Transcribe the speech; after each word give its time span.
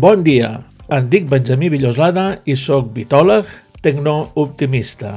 Bon 0.00 0.22
dia, 0.24 0.62
em 0.96 1.08
dic 1.12 1.26
Benjamí 1.28 1.68
Villoslada 1.68 2.22
i 2.48 2.54
sóc 2.56 2.86
vitòleg 2.94 3.44
tecnooptimista. 3.84 5.10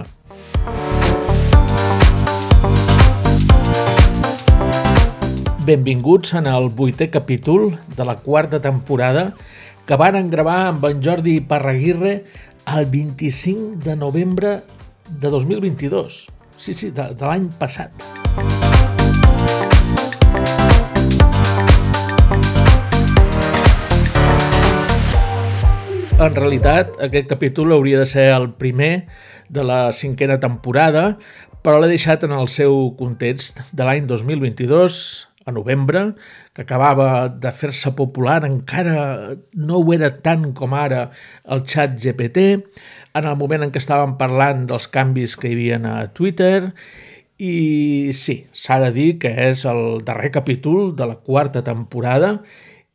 Benvinguts 5.64 6.36
en 6.36 6.52
el 6.52 6.68
vuitè 6.68 7.08
capítol 7.14 7.70
de 7.96 8.10
la 8.10 8.18
quarta 8.26 8.60
temporada 8.60 9.30
que 9.88 9.96
van 9.96 10.20
gravar 10.34 10.60
amb 10.74 10.84
en 10.92 11.00
Jordi 11.00 11.40
Parraguirre 11.40 12.18
el 12.76 12.92
25 12.92 13.80
de 13.88 13.96
novembre 13.96 14.58
de 15.08 15.30
2022. 15.32 16.26
Sí, 16.58 16.74
sí, 16.74 16.92
de, 16.92 17.14
de 17.16 17.32
l'any 17.32 17.48
passat. 17.56 18.73
En 26.24 26.32
realitat, 26.32 26.94
aquest 27.04 27.26
capítol 27.28 27.74
hauria 27.76 27.98
de 28.00 28.06
ser 28.08 28.30
el 28.32 28.46
primer 28.56 29.10
de 29.52 29.64
la 29.68 29.92
cinquena 29.92 30.38
temporada, 30.40 31.18
però 31.66 31.82
l'he 31.82 31.90
deixat 31.92 32.24
en 32.24 32.32
el 32.32 32.48
seu 32.48 32.94
context 32.96 33.60
de 33.76 33.84
l'any 33.84 34.08
2022, 34.08 35.02
a 35.44 35.52
novembre, 35.52 36.06
que 36.56 36.64
acabava 36.64 37.28
de 37.28 37.52
fer-se 37.52 37.92
popular, 38.00 38.40
encara 38.48 39.36
no 39.52 39.84
ho 39.84 39.94
era 39.98 40.14
tant 40.24 40.54
com 40.56 40.78
ara 40.80 41.10
el 41.44 41.66
xat 41.68 42.00
GPT, 42.00 42.48
en 43.20 43.28
el 43.28 43.36
moment 43.36 43.68
en 43.68 43.76
què 43.76 43.84
estàvem 43.84 44.16
parlant 44.16 44.64
dels 44.72 44.88
canvis 44.88 45.36
que 45.36 45.52
hi 45.52 45.58
havia 45.58 45.84
a 45.92 46.08
Twitter, 46.16 46.72
i 47.44 48.14
sí, 48.16 48.46
s'ha 48.56 48.80
de 48.80 48.94
dir 48.96 49.10
que 49.20 49.36
és 49.50 49.68
el 49.68 50.06
darrer 50.08 50.32
capítol 50.32 50.94
de 50.96 51.10
la 51.10 51.20
quarta 51.20 51.68
temporada 51.68 52.38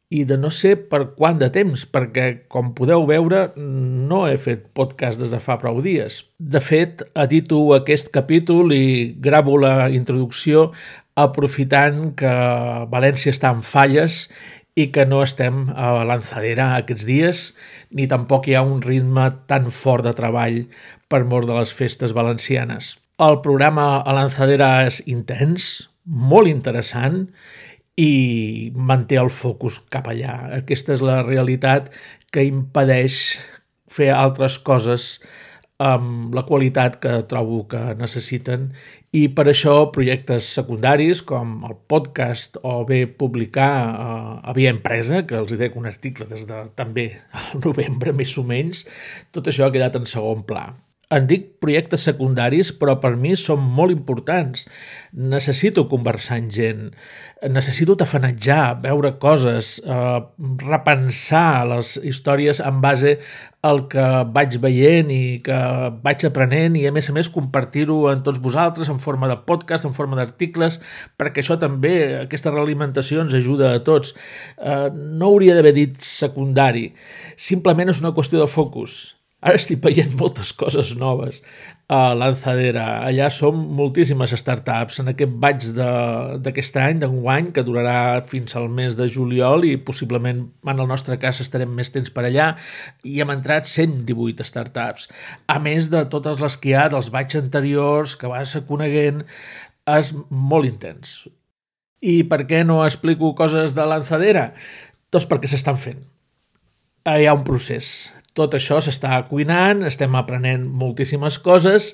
i 0.08 0.22
de 0.24 0.38
no 0.40 0.48
sé 0.54 0.72
per 0.88 1.02
quant 1.18 1.36
de 1.40 1.50
temps, 1.52 1.84
perquè, 1.92 2.28
com 2.48 2.72
podeu 2.76 3.04
veure, 3.08 3.50
no 3.56 4.22
he 4.28 4.38
fet 4.40 4.64
podcast 4.76 5.20
des 5.20 5.32
de 5.34 5.40
fa 5.44 5.58
prou 5.60 5.82
dies. 5.84 6.22
De 6.38 6.62
fet, 6.64 7.04
edito 7.12 7.60
aquest 7.76 8.08
capítol 8.14 8.72
i 8.72 9.12
gravo 9.20 9.58
la 9.60 9.90
introducció 9.92 10.70
aprofitant 11.18 12.14
que 12.16 12.32
València 12.88 13.34
està 13.34 13.52
en 13.52 13.60
falles 13.66 14.28
i 14.78 14.88
que 14.94 15.04
no 15.10 15.20
estem 15.24 15.66
a 15.74 16.04
lanzadera 16.06 16.70
aquests 16.78 17.04
dies, 17.08 17.42
ni 17.90 18.06
tampoc 18.08 18.46
hi 18.48 18.54
ha 18.54 18.64
un 18.64 18.80
ritme 18.84 19.26
tan 19.50 19.68
fort 19.74 20.06
de 20.06 20.14
treball 20.16 20.62
per 21.10 21.24
mort 21.26 21.48
de 21.50 21.56
les 21.58 21.72
festes 21.74 22.14
valencianes. 22.16 22.94
El 23.18 23.40
programa 23.42 23.98
a 23.98 24.14
lanzadera 24.14 24.86
és 24.86 25.02
intens, 25.10 25.88
molt 26.08 26.48
interessant, 26.48 27.26
i 27.98 28.70
manté 28.74 29.18
el 29.18 29.30
focus 29.34 29.80
cap 29.91 30.06
allà. 30.10 30.38
Aquesta 30.60 30.94
és 30.94 31.02
la 31.02 31.20
realitat 31.27 31.91
que 32.32 32.46
impedeix 32.46 33.18
fer 33.91 34.12
altres 34.14 34.58
coses 34.62 35.16
amb 35.78 36.34
la 36.34 36.42
qualitat 36.42 36.98
que 37.02 37.12
trobo 37.30 37.60
que 37.70 37.80
necessiten 37.98 38.72
i 39.14 39.28
per 39.30 39.44
això 39.48 39.74
projectes 39.94 40.48
secundaris 40.58 41.22
com 41.26 41.54
el 41.69 41.76
podcast 41.91 42.58
o 42.66 42.82
bé 42.88 43.04
publicar 43.06 43.70
eh, 43.86 44.50
a 44.50 44.56
Via 44.58 44.74
Empresa, 44.74 45.22
que 45.22 45.38
els 45.38 45.54
hi 45.54 45.60
dec 45.62 45.78
un 45.78 45.86
article 45.86 46.26
des 46.28 46.44
de 46.50 46.64
també 46.78 47.08
al 47.30 47.62
novembre 47.62 48.12
més 48.20 48.34
o 48.38 48.44
menys, 48.44 48.84
tot 49.30 49.48
això 49.48 49.69
ha 49.69 49.74
quedat 49.74 49.96
en 49.96 50.10
segon 50.10 50.42
pla. 50.50 50.66
En 51.08 51.24
dic 51.24 51.54
projectes 51.62 52.02
secundaris, 52.04 52.68
però 52.76 52.98
per 53.00 53.14
mi 53.16 53.30
són 53.41 53.62
molt 53.64 53.94
importants. 53.94 54.66
Necessito 55.16 55.86
conversar 55.88 56.36
amb 56.42 56.52
gent, 56.52 56.82
necessito 57.48 57.96
tafanejar, 57.96 58.76
veure 58.82 59.14
coses, 59.22 59.78
eh, 59.80 60.20
repensar 60.68 61.64
les 61.72 61.94
històries 62.04 62.60
en 62.60 62.82
base 62.84 63.16
al 63.64 63.86
que 63.88 64.04
vaig 64.36 64.60
veient 64.60 65.08
i 65.10 65.41
que 65.48 65.58
vaig 66.04 66.28
aprenent 66.28 66.76
i 66.76 66.86
a 66.86 66.92
més 66.92 67.08
a 67.08 67.16
més 67.16 67.32
compartir-ho 67.32 68.02
amb 68.12 68.22
tots 68.28 68.38
vosaltres 68.44 68.92
en 68.92 69.00
forma 69.00 69.32
de 69.32 69.41
podcast, 69.48 69.88
en 69.88 69.97
forma 69.97 70.20
d'articles, 70.20 70.76
perquè 71.16 71.41
això 71.41 71.56
també, 71.58 72.20
aquesta 72.20 72.52
realimentació 72.52 73.24
ens 73.24 73.32
ajuda 73.32 73.72
a 73.72 73.80
tots. 73.80 74.12
Eh, 74.60 74.91
no 74.92 75.32
hauria 75.32 75.56
d'haver 75.56 75.72
dit 75.72 75.97
secundari, 76.04 76.92
simplement 77.36 77.88
és 77.88 78.04
una 78.04 78.12
qüestió 78.12 78.44
de 78.44 78.47
focus 78.47 79.17
Ara 79.38 79.54
estic 79.54 79.78
veient 79.78 80.16
moltes 80.19 80.49
coses 80.59 80.97
noves 80.99 81.37
a 81.94 82.10
Lanzadera. 82.19 83.04
Allà 83.06 83.28
som 83.31 83.60
moltíssimes 83.78 84.32
startups. 84.34 84.99
En 84.99 85.12
aquest 85.12 85.37
vaig 85.44 85.69
d'aquest 86.43 86.78
any, 86.82 86.99
d'enguany, 87.04 87.53
que 87.54 87.62
durarà 87.62 88.25
fins 88.27 88.59
al 88.59 88.66
mes 88.66 88.98
de 88.98 89.06
juliol 89.06 89.62
i 89.69 89.77
possiblement, 89.78 90.43
en 90.66 90.82
el 90.82 90.91
nostre 90.91 91.21
cas, 91.22 91.38
estarem 91.44 91.71
més 91.71 91.94
temps 91.94 92.10
per 92.10 92.27
allà, 92.27 92.48
i 93.06 93.22
hem 93.22 93.31
entrat 93.37 93.71
118 93.71 94.43
startups. 94.43 95.06
A 95.47 95.62
més 95.62 95.87
de 95.94 96.03
totes 96.10 96.43
les 96.43 96.59
que 96.59 96.72
hi 96.72 96.77
ha 96.81 96.88
dels 96.91 97.12
vaig 97.15 97.38
anteriors, 97.38 98.19
que 98.19 98.34
vas 98.34 98.59
coneguent, 98.66 99.22
és 99.87 100.15
molt 100.34 100.66
intens. 100.66 101.28
I 102.03 102.25
per 102.27 102.43
què 102.50 102.66
no 102.66 102.82
explico 102.82 103.37
coses 103.38 103.78
de 103.78 103.87
Lanzadera? 103.87 104.48
Doncs 105.15 105.31
perquè 105.31 105.47
s'estan 105.47 105.78
fent. 105.78 106.03
Hi 107.06 107.25
ha 107.25 107.38
un 107.38 107.47
procés 107.47 108.10
tot 108.38 108.54
això 108.54 108.78
s'està 108.82 109.19
cuinant, 109.31 109.82
estem 109.88 110.15
aprenent 110.19 110.65
moltíssimes 110.81 111.41
coses 111.43 111.93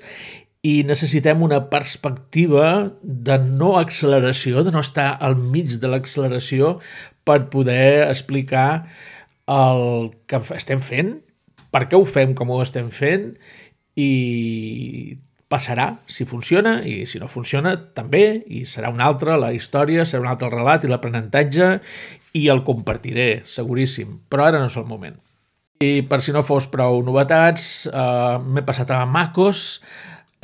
i 0.64 0.78
necessitem 0.88 1.42
una 1.44 1.60
perspectiva 1.72 2.68
de 3.02 3.36
no 3.42 3.74
acceleració, 3.80 4.62
de 4.64 4.72
no 4.72 4.80
estar 4.84 5.10
al 5.20 5.36
mig 5.36 5.76
de 5.80 5.90
l'acceleració 5.92 6.78
per 7.24 7.50
poder 7.52 8.06
explicar 8.08 8.86
el 9.50 10.14
que 10.28 10.40
estem 10.56 10.80
fent, 10.80 11.18
per 11.72 11.84
què 11.90 11.98
ho 11.98 12.06
fem 12.08 12.32
com 12.38 12.52
ho 12.54 12.62
estem 12.64 12.88
fent 12.94 13.34
i 14.00 15.18
passarà 15.52 15.90
si 16.10 16.24
funciona 16.24 16.78
i 16.88 17.04
si 17.06 17.20
no 17.20 17.28
funciona 17.28 17.74
també 17.96 18.24
i 18.48 18.64
serà 18.66 18.90
una 18.94 19.04
altra 19.10 19.36
la 19.40 19.52
història, 19.54 20.06
serà 20.08 20.24
un 20.24 20.32
altre 20.32 20.48
el 20.48 20.56
relat 20.56 20.86
i 20.86 20.90
l'aprenentatge 20.90 21.68
i 22.34 22.48
el 22.50 22.64
compartiré, 22.66 23.44
seguríssim, 23.46 24.18
però 24.30 24.48
ara 24.48 24.62
no 24.62 24.72
és 24.72 24.80
el 24.80 24.88
moment. 24.88 25.20
I 25.82 26.04
per 26.06 26.20
si 26.22 26.32
no 26.34 26.44
fos 26.46 26.68
prou 26.70 27.00
novetats, 27.02 27.86
eh, 27.90 28.36
m'he 28.38 28.62
passat 28.66 28.92
a 28.94 29.02
MacOS, 29.06 29.64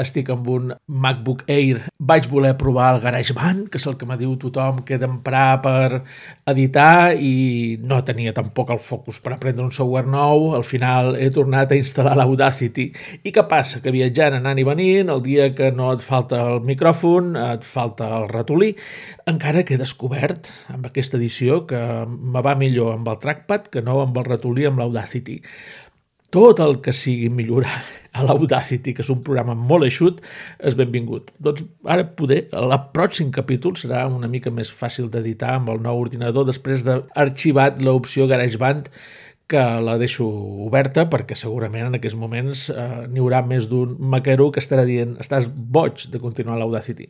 estic 0.03 0.31
amb 0.33 0.49
un 0.51 0.73
MacBook 0.87 1.45
Air. 1.51 1.85
Vaig 1.99 2.29
voler 2.31 2.55
provar 2.59 2.95
el 2.95 3.01
GarageBand, 3.05 3.69
que 3.71 3.81
és 3.81 3.87
el 3.91 3.97
que 4.01 4.09
me 4.09 4.17
diu 4.21 4.35
tothom 4.41 4.83
que 4.87 4.97
he 4.97 5.01
d'emprar 5.01 5.61
per 5.65 6.03
editar 6.51 7.15
i 7.15 7.79
no 7.83 8.01
tenia 8.07 8.35
tampoc 8.37 8.73
el 8.75 8.83
focus 8.83 9.21
per 9.21 9.35
aprendre 9.37 9.67
un 9.67 9.75
software 9.75 10.09
nou. 10.11 10.55
Al 10.59 10.67
final 10.67 11.15
he 11.21 11.31
tornat 11.35 11.73
a 11.73 11.79
instal·lar 11.81 12.17
l'Audacity. 12.19 12.91
I 13.25 13.35
què 13.35 13.47
passa? 13.51 13.83
Que 13.85 13.95
viatjant, 13.95 14.39
anant 14.41 14.59
i 14.59 14.67
venint, 14.67 15.13
el 15.13 15.23
dia 15.25 15.51
que 15.55 15.71
no 15.75 15.93
et 15.95 16.05
falta 16.05 16.41
el 16.51 16.65
micròfon, 16.67 17.35
et 17.41 17.67
falta 17.67 18.09
el 18.21 18.29
ratolí, 18.33 18.73
encara 19.31 19.65
que 19.65 19.77
he 19.77 19.81
descobert 19.81 20.51
amb 20.73 20.89
aquesta 20.89 21.19
edició 21.21 21.65
que 21.71 21.81
me 22.09 22.43
va 22.45 22.57
millor 22.59 22.95
amb 22.97 23.09
el 23.13 23.21
trackpad 23.23 23.71
que 23.73 23.85
no 23.85 24.01
amb 24.05 24.19
el 24.21 24.29
ratolí 24.29 24.67
amb 24.69 24.83
l'Audacity 24.83 25.41
tot 26.31 26.61
el 26.63 26.79
que 26.85 26.95
sigui 26.95 27.31
millorar 27.35 27.83
a 28.13 28.25
l'Audacity, 28.27 28.95
que 28.95 29.05
és 29.05 29.11
un 29.13 29.23
programa 29.27 29.55
molt 29.55 29.87
eixut, 29.87 30.21
és 30.59 30.77
benvingut. 30.79 31.31
Doncs 31.39 31.65
ara 31.85 32.07
poder, 32.19 32.43
el 32.57 32.75
pròxim 32.95 33.31
capítol 33.35 33.77
serà 33.79 34.07
una 34.11 34.31
mica 34.31 34.51
més 34.55 34.73
fàcil 34.75 35.11
d'editar 35.13 35.57
amb 35.59 35.71
el 35.75 35.83
nou 35.85 36.03
ordinador 36.03 36.49
després 36.49 36.85
d'arxivat 36.87 37.83
l'opció 37.83 38.27
GarageBand 38.31 38.91
que 39.51 39.63
la 39.83 39.97
deixo 39.99 40.27
oberta 40.67 41.09
perquè 41.11 41.35
segurament 41.35 41.89
en 41.89 41.99
aquests 41.99 42.19
moments 42.19 42.69
eh, 42.71 43.07
n'hi 43.11 43.23
haurà 43.23 43.41
més 43.43 43.67
d'un 43.71 43.97
maquero 44.13 44.53
que 44.55 44.63
estarà 44.63 44.85
dient 44.87 45.17
estàs 45.23 45.49
boig 45.51 46.07
de 46.13 46.23
continuar 46.23 46.61
l'Audacity. 46.61 47.09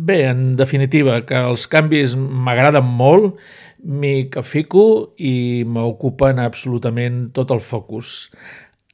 Bé, 0.00 0.22
en 0.28 0.54
definitiva, 0.56 1.18
que 1.28 1.40
els 1.50 1.66
canvis 1.68 2.14
m'agraden 2.16 2.84
molt, 2.84 3.40
m'hi 3.84 4.30
fico 4.48 4.84
i 5.16 5.64
m'ocupen 5.68 6.40
absolutament 6.40 7.26
tot 7.36 7.52
el 7.52 7.60
focus. 7.60 8.30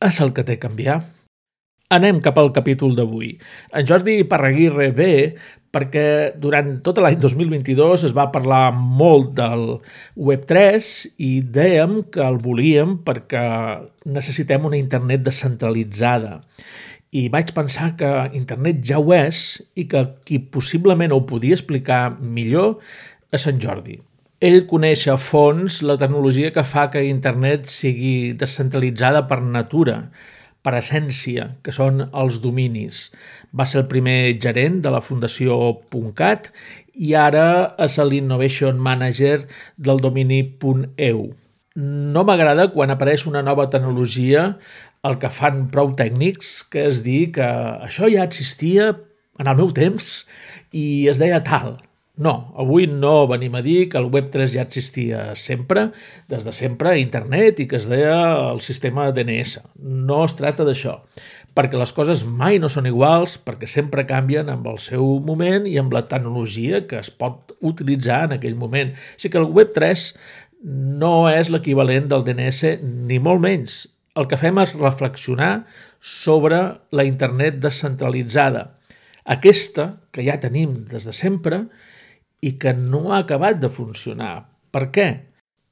És 0.02 0.18
el 0.20 0.34
que 0.34 0.42
té 0.46 0.58
canviar. 0.58 0.98
Anem 1.94 2.18
cap 2.18 2.38
al 2.40 2.48
capítol 2.50 2.96
d'avui. 2.98 3.36
En 3.70 3.86
Jordi 3.86 4.24
Parraguirre 4.26 4.88
ve 4.90 5.12
perquè 5.70 6.32
durant 6.42 6.80
tot 6.82 6.98
l'any 6.98 7.18
2022 7.22 8.06
es 8.08 8.14
va 8.16 8.24
parlar 8.34 8.72
molt 8.74 9.36
del 9.38 9.62
Web3 10.18 10.88
i 11.22 11.30
dèiem 11.54 12.00
que 12.10 12.24
el 12.26 12.40
volíem 12.42 12.96
perquè 13.06 13.44
necessitem 14.08 14.66
una 14.66 14.80
internet 14.80 15.22
descentralitzada 15.28 16.40
i 17.14 17.28
vaig 17.30 17.52
pensar 17.54 17.92
que 18.00 18.10
internet 18.34 18.82
ja 18.82 18.98
ho 18.98 19.14
és 19.14 19.62
i 19.78 19.86
que 19.86 20.02
qui 20.26 20.40
possiblement 20.40 21.14
ho 21.14 21.22
podia 21.28 21.54
explicar 21.54 22.16
millor 22.18 22.80
és 23.30 23.46
Sant 23.46 23.62
Jordi. 23.62 24.00
Ell 24.42 24.64
coneix 24.68 25.06
a 25.08 25.14
fons 25.16 25.78
la 25.86 25.96
tecnologia 26.00 26.50
que 26.52 26.66
fa 26.66 26.90
que 26.90 27.06
internet 27.06 27.70
sigui 27.72 28.34
descentralitzada 28.36 29.22
per 29.30 29.38
natura, 29.40 30.00
per 30.66 30.74
essència, 30.80 31.52
que 31.62 31.70
són 31.70 32.08
els 32.10 32.40
dominis. 32.42 33.06
Va 33.54 33.66
ser 33.70 33.84
el 33.84 33.88
primer 33.92 34.34
gerent 34.42 34.80
de 34.82 34.90
la 34.90 35.02
Fundació 35.04 35.78
.cat 36.18 36.50
i 36.98 37.14
ara 37.14 37.76
és 37.86 37.98
l'Innovation 38.02 38.82
Manager 38.82 39.44
del 39.78 40.02
domini 40.02 40.42
.eu. 40.98 41.28
no 41.76 42.22
m'agrada 42.24 42.70
quan 42.72 42.90
apareix 42.90 43.26
una 43.28 43.42
nova 43.44 43.66
tecnologia 43.68 44.56
el 45.04 45.18
que 45.20 45.28
fan 45.28 45.66
prou 45.72 45.92
tècnics, 45.98 46.62
que 46.72 46.86
és 46.88 47.02
dir 47.04 47.32
que 47.36 47.46
això 47.86 48.08
ja 48.08 48.24
existia 48.24 48.94
en 49.38 49.50
el 49.50 49.58
meu 49.60 49.70
temps 49.76 50.24
i 50.72 51.06
es 51.12 51.20
deia 51.20 51.42
tal. 51.44 51.76
No, 52.16 52.32
avui 52.56 52.86
no 52.88 53.26
venim 53.28 53.58
a 53.58 53.60
dir 53.60 53.90
que 53.92 53.98
el 54.00 54.06
Web3 54.08 54.54
ja 54.54 54.62
existia 54.64 55.34
sempre, 55.36 55.90
des 56.32 56.46
de 56.46 56.52
sempre 56.56 56.94
a 56.94 57.00
internet 57.00 57.60
i 57.60 57.66
que 57.68 57.76
es 57.76 57.88
deia 57.90 58.16
el 58.52 58.62
sistema 58.64 59.10
DNS. 59.12 59.58
No 59.76 60.22
es 60.24 60.32
tracta 60.38 60.64
d'això, 60.64 60.94
perquè 61.56 61.76
les 61.76 61.92
coses 61.92 62.22
mai 62.24 62.56
no 62.60 62.70
són 62.72 62.88
iguals, 62.88 63.36
perquè 63.36 63.68
sempre 63.68 64.06
canvien 64.08 64.48
amb 64.48 64.64
el 64.72 64.80
seu 64.80 65.18
moment 65.24 65.68
i 65.68 65.76
amb 65.80 65.92
la 65.92 66.06
tecnologia 66.08 66.86
que 66.88 67.02
es 67.02 67.10
pot 67.12 67.52
utilitzar 67.60 68.22
en 68.30 68.38
aquell 68.38 68.56
moment. 68.56 68.94
Així 69.16 69.28
que 69.28 69.42
el 69.42 69.52
Web3 69.52 70.06
no 71.02 71.28
és 71.28 71.50
l'equivalent 71.52 72.08
del 72.08 72.24
DNS 72.24 72.78
ni 72.80 73.20
molt 73.20 73.44
menys. 73.44 73.82
El 74.16 74.24
que 74.30 74.38
fem 74.40 74.56
és 74.62 74.72
reflexionar 74.80 75.66
sobre 76.00 76.62
la 76.96 77.04
internet 77.04 77.60
descentralitzada. 77.60 78.70
Aquesta, 79.26 79.90
que 80.16 80.24
ja 80.24 80.38
tenim 80.40 80.72
des 80.88 81.04
de 81.04 81.12
sempre, 81.12 81.66
i 82.42 82.56
que 82.60 82.74
no 82.76 83.12
ha 83.12 83.22
acabat 83.24 83.60
de 83.62 83.70
funcionar. 83.72 84.48
Per 84.72 84.88
què? 84.94 85.08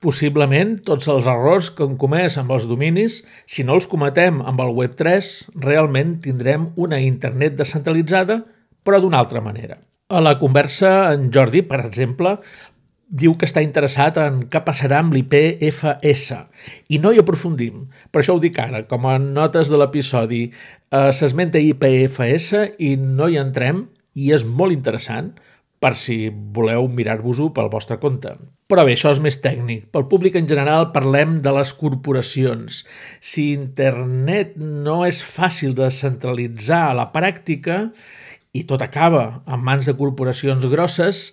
Possiblement 0.04 0.74
tots 0.84 1.08
els 1.08 1.28
errors 1.30 1.70
que 1.72 1.86
hem 1.86 1.96
comès 2.00 2.36
amb 2.40 2.52
els 2.52 2.66
dominis, 2.68 3.22
si 3.48 3.64
no 3.64 3.78
els 3.78 3.88
cometem 3.88 4.42
amb 4.44 4.60
el 4.60 4.74
Web3, 4.76 5.30
realment 5.64 6.18
tindrem 6.24 6.68
una 6.76 7.00
internet 7.00 7.56
descentralitzada, 7.56 8.42
però 8.84 9.00
d'una 9.00 9.22
altra 9.24 9.40
manera. 9.40 9.78
A 10.12 10.20
la 10.20 10.36
conversa, 10.38 11.14
en 11.14 11.30
Jordi, 11.32 11.62
per 11.64 11.80
exemple, 11.86 12.36
diu 13.08 13.36
que 13.38 13.46
està 13.48 13.62
interessat 13.64 14.18
en 14.20 14.42
què 14.50 14.60
passarà 14.66 14.98
amb 15.00 15.14
l'IPFS 15.14 16.24
i 16.92 17.00
no 17.00 17.12
hi 17.12 17.20
aprofundim. 17.22 17.86
Per 18.10 18.20
això 18.20 18.36
ho 18.36 18.42
dic 18.42 18.58
ara, 18.60 18.84
com 18.90 19.06
a 19.08 19.16
notes 19.22 19.70
de 19.72 19.80
l'episodi 19.80 20.42
eh, 20.50 21.10
s'esmenta 21.12 21.62
IPFS 21.62 22.78
i 22.82 22.94
no 23.00 23.28
hi 23.28 23.38
entrem 23.40 23.86
i 24.14 24.32
és 24.34 24.44
molt 24.44 24.74
interessant 24.74 25.32
per 25.84 25.92
si 26.00 26.30
voleu 26.32 26.86
mirar-vos-ho 26.88 27.50
pel 27.52 27.68
vostre 27.68 27.98
compte. 28.00 28.30
Però 28.70 28.86
bé, 28.88 28.94
això 28.96 29.10
és 29.12 29.20
més 29.20 29.36
tècnic. 29.44 29.90
Pel 29.92 30.06
públic 30.08 30.38
en 30.40 30.48
general 30.48 30.88
parlem 30.94 31.42
de 31.44 31.52
les 31.52 31.74
corporacions. 31.76 32.78
Si 33.20 33.50
internet 33.52 34.54
no 34.56 35.02
és 35.04 35.20
fàcil 35.20 35.76
de 35.76 35.90
centralitzar 35.92 36.86
a 36.86 36.94
la 36.96 37.10
pràctica 37.12 37.82
i 38.56 38.64
tot 38.64 38.80
acaba 38.86 39.42
en 39.44 39.60
mans 39.66 39.90
de 39.90 39.96
corporacions 39.98 40.64
grosses, 40.72 41.26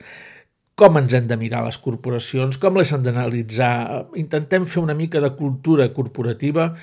com 0.75 0.98
ens 1.00 1.13
hem 1.15 1.27
de 1.30 1.38
mirar 1.38 1.62
les 1.63 1.77
corporacions, 1.80 2.57
com 2.59 2.80
les 2.80 2.92
hem 2.92 3.03
d'analitzar. 3.06 4.09
Intentem 4.19 4.68
fer 4.68 4.83
una 4.83 4.98
mica 4.98 5.21
de 5.24 5.31
cultura 5.38 5.88
corporativa 5.95 6.74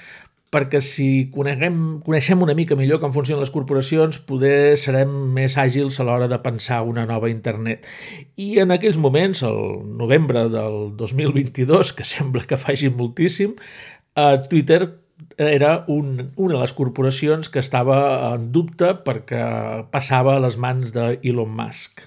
perquè 0.54 0.80
si 0.84 1.28
coneguem, 1.34 2.00
coneixem 2.04 2.42
una 2.44 2.54
mica 2.56 2.76
millor 2.78 3.00
com 3.02 3.12
funcionen 3.12 3.42
les 3.44 3.52
corporacions, 3.52 4.20
poder 4.28 4.76
serem 4.80 5.10
més 5.36 5.58
àgils 5.60 5.98
a 6.00 6.06
l'hora 6.08 6.28
de 6.30 6.38
pensar 6.44 6.82
una 6.88 7.04
nova 7.08 7.30
internet. 7.32 7.86
I 8.40 8.58
en 8.64 8.72
aquells 8.72 9.00
moments, 9.00 9.44
el 9.46 9.60
novembre 10.00 10.46
del 10.52 10.96
2022, 10.96 11.92
que 11.92 12.08
sembla 12.08 12.46
que 12.48 12.60
faci 12.60 12.88
moltíssim, 12.88 13.56
eh, 14.16 14.36
Twitter 14.48 14.82
era 15.36 15.84
un, 15.88 16.32
una 16.36 16.54
de 16.54 16.60
les 16.60 16.72
corporacions 16.72 17.48
que 17.48 17.60
estava 17.62 17.98
en 18.34 18.50
dubte 18.54 18.94
perquè 19.06 19.42
passava 19.92 20.36
a 20.36 20.44
les 20.44 20.56
mans 20.58 20.94
d'Elon 20.94 21.50
Musk 21.58 22.06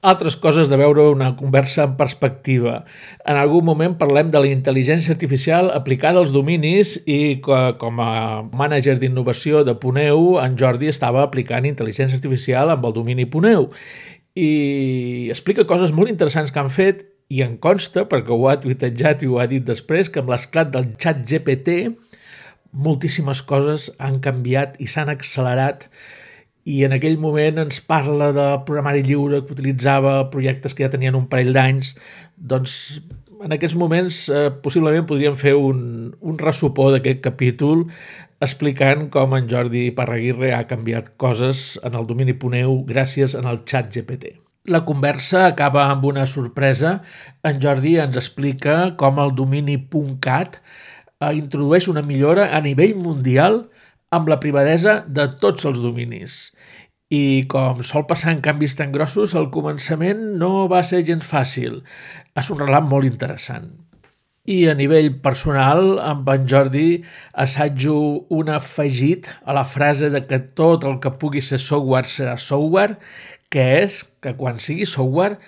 altres 0.00 0.36
coses 0.36 0.70
de 0.70 0.78
veure 0.80 1.10
una 1.12 1.34
conversa 1.36 1.84
en 1.84 1.96
perspectiva. 1.96 2.84
En 3.28 3.36
algun 3.36 3.64
moment 3.64 3.98
parlem 4.00 4.30
de 4.32 4.40
la 4.40 4.48
intel·ligència 4.48 5.12
artificial 5.12 5.68
aplicada 5.76 6.22
als 6.22 6.32
dominis 6.32 6.96
i 7.04 7.40
com 7.44 8.00
a 8.00 8.40
mànager 8.48 8.96
d'innovació 9.00 9.64
de 9.64 9.76
Puneu, 9.76 10.38
en 10.40 10.56
Jordi 10.56 10.88
estava 10.88 11.22
aplicant 11.26 11.68
intel·ligència 11.68 12.16
artificial 12.16 12.72
amb 12.72 12.86
el 12.88 12.96
domini 12.96 13.28
Puneu. 13.28 13.68
I 14.32 15.28
explica 15.28 15.68
coses 15.68 15.92
molt 15.92 16.08
interessants 16.08 16.52
que 16.52 16.62
han 16.62 16.72
fet 16.72 17.04
i 17.30 17.44
en 17.44 17.58
consta, 17.62 18.06
perquè 18.08 18.32
ho 18.34 18.48
ha 18.48 18.56
tuitejat 18.62 19.22
i 19.22 19.28
ho 19.28 19.38
ha 19.38 19.46
dit 19.50 19.62
després, 19.62 20.08
que 20.08 20.22
amb 20.22 20.32
l'esclat 20.32 20.72
del 20.72 20.94
xat 20.96 21.26
GPT 21.28 21.90
moltíssimes 22.72 23.42
coses 23.42 23.90
han 23.98 24.20
canviat 24.22 24.76
i 24.78 24.86
s'han 24.90 25.10
accelerat 25.10 25.88
i 26.68 26.82
en 26.84 26.92
aquell 26.92 27.16
moment 27.20 27.62
ens 27.62 27.80
parla 27.80 28.30
de 28.36 28.48
programari 28.66 29.02
lliure 29.06 29.40
que 29.44 29.54
utilitzava 29.56 30.30
projectes 30.32 30.76
que 30.76 30.84
ja 30.84 30.92
tenien 30.92 31.16
un 31.16 31.28
parell 31.30 31.54
d'anys, 31.56 31.94
doncs 32.36 32.74
en 33.40 33.54
aquests 33.56 33.76
moments 33.80 34.26
eh, 34.28 34.50
possiblement 34.62 35.06
podríem 35.08 35.36
fer 35.38 35.54
un, 35.56 36.10
un 36.20 36.36
ressupor 36.38 36.92
d'aquest 36.92 37.22
capítol 37.24 37.86
explicant 38.44 39.08
com 39.12 39.34
en 39.36 39.48
Jordi 39.48 39.88
Parraguirre 39.96 40.52
ha 40.56 40.66
canviat 40.68 41.14
coses 41.20 41.80
en 41.84 41.96
el 41.96 42.06
domini 42.08 42.36
Poneu 42.36 42.82
gràcies 42.88 43.36
en 43.36 43.48
el 43.48 43.62
xat 43.68 43.90
GPT. 43.94 44.36
La 44.68 44.84
conversa 44.84 45.46
acaba 45.46 45.86
amb 45.88 46.04
una 46.04 46.26
sorpresa. 46.28 47.00
En 47.44 47.60
Jordi 47.62 47.96
ens 48.00 48.16
explica 48.20 48.94
com 49.00 49.18
el 49.20 49.32
domini 49.36 49.78
.cat 50.20 50.60
eh, 50.60 51.32
introdueix 51.36 51.88
una 51.88 52.04
millora 52.04 52.50
a 52.56 52.60
nivell 52.60 52.96
mundial 52.96 53.64
amb 54.10 54.28
la 54.28 54.40
privadesa 54.42 55.00
de 55.06 55.28
tots 55.40 55.66
els 55.68 55.80
dominis. 55.82 56.50
I 57.10 57.46
com 57.50 57.82
sol 57.86 58.06
passar 58.10 58.34
en 58.34 58.42
canvis 58.42 58.76
tan 58.78 58.92
grossos, 58.94 59.34
el 59.38 59.48
començament 59.54 60.20
no 60.38 60.66
va 60.70 60.82
ser 60.86 61.02
gens 61.06 61.26
fàcil. 61.26 61.80
És 62.38 62.50
un 62.54 62.60
relat 62.62 62.86
molt 62.86 63.06
interessant. 63.06 63.70
I 64.50 64.64
a 64.70 64.74
nivell 64.74 65.10
personal, 65.22 65.98
amb 66.02 66.28
en 66.32 66.46
Jordi, 66.50 67.02
assajo 67.34 67.96
un 68.34 68.50
afegit 68.50 69.28
a 69.44 69.54
la 69.54 69.66
frase 69.66 70.10
de 70.10 70.24
que 70.26 70.40
tot 70.58 70.86
el 70.86 70.98
que 71.02 71.12
pugui 71.22 71.42
ser 71.44 71.60
software 71.62 72.10
serà 72.10 72.38
software, 72.38 72.98
que 73.50 73.66
és 73.82 74.00
que 74.22 74.34
quan 74.38 74.58
sigui 74.62 74.86
software 74.86 75.38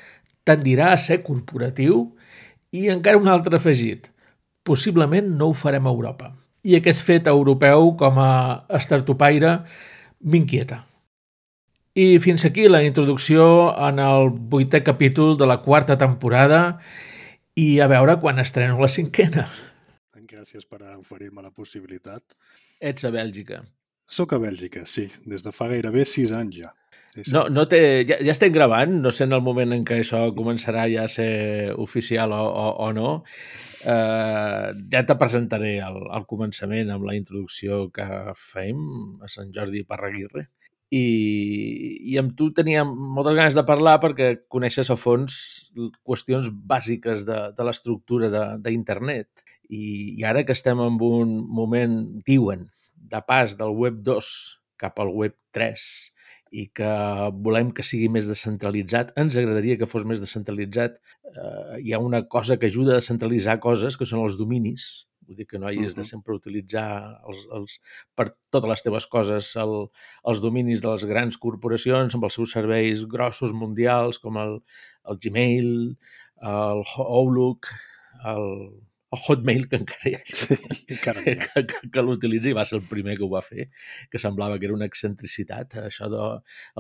tendirà 0.47 0.93
a 0.93 1.01
ser 1.03 1.23
corporatiu 1.27 2.05
i 2.75 2.89
encara 2.95 3.19
un 3.19 3.31
altre 3.31 3.59
afegit. 3.59 4.11
Possiblement 4.67 5.35
no 5.39 5.51
ho 5.51 5.59
farem 5.59 5.87
a 5.87 5.95
Europa 5.95 6.33
i 6.63 6.77
aquest 6.79 7.05
fet 7.07 7.27
europeu 7.31 7.93
com 7.99 8.19
a 8.23 8.81
startupaire 8.81 9.59
m'inquieta. 10.23 10.83
I 11.93 12.17
fins 12.25 12.47
aquí 12.49 12.69
la 12.71 12.83
introducció 12.87 13.45
en 13.89 13.99
el 14.01 14.31
vuitè 14.53 14.81
capítol 14.83 15.37
de 15.37 15.47
la 15.47 15.59
quarta 15.61 15.99
temporada 16.01 16.79
i 17.59 17.81
a 17.81 17.89
veure 17.91 18.17
quan 18.23 18.41
estreno 18.41 18.81
la 18.81 18.89
cinquena. 18.89 19.51
Gràcies 20.33 20.65
per 20.67 20.81
oferir-me 20.97 21.43
la 21.45 21.53
possibilitat. 21.55 22.23
Ets 22.81 23.05
a 23.07 23.11
Bèlgica. 23.15 23.61
Soc 24.11 24.33
a 24.35 24.39
Bèlgica, 24.43 24.87
sí, 24.91 25.05
des 25.29 25.45
de 25.45 25.53
fa 25.55 25.69
gairebé 25.71 26.03
sis 26.09 26.33
anys 26.35 26.57
ja. 26.57 26.73
Sí, 27.13 27.27
sí. 27.27 27.35
No, 27.37 27.45
no 27.53 27.67
té, 27.69 27.79
ja, 28.09 28.17
ja 28.25 28.33
estem 28.33 28.51
gravant, 28.55 28.97
no 29.05 29.13
sé 29.15 29.29
en 29.29 29.37
el 29.37 29.43
moment 29.45 29.75
en 29.77 29.85
què 29.87 30.01
això 30.01 30.25
començarà 30.35 30.89
ja 30.91 31.05
a 31.05 31.13
ser 31.13 31.77
oficial 31.79 32.33
o, 32.33 32.41
o, 32.49 32.67
o 32.87 32.89
no, 32.97 33.13
Eh, 33.83 34.69
ja 34.93 35.03
te 35.07 35.15
presentaré 35.19 35.77
al, 35.83 35.99
al 36.15 36.27
començament 36.31 36.93
amb 36.95 37.07
la 37.09 37.17
introducció 37.19 37.89
que 37.95 38.07
fem 38.39 38.83
a 39.23 39.31
Sant 39.33 39.51
Jordi 39.55 39.83
Parraguirre. 39.89 40.47
I, 40.93 41.05
i 42.13 42.19
amb 42.21 42.35
tu 42.37 42.51
tenia 42.53 42.85
moltes 42.85 43.35
ganes 43.39 43.57
de 43.57 43.65
parlar 43.65 43.97
perquè 44.03 44.35
coneixes 44.53 44.91
a 44.93 44.99
fons 45.01 45.39
qüestions 46.05 46.51
bàsiques 46.53 47.25
de, 47.25 47.39
de 47.57 47.67
l'estructura 47.67 48.29
d'internet. 48.61 49.45
I, 49.73 49.83
I 50.21 50.27
ara 50.29 50.45
que 50.45 50.53
estem 50.53 50.83
en 50.85 51.01
un 51.01 51.37
moment, 51.49 51.97
diuen, 52.29 52.69
de 52.95 53.23
pas 53.27 53.57
del 53.59 53.73
web 53.73 54.03
2 54.05 54.33
cap 54.83 55.01
al 55.01 55.11
web 55.17 55.35
3 55.57 56.12
i 56.53 56.67
que 56.77 56.91
volem 57.47 57.71
que 57.73 57.85
sigui 57.87 58.11
més 58.13 58.29
descentralitzat. 58.29 59.15
Ens 59.21 59.39
agradaria 59.41 59.79
que 59.81 59.89
fos 59.89 60.05
més 60.09 60.21
descentralitzat. 60.21 60.99
Eh, 61.33 61.79
hi 61.87 61.95
ha 61.95 62.03
una 62.05 62.23
cosa 62.35 62.59
que 62.61 62.69
ajuda 62.69 62.93
a 62.93 63.01
descentralitzar 63.01 63.57
coses, 63.65 63.97
que 63.97 64.09
són 64.09 64.21
els 64.27 64.37
dominis. 64.41 65.07
Vull 65.27 65.39
dir 65.39 65.47
que 65.49 65.59
no 65.63 65.71
hagis 65.71 65.81
uh 65.81 65.95
-huh. 65.95 66.03
de 66.03 66.05
sempre 66.05 66.35
utilitzar 66.35 66.89
els, 67.29 67.47
els, 67.57 67.79
per 68.15 68.27
totes 68.51 68.69
les 68.69 68.83
teves 68.83 69.07
coses 69.07 69.55
el, 69.57 69.89
els 70.29 70.43
dominis 70.43 70.83
de 70.83 70.89
les 70.91 71.05
grans 71.05 71.39
corporacions 71.39 72.15
amb 72.15 72.25
els 72.25 72.35
seus 72.35 72.53
serveis 72.53 73.07
grossos 73.07 73.53
mundials 73.53 74.19
com 74.19 74.37
el, 74.37 74.61
el 75.09 75.19
Gmail, 75.23 75.97
el 76.43 76.83
Outlook, 76.99 77.67
el, 78.27 78.47
el 79.13 79.21
Hotmail, 79.27 79.67
que 79.69 79.77
encara 79.77 80.09
hi 80.09 80.15
ha 80.17 80.21
sí, 80.25 80.57
encara 80.95 81.23
que, 81.25 81.35
que, 81.43 81.65
que, 81.69 81.81
que 81.93 82.05
l'utilitzi, 82.05 82.55
va 82.57 82.65
ser 82.69 82.79
el 82.79 82.87
primer 82.89 83.19
que 83.19 83.27
ho 83.27 83.31
va 83.33 83.43
fer, 83.45 83.69
que 84.11 84.21
semblava 84.23 84.59
que 84.59 84.69
era 84.69 84.77
una 84.77 84.89
excentricitat. 84.89 85.77
Això 85.85 86.09
de 86.13 86.23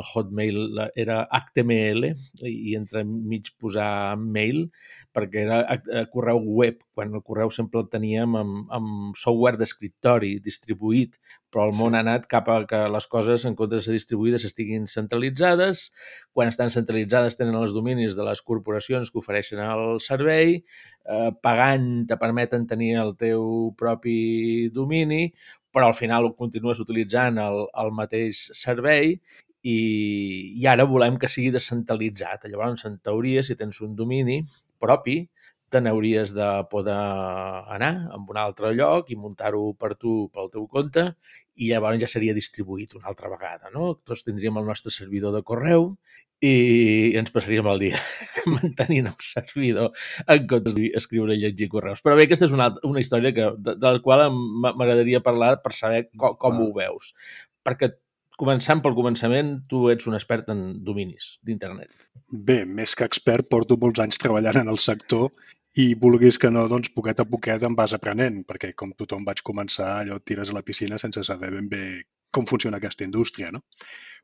el 0.00 0.08
Hotmail 0.12 0.82
era 1.04 1.22
HTML 1.40 2.08
i 2.48 2.76
entre 2.78 3.04
mig 3.04 3.52
posar 3.60 4.16
mail 4.16 4.64
perquè 5.12 5.44
era 5.44 6.06
correu 6.12 6.40
web 6.62 6.80
quan 6.94 7.14
el 7.14 7.22
correu 7.24 7.50
sempre 7.54 7.80
el 7.80 7.88
teníem 7.92 8.36
amb, 8.36 8.72
amb 8.72 9.18
software 9.18 9.58
d'escriptori 9.60 10.34
distribuït, 10.44 11.18
però 11.52 11.66
el 11.68 11.74
món 11.76 11.92
sí. 11.92 11.98
ha 11.98 12.02
anat 12.04 12.26
cap 12.30 12.48
a 12.52 12.58
que 12.68 12.80
les 12.94 13.06
coses, 13.12 13.46
en 13.48 13.56
comptes 13.58 13.82
de 13.82 13.86
ser 13.86 13.96
distribuïdes, 13.96 14.44
estiguin 14.48 14.88
centralitzades. 14.90 15.86
Quan 16.32 16.52
estan 16.52 16.72
centralitzades 16.74 17.38
tenen 17.40 17.56
els 17.58 17.74
dominis 17.76 18.16
de 18.18 18.26
les 18.28 18.42
corporacions 18.44 19.10
que 19.10 19.20
ofereixen 19.22 19.62
el 19.64 20.00
servei, 20.04 20.58
eh, 20.60 21.30
pagant 21.44 21.88
te 22.08 22.18
permeten 22.20 22.68
tenir 22.68 22.94
el 23.02 23.16
teu 23.20 23.72
propi 23.78 24.68
domini, 24.74 25.26
però 25.72 25.88
al 25.88 25.96
final 25.96 26.34
continues 26.36 26.82
utilitzant 26.84 27.40
el, 27.40 27.64
el 27.80 27.94
mateix 27.96 28.50
servei 28.56 29.16
i, 29.62 29.78
i 30.58 30.66
ara 30.68 30.84
volem 30.88 31.16
que 31.20 31.30
sigui 31.30 31.52
descentralitzat. 31.54 32.48
Llavors, 32.50 32.84
en 32.88 32.98
teoria, 33.00 33.44
si 33.46 33.56
tens 33.58 33.80
un 33.80 33.96
domini 33.96 34.42
propi, 34.82 35.22
te 35.72 35.80
n'hauries 35.80 36.34
de 36.36 36.48
poder 36.70 36.94
anar 36.94 37.92
a 38.12 38.18
un 38.20 38.40
altre 38.40 38.74
lloc 38.76 39.08
i 39.10 39.16
muntar-ho 39.16 39.70
per 39.80 39.94
tu 39.96 40.28
pel 40.34 40.50
teu 40.52 40.66
compte 40.68 41.06
i 41.56 41.70
llavors 41.70 42.00
ja 42.02 42.10
seria 42.10 42.36
distribuït 42.36 42.92
una 42.98 43.08
altra 43.12 43.30
vegada. 43.32 43.72
No? 43.74 43.94
Tots 44.04 44.26
tindríem 44.26 44.60
el 44.60 44.68
nostre 44.68 44.92
servidor 44.94 45.34
de 45.36 45.42
correu 45.48 45.94
i 46.42 47.14
ens 47.18 47.30
passaríem 47.30 47.68
el 47.70 47.80
dia 47.84 47.98
mantenint 48.50 49.08
el 49.12 49.18
servidor 49.22 49.92
en 50.26 50.46
comptes 50.50 50.76
d'escriure 50.76 51.36
i 51.36 51.42
llegir 51.44 51.70
correus. 51.72 52.02
Però 52.04 52.18
bé, 52.18 52.26
aquesta 52.26 52.48
és 52.48 52.54
una, 52.56 52.72
una 52.88 53.02
història 53.02 53.32
que, 53.36 53.50
de, 53.56 53.76
de 53.78 53.96
la 53.96 54.02
qual 54.04 54.26
m'agradaria 54.32 55.22
parlar 55.24 55.54
per 55.62 55.72
saber 55.76 56.08
com, 56.16 56.34
com 56.40 56.60
ho 56.64 56.72
veus. 56.76 57.12
Perquè 57.62 57.92
començant 58.42 58.82
pel 58.82 58.96
començament, 58.98 59.54
tu 59.70 59.86
ets 59.92 60.08
un 60.10 60.18
expert 60.18 60.50
en 60.50 60.64
dominis 60.84 61.36
d'internet. 61.46 61.92
Bé, 62.32 62.62
més 62.66 62.96
que 62.98 63.06
expert, 63.06 63.46
porto 63.52 63.78
molts 63.78 64.02
anys 64.02 64.18
treballant 64.18 64.64
en 64.64 64.72
el 64.72 64.80
sector 64.82 65.30
i 65.74 65.94
vulguis 65.96 66.36
que 66.38 66.50
no, 66.52 66.66
doncs 66.68 66.90
poquet 66.92 67.20
a 67.22 67.28
poquet 67.28 67.62
em 67.64 67.76
vas 67.76 67.94
aprenent, 67.96 68.42
perquè 68.48 68.72
com 68.76 68.92
tothom 68.96 69.24
vaig 69.24 69.40
començar, 69.46 69.92
allò 70.02 70.18
tires 70.20 70.50
a 70.50 70.56
la 70.56 70.64
piscina 70.66 70.98
sense 71.00 71.24
saber 71.24 71.52
ben 71.54 71.68
bé 71.68 71.84
com 72.32 72.44
funciona 72.48 72.76
aquesta 72.80 73.04
indústria, 73.04 73.50
no? 73.52 73.62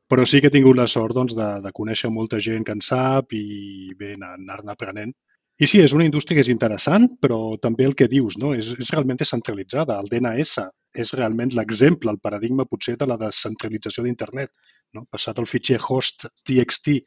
Però 0.09 0.25
sí 0.25 0.41
que 0.41 0.49
he 0.49 0.53
tingut 0.53 0.77
la 0.77 0.87
sort 0.89 1.13
doncs, 1.13 1.35
de, 1.37 1.47
de 1.61 1.71
conèixer 1.73 2.09
molta 2.09 2.39
gent 2.41 2.65
que 2.65 2.73
en 2.73 2.81
sap 2.81 3.33
i 3.37 3.89
bé, 3.97 4.15
anar-ne 4.17 4.73
aprenent. 4.73 5.13
I 5.59 5.67
sí, 5.67 5.81
és 5.83 5.93
una 5.93 6.05
indústria 6.07 6.37
que 6.37 6.45
és 6.45 6.49
interessant, 6.49 7.05
però 7.21 7.57
també 7.61 7.85
el 7.85 7.93
que 7.99 8.07
dius, 8.07 8.37
no? 8.41 8.53
és, 8.55 8.71
és 8.79 8.91
realment 8.95 9.19
descentralitzada. 9.19 9.97
El 9.99 10.09
DNS 10.09 10.63
és 11.03 11.13
realment 11.19 11.51
l'exemple, 11.53 12.13
el 12.13 12.21
paradigma 12.23 12.65
potser 12.65 12.95
de 12.97 13.09
la 13.09 13.17
descentralització 13.19 14.05
d'internet. 14.05 14.53
No? 14.95 15.03
Passat 15.11 15.41
el 15.41 15.49
fitxer 15.51 15.77
host 15.83 16.29
TXT 16.47 17.01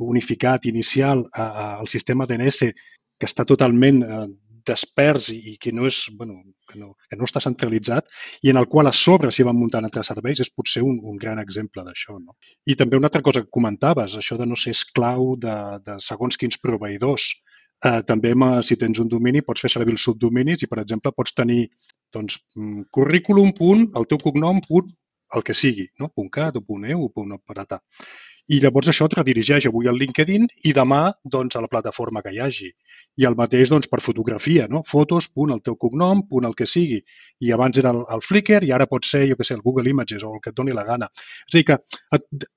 unificat 0.00 0.66
inicial 0.70 1.24
al 1.34 1.86
sistema 1.90 2.26
DNS 2.26 2.72
que 3.18 3.26
està 3.26 3.44
totalment 3.48 4.02
eh, 4.04 4.26
despers 4.68 5.30
i, 5.32 5.56
que 5.60 5.72
no 5.72 5.86
és, 5.88 5.98
bueno, 6.18 6.38
que 6.68 6.78
no, 6.78 6.92
que 7.08 7.16
no 7.16 7.26
està 7.28 7.40
centralitzat 7.44 8.08
i 8.44 8.52
en 8.52 8.60
el 8.60 8.68
qual 8.70 8.90
a 8.90 8.94
sobre 8.94 9.30
s'hi 9.32 9.46
van 9.48 9.58
muntant 9.58 9.88
altres 9.88 10.10
serveis 10.12 10.42
és 10.44 10.52
potser 10.54 10.84
un, 10.86 10.98
un 11.02 11.16
gran 11.20 11.40
exemple 11.42 11.84
d'això. 11.86 12.18
No? 12.20 12.36
I 12.68 12.76
també 12.80 13.00
una 13.00 13.08
altra 13.10 13.24
cosa 13.24 13.44
que 13.44 13.54
comentaves, 13.58 14.18
això 14.20 14.38
de 14.40 14.48
no 14.48 14.58
ser 14.58 14.76
esclau 14.76 15.34
de, 15.40 15.56
de 15.86 15.98
segons 16.04 16.40
quins 16.40 16.60
proveïdors. 16.64 17.30
Eh, 17.88 18.00
també 18.02 18.32
si 18.66 18.76
tens 18.76 18.98
un 18.98 19.08
domini 19.08 19.44
pots 19.46 19.62
fer 19.62 19.70
servir 19.70 19.94
els 19.94 20.04
subdominis 20.08 20.64
i, 20.64 20.70
per 20.70 20.80
exemple, 20.82 21.14
pots 21.14 21.34
tenir 21.40 21.68
doncs, 22.14 22.40
mm, 22.56 22.88
currículum, 22.90 23.52
punt, 23.54 23.86
el 23.98 24.08
teu 24.10 24.18
cognom, 24.18 24.58
punt, 24.66 24.90
el 25.36 25.44
que 25.44 25.54
sigui, 25.54 25.86
no? 26.00 26.10
.cat 26.32 26.56
o 26.56 26.62
.eu 26.64 27.04
o 27.04 27.10
.operatà. 27.36 27.80
I 28.48 28.58
llavors 28.62 28.88
això 28.88 29.06
et 29.08 29.14
redirigeix 29.18 29.66
avui 29.68 29.88
al 29.90 29.98
LinkedIn 30.00 30.46
i 30.68 30.72
demà 30.76 31.00
doncs, 31.36 31.56
a 31.56 31.62
la 31.64 31.68
plataforma 31.68 32.22
que 32.24 32.32
hi 32.32 32.40
hagi. 32.40 32.70
I 33.20 33.26
el 33.28 33.36
mateix 33.36 33.68
doncs, 33.72 33.90
per 33.92 34.00
fotografia, 34.00 34.66
no? 34.72 34.82
fotos, 34.88 35.28
punt, 35.28 35.52
el 35.52 35.60
teu 35.64 35.76
cognom, 35.76 36.24
punt, 36.30 36.48
el 36.48 36.56
que 36.56 36.66
sigui. 36.66 37.02
I 37.44 37.52
abans 37.56 37.80
era 37.82 37.92
el, 37.92 38.04
el 38.14 38.24
Flickr 38.24 38.62
i 38.64 38.72
ara 38.72 38.88
pot 38.88 39.04
ser, 39.04 39.26
jo 39.28 39.36
què 39.36 39.44
sé, 39.44 39.58
el 39.58 39.64
Google 39.66 39.92
Images 39.92 40.24
o 40.24 40.32
el 40.34 40.40
que 40.44 40.54
et 40.54 40.56
doni 40.56 40.76
la 40.76 40.86
gana. 40.88 41.10
És 41.44 41.52
a 41.52 41.58
dir, 41.58 41.66
que 41.68 41.78
et, 42.16 42.48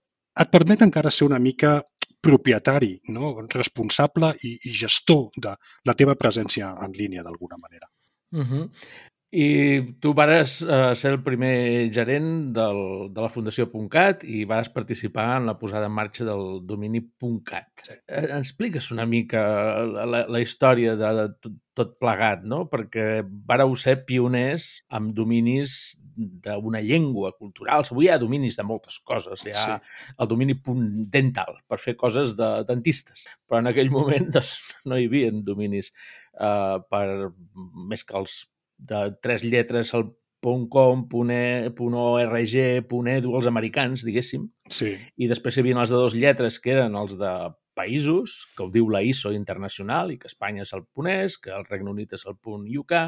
et 0.46 0.54
permet 0.56 0.86
encara 0.88 1.12
ser 1.12 1.28
una 1.28 1.42
mica 1.44 1.82
propietari, 2.22 2.94
no? 3.12 3.34
responsable 3.52 4.36
i, 4.48 4.56
i 4.70 4.76
gestor 4.84 5.28
de 5.36 5.58
la 5.90 5.98
teva 5.98 6.16
presència 6.16 6.72
en 6.86 6.96
línia 6.96 7.26
d'alguna 7.26 7.60
manera. 7.60 7.90
Uh 8.32 8.46
-huh. 8.48 8.70
I 9.32 9.96
tu 10.04 10.12
vares 10.12 10.58
eh, 10.62 10.92
ser 11.00 11.14
el 11.14 11.22
primer 11.24 11.88
gerent 11.96 12.52
del, 12.52 12.82
de 13.16 13.22
la 13.24 13.30
Fundació 13.32 13.70
.cat 13.88 14.26
i 14.28 14.44
vas 14.44 14.68
participar 14.68 15.38
en 15.38 15.48
la 15.48 15.56
posada 15.58 15.88
en 15.88 15.96
marxa 15.96 16.26
del 16.28 16.60
domini 16.68 17.00
.cat. 17.46 17.70
Sí. 17.80 17.96
Eh, 18.08 18.28
expliques 18.38 18.92
una 18.92 19.06
mica 19.06 19.86
la, 19.88 20.26
la 20.28 20.44
història 20.44 20.98
de, 21.00 21.14
de 21.16 21.26
tot, 21.40 21.56
tot 21.74 21.96
plegat, 22.04 22.44
no? 22.44 22.66
Perquè 22.68 23.24
vareu 23.24 23.74
ser 23.80 24.02
pioners 24.04 24.84
amb 24.92 25.16
dominis 25.16 25.96
d'una 26.12 26.84
llengua 26.84 27.32
cultural. 27.32 27.88
Avui 27.88 28.10
hi 28.10 28.12
ha 28.12 28.20
dominis 28.20 28.60
de 28.60 28.68
moltes 28.68 29.00
coses. 29.00 29.48
Hi 29.48 29.56
ha 29.56 29.80
sí. 29.80 30.14
el 30.20 30.28
domini 30.28 30.60
dental 31.08 31.62
per 31.72 31.80
fer 31.80 31.96
ccoses 31.96 32.36
de 32.36 32.66
dentistes. 32.68 33.24
Però 33.48 33.64
en 33.64 33.72
aquell 33.72 33.96
moment 33.96 34.28
doncs, 34.36 34.58
no 34.84 35.00
hi 35.00 35.08
havia 35.08 35.32
dominis 35.32 35.94
eh, 36.36 36.82
per 36.92 37.06
més 37.88 38.04
que 38.04 38.20
els 38.20 38.42
de 38.82 39.06
tres 39.22 39.46
lletres 39.46 39.94
al 39.94 40.10
.com, 40.42 41.06
.org, 41.14 42.36
.edu, 42.58 43.34
els 43.38 43.48
americans, 43.48 44.06
diguéssim. 44.06 44.48
Sí. 44.74 44.96
I 45.18 45.28
després 45.30 45.58
hi 45.58 45.62
havia 45.62 45.82
els 45.84 45.94
de 45.94 46.00
dos 46.02 46.16
lletres, 46.18 46.58
que 46.60 46.74
eren 46.74 46.98
els 46.98 47.18
de 47.20 47.34
països, 47.78 48.34
que 48.56 48.66
ho 48.66 48.72
diu 48.74 48.90
la 48.92 49.04
ISO 49.06 49.32
internacional, 49.36 50.12
i 50.12 50.18
que 50.20 50.30
Espanya 50.32 50.66
és 50.66 50.74
el 50.78 50.84
punt 50.90 51.12
.es, 51.14 51.38
que 51.38 51.54
el 51.56 51.68
Regne 51.70 51.94
Unit 51.94 52.18
és 52.18 52.26
el 52.28 52.38
punt 52.42 52.66
.uk, 52.82 52.96
a, 52.98 53.06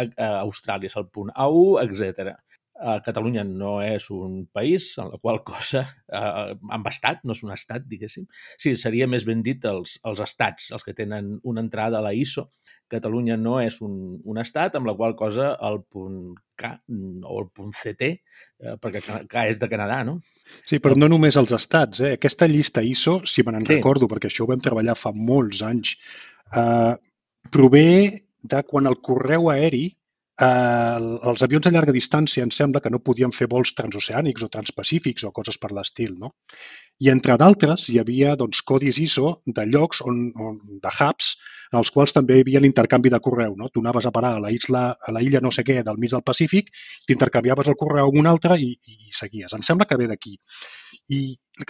a 0.00 0.30
Austràlia 0.40 0.90
és 0.90 0.96
el 0.96 1.06
punt 1.12 1.30
.au, 1.36 1.76
etc. 1.84 2.32
Uh, 2.80 2.96
Catalunya 3.04 3.42
no 3.44 3.74
és 3.84 4.06
un 4.14 4.46
país, 4.56 4.94
en 5.02 5.10
la 5.12 5.18
qual 5.20 5.42
cosa, 5.50 5.84
uh, 6.08 6.54
amb 6.72 6.86
estat, 6.88 7.20
no 7.28 7.36
és 7.36 7.42
un 7.44 7.52
estat, 7.52 7.84
diguéssim. 7.90 8.24
Sí, 8.56 8.72
seria 8.80 9.08
més 9.10 9.26
ben 9.28 9.42
dit 9.44 9.64
els, 9.68 9.98
els 10.08 10.22
estats, 10.24 10.70
els 10.72 10.86
que 10.86 10.96
tenen 10.96 11.34
una 11.44 11.60
entrada 11.60 12.00
a 12.00 12.06
la 12.06 12.14
ISO, 12.16 12.48
Catalunya 12.90 13.36
no 13.38 13.60
és 13.62 13.76
un, 13.86 13.92
un 14.26 14.40
estat, 14.42 14.74
amb 14.74 14.88
la 14.88 14.96
qual 14.98 15.14
cosa 15.18 15.52
el 15.68 15.78
punt 15.86 16.32
K 16.58 16.72
o 16.90 17.36
el 17.38 17.46
punt 17.54 17.70
CT, 17.76 18.08
eh, 18.10 18.74
perquè 18.82 19.02
K 19.30 19.44
és 19.52 19.60
de 19.62 19.68
Canadà, 19.70 20.00
no? 20.08 20.16
Sí, 20.66 20.80
però 20.82 20.96
no 20.98 21.06
només 21.12 21.38
els 21.38 21.54
estats. 21.54 22.02
Eh? 22.02 22.16
Aquesta 22.18 22.48
llista 22.50 22.82
ISO, 22.82 23.20
si 23.30 23.44
me 23.46 23.54
n'en 23.54 23.68
sí. 23.68 23.76
recordo, 23.76 24.10
perquè 24.10 24.26
això 24.26 24.42
ho 24.42 24.50
vam 24.50 24.64
treballar 24.64 24.98
fa 24.98 25.14
molts 25.14 25.62
anys, 25.66 25.94
eh, 26.50 26.96
prové 27.54 27.86
de 28.42 28.62
quan 28.66 28.90
el 28.90 28.98
correu 29.06 29.52
aeri 29.54 29.86
Eh, 30.40 30.98
els 31.30 31.42
avions 31.44 31.66
a 31.68 31.70
llarga 31.74 31.92
distància 31.92 32.44
em 32.46 32.50
sembla 32.56 32.80
que 32.80 32.90
no 32.92 33.02
podien 33.04 33.32
fer 33.36 33.48
vols 33.52 33.74
transoceànics 33.76 34.44
o 34.46 34.48
transpacífics 34.54 35.26
o 35.28 35.32
coses 35.36 35.58
per 35.60 35.68
l'estil. 35.76 36.14
No? 36.22 36.32
I 37.04 37.10
entre 37.12 37.36
d'altres 37.40 37.88
hi 37.92 37.98
havia 38.00 38.36
doncs, 38.40 38.62
codis 38.70 39.00
ISO 39.04 39.34
de 39.44 39.66
llocs 39.68 40.00
on, 40.00 40.22
on, 40.48 40.56
de 40.80 40.92
hubs 40.96 41.34
en 41.72 41.78
els 41.80 41.92
quals 41.92 42.16
també 42.16 42.38
hi 42.38 42.44
havia 42.46 42.62
l'intercanvi 42.64 43.12
de 43.12 43.20
correu. 43.20 43.52
No? 43.58 43.68
Tu 43.68 43.84
anaves 43.84 44.08
a 44.08 44.14
parar 44.16 44.32
a 44.38 44.40
la, 44.46 44.50
isla, 44.56 44.84
a 44.96 45.12
la 45.12 45.22
illa 45.26 45.44
no 45.44 45.52
sé 45.52 45.64
què 45.66 45.82
del 45.84 46.00
mig 46.00 46.16
del 46.16 46.24
Pacífic, 46.26 46.72
t'intercanviaves 47.06 47.68
el 47.68 47.78
correu 47.82 48.08
amb 48.08 48.24
un 48.24 48.32
altre 48.32 48.56
i, 48.58 48.72
i 48.96 49.12
seguies. 49.12 49.52
Em 49.54 49.66
sembla 49.66 49.86
que 49.86 50.00
ve 50.00 50.08
d'aquí. 50.08 50.38
I, 51.12 51.22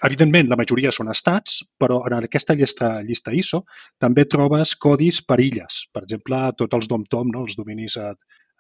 evidentment, 0.07 0.49
la 0.49 0.59
majoria 0.61 0.93
són 0.95 1.11
estats, 1.11 1.61
però 1.81 2.05
en 2.07 2.21
aquesta 2.23 2.55
llista, 2.55 3.01
llista 3.03 3.35
ISO 3.35 3.65
també 3.99 4.29
trobes 4.31 4.77
codis 4.79 5.21
per 5.27 5.41
illes. 5.43 5.87
Per 5.93 6.05
exemple, 6.07 6.45
tots 6.61 6.79
els 6.79 6.91
DOM-TOM, 6.91 7.35
no? 7.35 7.49
els 7.49 7.59
dominis 7.59 7.99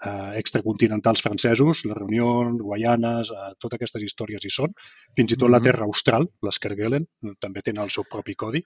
eh, 0.04 0.08
eh, 0.10 0.38
extracontinentals 0.38 1.22
francesos, 1.22 1.84
la 1.84 1.94
Reunió, 1.94 2.26
Guaianes, 2.58 3.30
eh, 3.30 3.52
totes 3.58 3.78
aquestes 3.78 4.02
històries 4.02 4.44
hi 4.44 4.50
són. 4.50 4.74
Fins 5.16 5.32
i 5.32 5.36
tot 5.36 5.48
mm 5.48 5.52
-hmm. 5.52 5.56
la 5.56 5.60
Terra 5.60 5.84
Austral, 5.84 6.28
l'Eskerguelen, 6.42 7.06
també 7.38 7.62
tenen 7.62 7.84
el 7.84 7.90
seu 7.90 8.04
propi 8.04 8.34
codi. 8.34 8.64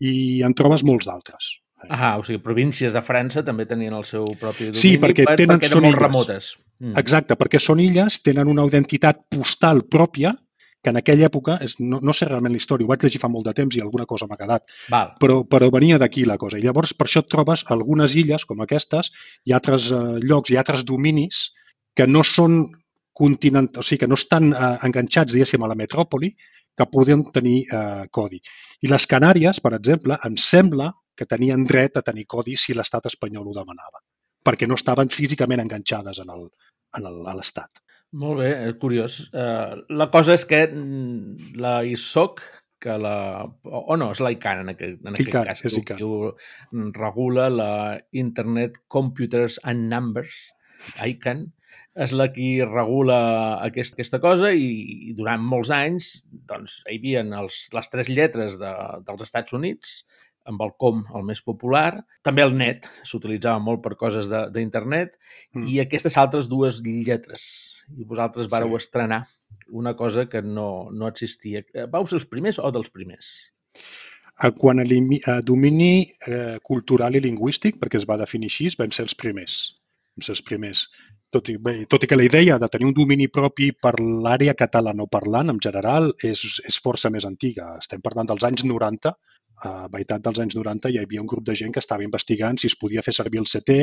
I 0.00 0.42
en 0.42 0.54
trobes 0.54 0.82
molts 0.82 1.06
d'altres. 1.06 1.60
Ah, 1.88 2.18
o 2.18 2.22
sigui, 2.24 2.40
províncies 2.42 2.92
de 2.92 3.02
França 3.02 3.42
també 3.44 3.66
tenien 3.66 3.92
el 3.92 4.04
seu 4.04 4.24
propi 4.40 4.70
domini 4.70 4.80
sí, 4.80 4.96
perquè 4.98 5.24
per, 5.24 5.36
tenen, 5.36 5.58
perquè 5.58 5.68
són 5.68 5.82
molt 5.82 5.96
illes. 5.96 6.02
remotes. 6.02 6.56
Mm. 6.80 6.96
Exacte, 6.96 7.36
perquè 7.36 7.60
són 7.60 7.80
illes, 7.80 8.22
tenen 8.22 8.48
una 8.48 8.64
identitat 8.64 9.20
postal 9.28 9.84
pròpia 9.84 10.34
que 10.84 10.92
en 10.92 11.00
aquella 11.00 11.26
època, 11.30 11.56
és, 11.64 11.78
no, 11.80 11.98
no 12.04 12.12
sé 12.12 12.28
realment 12.28 12.52
la 12.52 12.60
història, 12.60 12.84
ho 12.84 12.92
vaig 12.92 13.06
llegir 13.06 13.20
fa 13.22 13.30
molt 13.32 13.48
de 13.48 13.54
temps 13.56 13.76
i 13.76 13.82
alguna 13.82 14.04
cosa 14.10 14.28
m'ha 14.28 14.38
quedat, 14.40 14.66
Val. 14.92 15.14
però, 15.22 15.40
però 15.48 15.70
venia 15.72 15.98
d'aquí 16.00 16.26
la 16.28 16.36
cosa. 16.40 16.60
I 16.60 16.66
llavors 16.66 16.92
per 16.98 17.08
això 17.08 17.24
et 17.24 17.30
trobes 17.32 17.64
algunes 17.72 18.16
illes 18.20 18.44
com 18.44 18.60
aquestes 18.60 19.10
i 19.48 19.56
altres 19.56 19.90
eh, 19.96 20.02
llocs 20.22 20.52
i 20.52 20.58
altres 20.60 20.84
dominis 20.84 21.46
que 21.96 22.06
no 22.10 22.24
són 22.26 22.66
continent, 23.14 23.70
o 23.78 23.84
sigui, 23.86 24.02
que 24.04 24.10
no 24.10 24.18
estan 24.18 24.52
eh, 24.52 24.74
enganxats, 24.88 25.32
diguéssim, 25.32 25.64
a 25.64 25.70
la 25.70 25.78
metròpoli, 25.78 26.34
que 26.76 26.88
poden 26.90 27.24
tenir 27.32 27.62
eh, 27.64 28.04
codi. 28.10 28.42
I 28.82 28.90
les 28.90 29.06
Canàries, 29.08 29.62
per 29.64 29.72
exemple, 29.78 30.18
em 30.26 30.36
sembla 30.36 30.90
que 31.16 31.28
tenien 31.30 31.64
dret 31.64 31.96
a 31.96 32.02
tenir 32.02 32.26
codi 32.26 32.58
si 32.58 32.74
l'estat 32.74 33.06
espanyol 33.12 33.48
ho 33.48 33.56
demanava, 33.56 34.02
perquè 34.44 34.66
no 34.68 34.76
estaven 34.76 35.12
físicament 35.14 35.62
enganxades 35.62 36.20
en 36.24 36.34
el, 36.34 36.48
en 36.98 37.06
el, 37.08 37.20
a 37.30 37.36
l'estat. 37.38 37.83
Molt 38.14 38.38
bé, 38.42 38.50
és 38.68 38.76
curiós. 38.82 39.18
Uh, 39.34 39.80
la 39.90 40.06
cosa 40.14 40.36
és 40.38 40.44
que 40.46 40.60
mm, 40.68 41.56
la 41.62 41.74
ISOC, 41.88 42.42
que 42.84 42.94
la... 43.00 43.16
O 43.64 43.96
no, 43.98 44.10
és 44.14 44.20
l'ICANN 44.22 44.62
en 44.62 44.72
aquest, 44.74 45.00
en 45.02 45.16
aquest 45.16 45.32
ICANN, 45.32 45.50
cas, 45.50 45.64
que, 45.64 45.82
que 45.88 46.04
ho 46.04 46.34
regula 46.94 47.48
la 47.50 47.72
Internet 48.12 48.78
Computers 48.92 49.58
and 49.64 49.88
Numbers, 49.90 50.36
ICANN, 51.02 51.48
és 52.04 52.12
la 52.14 52.26
qui 52.34 52.48
regula 52.66 53.16
aquest, 53.62 53.94
aquesta 53.96 54.20
cosa 54.22 54.50
i, 54.54 54.68
i 55.10 55.14
durant 55.18 55.42
molts 55.42 55.70
anys 55.74 56.10
doncs, 56.50 56.80
hi 56.86 56.98
havia 56.98 57.22
els, 57.40 57.64
les 57.74 57.90
tres 57.92 58.10
lletres 58.10 58.58
de, 58.60 58.72
dels 59.06 59.26
Estats 59.26 59.54
Units, 59.56 60.00
amb 60.50 60.62
el 60.64 60.74
com 60.80 61.02
el 61.16 61.24
més 61.26 61.40
popular. 61.44 62.02
També 62.26 62.44
el 62.44 62.54
net 62.56 62.88
s'utilitzava 63.06 63.62
molt 63.62 63.82
per 63.84 63.94
coses 64.00 64.28
d'internet 64.28 65.16
mm. 65.54 65.66
i 65.70 65.80
aquestes 65.82 66.18
altres 66.20 66.50
dues 66.52 66.82
lletres. 66.84 67.46
I 67.96 68.06
vosaltres 68.08 68.50
vareu 68.52 68.74
sí. 68.74 68.84
estrenar 68.84 69.24
una 69.68 69.94
cosa 69.96 70.28
que 70.28 70.42
no, 70.42 70.90
no 70.92 71.08
existia. 71.08 71.64
Vau 71.92 72.06
ser 72.06 72.20
els 72.20 72.28
primers 72.30 72.58
o 72.58 72.70
dels 72.74 72.92
primers? 72.92 73.32
Quan 74.58 74.82
a, 74.82 74.84
a 75.30 75.40
domini 75.46 76.10
eh, 76.26 76.58
cultural 76.62 77.14
i 77.14 77.22
lingüístic, 77.22 77.78
perquè 77.80 78.00
es 78.00 78.06
va 78.08 78.18
definir 78.20 78.50
així, 78.50 78.68
vam 78.78 78.92
ser 78.94 79.06
els 79.06 79.14
primers. 79.14 79.58
Vam 80.14 80.26
ser 80.26 80.34
els 80.34 80.42
primers. 80.46 80.86
Tot 81.34 81.48
i, 81.50 81.56
bé, 81.58 81.74
tot 81.90 82.04
i 82.04 82.08
que 82.10 82.18
la 82.18 82.26
idea 82.26 82.58
de 82.62 82.68
tenir 82.70 82.86
un 82.86 82.94
domini 82.94 83.26
propi 83.26 83.72
per 83.74 83.96
l'àrea 83.98 84.54
catalanoparlant 84.58 85.50
en 85.50 85.58
general 85.62 86.12
és, 86.22 86.42
és 86.62 86.76
força 86.82 87.10
més 87.10 87.26
antiga. 87.26 87.72
Estem 87.80 88.02
parlant 88.04 88.30
dels 88.30 88.46
anys 88.46 88.62
90, 88.66 89.14
a 89.64 89.88
meitat 89.92 90.24
dels 90.24 90.40
anys 90.44 90.56
90 90.58 90.92
hi 90.92 90.98
havia 91.00 91.22
un 91.22 91.30
grup 91.30 91.44
de 91.46 91.56
gent 91.60 91.72
que 91.74 91.82
estava 91.82 92.04
investigant 92.06 92.60
si 92.60 92.68
es 92.70 92.76
podia 92.80 93.04
fer 93.06 93.14
servir 93.16 93.40
el 93.42 93.48
CT, 93.50 93.78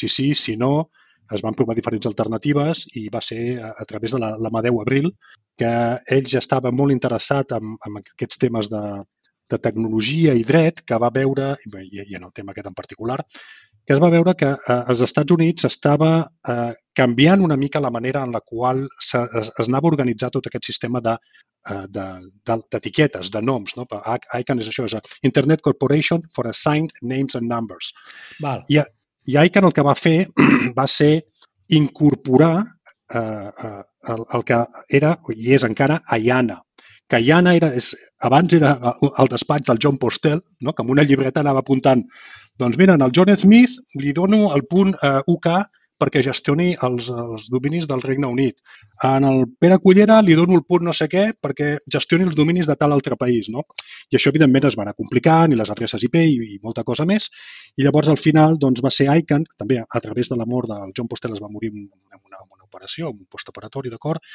si 0.00 0.08
sí, 0.08 0.32
si 0.38 0.56
no, 0.60 0.90
es 1.32 1.42
van 1.44 1.56
provar 1.56 1.76
diferents 1.78 2.08
alternatives 2.10 2.84
i 2.98 3.06
va 3.12 3.22
ser 3.24 3.42
a, 3.58 3.72
a 3.78 3.88
través 3.88 4.14
de 4.14 4.20
l'Amadeu 4.20 4.80
Abril 4.82 5.10
que 5.58 5.72
ell 6.16 6.28
ja 6.28 6.42
estava 6.42 6.72
molt 6.72 6.94
interessat 6.94 7.54
en, 7.56 7.76
en 7.86 8.00
aquests 8.02 8.40
temes 8.44 8.68
de, 8.72 8.82
de 9.52 9.60
tecnologia 9.66 10.34
i 10.34 10.44
dret 10.48 10.82
que 10.88 10.98
va 11.00 11.12
veure, 11.14 11.54
i, 11.68 12.02
i 12.02 12.16
en 12.18 12.28
el 12.28 12.32
tema 12.34 12.54
aquest 12.54 12.70
en 12.70 12.78
particular, 12.78 13.20
que 13.86 13.94
es 13.96 14.00
va 14.02 14.10
veure 14.12 14.34
que 14.38 14.50
eh, 14.54 14.76
als 14.76 15.02
Estats 15.04 15.34
Units 15.34 15.66
estava 15.68 16.12
eh, 16.22 16.72
canviant 16.94 17.42
una 17.42 17.56
mica 17.56 17.80
la 17.80 17.90
manera 17.90 18.22
en 18.22 18.32
la 18.32 18.40
qual 18.40 18.84
es, 18.86 19.14
es 19.14 19.68
anava 19.68 19.88
a 19.88 19.92
organitzar 19.92 20.30
tot 20.30 20.46
aquest 20.46 20.68
sistema 20.70 21.00
de 21.00 21.16
eh, 21.16 21.86
d'etiquetes, 21.90 23.30
de, 23.30 23.32
de, 23.32 23.38
de 23.38 23.46
noms. 23.46 23.76
No? 23.76 23.86
ICANN 24.40 24.62
és 24.62 24.70
això, 24.70 24.86
és 24.86 25.18
Internet 25.22 25.62
Corporation 25.62 26.22
for 26.34 26.48
Assigned 26.48 26.94
Names 27.02 27.38
and 27.38 27.50
Numbers. 27.50 27.92
Val. 28.40 28.64
I, 28.68 28.82
i 29.26 29.38
ICANN 29.38 29.70
el 29.70 29.76
que 29.76 29.86
va 29.86 29.96
fer 29.98 30.16
va 30.78 30.86
ser 30.86 31.14
incorporar 31.72 32.54
eh, 33.14 33.20
eh, 33.20 33.80
el, 34.12 34.26
el 34.36 34.44
que 34.46 34.60
era, 35.00 35.16
i 35.34 35.54
és 35.56 35.64
encara, 35.66 36.00
IANA, 36.18 36.60
que 37.12 37.20
IANA 37.20 37.52
era, 37.58 37.68
és, 37.76 37.90
abans 38.24 38.54
era 38.56 38.72
el 39.12 39.28
despatx 39.28 39.68
del 39.68 39.80
John 39.82 40.00
Postel, 40.00 40.40
no? 40.64 40.72
que 40.72 40.84
amb 40.84 40.94
una 40.94 41.04
llibreta 41.04 41.44
anava 41.44 41.60
apuntant 41.60 42.06
doncs 42.60 42.76
mira, 42.80 42.94
el 42.94 43.12
John 43.16 43.32
Smith 43.36 43.78
li 44.00 44.12
dono 44.16 44.50
el 44.56 44.66
punt 44.68 44.92
eh, 45.02 45.20
UK 45.26 45.48
perquè 46.02 46.22
gestioni 46.26 46.72
els, 46.86 47.08
els 47.14 47.46
dominis 47.52 47.86
del 47.86 48.02
Regne 48.02 48.26
Unit. 48.26 48.56
En 49.06 49.26
el 49.28 49.44
Pere 49.62 49.78
Cullera 49.82 50.18
li 50.26 50.34
dono 50.38 50.56
el 50.58 50.64
punt 50.66 50.82
no 50.88 50.94
sé 50.96 51.06
què 51.10 51.28
perquè 51.38 51.76
gestioni 51.94 52.26
els 52.26 52.34
dominis 52.38 52.66
de 52.70 52.76
tal 52.80 52.94
altre 52.96 53.18
país. 53.20 53.48
No? 53.54 53.62
I 54.10 54.18
això, 54.18 54.32
evidentment, 54.32 54.66
es 54.66 54.78
va 54.78 54.82
anar 54.86 54.96
complicant, 54.98 55.54
i 55.54 55.60
les 55.60 55.70
adreces 55.70 56.02
IP 56.08 56.18
i, 56.24 56.56
i 56.56 56.58
molta 56.62 56.82
cosa 56.88 57.06
més. 57.08 57.28
I 57.78 57.86
llavors, 57.86 58.10
al 58.10 58.18
final, 58.18 58.58
doncs, 58.58 58.82
va 58.84 58.90
ser 58.90 59.06
ICANN, 59.22 59.46
també 59.62 59.78
a 59.82 60.02
través 60.02 60.32
de 60.32 60.40
la 60.40 60.48
mort 60.48 60.72
del 60.72 60.94
John 60.98 61.10
Postel 61.12 61.38
es 61.38 61.44
va 61.44 61.52
morir 61.52 61.70
en 61.70 61.84
una, 61.86 62.42
en 62.42 62.48
una 62.50 62.66
operació, 62.66 63.12
en 63.12 63.22
un 63.22 63.30
postoperatori, 63.30 63.92
d'acord? 63.92 64.26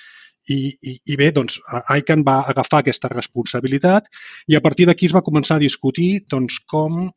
I, 0.48 0.60
i, 0.80 0.94
I 1.12 1.18
bé, 1.20 1.32
doncs, 1.36 1.60
ICANN 2.00 2.24
va 2.28 2.38
agafar 2.52 2.80
aquesta 2.84 3.10
responsabilitat 3.12 4.08
i 4.48 4.56
a 4.56 4.62
partir 4.64 4.88
d'aquí 4.88 5.10
es 5.10 5.16
va 5.16 5.26
començar 5.26 5.58
a 5.58 5.64
discutir 5.64 6.22
doncs, 6.32 6.62
com 6.72 7.10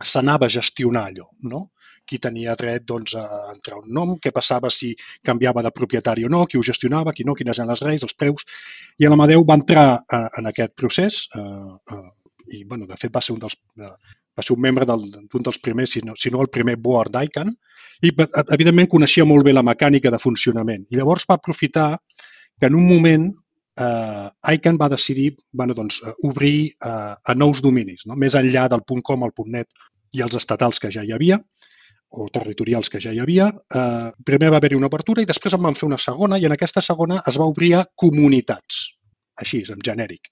s'anava 0.00 0.48
a 0.48 0.54
gestionar 0.54 1.10
allò, 1.10 1.28
no? 1.42 1.68
qui 2.10 2.18
tenia 2.18 2.56
dret 2.58 2.86
doncs, 2.88 3.14
a 3.14 3.52
entrar 3.52 3.78
un 3.78 3.90
nom, 3.94 4.14
què 4.18 4.32
passava 4.34 4.70
si 4.72 4.94
canviava 5.26 5.62
de 5.62 5.70
propietari 5.70 6.24
o 6.26 6.30
no, 6.32 6.46
qui 6.46 6.58
ho 6.58 6.64
gestionava, 6.66 7.12
qui 7.14 7.26
no, 7.28 7.36
quines 7.38 7.60
eren 7.60 7.70
les 7.70 7.82
reis, 7.86 8.06
els 8.06 8.16
preus. 8.18 8.46
I 8.98 9.06
l'Amadeu 9.06 9.44
va 9.46 9.58
entrar 9.60 9.84
eh, 10.00 10.24
en 10.40 10.50
aquest 10.50 10.74
procés 10.80 11.20
eh, 11.36 11.44
eh, 11.44 12.08
i, 12.56 12.64
bueno, 12.64 12.88
de 12.88 12.98
fet, 12.98 13.12
va 13.14 13.22
ser 13.22 13.36
un 13.36 13.44
dels, 13.44 13.54
eh, 13.78 13.92
va 14.36 14.46
ser 14.46 14.56
un 14.56 14.64
membre 14.64 14.88
d'un 14.88 15.06
del, 15.06 15.44
dels 15.46 15.60
primers, 15.62 15.94
si 15.94 16.02
no, 16.06 16.16
si 16.18 16.32
no 16.34 16.42
el 16.42 16.50
primer 16.50 16.76
board 16.82 17.14
d'ICANN, 17.14 17.54
i, 18.02 18.10
evidentment, 18.56 18.88
coneixia 18.90 19.28
molt 19.28 19.46
bé 19.46 19.54
la 19.54 19.66
mecànica 19.66 20.10
de 20.10 20.18
funcionament. 20.18 20.86
I 20.90 20.98
llavors 20.98 21.28
va 21.30 21.36
aprofitar 21.38 21.92
que 22.60 22.68
en 22.68 22.76
un 22.76 22.86
moment 22.88 23.30
eh, 23.80 24.54
ICANN 24.54 24.78
va 24.80 24.90
decidir 24.92 25.34
bueno, 25.52 25.74
doncs, 25.74 26.02
obrir 26.22 26.76
eh, 26.76 27.14
a 27.24 27.34
nous 27.34 27.62
dominis, 27.62 28.06
no? 28.06 28.16
més 28.16 28.36
enllà 28.38 28.68
del 28.68 28.84
.com, 29.02 29.24
el 29.24 29.34
.net 29.46 29.68
i 30.12 30.22
els 30.22 30.36
estatals 30.36 30.80
que 30.82 30.90
ja 30.90 31.04
hi 31.06 31.12
havia, 31.16 31.40
o 32.10 32.26
territorials 32.28 32.90
que 32.90 33.00
ja 33.00 33.12
hi 33.14 33.20
havia. 33.22 33.48
Eh, 33.48 34.10
primer 34.26 34.50
va 34.50 34.58
haver-hi 34.58 34.78
una 34.78 34.90
obertura 34.90 35.22
i 35.22 35.28
després 35.28 35.54
en 35.54 35.62
van 35.62 35.78
fer 35.78 35.86
una 35.88 35.98
segona 35.98 36.38
i 36.38 36.46
en 36.46 36.56
aquesta 36.56 36.82
segona 36.82 37.22
es 37.26 37.38
va 37.38 37.48
obrir 37.48 37.74
a 37.78 37.84
comunitats, 38.04 38.82
així, 39.38 39.62
en 39.70 39.82
genèric. 39.86 40.30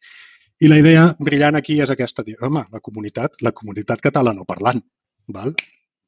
I 0.60 0.68
la 0.68 0.78
idea 0.80 1.04
brillant 1.22 1.56
aquí 1.56 1.78
és 1.80 1.90
aquesta, 1.94 2.24
home, 2.42 2.64
la 2.72 2.80
comunitat, 2.82 3.38
la 3.46 3.54
comunitat 3.54 4.02
catalanoparlant, 4.02 4.82
val? 5.34 5.54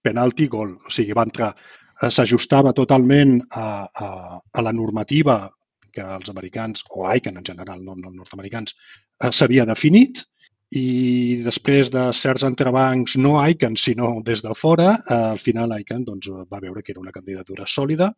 penalti, 0.02 0.46
gol. 0.48 0.74
O 0.87 0.90
sigui, 0.90 1.14
va 1.16 1.26
entrar, 1.28 1.50
eh, 1.54 2.11
s'ajustava 2.11 2.72
totalment 2.72 3.38
a, 3.50 3.64
a, 3.87 4.38
a 4.40 4.62
la 4.64 4.72
normativa 4.72 5.42
que 5.94 6.05
els 6.16 6.31
americans, 6.33 6.85
o 6.90 7.07
ICANN 7.09 7.40
en 7.40 7.46
general, 7.46 7.83
no, 7.85 7.96
no 7.98 8.12
nord-americans, 8.14 8.76
eh, 9.22 9.31
s'havia 9.31 9.66
definit 9.68 10.24
i 10.70 11.42
després 11.42 11.88
de 11.90 12.03
certs 12.14 12.44
entrebancs, 12.46 13.16
no 13.18 13.35
ICANN, 13.42 13.76
sinó 13.76 14.12
des 14.26 14.42
de 14.46 14.55
fora, 14.55 14.92
eh, 15.00 15.14
al 15.35 15.40
final 15.42 15.74
ICANN 15.81 16.05
doncs, 16.07 16.31
va 16.53 16.62
veure 16.62 16.83
que 16.83 16.94
era 16.94 17.03
una 17.03 17.14
candidatura 17.14 17.66
sòlida. 17.66 18.12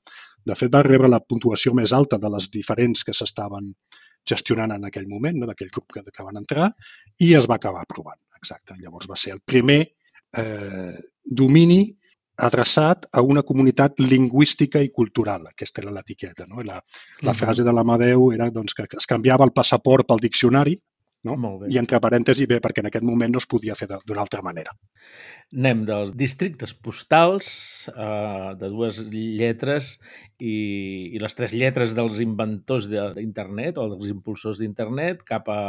De 0.44 0.56
fet, 0.58 0.72
va 0.74 0.82
rebre 0.84 1.08
la 1.08 1.22
puntuació 1.24 1.72
més 1.72 1.94
alta 1.96 2.18
de 2.20 2.28
les 2.34 2.50
diferents 2.52 3.04
que 3.04 3.14
s'estaven 3.16 3.72
gestionant 4.28 4.76
en 4.76 4.84
aquell 4.84 5.08
moment, 5.08 5.38
no? 5.38 5.48
d'aquell 5.48 5.72
grup 5.72 5.96
que, 5.96 6.04
que 6.04 6.26
van 6.26 6.36
entrar, 6.42 6.68
i 7.18 7.32
es 7.38 7.48
va 7.48 7.56
acabar 7.56 7.86
aprovant. 7.86 8.20
Exacte. 8.36 8.76
Llavors 8.82 9.08
va 9.08 9.16
ser 9.16 9.32
el 9.36 9.40
primer 9.40 9.80
eh, 10.36 10.94
domini 11.24 11.82
adreçat 12.36 13.06
a 13.12 13.22
una 13.22 13.42
comunitat 13.42 14.00
lingüística 14.00 14.80
i 14.80 14.90
cultural. 14.90 15.46
Aquesta 15.50 15.82
era 15.82 15.92
l'etiqueta. 15.92 16.46
No? 16.48 16.62
La, 16.64 16.80
la 17.22 17.34
frase 17.36 17.64
de 17.64 17.72
l'Amadeu 17.72 18.30
era 18.32 18.50
doncs, 18.50 18.74
que 18.74 18.86
es 18.96 19.08
canviava 19.08 19.44
el 19.44 19.52
passaport 19.52 20.08
pel 20.08 20.22
diccionari, 20.22 20.78
no? 21.26 21.36
Molt 21.40 21.62
bé. 21.62 21.70
I 21.72 21.78
entre 21.80 22.00
parèntesi, 22.02 22.46
bé, 22.50 22.58
perquè 22.62 22.82
en 22.82 22.88
aquest 22.90 23.06
moment 23.06 23.32
no 23.32 23.42
es 23.42 23.48
podia 23.50 23.76
fer 23.78 23.88
d'una 23.92 24.22
altra 24.24 24.42
manera. 24.44 24.74
Anem 25.52 25.84
dels 25.88 26.12
districtes 26.18 26.74
postals 26.74 27.52
eh, 27.92 28.52
de 28.58 28.70
dues 28.72 29.00
lletres 29.12 29.94
i, 30.38 30.54
i 31.14 31.22
les 31.22 31.38
tres 31.38 31.54
lletres 31.54 31.96
dels 31.98 32.20
inventors 32.24 32.88
d'internet 32.90 33.78
o 33.78 33.88
dels 33.94 34.10
impulsors 34.10 34.60
d'internet 34.62 35.24
cap 35.28 35.48
a 35.52 35.62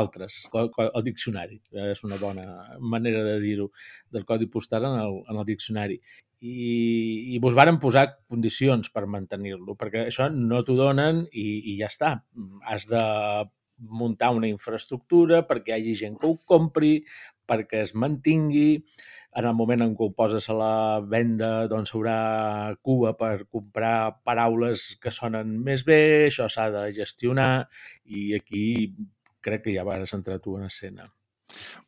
altres, 0.00 0.44
el 0.54 1.04
diccionari. 1.06 1.60
És 1.90 2.04
una 2.06 2.20
bona 2.20 2.46
manera 2.80 3.24
de 3.26 3.38
dir-ho, 3.42 3.70
del 4.10 4.26
codi 4.28 4.50
postal 4.50 4.88
en 4.88 4.98
el, 5.04 5.22
en 5.28 5.40
el 5.40 5.48
diccionari 5.48 6.00
i, 6.40 7.34
i 7.34 7.38
vos 7.38 7.54
varen 7.56 7.78
posar 7.80 8.06
condicions 8.30 8.88
per 8.92 9.04
mantenir-lo, 9.10 9.76
perquè 9.76 10.06
això 10.08 10.30
no 10.32 10.62
t'ho 10.64 10.76
donen 10.78 11.26
i, 11.32 11.46
i 11.72 11.76
ja 11.80 11.90
està. 11.92 12.14
Has 12.64 12.88
de 12.88 13.02
muntar 13.80 14.30
una 14.36 14.48
infraestructura 14.50 15.44
perquè 15.48 15.74
hi 15.74 15.80
hagi 15.80 15.94
gent 16.02 16.18
que 16.20 16.28
ho 16.28 16.36
compri, 16.46 17.00
perquè 17.48 17.84
es 17.84 17.94
mantingui. 17.94 18.82
En 19.38 19.46
el 19.46 19.54
moment 19.54 19.84
en 19.84 19.94
què 19.94 20.08
ho 20.08 20.10
poses 20.14 20.48
a 20.50 20.56
la 20.58 20.74
venda, 21.06 21.68
doncs 21.70 21.94
haurà 21.94 22.74
cua 22.82 23.14
per 23.18 23.46
comprar 23.46 24.22
paraules 24.26 24.96
que 25.02 25.12
sonen 25.14 25.54
més 25.64 25.84
bé, 25.86 26.26
això 26.26 26.48
s'ha 26.50 26.66
de 26.74 26.88
gestionar 26.96 27.68
i 28.10 28.32
aquí 28.34 28.64
crec 29.40 29.64
que 29.68 29.74
ja 29.76 29.86
vas 29.86 30.14
entrar 30.14 30.40
tu 30.40 30.58
en 30.58 30.66
escena. 30.66 31.12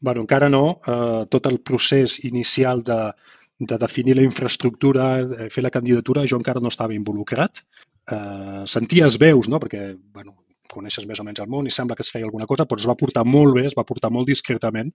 bueno, 0.01 0.23
encara 0.23 0.49
no. 0.49 0.81
Eh, 0.87 1.27
tot 1.31 1.47
el 1.47 1.61
procés 1.61 2.19
inicial 2.25 2.83
de, 2.83 3.13
de 3.59 3.79
definir 3.79 4.17
la 4.17 4.27
infraestructura, 4.27 5.09
fer 5.51 5.63
la 5.63 5.71
candidatura, 5.71 6.27
jo 6.27 6.39
encara 6.41 6.61
no 6.61 6.73
estava 6.73 6.95
involucrat. 6.95 7.63
Eh, 8.11 8.63
senties 8.67 9.19
veus, 9.23 9.49
no? 9.49 9.61
perquè 9.63 9.93
bueno, 10.15 10.35
coneixes 10.73 11.07
més 11.09 11.21
o 11.21 11.27
menys 11.27 11.43
el 11.45 11.51
món 11.53 11.69
i 11.69 11.75
sembla 11.75 11.97
que 11.99 12.07
es 12.07 12.13
feia 12.15 12.29
alguna 12.29 12.49
cosa, 12.51 12.67
però 12.69 12.81
es 12.81 12.89
va 12.89 12.99
portar 12.99 13.25
molt 13.29 13.57
bé, 13.59 13.67
es 13.69 13.77
va 13.79 13.87
portar 13.89 14.11
molt 14.15 14.31
discretament 14.33 14.91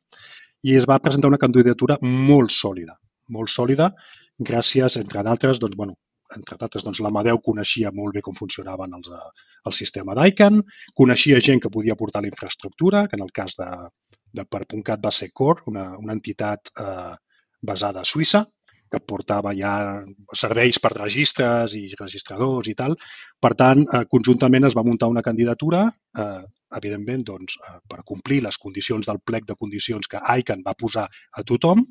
i 0.65 0.75
es 0.79 0.87
va 0.89 0.99
presentar 1.03 1.31
una 1.31 1.41
candidatura 1.41 1.99
molt 2.01 2.53
sòlida, 2.53 2.97
molt 3.37 3.53
sòlida, 3.53 3.91
gràcies, 4.51 4.97
entre 5.01 5.23
d'altres, 5.25 5.61
doncs, 5.63 5.77
bueno, 5.77 5.97
entre 6.35 6.57
d'altres, 6.59 6.83
doncs, 6.83 6.99
l'Amadeu 7.03 7.39
coneixia 7.43 7.91
molt 7.95 8.17
bé 8.17 8.23
com 8.25 8.35
funcionaven 8.35 8.97
els, 8.97 9.07
eh, 9.13 9.45
el 9.69 9.75
sistema 9.77 10.15
d'ICANN, 10.17 10.61
coneixia 11.01 11.39
gent 11.43 11.63
que 11.63 11.71
podia 11.73 11.95
portar 11.95 12.23
la 12.23 12.31
infraestructura, 12.31 13.05
que 13.07 13.19
en 13.19 13.23
el 13.25 13.31
cas 13.31 13.55
de, 13.59 13.69
de 14.33 14.45
per.cat 14.45 15.03
va 15.03 15.13
ser 15.13 15.31
Core, 15.31 15.63
una, 15.71 15.89
una 15.97 16.17
entitat 16.17 16.73
eh, 16.75 17.15
basada 17.61 18.03
a 18.03 18.07
Suïssa, 18.07 18.45
que 18.91 18.99
portava 18.99 19.53
ja 19.57 19.73
serveis 20.33 20.79
per 20.83 20.93
registres 20.95 21.75
i 21.77 21.87
registradors 21.99 22.69
i 22.71 22.75
tal. 22.77 22.95
Per 23.39 23.53
tant, 23.59 23.83
eh, 23.83 24.05
conjuntament 24.09 24.69
es 24.69 24.77
va 24.77 24.85
muntar 24.87 25.09
una 25.13 25.25
candidatura, 25.25 25.87
eh, 26.17 26.43
evidentment, 26.77 27.23
doncs, 27.23 27.57
eh, 27.63 27.77
per 27.87 28.03
complir 28.03 28.41
les 28.43 28.57
condicions 28.57 29.05
del 29.07 29.19
plec 29.23 29.45
de 29.45 29.55
condicions 29.55 30.07
que 30.07 30.23
ICANN 30.39 30.63
va 30.65 30.73
posar 30.73 31.07
a 31.07 31.43
tothom, 31.43 31.85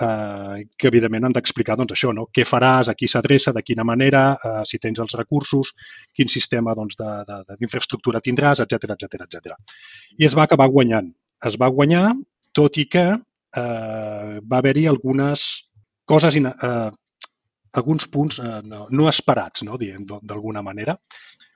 eh, 0.00 0.66
que 0.76 0.88
evidentment 0.88 1.24
han 1.24 1.36
d'explicar 1.36 1.76
doncs, 1.76 1.94
això, 1.96 2.12
no? 2.14 2.26
què 2.32 2.46
faràs, 2.48 2.88
a 2.88 2.94
qui 2.94 3.08
s'adreça, 3.08 3.52
de 3.52 3.62
quina 3.62 3.84
manera, 3.84 4.24
eh, 4.42 4.62
si 4.64 4.78
tens 4.78 5.00
els 5.00 5.14
recursos, 5.18 5.72
quin 6.14 6.28
sistema 6.28 6.74
d'infraestructura 6.74 8.18
doncs, 8.20 8.28
tindràs, 8.28 8.62
etc 8.64 8.96
etc 8.96 9.26
etc. 9.26 9.56
I 10.18 10.24
es 10.24 10.36
va 10.36 10.44
acabar 10.48 10.68
guanyant. 10.68 11.12
Es 11.44 11.56
va 11.60 11.70
guanyar, 11.72 12.10
tot 12.52 12.76
i 12.78 12.86
que 12.90 13.06
eh, 13.10 14.40
va 14.40 14.58
haver-hi 14.58 14.86
algunes 14.86 15.69
coses, 16.10 16.36
eh, 16.40 16.90
alguns 17.80 18.08
punts 18.10 18.40
eh, 18.42 18.60
no, 18.66 18.86
no 18.90 19.08
esperats, 19.08 19.64
no? 19.66 19.78
diem 19.80 20.06
d'alguna 20.08 20.62
manera, 20.66 20.98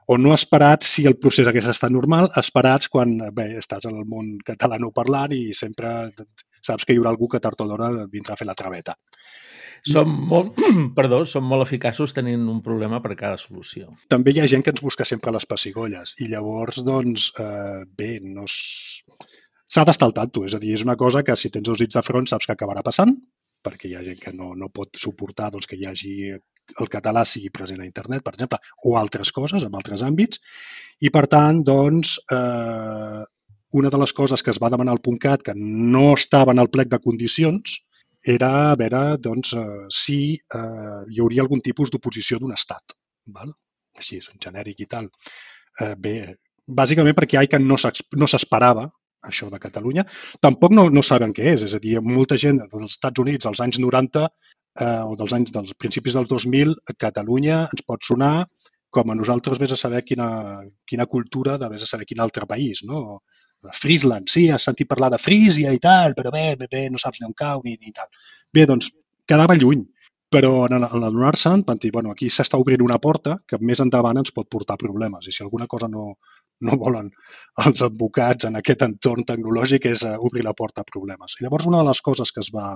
o 0.06 0.18
no 0.20 0.34
esperats 0.36 0.90
si 0.96 1.06
el 1.08 1.16
procés 1.16 1.48
hagués 1.48 1.68
estat 1.70 1.92
normal, 1.92 2.30
esperats 2.40 2.90
quan 2.92 3.16
bé, 3.36 3.54
estàs 3.60 3.86
en 3.88 3.96
el 4.00 4.08
món 4.08 4.34
catalanoparlant 4.44 5.32
i 5.32 5.46
sempre 5.56 5.94
saps 6.64 6.84
que 6.84 6.94
hi 6.94 7.00
haurà 7.00 7.12
algú 7.14 7.30
que 7.32 7.40
tard 7.40 7.60
o 7.60 7.68
d'hora 7.68 7.90
vindrà 8.12 8.34
a 8.34 8.40
fer 8.40 8.48
la 8.48 8.56
traveta. 8.58 8.96
Som 9.84 10.12
molt, 10.30 10.56
perdó, 10.98 11.22
som 11.28 11.44
molt 11.44 11.66
eficaços 11.66 12.14
tenint 12.16 12.46
un 12.48 12.62
problema 12.64 13.02
per 13.04 13.16
cada 13.20 13.40
solució. 13.40 13.90
També 14.12 14.32
hi 14.32 14.40
ha 14.40 14.48
gent 14.48 14.64
que 14.64 14.72
ens 14.72 14.84
busca 14.84 15.04
sempre 15.08 15.32
les 15.34 15.44
pessigolles 15.48 16.14
i 16.24 16.28
llavors, 16.30 16.80
doncs, 16.86 17.30
eh, 17.40 17.82
bé, 17.98 18.16
no 18.24 18.46
s'ha 18.48 19.84
d'estar 19.84 20.08
al 20.08 20.16
tanto. 20.16 20.44
És 20.48 20.56
a 20.56 20.60
dir, 20.62 20.72
és 20.78 20.84
una 20.86 20.96
cosa 21.00 21.24
que 21.24 21.36
si 21.36 21.52
tens 21.52 21.68
els 21.68 21.84
dits 21.84 22.00
de 22.00 22.04
front 22.06 22.28
saps 22.30 22.48
que 22.48 22.56
acabarà 22.56 22.84
passant, 22.86 23.12
perquè 23.64 23.90
hi 23.90 23.94
ha 23.98 24.04
gent 24.06 24.20
que 24.20 24.32
no, 24.36 24.52
no 24.58 24.70
pot 24.72 25.00
suportar 25.00 25.50
doncs, 25.54 25.68
que 25.70 25.78
hi 25.80 25.88
hagi 25.88 26.14
el 26.80 26.90
català 26.92 27.24
sigui 27.28 27.50
present 27.52 27.82
a 27.82 27.86
internet, 27.88 28.24
per 28.24 28.34
exemple, 28.34 28.58
o 28.88 28.96
altres 29.00 29.32
coses, 29.36 29.64
en 29.66 29.74
altres 29.76 30.04
àmbits. 30.06 30.40
I, 31.04 31.10
per 31.14 31.26
tant, 31.32 31.60
doncs, 31.66 32.16
eh, 32.32 33.24
una 33.80 33.90
de 33.90 34.00
les 34.00 34.14
coses 34.16 34.42
que 34.42 34.52
es 34.54 34.60
va 34.62 34.70
demanar 34.72 34.94
al 34.94 35.02
PUNCAT 35.04 35.42
que 35.48 35.56
no 35.58 36.12
estava 36.14 36.54
en 36.54 36.62
el 36.62 36.70
plec 36.70 36.92
de 36.92 37.02
condicions 37.02 37.80
era 38.34 38.50
a 38.70 38.76
veure 38.80 39.02
doncs, 39.20 39.52
eh, 39.58 39.84
si 39.92 40.18
eh, 40.34 41.00
hi 41.10 41.20
hauria 41.20 41.44
algun 41.44 41.60
tipus 41.64 41.92
d'oposició 41.92 42.40
d'un 42.40 42.54
estat. 42.56 42.96
Val? 43.34 43.52
Així, 43.98 44.20
en 44.32 44.40
genèric 44.40 44.80
i 44.80 44.88
tal. 44.90 45.10
Eh, 45.80 45.94
bé, 46.06 46.14
bàsicament 46.66 47.16
perquè 47.18 47.42
ICANN 47.44 47.68
no 47.68 48.30
s'esperava 48.30 48.88
això 49.30 49.48
de 49.52 49.60
Catalunya. 49.62 50.04
Tampoc 50.44 50.74
no, 50.76 50.88
no 50.90 51.02
saben 51.02 51.34
què 51.36 51.54
és, 51.54 51.64
és 51.68 51.74
a 51.76 51.80
dir, 51.82 51.96
molta 52.04 52.38
gent 52.40 52.62
dels 52.64 52.92
Estats 52.96 53.24
Units 53.24 53.50
als 53.50 53.62
anys 53.64 53.80
90 53.82 54.24
eh, 54.24 55.02
o 55.04 55.16
dels 55.18 55.34
anys 55.36 55.54
dels 55.54 55.74
principis 55.78 56.18
dels 56.18 56.30
2000, 56.30 56.74
a 56.90 56.96
Catalunya 57.06 57.64
ens 57.68 57.86
pot 57.86 58.04
sonar 58.06 58.34
com 58.94 59.10
a 59.10 59.16
nosaltres 59.18 59.58
vés 59.58 59.72
a 59.74 59.78
saber 59.78 60.04
quina, 60.06 60.28
quina 60.86 61.08
cultura 61.10 61.58
de 61.58 61.68
vés 61.72 61.82
a 61.82 61.88
saber 61.90 62.06
quin 62.06 62.22
altre 62.22 62.46
país, 62.46 62.84
no? 62.86 63.22
Friesland, 63.74 64.28
sí, 64.28 64.44
has 64.52 64.66
sentit 64.68 64.88
parlar 64.90 65.08
de 65.14 65.18
Frísia 65.18 65.72
i 65.72 65.80
tal, 65.82 66.14
però 66.14 66.30
bé, 66.34 66.52
bé, 66.60 66.68
bé 66.70 66.84
no 66.92 67.00
saps 67.00 67.20
ni 67.20 67.26
on 67.26 67.34
cau 67.36 67.62
ni, 67.64 67.78
ni 67.80 67.94
tal. 67.96 68.10
Bé, 68.52 68.66
doncs, 68.68 68.90
quedava 69.26 69.56
lluny, 69.56 69.82
però 70.34 70.66
en 70.66 70.82
l'adonar-se'n 70.82 71.64
van 71.66 71.80
dir, 71.80 71.90
bueno, 71.94 72.12
aquí 72.12 72.28
s'està 72.30 72.60
obrint 72.60 72.84
una 72.84 73.00
porta 73.00 73.38
que 73.48 73.58
més 73.60 73.80
endavant 73.84 74.20
ens 74.20 74.34
pot 74.36 74.50
portar 74.52 74.76
problemes 74.80 75.28
i 75.28 75.34
si 75.34 75.42
alguna 75.44 75.68
cosa 75.70 75.88
no, 75.88 76.18
no 76.66 76.78
volen 76.80 77.10
els 77.66 77.84
advocats 77.86 78.48
en 78.48 78.58
aquest 78.60 78.84
entorn 78.86 79.26
tecnològic 79.28 79.88
és 79.90 80.04
uh, 80.06 80.16
obrir 80.28 80.44
la 80.46 80.56
porta 80.58 80.82
a 80.82 80.90
problemes. 80.90 81.38
I 81.38 81.46
llavors 81.46 81.68
una 81.70 81.82
de 81.82 81.90
les 81.90 82.02
coses 82.04 82.32
que 82.34 82.42
es 82.44 82.50
va, 82.54 82.68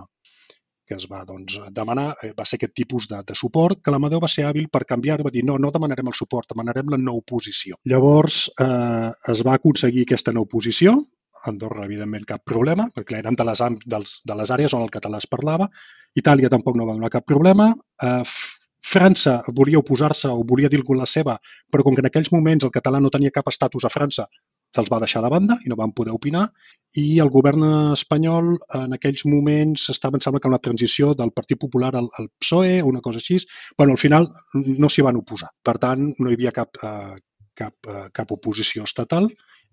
que 0.89 0.97
es 0.97 1.07
va 1.11 1.23
doncs, 1.29 1.59
demanar 1.77 2.09
eh, 2.23 2.33
va 2.39 2.47
ser 2.49 2.59
aquest 2.59 2.75
tipus 2.81 3.09
de, 3.11 3.21
de 3.29 3.37
suport, 3.37 3.83
que 3.85 3.93
l'Amadeu 3.93 4.23
va 4.25 4.31
ser 4.33 4.47
hàbil 4.49 4.71
per 4.73 4.87
canviar 4.89 5.21
va 5.27 5.35
dir 5.35 5.45
no, 5.45 5.59
no 5.61 5.73
demanarem 5.75 6.09
el 6.13 6.17
suport, 6.17 6.49
demanarem 6.55 6.95
la 6.95 7.01
no 7.03 7.19
oposició. 7.21 7.79
Llavors 7.93 8.47
eh, 8.65 9.11
es 9.35 9.45
va 9.47 9.59
aconseguir 9.59 10.07
aquesta 10.07 10.35
no 10.35 10.47
oposició, 10.49 10.97
Andorra, 11.49 11.85
evidentment, 11.87 12.25
cap 12.27 12.43
problema, 12.45 12.89
perquè 12.95 13.21
eren 13.21 13.37
de 13.39 13.45
les, 13.47 13.61
dels, 13.87 14.15
de 14.27 14.37
les 14.41 14.51
àrees 14.51 14.75
on 14.75 14.83
el 14.85 14.91
català 14.95 15.21
es 15.23 15.29
parlava. 15.31 15.69
Itàlia 16.19 16.51
tampoc 16.51 16.77
no 16.77 16.87
va 16.89 16.97
donar 16.97 17.13
cap 17.15 17.27
problema. 17.29 17.71
Eh, 18.03 18.23
França 18.89 19.43
volia 19.57 19.81
oposar-se 19.83 20.29
o 20.33 20.45
volia 20.49 20.69
dir 20.73 20.81
la 20.97 21.07
seva, 21.07 21.39
però 21.71 21.85
com 21.85 21.95
que 21.95 22.01
en 22.01 22.09
aquells 22.09 22.31
moments 22.33 22.65
el 22.65 22.73
català 22.73 23.01
no 23.01 23.11
tenia 23.11 23.35
cap 23.35 23.49
estatus 23.49 23.85
a 23.85 23.91
França, 23.93 24.25
se'ls 24.75 24.91
va 24.93 25.01
deixar 25.01 25.23
de 25.25 25.31
banda 25.33 25.57
i 25.65 25.71
no 25.71 25.77
van 25.77 25.93
poder 25.97 26.13
opinar 26.13 26.47
i 27.01 27.21
el 27.25 27.31
govern 27.33 27.65
espanyol 27.93 28.51
en 28.79 28.97
aquells 28.97 29.25
moments 29.29 29.89
estava, 29.93 30.17
em 30.17 30.25
sembla 30.25 30.41
que 30.41 30.49
una 30.49 30.61
transició 30.65 31.15
del 31.21 31.33
Partit 31.37 31.61
Popular 31.61 31.95
al, 31.97 32.09
al 32.19 32.29
PSOE 32.41 32.83
o 32.83 32.89
una 32.89 33.01
cosa 33.05 33.21
així. 33.23 33.39
bueno, 33.77 33.93
al 33.93 33.99
final 33.99 34.29
no 34.55 34.89
s'hi 34.89 35.05
van 35.05 35.17
oposar. 35.17 35.51
Per 35.63 35.77
tant, 35.79 36.13
no 36.19 36.31
hi 36.31 36.37
havia 36.37 36.53
cap, 36.53 36.81
eh, 36.83 37.17
cap, 37.55 37.75
eh, 37.89 38.09
cap 38.13 38.33
oposició 38.33 38.85
estatal 38.85 39.29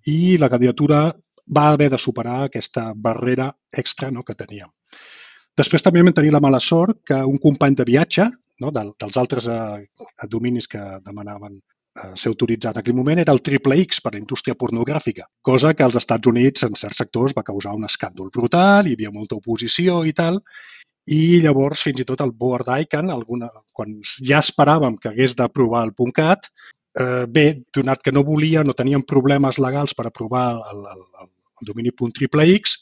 i 0.06 0.38
la 0.38 0.50
candidatura 0.50 1.12
va 1.58 1.70
haver 1.72 1.90
de 1.92 1.98
superar 1.98 2.44
aquesta 2.44 2.92
barrera 2.96 3.52
extra 3.72 4.12
no, 4.12 4.24
que 4.24 4.36
teníem. 4.36 4.72
Després 5.56 5.84
també 5.84 6.02
vam 6.04 6.16
tenir 6.16 6.34
la 6.36 6.44
mala 6.44 6.60
sort 6.60 7.00
que 7.08 7.16
un 7.16 7.38
company 7.40 7.76
de 7.76 7.86
viatge 7.88 8.30
no, 8.64 8.72
dels 8.72 9.18
altres 9.22 9.48
eh, 9.52 9.86
dominis 10.32 10.68
que 10.72 10.84
demanaven 11.06 11.62
Eh, 11.96 12.12
ser 12.20 12.28
autoritzat. 12.34 12.76
En 12.76 12.82
aquell 12.82 12.96
moment 12.96 13.22
era 13.22 13.32
el 13.32 13.40
triple 13.40 13.78
X 13.80 14.02
per 14.04 14.10
a 14.12 14.14
la 14.18 14.20
indústria 14.20 14.56
pornogràfica, 14.60 15.30
cosa 15.50 15.70
que 15.74 15.84
als 15.86 15.96
Estats 15.96 16.28
Units 16.28 16.66
en 16.68 16.74
certs 16.76 16.98
sectors 17.00 17.36
va 17.38 17.44
causar 17.50 17.72
un 17.78 17.88
escàndol 17.88 18.34
brutal, 18.36 18.90
hi 18.90 18.98
havia 18.98 19.14
molta 19.16 19.38
oposició 19.38 20.02
i 20.04 20.12
tal, 20.18 20.42
i 21.08 21.40
llavors 21.46 21.86
fins 21.88 22.02
i 22.04 22.08
tot 22.10 22.24
el 22.26 22.34
board 22.42 22.68
ICANN, 22.84 23.14
alguna, 23.14 23.48
quan 23.72 23.96
ja 24.32 24.42
esperàvem 24.44 24.98
que 25.00 25.14
hagués 25.14 25.38
d'aprovar 25.40 25.86
el 25.88 25.94
.cat, 26.20 26.52
eh, 27.00 27.24
bé, 27.38 27.46
donat 27.80 28.04
que 28.04 28.12
no 28.12 28.26
volia, 28.28 28.66
no 28.68 28.76
tenien 28.76 29.08
problemes 29.14 29.62
legals 29.68 29.96
per 29.96 30.10
aprovar 30.10 30.50
el, 30.74 30.84
el, 30.98 31.08
el 31.24 31.72
domini 31.72 31.96
.xxx, 31.96 32.76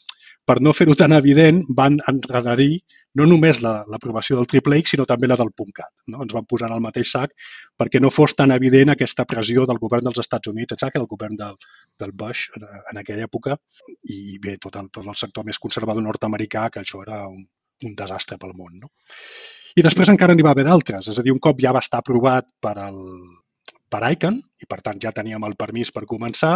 per 0.43 0.57
no 0.59 0.73
fer-ho 0.73 0.97
tan 0.97 1.13
evident, 1.13 1.61
van 1.69 2.01
enredarir 2.09 2.79
no 3.19 3.25
només 3.29 3.59
l'aprovació 3.61 4.35
la, 4.35 4.41
del 4.41 4.49
triple 4.49 4.79
X, 4.81 4.93
sinó 4.93 5.05
també 5.09 5.29
la 5.29 5.37
del 5.39 5.51
.cat. 5.53 5.91
No? 6.09 6.23
Ens 6.25 6.33
van 6.33 6.47
posar 6.49 6.69
en 6.69 6.75
el 6.77 6.83
mateix 6.83 7.11
sac 7.13 7.33
perquè 7.79 8.01
no 8.01 8.11
fos 8.13 8.33
tan 8.35 8.51
evident 8.55 8.93
aquesta 8.93 9.25
pressió 9.29 9.67
del 9.69 9.79
govern 9.81 10.09
dels 10.09 10.21
Estats 10.23 10.49
Units, 10.49 10.73
exacte, 10.73 10.99
el 11.01 11.09
govern 11.09 11.37
del, 11.37 11.57
del 11.99 12.11
Bush 12.11 12.49
en, 12.57 12.65
en 12.91 13.01
aquella 13.01 13.27
època, 13.29 13.57
i 14.09 14.39
bé, 14.41 14.57
tot 14.61 14.79
el, 14.81 14.89
tot 14.89 15.05
el 15.05 15.19
sector 15.19 15.45
més 15.45 15.61
conservador 15.61 16.05
nord-americà, 16.05 16.69
que 16.73 16.81
això 16.81 17.03
era 17.05 17.23
un, 17.27 17.45
un 17.85 17.95
desastre 17.95 18.39
pel 18.41 18.57
món. 18.57 18.81
No? 18.81 18.91
I 19.77 19.85
després 19.85 20.09
encara 20.09 20.33
n'hi 20.33 20.45
va 20.45 20.53
haver 20.57 20.67
d'altres, 20.67 21.09
és 21.09 21.19
a 21.19 21.25
dir, 21.25 21.33
un 21.33 21.41
cop 21.41 21.61
ja 21.61 21.73
va 21.73 21.81
estar 21.85 22.01
aprovat 22.01 22.49
per, 22.61 22.75
el, 22.81 22.99
per 23.93 24.03
ICANN, 24.09 24.41
i 24.61 24.69
per 24.69 24.81
tant 24.85 25.01
ja 25.01 25.13
teníem 25.13 25.45
el 25.45 25.57
permís 25.57 25.93
per 25.93 26.07
començar, 26.09 26.55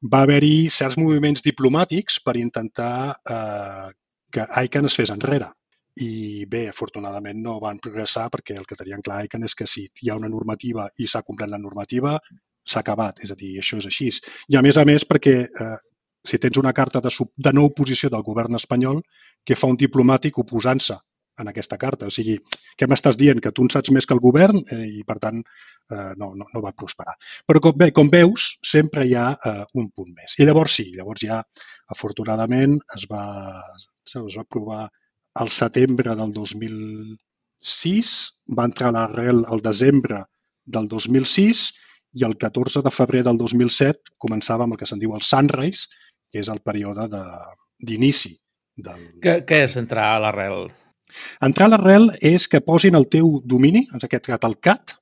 va 0.00 0.22
haver-hi 0.24 0.68
certs 0.72 0.96
moviments 0.96 1.42
diplomàtics 1.44 2.22
per 2.24 2.38
intentar 2.40 2.92
eh, 3.28 3.88
que 4.30 4.46
ICANN 4.64 4.88
es 4.88 4.96
fes 4.96 5.10
enrere 5.12 5.50
i 6.04 6.46
bé, 6.50 6.66
afortunadament 6.70 7.42
no 7.44 7.58
van 7.62 7.80
progressar 7.82 8.28
perquè 8.32 8.56
el 8.56 8.66
que 8.68 8.78
tenien 8.78 9.02
clar 9.04 9.24
ICANN 9.26 9.48
és 9.48 9.56
que 9.58 9.68
si 9.68 9.86
hi 9.88 10.10
ha 10.10 10.16
una 10.18 10.30
normativa 10.32 10.88
i 10.98 11.08
s'ha 11.10 11.22
complert 11.26 11.52
la 11.52 11.60
normativa, 11.60 12.16
s'ha 12.66 12.82
acabat, 12.84 13.20
és 13.24 13.32
a 13.32 13.36
dir, 13.36 13.56
això 13.60 13.80
és 13.80 13.88
així. 13.90 14.10
I 14.52 14.58
a 14.58 14.62
més 14.64 14.78
a 14.78 14.86
més 14.88 15.06
perquè 15.08 15.36
eh, 15.44 15.76
si 16.24 16.38
tens 16.38 16.58
una 16.60 16.72
carta 16.76 17.00
de, 17.00 17.10
sub, 17.10 17.32
de 17.36 17.52
no 17.52 17.66
oposició 17.68 18.10
del 18.12 18.24
govern 18.26 18.56
espanyol, 18.58 19.00
que 19.44 19.56
fa 19.56 19.70
un 19.70 19.78
diplomàtic 19.80 20.38
oposant-se 20.42 20.98
en 21.40 21.48
aquesta 21.48 21.78
carta. 21.80 22.08
O 22.10 22.12
sigui, 22.12 22.36
què 22.76 22.88
m'estàs 22.88 23.16
dient? 23.20 23.40
Que 23.40 23.52
tu 23.56 23.64
en 23.64 23.70
saps 23.72 23.92
més 23.94 24.06
que 24.06 24.16
el 24.16 24.22
govern 24.22 24.60
eh, 24.60 24.82
i, 25.00 25.04
per 25.08 25.16
tant, 25.22 25.40
eh, 25.40 26.10
no, 26.20 26.32
no, 26.36 26.48
no 26.52 26.62
va 26.64 26.74
prosperar. 26.76 27.16
Però, 27.48 27.62
com, 27.64 27.76
bé, 27.80 27.90
com 27.96 28.12
veus, 28.12 28.50
sempre 28.74 29.06
hi 29.08 29.16
ha 29.16 29.30
eh, 29.34 29.64
un 29.80 29.88
punt 29.96 30.12
més. 30.12 30.36
I 30.38 30.48
llavors 30.48 30.76
sí, 30.80 30.90
llavors 30.96 31.24
ja, 31.24 31.40
afortunadament, 31.96 32.76
es 32.96 33.06
va, 33.10 33.24
es 33.80 34.16
va 34.20 34.44
aprovar 34.44 34.84
al 35.34 35.48
setembre 35.48 36.16
del 36.16 36.32
2006, 36.32 38.10
va 38.56 38.66
entrar 38.68 38.90
a 38.90 38.96
l'arrel 38.96 39.44
al 39.46 39.62
desembre 39.62 40.24
del 40.64 40.88
2006 40.88 41.70
i 42.18 42.24
el 42.26 42.36
14 42.36 42.82
de 42.82 42.90
febrer 42.90 43.22
del 43.26 43.38
2007 43.38 44.16
començava 44.18 44.66
amb 44.66 44.74
el 44.74 44.80
que 44.80 44.88
se'n 44.88 45.02
diu 45.02 45.14
el 45.14 45.22
Sunrise, 45.22 45.86
que 46.30 46.42
és 46.42 46.48
el 46.50 46.60
període 46.60 47.06
d'inici. 47.78 48.34
Del... 48.80 49.02
Què, 49.22 49.40
què 49.46 49.64
és 49.66 49.76
entrar 49.78 50.14
a 50.14 50.22
l'arrel? 50.24 50.70
Entrar 51.42 51.68
a 51.68 51.74
l'arrel 51.74 52.10
és 52.22 52.46
que 52.48 52.62
posin 52.62 52.96
el 52.98 53.06
teu 53.10 53.38
domini, 53.44 53.86
en 53.90 54.02
aquest 54.02 54.30
cas 54.30 54.46
el 54.46 54.58
CAT, 54.62 54.96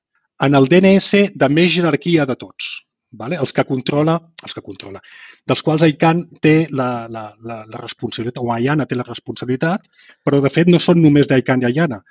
en 0.45 0.55
el 0.55 0.69
DNS 0.71 1.25
de 1.35 1.49
més 1.51 1.73
jerarquia 1.73 2.25
de 2.29 2.37
tots 2.39 2.77
vale? 3.11 3.37
els 3.41 3.53
que 3.53 3.65
controla, 3.65 4.17
els 4.43 4.53
que 4.53 4.63
controla, 4.65 5.01
dels 5.47 5.63
quals 5.65 5.85
ICANN 5.87 6.23
té 6.41 6.55
la, 6.71 7.07
la, 7.09 7.25
la, 7.41 7.59
la 7.65 7.81
responsabilitat, 7.81 8.41
o 8.43 8.53
IANA 8.55 8.85
té 8.85 8.97
la 8.97 9.07
responsabilitat, 9.07 9.89
però 10.23 10.41
de 10.43 10.51
fet 10.53 10.69
no 10.69 10.79
són 10.79 11.01
només 11.01 11.29
d'ICANN 11.29 11.65
i 11.65 11.73
IANA. 11.73 12.01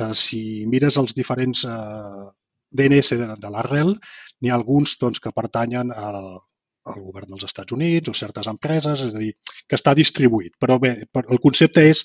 Eh, 0.00 0.12
si 0.16 0.40
mires 0.70 0.98
els 1.02 1.14
diferents 1.16 1.64
eh, 1.68 2.26
DNS 2.76 3.20
de, 3.22 3.30
de 3.42 3.52
l'arrel, 3.52 3.94
n'hi 4.40 4.52
ha 4.52 4.58
alguns 4.58 4.96
doncs, 5.00 5.20
que 5.22 5.34
pertanyen 5.34 5.92
al, 5.92 6.20
al 6.86 7.00
govern 7.00 7.34
dels 7.34 7.46
Estats 7.48 7.76
Units 7.76 8.10
o 8.12 8.16
certes 8.16 8.48
empreses, 8.50 9.04
és 9.08 9.14
a 9.14 9.22
dir, 9.22 9.32
que 9.68 9.78
està 9.78 9.94
distribuït. 9.94 10.56
Però 10.60 10.78
bé, 10.82 10.96
el 11.22 11.42
concepte 11.42 11.84
és 11.90 12.04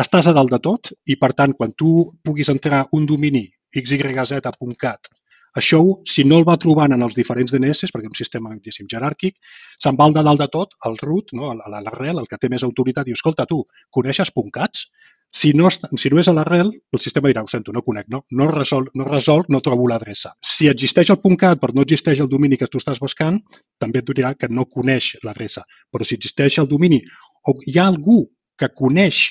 estàs 0.00 0.28
a 0.28 0.36
dalt 0.36 0.52
de 0.52 0.60
tot 0.64 0.92
i, 1.04 1.18
per 1.20 1.32
tant, 1.36 1.52
quan 1.56 1.74
tu 1.76 2.12
puguis 2.24 2.48
entrar 2.52 2.86
un 2.96 3.04
domini 3.06 3.46
xyz.cat 3.72 5.12
Això, 5.60 5.80
si 6.08 6.24
no 6.24 6.38
el 6.40 6.46
va 6.48 6.56
trobant 6.60 6.94
en 6.96 7.04
els 7.04 7.16
diferents 7.18 7.52
DNS, 7.52 7.92
perquè 7.92 8.08
és 8.08 8.12
un 8.12 8.18
sistema 8.18 8.52
diguéssim, 8.54 8.88
jeràrquic, 8.88 9.36
se'n 9.82 9.98
va 9.98 10.08
al 10.08 10.16
de 10.16 10.22
dalt 10.24 10.40
de 10.40 10.48
tot, 10.52 10.76
al 10.88 10.96
root, 11.02 11.34
no? 11.36 11.52
l'arrel, 11.52 12.22
el 12.22 12.28
que 12.30 12.38
té 12.40 12.48
més 12.52 12.64
autoritat, 12.64 13.08
diu, 13.08 13.18
escolta, 13.18 13.46
tu, 13.48 13.64
coneixes 13.90 14.32
.cats? 14.52 14.86
Si 15.32 15.54
no, 15.56 15.70
si 15.72 16.10
no 16.12 16.18
és 16.20 16.28
a 16.28 16.34
l'arrel, 16.36 16.70
el 16.92 17.00
sistema 17.00 17.30
dirà, 17.30 17.40
ho 17.44 17.48
sento, 17.48 17.72
no 17.72 17.80
conec, 17.80 18.04
no, 18.12 18.26
no 18.36 18.48
resol, 18.50 18.90
no, 18.94 19.06
resol, 19.08 19.46
no 19.48 19.62
trobo 19.64 19.86
l'adreça. 19.88 20.34
Si 20.44 20.68
existeix 20.68 21.08
el 21.14 21.20
.cat 21.40 21.60
però 21.60 21.72
no 21.72 21.84
existeix 21.86 22.20
el 22.20 22.28
domini 22.28 22.58
que 22.60 22.68
tu 22.68 22.76
estàs 22.76 23.00
buscant, 23.00 23.40
també 23.80 24.02
et 24.02 24.12
dirà 24.12 24.34
que 24.36 24.50
no 24.52 24.66
coneix 24.68 25.14
l'adreça. 25.24 25.64
Però 25.90 26.04
si 26.04 26.20
existeix 26.20 26.58
el 26.60 26.68
domini 26.68 27.00
o 27.48 27.56
hi 27.64 27.78
ha 27.78 27.88
algú 27.88 28.26
que 28.60 28.68
coneix 28.76 29.24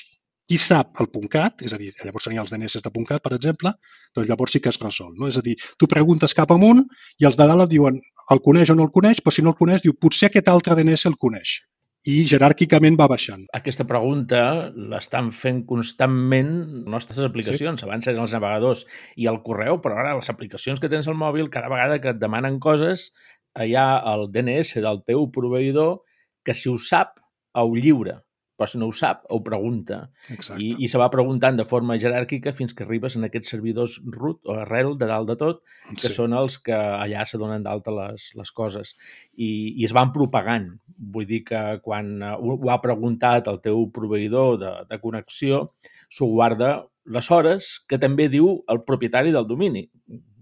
qui 0.52 0.60
sap 0.60 1.00
el 1.00 1.08
.cat, 1.32 1.62
és 1.64 1.72
a 1.72 1.78
dir, 1.80 1.90
llavors 2.04 2.28
tenia 2.28 2.42
els 2.42 2.52
DNS 2.52 2.82
de 2.84 3.04
.cat, 3.08 3.22
per 3.24 3.32
exemple, 3.32 3.72
doncs 4.12 4.28
llavors 4.28 4.52
sí 4.52 4.60
que 4.60 4.68
es 4.68 4.78
resol. 4.82 5.14
No? 5.16 5.28
És 5.32 5.38
a 5.40 5.42
dir, 5.44 5.56
tu 5.80 5.88
preguntes 5.88 6.34
cap 6.36 6.50
amunt 6.52 6.82
i 7.22 7.28
els 7.28 7.38
de 7.40 7.46
dalt 7.48 7.64
et 7.64 7.70
diuen 7.72 8.00
el 8.30 8.40
coneix 8.44 8.72
o 8.72 8.76
no 8.76 8.84
el 8.84 8.92
coneix, 8.92 9.22
però 9.24 9.32
si 9.32 9.44
no 9.44 9.54
el 9.54 9.56
coneix, 9.56 9.80
diu 9.84 9.94
potser 9.96 10.28
aquest 10.28 10.50
altre 10.52 10.76
DNS 10.76 11.08
el 11.08 11.16
coneix 11.16 11.62
i 12.12 12.16
jeràrquicament 12.26 12.96
va 12.98 13.06
baixant. 13.06 13.44
Aquesta 13.54 13.86
pregunta 13.86 14.40
l'estan 14.74 15.28
fent 15.30 15.60
constantment 15.68 16.50
nostres 16.90 17.22
aplicacions. 17.22 17.78
Sí. 17.78 17.86
Abans 17.86 18.10
eren 18.10 18.24
els 18.24 18.34
navegadors 18.34 18.82
i 19.14 19.28
el 19.30 19.38
correu, 19.46 19.78
però 19.84 20.00
ara 20.02 20.16
les 20.18 20.32
aplicacions 20.32 20.82
que 20.82 20.90
tens 20.90 21.06
al 21.06 21.16
mòbil, 21.20 21.46
cada 21.54 21.70
vegada 21.70 22.00
que 22.02 22.10
et 22.10 22.18
demanen 22.18 22.58
coses, 22.60 23.12
hi 23.54 23.76
ha 23.78 23.86
el 24.12 24.26
DNS 24.34 24.82
del 24.82 25.00
teu 25.06 25.28
proveïdor 25.30 26.02
que 26.42 26.58
si 26.58 26.68
ho 26.72 26.76
sap, 26.76 27.22
ho 27.54 27.70
lliura 27.76 28.18
però 28.62 28.78
no 28.80 28.88
ho 28.88 28.94
sap, 28.96 29.24
ho 29.30 29.40
pregunta. 29.44 29.98
I, 30.56 30.72
I 30.84 30.90
se 30.90 31.00
va 31.00 31.10
preguntant 31.12 31.58
de 31.58 31.66
forma 31.68 31.98
jeràrquica 32.00 32.54
fins 32.56 32.76
que 32.76 32.86
arribes 32.86 33.16
en 33.18 33.26
aquests 33.26 33.54
servidors 33.54 33.98
root 34.14 34.46
o 34.46 34.58
arrel 34.62 34.94
de 34.98 35.08
dalt 35.10 35.30
de 35.32 35.36
tot, 35.40 35.62
que 35.90 36.06
sí. 36.06 36.14
són 36.14 36.36
els 36.38 36.58
que 36.62 36.76
allà 36.76 37.26
se 37.26 37.40
donen 37.42 37.66
d'alta 37.66 37.94
les, 37.96 38.30
les 38.38 38.54
coses. 38.54 38.94
I, 39.34 39.50
I 39.74 39.88
es 39.88 39.96
van 39.96 40.14
propagant. 40.14 40.70
Vull 41.12 41.26
dir 41.26 41.42
que 41.48 41.62
quan 41.82 42.14
ho, 42.22 42.56
ho 42.56 42.72
ha 42.72 42.80
preguntat 42.84 43.50
el 43.50 43.60
teu 43.64 43.88
proveïdor 43.94 44.58
de, 44.62 44.72
de 44.90 45.02
connexió, 45.02 45.66
s'ho 46.12 46.30
guarda 46.30 46.76
les 47.04 47.30
hores 47.30 47.72
que 47.88 47.98
també 47.98 48.28
diu 48.30 48.60
el 48.70 48.82
propietari 48.86 49.32
del 49.34 49.48
domini. 49.48 49.88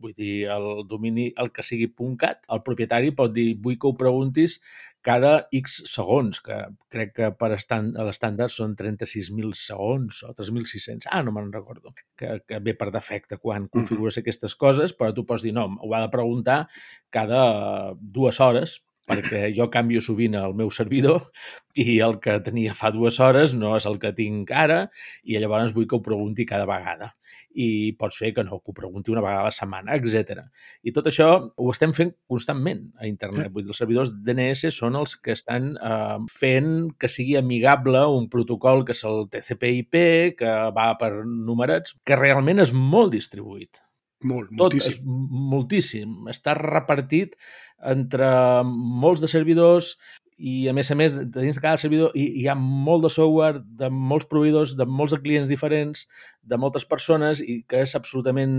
Vull 0.00 0.14
dir, 0.16 0.48
el 0.48 0.86
domini, 0.88 1.28
el 1.36 1.50
que 1.52 1.64
sigui 1.64 1.90
.cat, 2.18 2.46
el 2.48 2.62
propietari 2.64 3.12
pot 3.12 3.32
dir 3.32 3.54
vull 3.60 3.76
que 3.78 3.88
ho 3.88 3.96
preguntis 3.96 4.60
cada 5.04 5.32
X 5.56 5.78
segons, 5.88 6.42
que 6.44 6.56
crec 6.92 7.14
que 7.16 7.30
per 7.40 7.50
estant, 7.56 7.94
a 7.96 8.04
l'estàndard 8.04 8.52
són 8.52 8.74
36.000 8.76 9.54
segons 9.56 10.20
o 10.28 10.34
3.600. 10.36 11.08
Ah, 11.10 11.22
no 11.24 11.32
me'n 11.32 11.52
recordo. 11.54 11.94
Que, 12.18 12.40
que 12.44 12.60
ve 12.60 12.74
per 12.76 12.90
defecte 12.92 13.38
quan 13.40 13.68
configures 13.68 14.16
uh 14.16 14.18
-huh. 14.18 14.26
aquestes 14.26 14.54
coses, 14.54 14.96
però 14.96 15.14
tu 15.14 15.24
pots 15.24 15.42
dir, 15.42 15.54
no, 15.56 15.66
ho 15.80 15.94
ha 15.94 16.02
de 16.04 16.12
preguntar 16.12 16.68
cada 17.10 17.94
dues 17.96 18.40
hores 18.40 18.80
perquè 19.10 19.48
jo 19.56 19.68
canvio 19.72 20.02
sovint 20.04 20.36
el 20.38 20.54
meu 20.58 20.70
servidor 20.74 21.28
i 21.78 21.98
el 22.02 22.18
que 22.22 22.38
tenia 22.46 22.74
fa 22.74 22.90
dues 22.94 23.18
hores 23.22 23.54
no 23.54 23.74
és 23.76 23.86
el 23.86 23.98
que 24.02 24.12
tinc 24.16 24.50
ara 24.50 24.84
i 25.22 25.38
llavors 25.38 25.74
vull 25.74 25.88
que 25.90 25.98
ho 25.98 26.04
pregunti 26.04 26.46
cada 26.46 26.68
vegada. 26.70 27.12
I 27.50 27.96
pots 27.98 28.18
fer 28.18 28.30
que 28.34 28.44
no, 28.46 28.60
que 28.62 28.70
ho 28.70 28.74
pregunti 28.74 29.10
una 29.10 29.22
vegada 29.22 29.42
a 29.42 29.48
la 29.48 29.54
setmana, 29.54 29.96
etc. 29.98 30.44
I 30.86 30.94
tot 30.94 31.10
això 31.10 31.28
ho 31.50 31.68
estem 31.72 31.94
fent 31.96 32.12
constantment 32.30 32.84
a 32.98 33.08
internet. 33.10 33.50
Vull 33.54 33.66
dir, 33.66 33.74
els 33.74 33.82
servidors 33.82 34.14
DNS 34.14 34.70
són 34.74 34.98
els 34.98 35.16
que 35.18 35.34
estan 35.34 35.72
eh, 35.74 36.16
fent 36.30 36.72
que 36.98 37.10
sigui 37.10 37.36
amigable 37.40 38.06
un 38.14 38.30
protocol 38.30 38.84
que 38.86 38.94
és 38.96 39.04
el 39.10 39.26
TCP/IP, 39.30 40.02
que 40.38 40.56
va 40.76 40.90
per 40.98 41.12
numerats, 41.26 41.98
que 42.06 42.18
realment 42.18 42.62
és 42.66 42.74
molt 42.74 43.14
distribuït. 43.14 43.82
Molt, 44.22 44.50
Tot 44.52 44.74
moltíssim. 44.74 44.92
és 44.92 45.00
moltíssim. 45.52 46.16
Està 46.32 46.54
repartit 46.58 47.36
entre 47.90 48.28
molts 48.66 49.22
de 49.22 49.30
servidors 49.32 49.94
i, 50.36 50.68
a 50.68 50.74
més 50.76 50.90
a 50.92 50.96
més, 50.96 51.16
dins 51.32 51.56
de 51.56 51.62
cada 51.62 51.80
servidor 51.80 52.16
hi, 52.16 52.26
hi 52.40 52.46
ha 52.48 52.56
molt 52.56 53.04
de 53.04 53.12
software 53.12 53.60
de 53.80 53.90
molts 53.92 54.28
proveïdors, 54.28 54.74
de 54.76 54.86
molts 54.88 55.16
de 55.16 55.20
clients 55.24 55.52
diferents, 55.52 56.06
de 56.42 56.58
moltes 56.60 56.86
persones 56.88 57.40
i 57.44 57.62
que 57.68 57.82
és 57.84 57.96
absolutament 57.96 58.54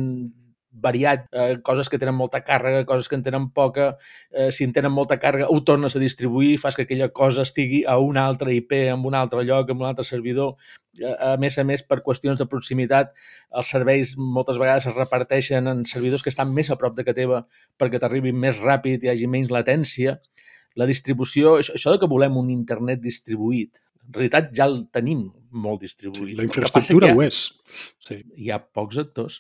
variat, 0.71 1.27
eh, 1.31 1.60
coses 1.63 1.89
que 1.89 1.99
tenen 1.99 2.15
molta 2.15 2.41
càrrega, 2.43 2.86
coses 2.86 3.10
que 3.10 3.15
en 3.15 3.23
tenen 3.23 3.49
poca, 3.51 3.97
eh, 4.31 4.51
si 4.51 4.63
en 4.63 4.73
tenen 4.73 4.91
molta 4.91 5.19
càrrega 5.19 5.49
ho 5.49 5.63
tornes 5.63 5.95
a 5.95 5.99
distribuir, 5.99 6.57
fas 6.60 6.75
que 6.75 6.84
aquella 6.84 7.10
cosa 7.10 7.41
estigui 7.41 7.84
a 7.86 7.97
un 7.99 8.17
altre 8.17 8.53
IP, 8.55 8.71
en 8.89 9.05
un 9.05 9.15
altre 9.15 9.43
lloc, 9.43 9.69
en 9.69 9.77
un 9.77 9.86
altre 9.86 10.03
servidor. 10.03 10.55
Eh, 10.99 11.15
a 11.19 11.36
més 11.38 11.57
a 11.57 11.63
més, 11.63 11.84
per 11.84 12.01
qüestions 12.01 12.39
de 12.39 12.47
proximitat, 12.47 13.12
els 13.51 13.67
serveis 13.67 14.15
moltes 14.17 14.57
vegades 14.57 14.88
es 14.88 14.95
reparteixen 14.95 15.67
en 15.67 15.86
servidors 15.86 16.23
que 16.23 16.29
estan 16.29 16.53
més 16.53 16.69
a 16.69 16.77
prop 16.77 16.95
de 16.95 17.03
que 17.03 17.13
teva 17.13 17.45
perquè 17.77 17.99
t'arribin 17.99 18.38
més 18.39 18.57
ràpid 18.60 19.03
i 19.03 19.07
hi 19.07 19.12
hagi 19.12 19.27
menys 19.27 19.51
latència. 19.51 20.19
La 20.75 20.86
distribució, 20.86 21.57
això 21.60 21.91
de 21.91 21.99
que 21.99 22.07
volem 22.07 22.38
un 22.38 22.49
internet 22.49 23.01
distribuït, 23.01 23.75
en 24.07 24.13
realitat 24.13 24.53
ja 24.55 24.65
el 24.65 24.88
tenim 24.91 25.40
molt 25.52 25.82
distribuït. 25.84 26.34
Sí, 26.34 26.38
la 26.40 26.46
infraestructura 26.48 27.12
ho 27.14 27.24
és. 27.26 27.40
Sí. 28.04 28.20
Hi 28.40 28.52
ha 28.52 28.60
pocs 28.62 29.00
actors. 29.02 29.40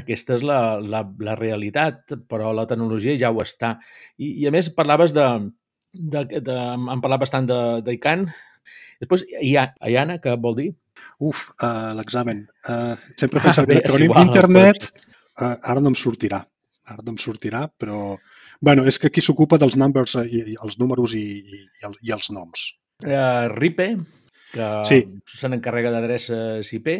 Aquesta 0.00 0.36
és 0.38 0.44
la, 0.46 0.78
la, 0.80 1.04
la 1.24 1.36
realitat, 1.38 2.16
però 2.30 2.52
la 2.56 2.66
tecnologia 2.70 3.16
ja 3.18 3.30
ho 3.34 3.42
està. 3.44 3.76
I, 4.16 4.34
i 4.42 4.48
a 4.48 4.52
més, 4.54 4.70
parlaves 4.74 5.14
de... 5.16 5.26
de, 5.92 6.24
de 6.44 6.58
hem 6.58 7.02
parlat 7.04 7.24
bastant 7.24 7.48
d'ICANN. 7.86 8.28
Després, 9.02 9.24
IANA, 9.40 10.18
què 10.22 10.34
vol 10.42 10.56
dir? 10.58 10.68
Uf, 11.18 11.48
uh, 11.62 11.94
l'examen. 11.98 12.44
Uh, 12.66 12.94
sempre 13.18 13.42
fem 13.42 13.54
servir 13.56 13.78
l'acrònim 13.80 14.14
internet. 14.22 14.90
Uh, 15.38 15.54
ara 15.62 15.82
no 15.82 15.90
em 15.92 15.98
sortirà. 15.98 16.44
Ara 16.88 17.02
no 17.04 17.14
em 17.14 17.18
sortirà, 17.20 17.66
però... 17.68 18.16
bueno, 18.60 18.84
és 18.90 18.98
que 18.98 19.06
aquí 19.10 19.22
s'ocupa 19.22 19.58
dels 19.60 19.76
numbers 19.78 20.16
i, 20.24 20.42
i 20.54 20.54
els 20.62 20.78
números 20.80 21.12
i, 21.14 21.24
i, 21.38 21.58
i 22.06 22.14
els 22.14 22.30
noms. 22.34 22.72
Uh, 23.04 23.46
RIPE, 23.54 23.88
que 24.52 24.66
sí. 24.88 24.98
se 25.26 25.48
n'encarrega 25.50 25.92
d'adreces 25.94 26.72
IP, 26.76 26.90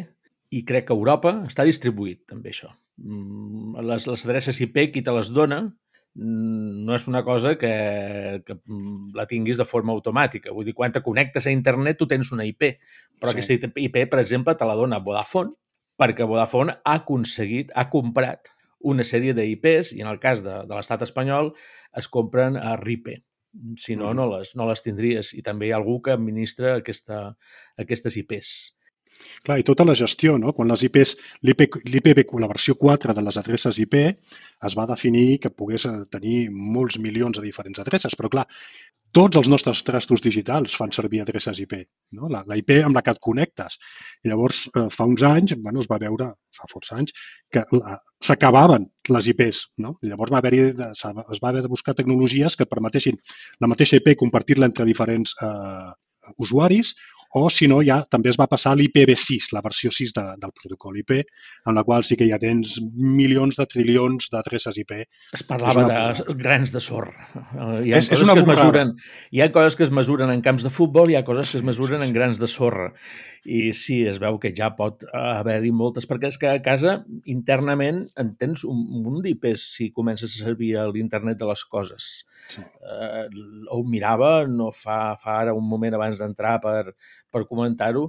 i 0.50 0.64
crec 0.64 0.88
que 0.88 0.94
a 0.94 0.98
Europa 0.98 1.34
està 1.48 1.66
distribuït 1.68 2.24
també 2.28 2.54
això. 2.54 2.70
Mm, 2.96 3.84
les, 3.88 4.08
les 4.08 4.24
adreces 4.26 4.60
IP, 4.64 4.80
qui 4.94 5.02
te 5.04 5.12
les 5.12 5.30
dona, 5.36 5.60
mm, 6.16 6.84
no 6.88 6.96
és 6.96 7.06
una 7.10 7.22
cosa 7.26 7.56
que, 7.60 7.72
que 8.46 8.56
mm, 8.56 9.12
la 9.18 9.28
tinguis 9.28 9.60
de 9.60 9.68
forma 9.68 9.92
automàtica. 9.92 10.54
Vull 10.56 10.70
dir, 10.70 10.76
quan 10.78 10.94
te 10.94 11.04
connectes 11.04 11.46
a 11.46 11.54
internet 11.54 12.00
tu 12.00 12.08
tens 12.08 12.32
una 12.32 12.48
IP, 12.48 12.72
però 13.20 13.32
sí. 13.32 13.36
aquesta 13.36 13.72
IP, 13.76 14.04
per 14.08 14.22
exemple, 14.24 14.56
te 14.56 14.68
la 14.68 14.78
dona 14.78 15.02
Vodafone 15.04 15.52
perquè 15.98 16.26
Vodafone 16.30 16.78
ha 16.84 17.00
aconseguit, 17.02 17.72
ha 17.74 17.88
comprat 17.90 18.52
una 18.88 19.02
sèrie 19.02 19.34
d'IPs 19.34 19.96
i 19.96 20.04
en 20.04 20.10
el 20.10 20.20
cas 20.22 20.44
de, 20.44 20.60
de 20.68 20.76
l'estat 20.76 21.02
espanyol 21.02 21.50
es 21.98 22.06
compren 22.14 22.56
a 22.56 22.76
RIPE 22.78 23.16
si 23.76 23.96
no, 23.96 24.12
no 24.14 24.26
les, 24.30 24.54
no 24.58 24.66
les 24.68 24.82
tindries. 24.84 25.34
I 25.38 25.44
també 25.46 25.68
hi 25.68 25.72
ha 25.72 25.78
algú 25.80 25.98
que 26.04 26.14
administra 26.14 26.76
aquesta, 26.78 27.22
aquestes 27.84 28.18
IPs. 28.22 28.52
Clar, 29.46 29.58
i 29.60 29.66
tota 29.66 29.86
la 29.88 29.96
gestió, 29.98 30.36
no? 30.38 30.52
Quan 30.56 30.70
les 30.72 30.84
IPs, 30.88 31.14
l'IPv, 31.48 32.24
la 32.42 32.50
versió 32.50 32.76
4 32.78 33.14
de 33.16 33.24
les 33.26 33.40
adreces 33.40 33.80
IP 33.84 33.96
es 33.98 34.78
va 34.78 34.86
definir 34.90 35.38
que 35.42 35.50
pogués 35.54 35.86
eh, 35.88 35.96
tenir 36.10 36.38
molts 36.50 36.98
milions 37.02 37.38
de 37.38 37.44
diferents 37.46 37.82
adreces, 37.84 38.16
però 38.18 38.30
clar, 38.32 38.46
tots 39.16 39.38
els 39.40 39.48
nostres 39.48 39.80
trastos 39.86 40.20
digitals 40.24 40.74
fan 40.76 40.92
servir 40.92 41.22
adreces 41.22 41.60
IP, 41.62 41.74
no? 42.18 42.28
la, 42.28 42.42
la 42.46 42.58
IP 42.60 42.74
amb 42.84 42.96
la 42.96 43.02
que 43.04 43.14
et 43.14 43.20
connectes. 43.24 43.78
I 44.24 44.32
llavors, 44.32 44.66
eh, 44.74 44.86
fa 44.92 45.06
uns 45.08 45.24
anys, 45.24 45.54
bueno, 45.64 45.80
es 45.80 45.88
va 45.90 46.00
veure, 46.02 46.28
fa 46.54 46.68
força 46.70 46.98
anys, 46.98 47.14
que 47.52 47.64
s'acabaven 48.24 48.88
les 49.14 49.30
IPs. 49.32 49.62
No? 49.84 49.94
I 50.02 50.12
llavors 50.12 50.34
va 50.34 50.42
haver 50.42 50.52
es 50.58 51.04
va 51.42 51.48
haver 51.52 51.64
de 51.64 51.72
buscar 51.72 51.96
tecnologies 51.96 52.56
que 52.56 52.68
permetessin 52.68 53.16
la 53.60 53.70
mateixa 53.72 53.96
IP 53.96 54.14
compartir-la 54.20 54.68
entre 54.68 54.86
diferents 54.88 55.34
eh, 55.40 55.88
usuaris 56.36 56.94
o 57.30 57.48
si 57.52 57.68
no, 57.68 57.80
ja 57.84 57.98
també 58.08 58.30
es 58.32 58.38
va 58.40 58.46
passar 58.48 58.72
a 58.72 58.78
l'IPv6, 58.78 59.50
la 59.52 59.60
versió 59.64 59.90
6 59.92 60.14
de, 60.16 60.24
del 60.40 60.52
protocol 60.56 60.96
IP, 61.00 61.14
en 61.68 61.76
la 61.76 61.84
qual 61.84 62.04
sí 62.06 62.16
que 62.16 62.28
ja 62.30 62.38
tens 62.40 62.78
milions 62.80 63.58
de 63.60 63.66
trilions 63.68 64.30
d'adreces 64.32 64.78
IP. 64.80 64.94
Es 65.36 65.44
parlava 65.48 65.84
una... 65.84 65.98
de 66.16 66.36
grans 66.38 66.72
de 66.72 66.80
sorra. 66.80 67.28
Hi 67.84 67.92
ha, 67.92 68.00
és, 68.00 68.08
coses 68.08 68.24
és 68.24 68.32
que 68.32 68.44
es 68.44 68.48
mesuren, 68.48 68.94
hi 69.34 69.42
ha 69.44 69.50
coses 69.52 69.76
que 69.76 69.84
es 69.84 69.92
mesuren 69.92 70.32
en 70.32 70.44
camps 70.44 70.64
de 70.64 70.72
futbol, 70.72 71.12
hi 71.12 71.18
ha 71.18 71.24
coses 71.26 71.52
que 71.52 71.60
es 71.60 71.66
mesuren 71.66 72.04
en 72.04 72.14
grans 72.16 72.40
de 72.40 72.48
sorra. 72.48 72.92
I 73.48 73.72
sí, 73.76 74.00
es 74.08 74.18
veu 74.20 74.40
que 74.40 74.50
ja 74.56 74.70
pot 74.76 75.04
haver-hi 75.12 75.70
moltes, 75.72 76.08
perquè 76.08 76.32
és 76.32 76.40
que 76.40 76.48
a 76.50 76.62
casa 76.64 76.98
internament 77.28 78.02
en 78.20 78.34
tens 78.40 78.64
un 78.68 78.80
munt 79.04 79.22
d'IPs 79.24 79.68
si 79.76 79.90
comences 79.94 80.32
a 80.32 80.48
servir 80.48 80.74
l'internet 80.94 81.38
de 81.40 81.48
les 81.48 81.64
coses. 81.68 82.08
Sí. 82.48 82.64
Uh, 82.80 83.28
ho 83.74 83.82
mirava 83.84 84.32
no 84.48 84.70
fa, 84.72 85.16
fa 85.20 85.38
ara 85.42 85.54
un 85.56 85.66
moment 85.68 85.96
abans 85.96 86.20
d'entrar 86.20 86.56
per, 86.64 86.94
per 87.32 87.46
comentar-ho, 87.48 88.08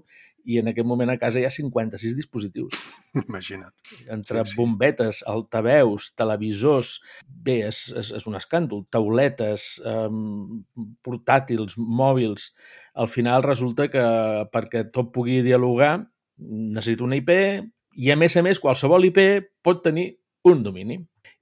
i 0.50 0.58
en 0.60 0.70
aquest 0.72 0.88
moment 0.88 1.12
a 1.12 1.18
casa 1.20 1.40
hi 1.40 1.46
ha 1.46 1.52
56 1.54 2.16
dispositius. 2.18 2.80
Imagina't. 3.22 3.74
Entre 4.10 4.44
sí, 4.44 4.54
sí. 4.54 4.58
bombetes, 4.58 5.22
altaveus, 5.28 6.12
televisors... 6.18 6.98
Bé, 7.28 7.60
és, 7.68 7.82
és, 7.96 8.12
és 8.18 8.28
un 8.30 8.38
escàndol. 8.40 8.86
Tauletes, 8.92 9.72
eh, 9.86 10.08
portàtils, 11.06 11.78
mòbils... 11.78 12.54
Al 13.00 13.08
final 13.08 13.46
resulta 13.46 13.86
que 13.88 14.02
perquè 14.52 14.82
tot 14.92 15.14
pugui 15.16 15.38
dialogar 15.46 15.94
necessita 16.40 17.06
una 17.06 17.16
IP 17.20 17.30
i, 17.32 18.10
a 18.12 18.18
més 18.20 18.36
a 18.36 18.44
més, 18.44 18.60
qualsevol 18.60 19.08
IP 19.08 19.22
pot 19.64 19.80
tenir 19.86 20.10
un 20.50 20.66
domini. 20.66 20.98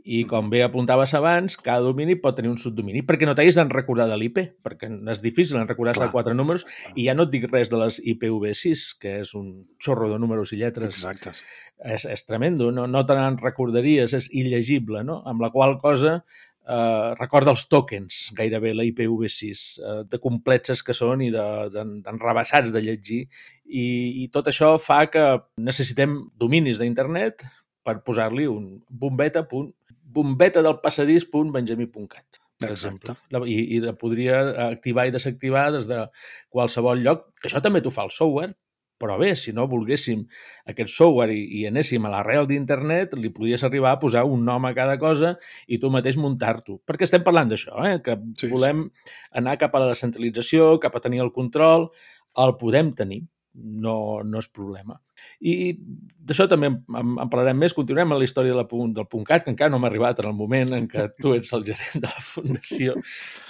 I 0.07 0.21
com 0.29 0.47
bé 0.51 0.61
apuntaves 0.63 1.11
abans, 1.17 1.57
cada 1.59 1.83
domini 1.83 2.15
pot 2.23 2.37
tenir 2.37 2.51
un 2.53 2.59
subdomini, 2.61 3.01
perquè 3.03 3.27
no 3.27 3.35
t'hagis 3.35 3.59
de 3.59 3.65
recordar 3.67 4.07
de 4.07 4.15
l'IP, 4.19 4.39
perquè 4.63 4.87
és 5.11 5.23
difícil 5.23 5.59
en 5.59 5.67
recordar-se 5.67 6.05
de 6.05 6.13
quatre 6.13 6.35
números, 6.37 6.63
i 6.95 7.09
ja 7.09 7.15
no 7.17 7.27
et 7.27 7.33
dic 7.33 7.49
res 7.51 7.71
de 7.73 7.81
les 7.81 7.99
IPv6, 8.13 8.87
que 9.01 9.17
és 9.25 9.33
un 9.35 9.51
xorro 9.83 10.07
de 10.13 10.19
números 10.23 10.53
i 10.55 10.61
lletres. 10.61 10.95
Exacte. 10.95 11.35
És, 11.83 12.07
és 12.07 12.27
tremendo, 12.27 12.71
no, 12.71 12.87
no 12.87 13.03
te 13.05 13.17
n'en 13.17 13.39
recordaries, 13.43 14.15
és 14.15 14.29
il·legible, 14.31 15.03
no? 15.03 15.19
Amb 15.27 15.43
la 15.43 15.51
qual 15.51 15.75
cosa 15.81 16.21
eh, 16.67 17.15
recorda 17.19 17.53
els 17.53 17.67
tokens, 17.71 18.21
gairebé, 18.37 18.73
la 18.75 18.85
IPv6, 18.87 19.63
eh, 19.79 19.99
de 20.11 20.19
complexes 20.23 20.83
que 20.83 20.95
són 20.97 21.23
i 21.25 21.31
d'enrebaçats 21.33 22.71
de, 22.71 22.79
de, 22.79 22.79
de 22.79 22.85
llegir. 22.87 23.21
I, 23.67 23.87
I 24.23 24.27
tot 24.33 24.51
això 24.51 24.75
fa 24.81 25.05
que 25.11 25.25
necessitem 25.59 26.19
dominis 26.39 26.81
d'internet 26.81 27.43
per 27.87 28.01
posar-li 28.03 28.47
un 28.51 28.77
bombeta, 28.89 29.45
punt, 29.47 29.71
bombeta 30.17 30.65
del 30.65 30.81
passadís.benjamí.cat 30.83 32.41
per 32.57 32.71
Exacte. 32.73 33.13
exemple. 33.13 33.43
I, 33.45 33.57
I 33.77 33.81
la 33.83 33.93
podria 33.97 34.39
activar 34.67 35.07
i 35.07 35.13
desactivar 35.13 35.69
des 35.75 35.87
de 35.89 36.07
qualsevol 36.53 37.03
lloc. 37.05 37.27
Això 37.45 37.61
també 37.61 37.83
t'ho 37.85 37.93
fa 37.93 38.07
el 38.07 38.13
software, 38.15 38.55
però 38.97 39.17
bé, 39.21 39.35
si 39.37 39.53
no 39.53 39.67
volguéssim 39.69 40.23
aquest 40.71 40.89
software 40.89 41.33
i, 41.33 41.43
i 41.59 41.65
anéssim 41.69 42.05
a 42.07 42.11
l'arrel 42.15 42.49
d'internet, 42.49 43.13
li 43.21 43.29
podries 43.33 43.63
arribar 43.67 43.93
a 43.93 44.01
posar 44.01 44.25
un 44.25 44.43
nom 44.45 44.65
a 44.65 44.73
cada 44.77 44.97
cosa 45.01 45.35
i 45.67 45.77
tu 45.81 45.91
mateix 45.93 46.17
muntar-t'ho. 46.17 46.79
Perquè 46.87 47.05
estem 47.05 47.25
parlant 47.25 47.53
d'això, 47.53 47.77
eh? 47.85 47.99
que 48.01 48.17
sí, 48.41 48.49
volem 48.49 48.87
sí. 48.87 49.15
anar 49.41 49.57
cap 49.61 49.77
a 49.77 49.83
la 49.85 49.91
descentralització, 49.93 50.75
cap 50.81 50.97
a 50.97 51.03
tenir 51.03 51.21
el 51.25 51.33
control. 51.35 51.91
El 52.37 52.57
podem 52.57 52.91
tenir, 52.97 53.23
no, 53.57 53.97
no 54.23 54.41
és 54.41 54.49
problema. 54.53 54.99
I 55.41 55.73
d'això 55.77 56.47
també 56.49 56.69
en, 56.71 56.79
en 57.17 57.29
parlarem 57.31 57.57
més. 57.59 57.75
Continuem 57.77 58.13
a 58.13 58.19
la 58.19 58.27
història 58.27 58.53
de 58.53 58.61
la, 58.61 58.67
del 58.97 59.27
.cat, 59.27 59.45
que 59.45 59.53
encara 59.53 59.73
no 59.73 59.81
m'ha 59.81 59.91
arribat 59.91 60.21
en 60.21 60.31
el 60.31 60.37
moment 60.37 60.75
en 60.77 60.89
què 60.91 61.09
tu 61.17 61.33
ets 61.37 61.53
el 61.57 61.65
gerent 61.67 62.03
de 62.03 62.09
la 62.09 62.25
fundació 62.31 62.97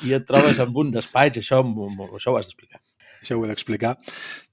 i 0.07 0.15
et 0.17 0.27
trobes 0.27 0.61
amb 0.63 0.77
un 0.83 0.93
despatx. 0.95 1.43
Això, 1.43 1.63
això 1.63 2.33
ho 2.33 2.39
has 2.39 2.51
d'explicar 2.51 2.83
això 3.21 3.37
ho 3.37 3.45
he 3.45 3.49
d'explicar. 3.51 3.95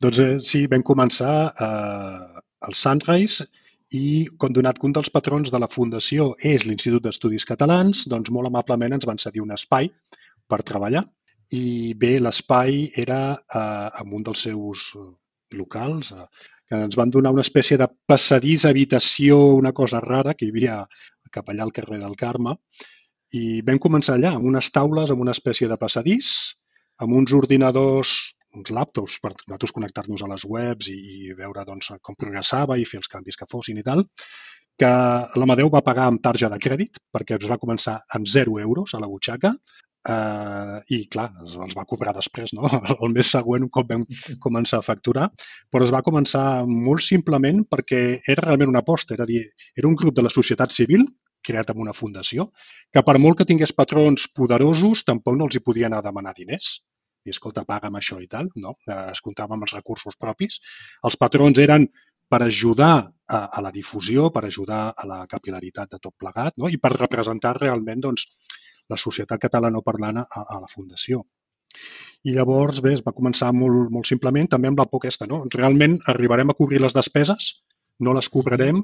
Doncs 0.02 0.20
eh, 0.22 0.30
sí, 0.44 0.64
vam 0.70 0.84
començar 0.86 1.34
eh, 1.66 2.42
el 2.68 2.76
Sunrise 2.78 3.46
i, 3.94 4.26
com 4.40 4.54
donat 4.56 4.80
un 4.82 4.94
dels 4.96 5.12
patrons 5.14 5.52
de 5.54 5.60
la 5.60 5.70
Fundació 5.70 6.32
és 6.52 6.66
l'Institut 6.66 7.04
d'Estudis 7.04 7.46
Catalans, 7.50 8.06
doncs 8.10 8.32
molt 8.34 8.50
amablement 8.50 8.96
ens 8.96 9.06
van 9.10 9.20
cedir 9.22 9.44
un 9.44 9.54
espai 9.56 9.90
per 10.48 10.62
treballar. 10.66 11.04
I 11.54 11.94
bé, 12.00 12.16
l'espai 12.18 12.88
era 13.04 13.20
eh, 13.36 13.90
en 14.00 14.16
un 14.16 14.24
dels 14.26 14.46
seus 14.48 14.88
locals, 15.58 16.12
eh, 16.12 16.26
que 16.68 16.80
ens 16.86 16.96
van 16.96 17.12
donar 17.12 17.34
una 17.34 17.44
espècie 17.44 17.78
de 17.80 17.88
passadís, 18.08 18.64
habitació, 18.68 19.40
una 19.60 19.72
cosa 19.72 20.00
rara 20.04 20.34
que 20.34 20.46
hi 20.46 20.52
havia 20.54 20.82
cap 21.34 21.50
allà 21.50 21.64
al 21.66 21.74
carrer 21.74 21.98
del 22.02 22.16
Carme, 22.16 22.56
i 23.34 23.60
vam 23.66 23.80
començar 23.82 24.14
allà, 24.14 24.36
amb 24.36 24.46
unes 24.46 24.70
taules, 24.70 25.10
amb 25.10 25.24
una 25.24 25.34
espècie 25.34 25.68
de 25.68 25.78
passadís, 25.80 26.30
amb 27.02 27.16
uns 27.18 27.34
ordinadors 27.34 28.14
uns 28.54 28.70
laptops 28.70 29.18
per 29.22 29.32
nosaltres 29.34 29.72
connectar-nos 29.74 30.22
a 30.22 30.28
les 30.30 30.44
webs 30.46 30.88
i, 30.92 30.98
i 31.28 31.32
veure 31.38 31.64
doncs, 31.66 31.90
com 32.02 32.14
progressava 32.18 32.78
i 32.78 32.86
fer 32.86 33.00
els 33.02 33.10
canvis 33.10 33.38
que 33.40 33.48
fossin 33.50 33.80
i 33.80 33.86
tal, 33.86 34.04
que 34.78 34.90
l'Amadeu 35.38 35.70
va 35.70 35.82
pagar 35.86 36.08
amb 36.10 36.22
tarja 36.22 36.50
de 36.52 36.58
crèdit 36.62 37.00
perquè 37.14 37.38
es 37.38 37.50
va 37.50 37.60
començar 37.62 38.00
amb 38.16 38.30
0 38.30 38.58
euros 38.62 38.94
a 38.94 39.02
la 39.02 39.10
butxaca 39.10 39.54
eh, 40.08 40.78
i, 40.96 41.00
clar, 41.10 41.26
es, 41.44 41.56
els 41.66 41.76
va 41.78 41.86
cobrar 41.88 42.14
després, 42.16 42.54
no? 42.56 42.68
el 43.00 43.12
mes 43.16 43.32
següent, 43.36 43.66
un 43.66 43.72
cop 43.72 43.90
vam 43.90 44.06
començar 44.44 44.80
a 44.80 44.86
facturar, 44.86 45.28
però 45.72 45.86
es 45.86 45.92
va 45.94 46.04
començar 46.06 46.46
molt 46.68 47.04
simplement 47.04 47.64
perquè 47.70 48.00
era 48.20 48.46
realment 48.46 48.72
una 48.72 48.84
aposta, 48.84 49.16
era, 49.18 49.28
dir, 49.28 49.44
era 49.76 49.90
un 49.90 49.98
grup 50.00 50.16
de 50.16 50.26
la 50.26 50.32
societat 50.32 50.74
civil 50.74 51.06
creat 51.44 51.70
amb 51.70 51.82
una 51.84 51.92
fundació, 51.92 52.48
que 52.92 53.02
per 53.04 53.18
molt 53.20 53.36
que 53.36 53.46
tingués 53.48 53.74
patrons 53.76 54.30
poderosos, 54.32 55.04
tampoc 55.04 55.36
no 55.36 55.48
els 55.48 55.58
hi 55.58 55.64
podia 55.66 55.90
anar 55.90 56.00
a 56.00 56.06
demanar 56.06 56.32
diners 56.38 56.78
i 57.24 57.32
escolta, 57.32 57.64
paga'm 57.68 57.96
això 57.98 58.18
i 58.20 58.26
tal, 58.28 58.50
no? 58.60 58.74
Eh, 58.88 58.96
es 59.12 59.20
comptava 59.24 59.56
amb 59.56 59.64
els 59.66 59.74
recursos 59.76 60.16
propis. 60.20 60.58
Els 61.08 61.16
patrons 61.20 61.60
eren 61.60 61.86
per 62.28 62.40
ajudar 62.44 62.94
a, 63.28 63.38
a 63.46 63.62
la 63.64 63.70
difusió, 63.72 64.30
per 64.34 64.44
ajudar 64.44 64.82
a 64.96 65.06
la 65.08 65.20
capilaritat 65.30 65.94
de 65.94 66.00
tot 66.02 66.14
plegat 66.20 66.56
no? 66.60 66.70
i 66.72 66.80
per 66.80 66.94
representar 66.94 67.54
realment 67.58 68.02
doncs, 68.04 68.26
la 68.90 68.98
societat 69.00 69.40
catalanoparlana 69.46 70.26
a, 70.28 70.44
a 70.56 70.60
la 70.60 70.70
Fundació. 70.70 71.24
I 72.24 72.32
llavors, 72.32 72.80
bé, 72.84 72.94
es 72.96 73.02
va 73.04 73.12
començar 73.12 73.50
molt, 73.52 73.90
molt 73.92 74.08
simplement 74.08 74.48
també 74.48 74.70
amb 74.70 74.80
la 74.80 74.86
por 74.88 75.02
aquesta. 75.02 75.28
No? 75.30 75.42
Realment 75.52 75.98
arribarem 76.12 76.52
a 76.52 76.56
cobrir 76.56 76.80
les 76.80 76.94
despeses, 76.96 77.50
no 78.00 78.14
les 78.16 78.30
cobrarem. 78.32 78.80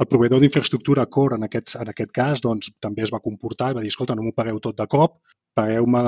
El 0.00 0.08
proveïdor 0.08 0.42
d'infraestructura 0.42 1.06
Core, 1.06 1.38
en 1.38 1.46
aquest, 1.48 1.76
en 1.80 1.88
aquest 1.92 2.12
cas, 2.16 2.42
doncs, 2.44 2.72
també 2.80 3.04
es 3.06 3.12
va 3.12 3.22
comportar 3.24 3.70
i 3.70 3.78
va 3.78 3.84
dir, 3.84 3.92
escolta, 3.92 4.16
no 4.16 4.24
m'ho 4.26 4.34
pagueu 4.36 4.60
tot 4.64 4.76
de 4.78 4.86
cop, 4.90 5.20
pagueu-me 5.56 6.02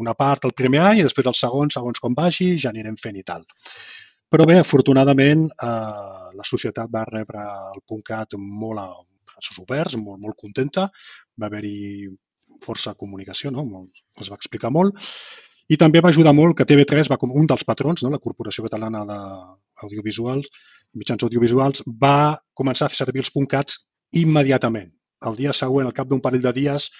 una 0.00 0.14
part 0.16 0.46
el 0.48 0.54
primer 0.56 0.80
any 0.90 1.00
i 1.00 1.06
després 1.06 1.28
el 1.28 1.36
segon, 1.36 1.72
segons 1.72 2.00
com 2.02 2.16
vagi, 2.16 2.54
ja 2.60 2.72
anirem 2.72 2.96
fent 3.00 3.18
i 3.20 3.24
tal. 3.26 3.44
Però 4.32 4.46
bé, 4.48 4.58
afortunadament, 4.58 5.44
eh, 5.62 6.30
la 6.36 6.46
societat 6.48 6.90
va 6.92 7.04
rebre 7.08 7.44
el 7.46 8.00
.cat 8.04 8.34
molt 8.40 8.82
a 8.82 8.88
braços 9.36 9.60
oberts, 9.62 9.96
molt, 10.00 10.20
molt 10.22 10.36
contenta. 10.40 10.88
Va 11.38 11.46
haver-hi 11.50 12.08
força 12.62 12.94
comunicació, 12.94 13.52
no? 13.54 13.86
es 14.20 14.30
va 14.30 14.38
explicar 14.38 14.72
molt. 14.74 14.96
I 15.68 15.76
també 15.80 16.00
va 16.02 16.12
ajudar 16.14 16.32
molt 16.36 16.54
que 16.58 16.66
TV3, 16.68 17.08
va 17.10 17.18
com 17.18 17.32
un 17.34 17.48
dels 17.50 17.64
patrons, 17.66 18.04
no? 18.04 18.12
la 18.12 18.22
Corporació 18.22 18.62
Catalana 18.66 19.02
d'Audiovisuals, 19.08 20.46
mitjans 20.94 21.26
audiovisuals, 21.26 21.82
va 22.02 22.38
començar 22.54 22.86
a 22.86 22.92
fer 22.92 23.00
servir 23.02 23.24
els 23.24 23.32
.cats 23.50 23.80
immediatament. 24.12 24.92
El 25.26 25.34
dia 25.34 25.52
següent, 25.56 25.88
al 25.88 25.96
cap 25.96 26.08
d'un 26.08 26.22
parell 26.22 26.44
de 26.44 26.52
dies, 26.54 26.90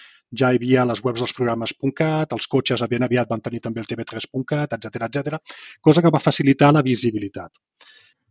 ja 0.41 0.51
hi 0.51 0.59
havia 0.59 0.85
les 0.89 1.03
webs 1.05 1.23
dels 1.23 1.35
programes 1.37 1.75
.cat, 1.95 2.33
els 2.33 2.49
cotxes 2.51 2.83
ben 2.91 3.07
aviat 3.07 3.29
van 3.31 3.41
tenir 3.41 3.61
també 3.61 3.81
el 3.81 3.87
TV3.cat, 3.87 4.73
etc 4.79 5.07
etc, 5.09 5.39
cosa 5.81 6.03
que 6.03 6.11
va 6.11 6.23
facilitar 6.23 6.73
la 6.73 6.83
visibilitat. 6.83 7.53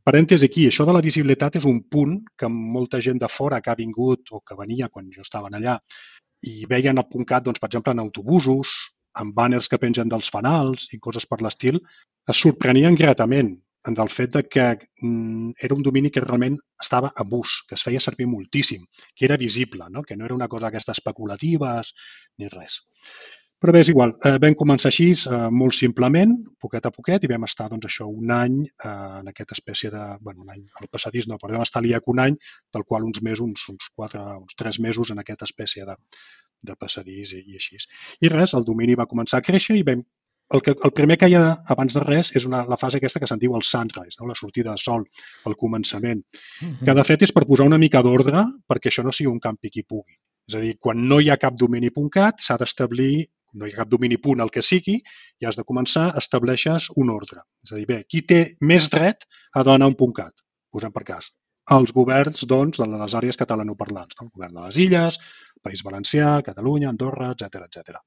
Parèntesi 0.06 0.46
aquí, 0.46 0.68
això 0.70 0.86
de 0.86 0.94
la 0.94 1.02
visibilitat 1.02 1.56
és 1.58 1.64
un 1.66 1.80
punt 1.90 2.20
que 2.38 2.50
molta 2.56 3.00
gent 3.02 3.18
de 3.22 3.30
fora 3.36 3.58
que 3.62 3.72
ha 3.72 3.80
vingut 3.80 4.30
o 4.38 4.42
que 4.46 4.58
venia 4.60 4.90
quan 4.90 5.08
jo 5.10 5.24
estava 5.24 5.50
allà 5.50 5.80
i 6.46 6.66
veien 6.70 7.02
el 7.02 7.26
.cat, 7.26 7.46
doncs, 7.46 7.62
per 7.62 7.70
exemple, 7.70 7.94
en 7.96 8.04
autobusos, 8.04 8.74
amb 9.22 9.36
banners 9.36 9.70
que 9.72 9.80
pengen 9.82 10.12
dels 10.12 10.30
fanals 10.34 10.90
i 10.96 11.00
coses 11.00 11.26
per 11.30 11.42
l'estil, 11.42 11.80
es 12.32 12.42
sorprenien 12.42 12.98
gratament 13.00 13.56
del 14.00 14.10
fet 14.10 14.34
de 14.34 14.44
que 14.50 14.66
mm, 15.02 15.52
era 15.62 15.76
un 15.76 15.84
domini 15.86 16.10
que 16.10 16.24
realment 16.24 16.58
estava 16.82 17.12
a 17.16 17.24
bus, 17.24 17.62
que 17.70 17.78
es 17.78 17.84
feia 17.86 18.02
servir 18.02 18.28
moltíssim, 18.28 18.86
que 19.16 19.26
era 19.26 19.38
visible, 19.38 19.90
no? 19.90 20.04
que 20.04 20.18
no 20.18 20.26
era 20.26 20.36
una 20.36 20.48
cosa 20.48 20.68
d'aquestes 20.68 20.98
especulatives 20.98 21.94
ni 22.40 22.50
res. 22.50 22.82
Però 23.64 23.72
bé, 23.72 23.82
és 23.86 23.90
igual. 23.90 24.12
Eh, 24.28 24.36
vam 24.44 24.56
començar 24.60 24.90
així, 24.92 25.08
eh, 25.16 25.38
molt 25.60 25.76
simplement, 25.78 26.34
poquet 26.62 26.86
a 26.86 26.92
poquet, 26.92 27.24
i 27.24 27.30
vam 27.32 27.46
estar 27.48 27.70
doncs, 27.72 27.88
això 27.88 28.08
un 28.12 28.34
any 28.36 28.58
eh, 28.66 28.90
en 29.22 29.32
aquesta 29.32 29.56
espècie 29.56 29.92
de... 29.94 30.02
bueno, 30.22 30.44
un 30.44 30.52
any, 30.52 30.66
el 30.82 30.92
passadís 30.92 31.30
no, 31.32 31.40
però 31.42 31.56
vam 31.56 31.64
estar 31.64 31.80
a 31.82 31.86
l'IAC 31.86 32.12
un 32.12 32.20
any, 32.26 32.36
del 32.76 32.84
qual 32.84 33.08
uns 33.08 33.24
mesos, 33.24 33.46
uns, 33.48 33.64
uns 33.72 33.88
quatre, 33.96 34.20
uns 34.42 34.60
tres 34.60 34.80
mesos 34.84 35.14
en 35.16 35.24
aquesta 35.24 35.48
espècie 35.48 35.88
de, 35.88 35.96
de 36.68 36.76
passadís 36.76 37.32
i, 37.40 37.42
i 37.54 37.62
així. 37.62 37.80
I 38.22 38.34
res, 38.36 38.58
el 38.60 38.68
domini 38.68 39.00
va 39.00 39.08
començar 39.08 39.40
a 39.40 39.48
créixer 39.48 39.80
i 39.80 39.88
vam 39.88 40.04
el, 40.54 40.62
que, 40.62 40.76
el 40.84 40.92
primer 40.94 41.18
que 41.18 41.28
hi 41.32 41.36
ha 41.40 41.46
abans 41.74 41.96
de 41.98 42.04
res 42.04 42.30
és 42.38 42.46
una, 42.46 42.62
la 42.70 42.78
fase 42.78 43.00
aquesta 43.00 43.22
que 43.22 43.30
se'n 43.30 43.42
diu 43.42 43.56
el 43.58 43.64
sunrise, 43.66 44.20
no? 44.20 44.28
la 44.30 44.38
sortida 44.38 44.76
de 44.76 44.82
sol, 44.82 45.08
el 45.50 45.56
començament, 45.58 46.22
que 46.86 46.96
de 47.00 47.06
fet 47.08 47.26
és 47.26 47.34
per 47.34 47.48
posar 47.50 47.66
una 47.72 47.82
mica 47.82 48.04
d'ordre 48.06 48.44
perquè 48.70 48.92
això 48.92 49.06
no 49.06 49.16
sigui 49.16 49.32
un 49.32 49.42
campi 49.42 49.74
qui 49.74 49.86
pugui. 49.88 50.20
És 50.46 50.58
a 50.60 50.62
dir, 50.62 50.76
quan 50.78 51.02
no 51.10 51.18
hi 51.20 51.32
ha 51.34 51.40
cap 51.42 51.58
domini.cat 51.58 52.44
s'ha 52.46 52.60
d'establir, 52.62 53.26
no 53.56 53.68
hi 53.68 53.74
ha 53.74 53.82
cap 53.82 53.92
domini 53.92 54.18
punt 54.22 54.44
el 54.44 54.52
que 54.54 54.64
sigui, 54.66 55.00
i 55.42 55.48
has 55.48 55.58
de 55.60 55.66
començar, 55.68 56.10
estableixes 56.22 56.90
un 57.02 57.12
ordre. 57.14 57.42
És 57.66 57.74
a 57.74 57.80
dir, 57.80 57.88
bé, 57.90 58.02
qui 58.10 58.22
té 58.28 58.42
més 58.62 58.90
dret 58.92 59.28
a 59.54 59.64
donar 59.68 59.92
un 59.92 60.14
.cat? 60.20 60.46
Posem 60.76 60.94
per 60.96 61.06
cas. 61.08 61.32
Els 61.76 61.94
governs, 61.96 62.44
doncs, 62.46 62.78
de 62.82 63.00
les 63.02 63.16
àrees 63.18 63.40
catalanoparlants. 63.42 64.20
No? 64.20 64.28
El 64.28 64.34
govern 64.36 64.60
de 64.60 64.66
les 64.68 64.78
Illes, 64.84 65.18
País 65.66 65.82
Valencià, 65.86 66.36
Catalunya, 66.46 66.92
Andorra, 66.92 67.32
etc 67.34 67.66
etc. 67.66 67.98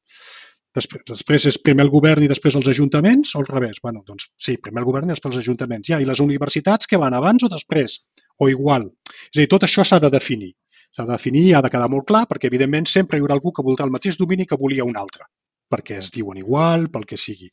Després, 0.78 1.02
després 1.08 1.46
és 1.50 1.58
primer 1.64 1.87
el 1.87 1.90
govern 1.90 2.22
i 2.22 2.28
després 2.30 2.54
els 2.58 2.68
ajuntaments 2.70 3.34
o 3.34 3.40
al 3.40 3.48
revés? 3.48 3.80
bueno, 3.82 4.02
doncs 4.06 4.28
sí, 4.37 4.59
primer 4.62 4.82
el 4.82 4.86
govern 4.86 5.09
i 5.09 5.14
després 5.14 5.34
els 5.34 5.42
ajuntaments. 5.42 5.88
Ja, 5.90 5.99
i 5.99 6.07
les 6.07 6.20
universitats 6.20 6.86
què 6.86 7.01
van, 7.01 7.16
abans 7.18 7.42
o 7.42 7.51
després? 7.51 7.99
O 8.38 8.51
igual? 8.53 8.86
És 9.09 9.38
a 9.38 9.40
dir, 9.40 9.49
tot 9.55 9.64
això 9.66 9.84
s'ha 9.84 9.99
de 10.05 10.12
definir. 10.14 10.53
S'ha 10.94 11.05
de 11.09 11.16
definir 11.16 11.42
i 11.49 11.55
ha 11.57 11.62
de 11.64 11.70
quedar 11.72 11.88
molt 11.92 12.07
clar 12.07 12.26
perquè, 12.30 12.53
evidentment, 12.53 12.86
sempre 12.86 13.18
hi 13.18 13.24
haurà 13.24 13.34
algú 13.36 13.53
que 13.57 13.64
voldrà 13.64 13.88
el 13.88 13.94
mateix 13.96 14.20
domini 14.20 14.46
que 14.46 14.61
volia 14.61 14.86
un 14.86 14.96
altre, 15.01 15.26
perquè 15.73 15.99
es 16.03 16.11
diuen 16.14 16.41
igual, 16.41 16.89
pel 16.93 17.07
que 17.09 17.21
sigui. 17.21 17.51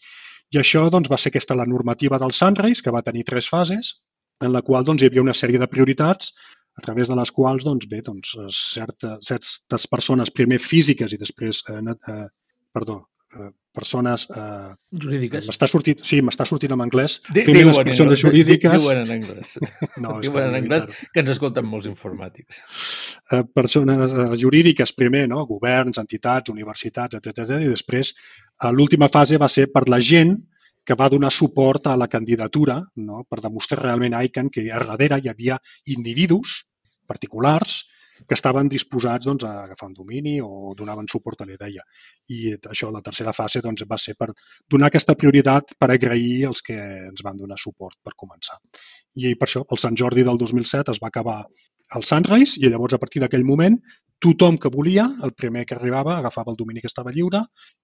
I 0.54 0.60
això 0.62 0.86
doncs, 0.94 1.10
va 1.12 1.20
ser 1.22 1.32
aquesta 1.34 1.58
la 1.58 1.66
normativa 1.70 2.20
del 2.22 2.34
Sunrise, 2.38 2.84
que 2.84 2.94
va 2.94 3.04
tenir 3.06 3.26
tres 3.28 3.50
fases, 3.52 3.96
en 4.44 4.54
la 4.54 4.62
qual 4.68 4.86
doncs, 4.86 5.04
hi 5.04 5.10
havia 5.10 5.24
una 5.24 5.36
sèrie 5.38 5.62
de 5.62 5.70
prioritats 5.72 6.32
a 6.76 6.84
través 6.84 7.10
de 7.10 7.16
les 7.16 7.32
quals 7.32 7.64
doncs, 7.64 7.88
bé, 7.92 8.02
doncs, 8.06 8.36
certa, 8.60 9.16
certes 9.24 9.88
persones, 9.92 10.32
primer 10.32 10.60
físiques 10.60 11.16
i 11.16 11.20
després 11.22 11.64
eh, 11.72 11.82
eh, 11.96 12.26
perdó, 12.76 13.00
persones... 13.76 14.26
Eh, 14.32 14.72
jurídiques. 15.04 15.50
M'està 15.50 15.68
sortint, 15.68 16.00
sí, 16.08 16.22
m'està 16.26 16.48
sortint 16.48 16.74
en 16.76 16.84
anglès. 16.86 17.18
Di, 17.28 17.44
Primer 17.48 17.66
les 17.68 17.82
persones 17.90 18.24
jurídiques... 18.24 18.80
Diuen 18.82 19.04
en 19.04 19.14
anglès. 19.18 19.58
No, 20.04 20.18
diuen 20.24 20.50
en 20.50 20.58
anglès 20.62 20.88
que 21.14 21.24
ens 21.24 21.32
escolten 21.36 21.68
molts 21.68 21.90
informàtics. 21.92 22.62
eh, 23.32 23.44
persones 23.54 24.14
eh, 24.14 24.28
jurídiques 24.42 24.94
primer, 24.94 25.26
no? 25.32 25.46
governs, 25.50 26.00
entitats, 26.02 26.52
universitats, 26.54 27.20
etc. 27.20 27.60
I 27.60 27.72
després 27.74 28.14
eh, 28.16 28.72
l'última 28.72 29.10
fase 29.12 29.42
va 29.42 29.52
ser 29.52 29.68
per 29.74 29.88
la 29.92 30.00
gent 30.00 30.38
que 30.86 30.96
va 30.98 31.10
donar 31.10 31.32
suport 31.34 31.88
a 31.90 31.96
la 31.98 32.08
candidatura 32.08 32.78
no? 33.02 33.24
per 33.30 33.42
demostrar 33.42 33.82
realment 33.82 34.14
a 34.14 34.24
ICANN 34.28 34.52
que 34.54 34.68
a 34.70 34.84
darrere 34.86 35.20
hi 35.20 35.32
havia 35.32 35.58
individus 35.96 36.62
particulars 37.10 37.84
que 38.24 38.36
estaven 38.38 38.70
disposats 38.72 39.28
doncs, 39.28 39.46
a 39.46 39.66
agafar 39.66 39.90
un 39.90 39.96
domini 39.98 40.38
o 40.42 40.74
donaven 40.78 41.10
suport 41.12 41.42
a 41.42 41.48
la 41.50 41.56
idea. 41.58 41.84
I 42.32 42.56
això, 42.56 42.92
la 42.94 43.04
tercera 43.06 43.34
fase, 43.36 43.62
doncs, 43.66 43.86
va 43.90 44.00
ser 44.02 44.16
per 44.20 44.32
donar 44.72 44.92
aquesta 44.92 45.18
prioritat 45.20 45.76
per 45.80 45.92
agrair 45.92 46.46
els 46.50 46.62
que 46.66 46.78
ens 46.78 47.26
van 47.26 47.38
donar 47.38 47.60
suport 47.62 48.00
per 48.04 48.16
començar. 48.16 48.60
I 49.16 49.36
per 49.40 49.48
això, 49.48 49.64
el 49.72 49.82
Sant 49.82 49.98
Jordi 50.00 50.24
del 50.28 50.40
2007 50.42 50.96
es 50.96 51.02
va 51.04 51.12
acabar 51.12 51.42
el 51.96 52.04
Sunrise 52.04 52.60
i 52.60 52.70
llavors 52.70 52.96
a 52.96 53.02
partir 53.02 53.22
d'aquell 53.24 53.46
moment 53.48 53.78
tothom 54.24 54.58
que 54.58 54.72
volia, 54.72 55.06
el 55.24 55.34
primer 55.34 55.66
que 55.66 55.76
arribava, 55.76 56.18
agafava 56.18 56.52
el 56.52 56.60
domini 56.60 56.82
que 56.82 56.92
estava 56.92 57.14
lliure 57.16 57.44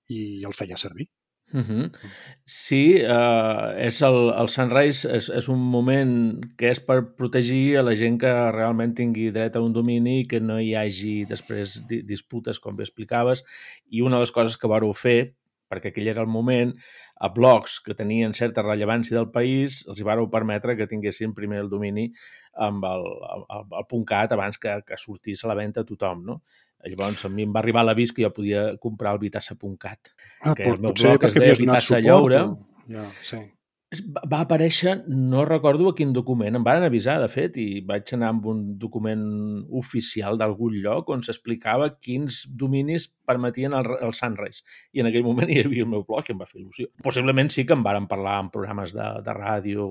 i 0.10 0.44
el 0.48 0.56
feia 0.58 0.80
servir. 0.80 1.08
Uh 1.54 1.60
-huh. 1.60 1.92
Sí, 2.46 2.96
uh, 3.04 3.76
és 3.76 4.02
el, 4.02 4.32
el 4.40 4.48
Sunrise 4.48 5.10
és, 5.16 5.30
és 5.30 5.50
un 5.50 5.60
moment 5.60 6.40
que 6.58 6.70
és 6.70 6.80
per 6.80 7.16
protegir 7.18 7.78
a 7.78 7.84
la 7.84 7.96
gent 7.96 8.18
que 8.20 8.32
realment 8.52 8.94
tingui 8.96 9.32
dret 9.32 9.56
a 9.56 9.62
un 9.62 9.74
domini 9.74 10.22
i 10.22 10.28
que 10.28 10.40
no 10.40 10.60
hi 10.60 10.74
hagi 10.76 11.26
després 11.26 11.82
di 11.88 12.02
disputes, 12.04 12.60
com 12.60 12.76
bé 12.76 12.84
explicaves, 12.84 13.44
i 13.90 14.02
una 14.02 14.16
de 14.16 14.22
les 14.22 14.32
coses 14.32 14.58
que 14.58 14.68
vareu 14.68 14.94
fer, 14.94 15.36
perquè 15.70 15.92
aquell 15.92 16.08
era 16.08 16.22
el 16.22 16.28
moment, 16.28 16.74
a 17.22 17.30
blocs 17.30 17.80
que 17.86 17.94
tenien 17.94 18.34
certa 18.34 18.64
rellevància 18.66 19.16
del 19.18 19.30
país, 19.30 19.84
els 19.88 20.00
hi 20.00 20.04
vareu 20.04 20.30
permetre 20.30 20.76
que 20.76 20.88
tinguessin 20.88 21.36
primer 21.38 21.60
el 21.60 21.70
domini 21.70 22.08
amb 22.68 22.84
el, 22.90 23.06
el, 23.36 23.66
el 23.82 24.06
.cat 24.10 24.32
abans 24.32 24.58
que, 24.58 24.82
que 24.88 24.98
sortís 24.98 25.44
a 25.44 25.48
la 25.52 25.56
venda 25.56 25.84
tothom, 25.84 26.26
no? 26.26 26.42
Llavors, 26.90 27.26
a 27.26 27.30
mi 27.30 27.46
em 27.46 27.54
va 27.54 27.62
arribar 27.62 27.86
l'avís 27.86 28.14
que 28.16 28.26
jo 28.26 28.34
podia 28.34 28.68
comprar 28.82 29.16
el 29.16 29.24
Vitassa.cat. 29.24 30.14
Ah, 30.42 30.54
que 30.56 30.66
pot, 30.66 30.78
el 30.78 30.86
meu 30.86 30.94
blog 30.98 31.26
es 31.30 31.38
deia 31.38 31.58
Vitassa 31.58 32.00
suport. 32.02 32.38
O... 32.42 32.86
Ja, 32.92 33.10
sí. 33.26 33.42
Va 34.32 34.38
aparèixer, 34.46 34.94
no 35.12 35.42
recordo 35.44 35.90
a 35.90 35.96
quin 35.98 36.14
document, 36.16 36.56
em 36.56 36.64
van 36.64 36.86
avisar, 36.86 37.18
de 37.20 37.28
fet, 37.28 37.58
i 37.60 37.82
vaig 37.88 38.14
anar 38.16 38.30
amb 38.32 38.46
un 38.48 38.62
document 38.80 39.26
oficial 39.82 40.40
d'algun 40.40 40.78
lloc 40.86 41.12
on 41.12 41.26
s'explicava 41.26 41.90
quins 42.00 42.46
dominis 42.62 43.10
permetien 43.28 43.76
el, 43.76 43.90
el 44.00 44.16
Sunrise. 44.16 44.64
I 44.96 45.04
en 45.04 45.12
aquell 45.12 45.28
moment 45.28 45.52
hi 45.52 45.60
havia 45.66 45.84
el 45.84 45.92
meu 45.92 46.06
blog 46.08 46.32
i 46.32 46.32
em 46.32 46.40
va 46.40 46.48
fer 46.48 46.62
il·lusió. 46.62 46.88
Possiblement 47.04 47.52
sí 47.52 47.68
que 47.68 47.76
en 47.76 47.84
varen 47.84 48.08
parlar 48.08 48.38
en 48.46 48.54
programes 48.56 48.96
de, 48.96 49.10
de 49.28 49.36
ràdio, 49.36 49.90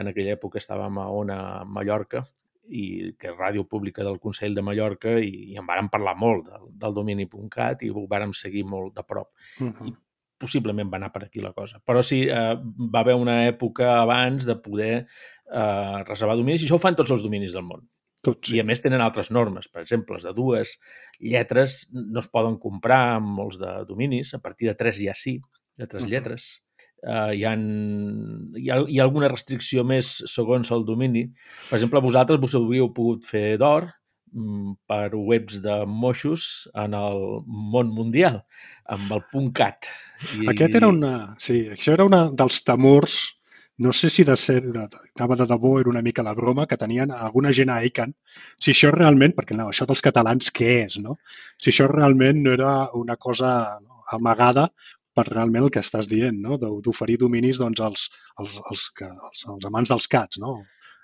en 0.00 0.08
aquella 0.08 0.38
època 0.38 0.62
estàvem 0.62 1.02
a 1.04 1.10
Ona, 1.20 1.42
Mallorca, 1.68 2.24
i 2.68 3.12
que 3.18 3.28
és 3.32 3.36
ràdio 3.38 3.64
pública 3.68 4.04
del 4.04 4.18
Consell 4.20 4.54
de 4.54 4.62
Mallorca 4.62 5.18
i, 5.20 5.52
i 5.52 5.56
en 5.58 5.66
varen 5.66 5.88
parlar 5.90 6.14
molt 6.16 6.46
del, 6.48 6.68
del 6.78 6.94
domini.cat 6.94 7.82
i 7.82 7.90
ho 7.90 8.06
vàrem 8.08 8.32
seguir 8.32 8.64
molt 8.64 8.94
de 8.96 9.02
prop 9.02 9.28
Uh 9.60 9.68
-huh. 9.72 9.96
possiblement 10.38 10.90
va 10.90 10.96
anar 10.96 11.12
per 11.12 11.24
aquí 11.24 11.40
la 11.40 11.52
cosa. 11.52 11.80
Però 11.86 12.02
sí, 12.02 12.22
eh, 12.28 12.56
va 12.94 13.00
haver 13.00 13.14
una 13.14 13.46
època 13.48 14.00
abans 14.00 14.44
de 14.44 14.56
poder 14.56 15.06
eh, 15.52 16.04
reservar 16.04 16.36
dominis, 16.36 16.62
i 16.62 16.66
això 16.66 16.74
ho 16.74 16.78
fan 16.78 16.96
tots 16.96 17.10
els 17.10 17.22
dominis 17.22 17.52
del 17.52 17.62
món. 17.62 17.88
Tot 18.22 18.48
I 18.50 18.60
a 18.60 18.64
més 18.64 18.80
tenen 18.82 19.00
altres 19.00 19.30
normes. 19.30 19.68
Per 19.68 19.82
exemple, 19.82 20.14
les 20.14 20.22
de 20.24 20.32
dues 20.32 20.78
lletres 21.20 21.88
no 21.92 22.20
es 22.20 22.28
poden 22.28 22.56
comprar 22.58 23.16
amb 23.16 23.26
molts 23.26 23.58
de 23.58 23.84
dominis, 23.86 24.34
a 24.34 24.38
partir 24.40 24.68
de 24.68 24.74
tres 24.74 24.98
ja 24.98 25.14
sí, 25.14 25.40
de 25.76 25.86
tres 25.86 26.04
Mhm. 26.04 26.10
lletres. 26.10 26.62
Uh, 27.02 27.32
hi, 27.34 27.42
ha, 27.44 27.54
hi, 27.56 28.68
ha, 28.70 28.78
hi 28.86 29.00
ha 29.00 29.06
alguna 29.06 29.30
restricció 29.32 29.82
més 29.86 30.12
segons 30.30 30.70
el 30.74 30.86
domini. 30.86 31.24
Per 31.68 31.78
exemple, 31.78 32.02
vosaltres 32.04 32.40
vos 32.42 32.54
hauríeu 32.54 32.92
pogut 32.94 33.26
fer 33.26 33.56
d'or 33.58 33.88
mm, 34.32 34.76
per 34.86 35.10
webs 35.16 35.58
de 35.64 35.80
moixos 35.86 36.68
en 36.78 36.94
el 36.98 37.22
món 37.46 37.90
mundial, 37.90 38.42
amb 38.86 39.10
el 39.18 39.52
.cat. 39.58 39.90
I, 40.38 40.46
Aquest 40.54 40.78
era 40.78 40.90
una... 40.94 41.14
Sí, 41.42 41.64
això 41.74 41.96
era 41.98 42.06
una 42.06 42.28
dels 42.30 42.62
temors 42.62 43.22
no 43.82 43.92
sé 43.92 44.10
si 44.10 44.22
de 44.22 44.36
ser, 44.36 44.60
anava 44.62 45.36
de 45.36 45.46
debò, 45.48 45.72
era 45.80 45.90
una 45.90 46.02
mica 46.06 46.22
la 46.22 46.34
broma 46.38 46.66
que 46.70 46.78
tenien 46.78 47.10
alguna 47.10 47.52
gent 47.56 47.72
a 47.72 47.80
ICANN, 47.88 48.12
si 48.60 48.74
això 48.74 48.92
realment, 48.94 49.34
perquè 49.34 49.56
no, 49.58 49.70
això 49.72 49.88
dels 49.88 50.04
catalans 50.04 50.52
què 50.54 50.68
és, 50.84 50.98
no? 51.02 51.16
Si 51.58 51.72
això 51.72 51.88
realment 51.90 52.42
no 52.44 52.52
era 52.54 52.74
una 52.98 53.16
cosa 53.16 53.80
amagada 54.12 54.68
per 55.16 55.26
realment 55.28 55.66
el 55.66 55.72
que 55.74 55.82
estàs 55.84 56.08
dient, 56.10 56.38
no? 56.44 56.58
D'oferir 56.60 57.18
dominis 57.20 57.60
doncs, 57.62 57.80
als, 57.84 58.06
als, 58.40 58.58
als, 58.70 58.86
que, 58.96 59.08
als, 59.08 59.44
als 59.48 59.68
amants 59.68 59.92
dels 59.92 60.08
cats, 60.12 60.40
no? 60.42 60.60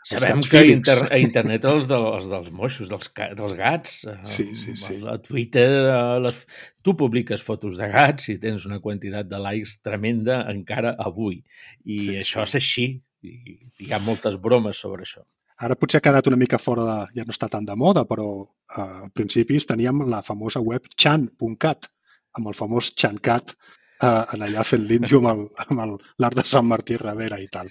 Els 0.09 0.23
Sabem 0.23 0.41
que 0.47 0.61
inter 0.71 0.95
a 1.11 1.19
internet 1.21 1.65
els, 1.69 1.89
de, 1.91 1.97
els 1.99 2.29
dels 2.31 2.53
moixos, 2.55 2.89
dels, 2.89 3.11
dels 3.37 3.55
gats, 3.59 3.97
eh, 4.09 4.15
Sí, 4.31 4.47
sí, 4.57 4.77
sí. 4.79 5.01
a 5.05 5.19
Twitter 5.21 5.67
eh, 5.69 5.97
les, 6.25 6.39
tu 6.87 6.95
publiques 6.97 7.43
fotos 7.45 7.77
de 7.77 7.89
gats 7.93 8.31
i 8.33 8.39
tens 8.41 8.65
una 8.69 8.79
quantitat 8.81 9.29
de 9.29 9.41
likes 9.43 9.81
tremenda 9.85 10.45
encara 10.53 10.95
avui. 11.05 11.43
I 11.85 11.99
Sí, 12.07 12.15
això 12.23 12.47
sí. 12.47 12.49
és 12.49 12.57
així. 12.63 12.87
I 13.27 13.59
hi 13.85 13.91
ha 13.93 13.99
moltes 14.01 14.39
bromes 14.41 14.79
sobre 14.81 15.05
això. 15.05 15.25
Ara 15.59 15.75
potser 15.75 15.99
ha 15.99 16.07
quedat 16.07 16.31
una 16.31 16.39
mica 16.39 16.61
fora 16.63 16.85
de... 16.87 16.99
ja 17.19 17.27
no 17.27 17.35
està 17.35 17.49
tan 17.51 17.67
de 17.67 17.75
moda, 17.77 18.07
però 18.09 18.29
eh, 18.47 18.81
al 18.81 19.11
principis 19.11 19.67
teníem 19.67 20.07
la 20.09 20.23
famosa 20.23 20.63
web 20.65 20.87
chan.cat, 20.97 21.91
amb 22.39 22.49
el 22.49 22.55
famós 22.55 22.95
chancat 22.95 23.57
eh, 24.03 24.35
en 24.35 24.45
allà 24.47 24.65
fent 24.67 24.85
l'índio 24.89 25.21
amb 25.29 25.49
l'art 26.19 26.39
de 26.39 26.45
Sant 26.47 26.67
Martí 26.69 26.99
darrere 27.01 27.41
i 27.43 27.49
tal. 27.53 27.71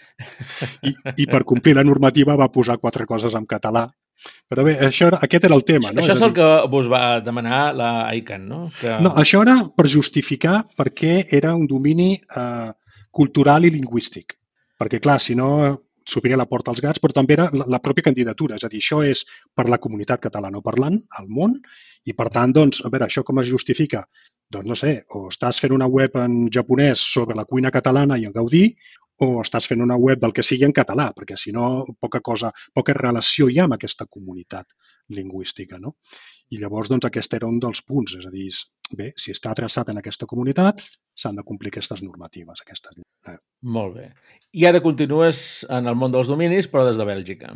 I, 0.88 0.94
I 1.24 1.30
per 1.30 1.44
complir 1.48 1.78
la 1.78 1.86
normativa 1.88 2.38
va 2.40 2.52
posar 2.54 2.80
quatre 2.84 3.08
coses 3.10 3.36
en 3.38 3.48
català. 3.50 3.88
Però 4.50 4.64
bé, 4.66 4.74
això 4.82 5.12
era, 5.12 5.20
aquest 5.22 5.46
era 5.46 5.56
el 5.56 5.64
tema. 5.64 5.92
No? 5.92 6.02
això 6.02 6.16
és 6.16 6.22
a 6.22 6.26
el 6.26 6.34
dir, 6.34 6.42
que 6.42 6.70
vos 6.74 6.90
va 6.90 7.20
demanar 7.22 7.62
la 7.78 7.92
ICANN, 8.18 8.48
no? 8.50 8.62
Que... 8.80 8.96
no, 9.04 9.14
això 9.22 9.44
era 9.46 9.60
per 9.78 9.86
justificar 9.92 10.64
per 10.78 10.90
què 10.90 11.20
era 11.38 11.54
un 11.56 11.68
domini 11.70 12.16
eh, 12.18 12.72
cultural 13.14 13.68
i 13.68 13.74
lingüístic. 13.76 14.34
Perquè, 14.78 15.02
clar, 15.02 15.20
si 15.22 15.36
no 15.38 15.50
s'obria 16.08 16.40
la 16.40 16.48
porta 16.50 16.72
als 16.72 16.82
gats, 16.84 17.02
però 17.04 17.16
també 17.16 17.36
era 17.38 17.48
la, 17.54 17.68
la 17.76 17.82
pròpia 17.84 18.08
candidatura. 18.10 18.58
És 18.58 18.66
a 18.66 18.72
dir, 18.72 18.82
això 18.84 19.02
és 19.06 19.26
per 19.56 19.68
la 19.70 19.80
comunitat 19.84 20.24
catalanoparlant 20.24 21.00
al 21.20 21.28
món 21.28 21.58
i, 22.08 22.16
per 22.16 22.30
tant, 22.34 22.54
doncs, 22.56 22.84
a 22.86 22.92
veure, 22.94 23.10
això 23.10 23.26
com 23.28 23.44
es 23.44 23.50
justifica? 23.52 24.06
Doncs 24.54 24.72
no 24.72 24.78
sé, 24.80 24.94
o 25.12 25.28
estàs 25.32 25.60
fent 25.60 25.76
una 25.76 25.90
web 25.92 26.16
en 26.22 26.48
japonès 26.54 27.04
sobre 27.04 27.36
la 27.36 27.46
cuina 27.46 27.74
catalana 27.74 28.18
i 28.18 28.26
el 28.30 28.36
Gaudí, 28.36 28.64
o 29.26 29.28
estàs 29.42 29.66
fent 29.70 29.82
una 29.82 29.98
web 29.98 30.22
del 30.22 30.34
que 30.36 30.46
sigui 30.46 30.68
en 30.68 30.74
català, 30.80 31.10
perquè 31.18 31.38
si 31.42 31.52
no, 31.52 31.86
poca 32.00 32.22
cosa, 32.22 32.52
poca 32.74 32.96
relació 32.98 33.48
hi 33.50 33.58
ha 33.60 33.66
amb 33.66 33.76
aquesta 33.78 34.06
comunitat 34.06 34.76
lingüística, 35.18 35.80
no? 35.82 35.96
I 36.54 36.62
llavors, 36.62 36.90
doncs, 36.92 37.06
aquest 37.08 37.34
era 37.36 37.48
un 37.50 37.60
dels 37.64 37.82
punts, 37.84 38.14
és 38.16 38.28
a 38.28 38.32
dir, 38.32 38.48
bé, 38.96 39.10
si 39.20 39.34
està 39.36 39.52
adreçat 39.52 39.90
en 39.92 40.00
aquesta 40.00 40.28
comunitat, 40.30 40.84
s'han 41.18 41.40
de 41.40 41.44
complir 41.48 41.74
aquestes 41.74 42.04
normatives, 42.06 42.64
aquestes 42.64 43.02
eh, 43.28 43.38
Molt 43.78 43.98
bé. 43.98 44.08
I 44.56 44.68
ara 44.70 44.84
continues 44.84 45.66
en 45.68 45.92
el 45.92 45.98
món 46.00 46.14
dels 46.14 46.32
dominis, 46.32 46.70
però 46.72 46.86
des 46.88 47.00
de 47.00 47.08
Bèlgica. 47.10 47.52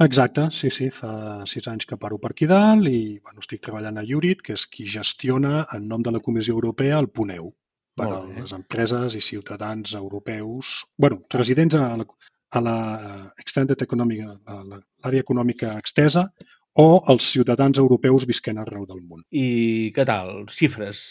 Exacte, 0.00 0.46
sí, 0.56 0.70
sí, 0.72 0.86
fa 0.96 1.44
sis 1.50 1.66
anys 1.68 1.84
que 1.88 1.98
paro 2.00 2.16
per 2.18 2.30
aquí 2.32 2.46
dalt 2.48 2.88
i 2.88 3.18
bueno, 3.18 3.42
estic 3.42 3.60
treballant 3.66 4.00
a 4.00 4.04
Jurit, 4.08 4.40
que 4.46 4.54
és 4.56 4.64
qui 4.64 4.86
gestiona 4.88 5.66
en 5.76 5.90
nom 5.90 6.00
de 6.00 6.14
la 6.14 6.22
Comissió 6.24 6.54
Europea 6.56 7.02
el 7.02 7.10
PUNEU 7.12 7.50
per 8.00 8.06
a 8.08 8.20
les 8.24 8.54
empreses 8.56 9.16
i 9.18 9.20
ciutadans 9.20 9.92
europeus, 9.98 10.86
bueno, 10.96 11.20
residents 11.34 11.76
a 11.76 11.82
la, 12.00 12.06
a 12.50 12.62
la 12.64 12.76
Extended 13.42 13.84
Economic, 13.84 14.24
a 14.24 14.62
l'àrea 14.70 15.26
econòmica 15.26 15.74
extesa 15.82 16.30
o 16.78 17.02
els 17.12 17.26
ciutadans 17.32 17.78
europeus 17.82 18.26
visquent 18.30 18.60
arreu 18.62 18.86
del 18.86 19.02
món. 19.02 19.24
I 19.30 19.90
què 19.96 20.04
tal? 20.06 20.46
Xifres, 20.54 21.02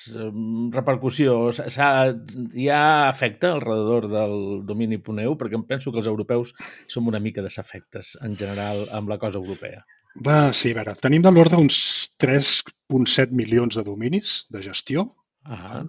repercussió, 0.74 1.36
hi 1.52 2.70
ha 2.72 3.10
efecte 3.10 3.52
al 3.52 3.62
redador 3.62 4.10
del 4.12 4.36
domini 4.66 5.02
Puneu? 5.04 5.36
Perquè 5.38 5.60
em 5.60 5.66
penso 5.68 5.92
que 5.92 6.00
els 6.00 6.08
europeus 6.08 6.54
som 6.88 7.08
una 7.08 7.20
mica 7.20 7.44
desafectes 7.46 8.16
en 8.24 8.38
general 8.40 8.86
amb 8.96 9.12
la 9.12 9.20
cosa 9.20 9.42
europea. 9.42 9.84
Va, 10.26 10.50
sí, 10.58 10.72
a 10.74 10.80
veure, 10.80 10.96
tenim 10.98 11.22
de 11.22 11.32
l'ordre 11.32 11.60
uns 11.62 12.10
3,7 12.20 13.36
milions 13.36 13.78
de 13.78 13.84
dominis 13.86 14.46
de 14.50 14.64
gestió, 14.66 15.06
Ah, 15.46 15.84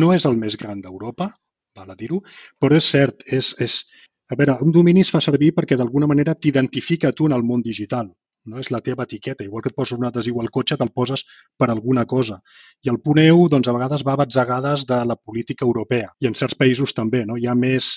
no 0.00 0.12
és 0.14 0.24
el 0.30 0.36
més 0.40 0.56
gran 0.60 0.80
d'Europa, 0.84 1.28
val 1.78 1.90
a 1.92 1.96
dir-ho, 2.00 2.20
però 2.60 2.76
és 2.80 2.88
cert, 2.94 3.24
és, 3.38 3.52
és, 3.66 3.80
a 4.32 4.38
veure, 4.40 4.56
un 4.66 4.72
domini 4.72 5.04
es 5.04 5.12
fa 5.14 5.20
servir 5.20 5.52
perquè 5.58 5.76
d'alguna 5.76 6.08
manera 6.10 6.34
t'identifica 6.34 7.12
tu 7.12 7.28
en 7.28 7.36
el 7.36 7.44
món 7.50 7.62
digital. 7.62 8.10
No 8.50 8.60
és 8.60 8.70
la 8.74 8.80
teva 8.84 9.06
etiqueta. 9.08 9.44
Igual 9.44 9.64
que 9.64 9.72
et 9.72 9.76
poses 9.76 9.98
un 9.98 10.06
adhesiu 10.08 10.40
al 10.40 10.50
cotxe, 10.56 10.76
te'l 10.80 10.92
poses 10.94 11.24
per 11.58 11.70
alguna 11.70 12.04
cosa. 12.04 12.40
I 12.84 12.92
el 12.92 13.00
punt 13.04 13.22
EU, 13.24 13.48
doncs, 13.52 13.68
a 13.68 13.76
vegades 13.76 14.04
va 14.06 14.16
a 14.16 14.22
batzegades 14.24 14.84
de 14.90 15.00
la 15.10 15.16
política 15.16 15.64
europea. 15.64 16.12
I 16.20 16.30
en 16.30 16.36
certs 16.40 16.58
països 16.60 16.92
també, 16.96 17.24
no? 17.28 17.38
Hi 17.40 17.48
ha 17.48 17.56
més 17.58 17.94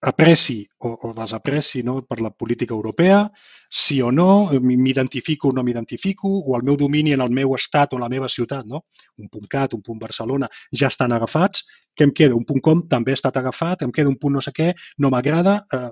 apreci 0.00 0.66
o, 0.78 0.94
o 1.08 1.12
desapreci 1.12 1.82
no, 1.84 2.00
per 2.08 2.20
la 2.24 2.30
política 2.30 2.74
europea, 2.74 3.20
sí 3.68 4.00
o 4.00 4.10
no, 4.10 4.48
m'identifico 4.64 5.50
o 5.50 5.52
no 5.52 5.62
m'identifico, 5.62 6.30
o 6.40 6.56
el 6.56 6.64
meu 6.64 6.78
domini 6.80 7.12
en 7.12 7.20
el 7.20 7.30
meu 7.36 7.54
estat 7.54 7.92
o 7.92 8.00
la 8.00 8.08
meva 8.08 8.28
ciutat, 8.28 8.64
no? 8.66 8.84
un 9.20 9.28
punt 9.28 9.46
cat, 9.50 9.76
un 9.76 9.82
punt 9.84 10.00
Barcelona, 10.00 10.48
ja 10.72 10.88
estan 10.88 11.12
agafats, 11.12 11.66
què 11.96 12.08
em 12.08 12.14
queda? 12.16 12.38
Un 12.38 12.46
punt 12.48 12.64
com 12.64 12.86
també 12.88 13.12
ha 13.12 13.20
estat 13.20 13.36
agafat, 13.36 13.84
em 13.84 13.92
queda 13.92 14.08
un 14.08 14.16
punt 14.16 14.38
no 14.38 14.44
sé 14.44 14.54
què, 14.56 14.72
no 14.98 15.12
m'agrada, 15.12 15.60
eh, 15.76 15.90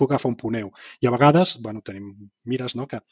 puc 0.00 0.10
agafar 0.10 0.30
un 0.32 0.38
punt 0.40 0.56
EU. 0.60 0.70
I 1.04 1.08
a 1.08 1.14
vegades, 1.14 1.58
bueno, 1.64 1.84
tenim 1.86 2.08
mires, 2.48 2.76
no?, 2.78 2.88
que 2.90 3.02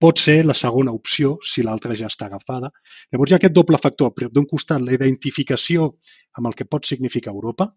pot 0.00 0.22
ser 0.22 0.40
la 0.46 0.56
segona 0.56 0.94
opció 0.96 1.36
si 1.52 1.64
l'altra 1.66 1.96
ja 1.98 2.08
està 2.10 2.26
agafada. 2.26 2.72
Llavors 3.12 3.30
hi 3.30 3.36
ha 3.36 3.42
aquest 3.42 3.56
doble 3.60 3.80
factor. 3.82 4.14
D'un 4.32 4.48
costat, 4.48 4.82
la 4.82 4.96
identificació 4.96 5.92
amb 6.40 6.50
el 6.50 6.56
que 6.58 6.68
pot 6.70 6.88
significar 6.88 7.34
Europa, 7.36 7.68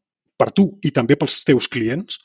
per 0.42 0.50
tu 0.58 0.68
i 0.88 0.94
també 0.96 1.18
pels 1.20 1.44
teus 1.48 1.70
clients. 1.70 2.18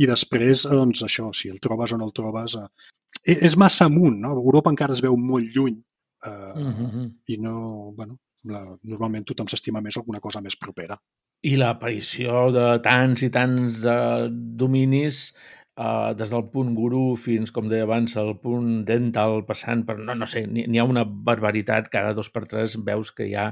I 0.00 0.08
després, 0.08 0.64
doncs, 0.72 1.02
això, 1.04 1.28
si 1.36 1.50
el 1.52 1.60
trobes 1.60 1.92
o 1.92 1.98
no 2.00 2.08
el 2.08 2.14
trobes, 2.16 2.56
eh, 2.56 3.36
és 3.48 3.56
massa 3.60 3.86
amunt, 3.90 4.18
no? 4.24 4.32
Europa 4.40 4.72
encara 4.72 4.96
es 4.96 5.02
veu 5.04 5.18
molt 5.20 5.52
lluny 5.54 5.76
eh, 5.76 6.30
uh 6.30 6.70
-huh. 6.78 7.10
i 7.28 7.36
no, 7.36 7.92
bueno, 7.96 8.16
la, 8.44 8.62
normalment 8.82 9.26
tothom 9.26 9.46
s'estima 9.50 9.82
més 9.84 9.96
alguna 9.96 10.20
cosa 10.20 10.40
més 10.40 10.56
propera. 10.56 10.98
I 11.42 11.56
l'aparició 11.56 12.50
de 12.54 12.66
tants 12.82 13.22
i 13.22 13.30
tants 13.30 13.82
de 13.82 13.96
dominis 14.30 15.32
uh, 15.78 16.12
des 16.18 16.32
del 16.32 16.44
punt 16.52 16.72
guru 16.76 17.02
fins, 17.20 17.52
com 17.54 17.68
deia 17.70 17.86
abans, 17.86 18.16
al 18.20 18.34
punt 18.42 18.82
dental, 18.88 19.42
passant 19.48 19.84
per... 19.88 19.98
No, 20.02 20.16
no 20.18 20.28
sé, 20.30 20.44
n'hi 20.46 20.80
ha 20.80 20.86
una 20.88 21.04
barbaritat. 21.04 21.90
Cada 21.92 22.14
dos 22.16 22.30
per 22.32 22.44
tres 22.48 22.78
veus 22.84 23.12
que 23.14 23.28
hi 23.30 23.36
ha 23.38 23.50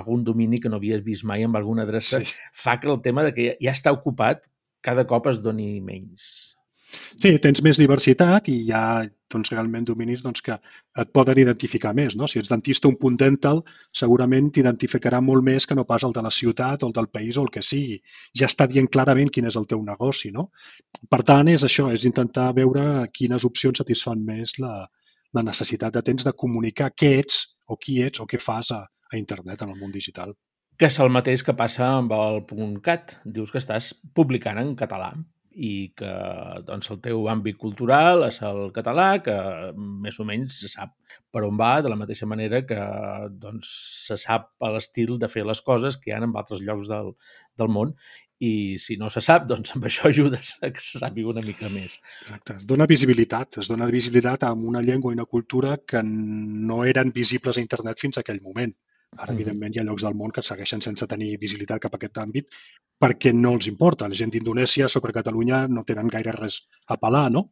algun 0.00 0.24
domini 0.26 0.60
que 0.60 0.72
no 0.72 0.80
havies 0.80 1.04
vist 1.06 1.26
mai 1.28 1.46
amb 1.46 1.58
alguna 1.60 1.86
adreça. 1.88 2.22
Sí. 2.24 2.38
Fa 2.56 2.78
que 2.80 2.90
el 2.90 3.02
tema 3.04 3.26
de 3.26 3.34
que 3.36 3.50
ja 3.60 3.74
està 3.74 3.94
ocupat 3.94 4.46
cada 4.84 5.04
cop 5.06 5.28
es 5.30 5.42
doni 5.44 5.74
menys. 5.84 6.49
Sí, 7.18 7.32
tens 7.42 7.62
més 7.66 7.78
diversitat 7.80 8.48
i 8.52 8.56
hi 8.64 8.72
ha 8.76 8.84
doncs, 9.32 9.50
realment 9.52 9.86
dominis 9.86 10.22
doncs, 10.22 10.42
que 10.46 10.56
et 11.02 11.12
poden 11.14 11.38
identificar 11.42 11.92
més. 11.96 12.16
No? 12.18 12.28
Si 12.30 12.40
ets 12.40 12.50
dentista 12.52 12.88
un 12.90 12.96
punt 13.00 13.16
dental, 13.18 13.62
segurament 14.02 14.50
t'identificarà 14.54 15.20
molt 15.24 15.46
més 15.46 15.66
que 15.66 15.76
no 15.78 15.86
pas 15.88 16.04
el 16.06 16.14
de 16.16 16.24
la 16.26 16.32
ciutat 16.34 16.82
o 16.82 16.90
el 16.90 16.94
del 16.96 17.08
país 17.08 17.38
o 17.38 17.46
el 17.46 17.50
que 17.54 17.62
sigui. 17.62 18.00
Ja 18.36 18.50
està 18.50 18.68
dient 18.70 18.90
clarament 18.90 19.32
quin 19.34 19.48
és 19.50 19.58
el 19.60 19.66
teu 19.70 19.82
negoci. 19.86 20.32
No? 20.34 20.50
Per 21.10 21.22
tant, 21.26 21.50
és 21.50 21.64
això, 21.66 21.88
és 21.94 22.06
intentar 22.08 22.50
veure 22.58 23.06
quines 23.14 23.46
opcions 23.48 23.82
satisfan 23.82 24.22
més 24.26 24.58
la, 24.62 24.74
la 25.32 25.46
necessitat 25.46 25.96
de 25.96 26.04
tens 26.06 26.26
de 26.26 26.36
comunicar 26.44 26.92
què 26.94 27.16
ets 27.24 27.42
o 27.66 27.78
qui 27.80 28.00
ets 28.04 28.22
o 28.22 28.28
què 28.30 28.38
fas 28.42 28.72
a, 28.76 28.84
a 28.84 29.18
internet, 29.18 29.62
en 29.62 29.74
el 29.74 29.82
món 29.82 29.92
digital. 29.94 30.34
Que 30.80 30.88
és 30.88 30.96
el 31.02 31.10
mateix 31.12 31.42
que 31.44 31.52
passa 31.52 31.90
amb 31.98 32.14
el 32.16 32.40
.cat. 32.82 33.18
Dius 33.24 33.52
que 33.52 33.60
estàs 33.60 33.92
publicant 34.16 34.58
en 34.58 34.72
català 34.78 35.12
i 35.50 35.90
que 35.98 36.10
doncs, 36.66 36.90
el 36.94 37.00
teu 37.02 37.26
àmbit 37.32 37.58
cultural 37.58 38.24
és 38.26 38.38
el 38.46 38.70
català, 38.76 39.08
que 39.24 39.34
més 39.76 40.18
o 40.22 40.26
menys 40.28 40.60
se 40.62 40.70
sap 40.70 40.94
per 41.32 41.42
on 41.46 41.58
va, 41.58 41.80
de 41.82 41.90
la 41.90 41.98
mateixa 41.98 42.28
manera 42.30 42.62
que 42.66 42.80
doncs, 43.42 43.70
se 44.06 44.18
sap 44.20 44.50
l'estil 44.74 45.16
de 45.18 45.28
fer 45.28 45.44
les 45.46 45.62
coses 45.66 45.98
que 45.98 46.10
hi 46.10 46.14
ha 46.14 46.22
en 46.22 46.30
altres 46.30 46.62
llocs 46.62 46.90
del, 46.90 47.14
del 47.58 47.72
món 47.72 47.94
i 48.40 48.78
si 48.80 48.96
no 48.96 49.10
se 49.12 49.20
sap, 49.24 49.44
doncs 49.48 49.74
amb 49.76 49.86
això 49.88 50.08
ajudes 50.12 50.54
a 50.64 50.70
que 50.72 50.82
se 50.84 51.00
sàpiga 51.02 51.32
una 51.34 51.44
mica 51.44 51.68
més. 51.72 51.98
Exacte, 52.22 52.56
es 52.62 52.68
dona 52.70 52.88
visibilitat, 52.90 53.60
es 53.60 53.68
dona 53.72 53.88
visibilitat 53.90 54.46
a 54.48 54.52
una 54.54 54.82
llengua 54.86 55.12
i 55.12 55.18
una 55.18 55.28
cultura 55.28 55.76
que 55.92 56.02
no 56.06 56.84
eren 56.88 57.12
visibles 57.16 57.58
a 57.58 57.64
internet 57.66 58.00
fins 58.00 58.16
a 58.16 58.24
aquell 58.24 58.40
moment. 58.46 58.72
Ara, 59.18 59.32
evidentment, 59.36 59.72
hi 59.74 59.80
ha 59.80 59.84
llocs 59.86 60.02
del 60.06 60.14
món 60.18 60.32
que 60.34 60.42
segueixen 60.48 60.82
sense 60.84 61.06
tenir 61.12 61.30
visibilitat 61.44 61.80
cap 61.84 61.96
a 61.96 61.98
aquest 61.98 62.20
àmbit 62.24 62.58
perquè 63.04 63.32
no 63.38 63.54
els 63.56 63.68
importa. 63.70 64.08
La 64.12 64.18
gent 64.20 64.32
d'Indonèsia 64.34 64.88
sobre 64.94 65.14
Catalunya 65.16 65.60
no 65.78 65.84
tenen 65.88 66.12
gaire 66.14 66.36
res 66.36 66.60
a 66.94 66.98
pelar, 67.06 67.24
no? 67.38 67.44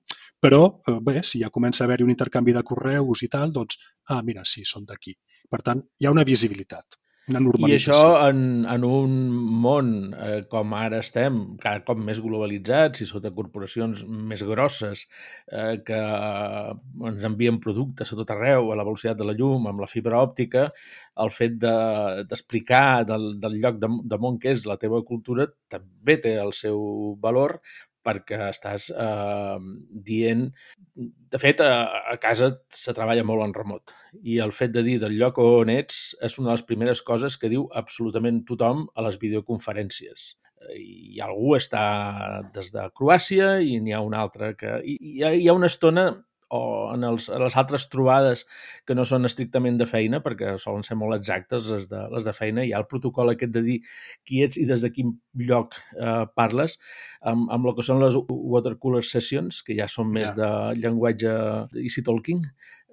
Però, 0.46 0.62
eh, 0.92 0.96
bé, 1.10 1.16
si 1.32 1.42
ja 1.42 1.50
comença 1.58 1.84
a 1.84 1.88
haver-hi 1.88 2.06
un 2.06 2.14
intercanvi 2.14 2.54
de 2.58 2.62
correus 2.70 3.24
i 3.26 3.30
tal, 3.34 3.56
doncs, 3.58 3.82
ah, 4.14 4.22
mira, 4.30 4.46
sí, 4.52 4.62
són 4.74 4.86
d'aquí. 4.92 5.16
Per 5.50 5.62
tant, 5.70 5.82
hi 5.98 6.06
ha 6.06 6.14
una 6.14 6.26
visibilitat 6.30 7.00
una 7.32 7.42
normalització. 7.44 7.92
I 7.92 7.96
això 7.96 8.28
en, 8.28 8.42
en 8.68 8.84
un 8.88 9.16
món 9.64 9.90
eh, 10.14 10.40
com 10.50 10.74
ara 10.76 11.00
estem, 11.04 11.40
cada 11.62 11.82
cop 11.86 12.00
més 12.02 12.20
globalitzats 12.24 13.04
i 13.04 13.08
sota 13.08 13.32
corporacions 13.34 14.04
més 14.08 14.44
grosses 14.48 15.04
eh, 15.06 15.78
que 15.86 15.98
ens 17.10 17.28
envien 17.28 17.60
productes 17.62 18.12
a 18.12 18.18
tot 18.18 18.32
arreu 18.34 18.72
a 18.72 18.78
la 18.78 18.86
velocitat 18.88 19.18
de 19.20 19.28
la 19.28 19.36
llum, 19.38 19.68
amb 19.70 19.84
la 19.84 19.90
fibra 19.90 20.22
òptica, 20.24 20.68
el 21.18 21.32
fet 21.34 21.58
d'explicar 21.60 23.04
de, 23.04 23.12
del, 23.12 23.28
del 23.42 23.58
lloc 23.62 23.82
de, 23.82 23.90
de 24.12 24.20
món 24.22 24.38
que 24.42 24.54
és 24.54 24.66
la 24.68 24.78
teva 24.80 25.02
cultura 25.06 25.48
també 25.68 26.18
té 26.22 26.36
el 26.40 26.54
seu 26.56 26.78
valor 27.22 27.58
perquè 28.06 28.40
estàs 28.48 28.90
eh, 28.94 29.58
dient... 30.10 30.48
De 31.28 31.38
fet, 31.40 31.60
a, 31.60 32.02
a 32.14 32.16
casa 32.22 32.48
se 32.72 32.94
treballa 32.96 33.24
molt 33.26 33.44
en 33.44 33.54
remot 33.56 33.92
i 34.22 34.38
el 34.42 34.52
fet 34.56 34.72
de 34.72 34.82
dir 34.86 34.96
del 35.02 35.16
lloc 35.20 35.38
on 35.42 35.70
ets 35.72 36.16
és 36.24 36.38
una 36.40 36.50
de 36.50 36.56
les 36.56 36.66
primeres 36.68 37.02
coses 37.04 37.36
que 37.36 37.50
diu 37.52 37.66
absolutament 37.76 38.42
tothom 38.48 38.86
a 38.94 39.04
les 39.06 39.18
videoconferències. 39.20 40.30
I 40.74 41.20
algú 41.22 41.54
està 41.56 41.82
des 42.54 42.72
de 42.74 42.88
Croàcia 42.96 43.58
i 43.62 43.78
n'hi 43.80 43.94
ha 43.94 44.02
un 44.04 44.16
altre 44.16 44.54
que... 44.58 44.78
I, 44.82 44.96
hi, 44.98 45.22
ha, 45.22 45.34
hi 45.36 45.46
ha 45.48 45.56
una 45.56 45.70
estona 45.70 46.08
o 46.54 46.60
en, 46.94 47.04
els, 47.04 47.28
en 47.32 47.42
les 47.42 47.56
altres 47.60 47.88
trobades 47.92 48.44
que 48.88 48.96
no 48.96 49.04
són 49.08 49.28
estrictament 49.28 49.78
de 49.80 49.86
feina, 49.88 50.20
perquè 50.24 50.54
solen 50.60 50.84
ser 50.86 50.96
molt 51.00 51.16
exactes 51.18 51.68
les 51.72 51.88
de, 51.90 52.04
les 52.12 52.28
de 52.28 52.34
feina, 52.36 52.64
hi 52.64 52.72
ha 52.72 52.80
el 52.82 52.88
protocol 52.90 53.34
aquest 53.34 53.52
de 53.54 53.64
dir 53.66 53.78
qui 54.26 54.42
ets 54.46 54.60
i 54.60 54.66
des 54.68 54.84
de 54.84 54.92
quin 54.94 55.12
lloc 55.48 55.76
eh, 55.96 56.24
parles, 56.38 56.78
amb, 57.20 57.50
amb 57.54 57.68
el 57.68 57.76
que 57.76 57.86
són 57.86 58.00
les 58.04 58.16
watercooler 58.28 59.04
sessions, 59.06 59.62
que 59.66 59.76
ja 59.78 59.88
són 59.92 60.12
més 60.14 60.30
yeah. 60.30 60.38
de 60.40 60.86
llenguatge 60.86 61.34
easy 61.84 62.04
talking. 62.06 62.46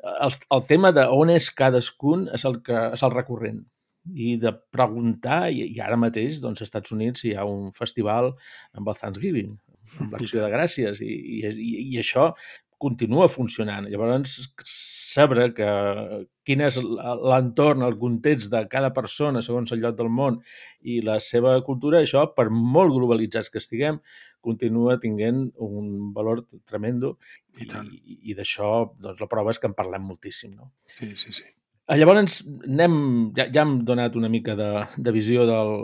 El, 0.05 0.35
el 0.53 0.67
tema 0.69 0.91
de 0.93 1.07
on 1.09 1.31
és 1.33 1.47
cadascun 1.55 2.27
és 2.35 2.43
el, 2.45 2.59
que, 2.65 2.89
és 2.93 3.05
el 3.07 3.15
recurrent 3.15 3.63
i 4.13 4.35
de 4.37 4.51
preguntar, 4.73 5.47
i, 5.49 5.65
i 5.73 5.79
ara 5.81 5.97
mateix 5.97 6.39
doncs, 6.41 6.61
als 6.61 6.69
Estats 6.69 6.93
Units 6.93 7.25
hi 7.25 7.33
ha 7.33 7.45
un 7.49 7.71
festival 7.73 8.33
amb 8.77 8.91
el 8.91 8.99
Thanksgiving, 8.99 9.55
amb 10.01 10.13
l'acció 10.13 10.43
de 10.43 10.51
gràcies, 10.53 11.01
i, 11.01 11.15
i, 11.39 11.71
i 11.95 11.99
això 12.01 12.29
continua 12.81 13.27
funcionant. 13.31 13.87
Llavors, 13.91 14.37
saber 15.15 15.49
que 15.57 15.67
quin 16.45 16.61
és 16.65 16.77
l'entorn, 16.81 17.85
el 17.87 17.97
context 18.01 18.51
de 18.53 18.65
cada 18.71 18.91
persona 18.95 19.43
segons 19.45 19.71
el 19.71 19.81
lloc 19.83 19.97
del 19.99 20.11
món 20.11 20.41
i 20.83 20.99
la 21.05 21.17
seva 21.23 21.55
cultura, 21.67 22.01
això, 22.03 22.25
per 22.35 22.49
molt 22.51 22.93
globalitzats 22.95 23.51
que 23.53 23.61
estiguem, 23.63 23.99
continua 24.45 24.99
tinguent 25.01 25.47
un 25.65 26.11
valor 26.13 26.43
tremendo 26.69 27.15
i, 27.57 27.65
i, 27.65 28.19
i 28.31 28.37
d'això 28.37 28.71
doncs, 28.99 29.21
la 29.23 29.31
prova 29.31 29.55
és 29.55 29.61
que 29.61 29.71
en 29.71 29.77
parlem 29.77 30.05
moltíssim. 30.05 30.53
No? 30.59 30.71
Sí, 30.99 31.15
sí, 31.17 31.33
sí. 31.33 31.47
Eh, 31.85 31.99
llavors, 32.01 32.39
anem, 32.65 32.93
ja, 33.37 33.43
ja 33.53 33.61
hem 33.61 33.75
donat 33.85 34.15
una 34.17 34.29
mica 34.33 34.55
de, 34.57 34.69
de 34.97 35.11
visió 35.13 35.43
del, 35.45 35.83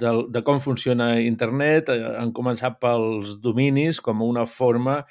del, 0.00 0.22
de 0.32 0.40
com 0.46 0.60
funciona 0.64 1.10
internet. 1.20 1.90
Han 1.92 2.30
eh, 2.30 2.36
començat 2.38 2.78
pels 2.80 3.34
dominis 3.44 4.00
com 4.00 4.24
una 4.24 4.46
forma, 4.48 5.02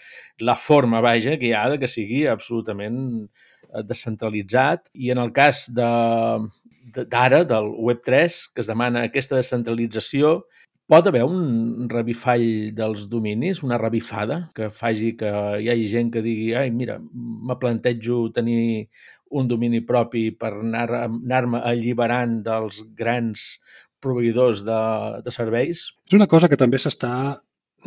la 0.41 0.55
forma, 0.57 1.03
vaja, 1.05 1.35
que 1.37 1.51
hi 1.51 1.53
ha 1.53 1.67
de 1.69 1.77
que 1.83 1.91
sigui 1.91 2.23
absolutament 2.31 2.97
eh, 3.21 3.83
descentralitzat. 3.85 4.89
I 4.97 5.13
en 5.13 5.21
el 5.21 5.29
cas 5.35 5.67
d'ara, 5.77 6.41
de, 6.97 7.05
de, 7.05 7.43
del 7.53 7.69
Web3, 7.77 8.41
que 8.55 8.65
es 8.65 8.73
demana 8.73 9.05
aquesta 9.11 9.37
descentralització, 9.37 10.39
pot 10.89 11.05
haver 11.05 11.21
un 11.23 11.85
revifall 11.87 12.73
dels 12.75 13.05
dominis, 13.13 13.61
una 13.63 13.77
revifada, 13.77 14.41
que 14.57 14.73
faci 14.73 15.13
que 15.21 15.29
hi 15.61 15.69
hagi 15.69 15.85
gent 15.93 16.09
que 16.11 16.25
digui 16.25 16.49
ai, 16.57 16.73
mira, 16.73 16.97
me 17.13 17.61
plantejo 17.61 18.25
tenir 18.33 18.89
un 19.37 19.47
domini 19.47 19.81
propi 19.87 20.29
per 20.31 20.53
anar-me 20.57 21.21
anar 21.23 21.63
alliberant 21.71 22.41
dels 22.45 22.81
grans 22.97 23.55
proveïdors 24.01 24.65
de, 24.67 24.81
de 25.25 25.33
serveis? 25.33 25.87
És 26.09 26.17
una 26.17 26.27
cosa 26.27 26.49
que 26.49 26.59
també 26.59 26.79
s'està, 26.81 27.13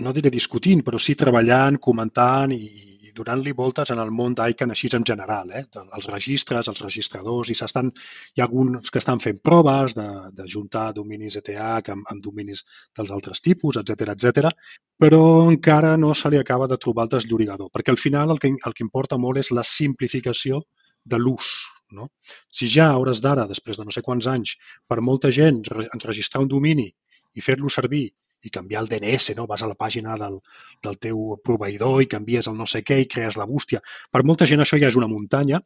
no 0.04 0.12
diré 0.14 0.32
discutint, 0.32 0.82
però 0.86 1.00
sí 1.00 1.16
treballant, 1.18 1.80
comentant 1.82 2.54
i, 2.54 2.94
donant-li 3.14 3.52
voltes 3.56 3.90
en 3.94 4.00
el 4.02 4.10
món 4.18 4.34
d'ICANN 4.38 4.74
així 4.74 4.90
en 4.98 5.06
general, 5.10 5.50
eh? 5.54 5.64
els 5.82 6.08
registres, 6.10 6.68
els 6.70 6.82
registradors, 6.82 7.50
i 7.50 7.56
s'estan, 7.58 7.90
hi 8.34 8.42
ha 8.42 8.46
alguns 8.48 8.90
que 8.90 9.00
estan 9.02 9.22
fent 9.24 9.40
proves 9.48 9.94
de, 9.98 10.06
de 10.38 10.46
juntar 10.54 10.86
dominis 10.96 11.38
ETH 11.40 11.90
amb, 11.94 12.06
amb 12.10 12.22
dominis 12.24 12.64
dels 12.96 13.12
altres 13.14 13.42
tipus, 13.44 13.78
etc 13.80 14.14
etc. 14.16 14.50
però 15.00 15.22
encara 15.50 15.96
no 15.96 16.14
se 16.14 16.30
li 16.30 16.40
acaba 16.40 16.68
de 16.70 16.80
trobar 16.84 17.06
el 17.06 17.14
desllorigador, 17.16 17.70
perquè 17.74 17.94
al 17.94 18.02
final 18.06 18.34
el 18.34 18.42
que, 18.42 18.54
el 18.54 18.74
que 18.74 18.86
importa 18.86 19.20
molt 19.20 19.42
és 19.44 19.52
la 19.54 19.66
simplificació 19.66 20.64
de 21.04 21.20
l'ús. 21.20 21.54
No? 21.94 22.08
Si 22.50 22.66
ja 22.72 22.88
a 22.90 22.98
hores 22.98 23.20
d'ara, 23.22 23.46
després 23.46 23.78
de 23.78 23.84
no 23.86 23.94
sé 23.94 24.02
quants 24.02 24.26
anys, 24.26 24.56
per 24.88 25.00
molta 25.00 25.30
gent 25.30 25.62
enregistrar 25.84 26.42
un 26.42 26.50
domini 26.50 26.88
i 27.34 27.44
fer-lo 27.44 27.70
servir 27.70 28.08
i 28.44 28.52
canviar 28.52 28.82
el 28.82 28.88
DNS, 28.90 29.34
no? 29.38 29.46
vas 29.48 29.62
a 29.62 29.68
la 29.70 29.76
pàgina 29.78 30.16
del, 30.20 30.38
del 30.84 30.98
teu 31.00 31.36
proveïdor 31.44 32.02
i 32.02 32.10
canvies 32.10 32.48
el 32.50 32.56
no 32.58 32.66
sé 32.68 32.82
què 32.84 32.98
i 33.00 33.08
crees 33.10 33.38
la 33.40 33.46
bústia. 33.48 33.80
Per 34.12 34.24
molta 34.24 34.48
gent 34.50 34.64
això 34.64 34.80
ja 34.80 34.90
és 34.90 34.98
una 35.00 35.08
muntanya. 35.08 35.60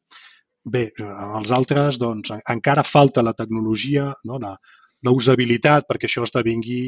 Bé, 0.68 0.84
els 1.00 1.52
altres, 1.54 1.98
doncs, 1.98 2.34
encara 2.54 2.84
falta 2.84 3.24
la 3.24 3.34
tecnologia, 3.34 4.10
no? 4.28 4.38
la, 4.42 4.54
la 5.02 5.14
usabilitat 5.14 5.88
perquè 5.88 6.10
això 6.10 6.26
esdevingui 6.26 6.82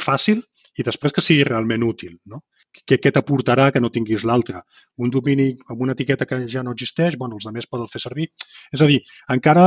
fàcil 0.00 0.42
i 0.76 0.84
després 0.86 1.12
que 1.12 1.24
sigui 1.24 1.44
realment 1.48 1.84
útil. 1.84 2.16
No? 2.32 2.44
Què, 2.84 2.98
què 3.02 3.12
t'aportarà 3.14 3.70
que 3.72 3.80
no 3.80 3.92
tinguis 3.94 4.24
l'altre. 4.28 4.62
Un 4.98 5.12
domini 5.14 5.52
amb 5.68 5.82
una 5.86 5.96
etiqueta 5.96 6.26
que 6.28 6.42
ja 6.52 6.62
no 6.66 6.74
existeix, 6.76 7.16
bueno, 7.16 7.38
els 7.40 7.46
altres 7.48 7.70
poden 7.70 7.90
fer 7.92 8.02
servir. 8.02 8.30
És 8.72 8.82
a 8.82 8.88
dir, 8.90 9.00
encara 9.32 9.66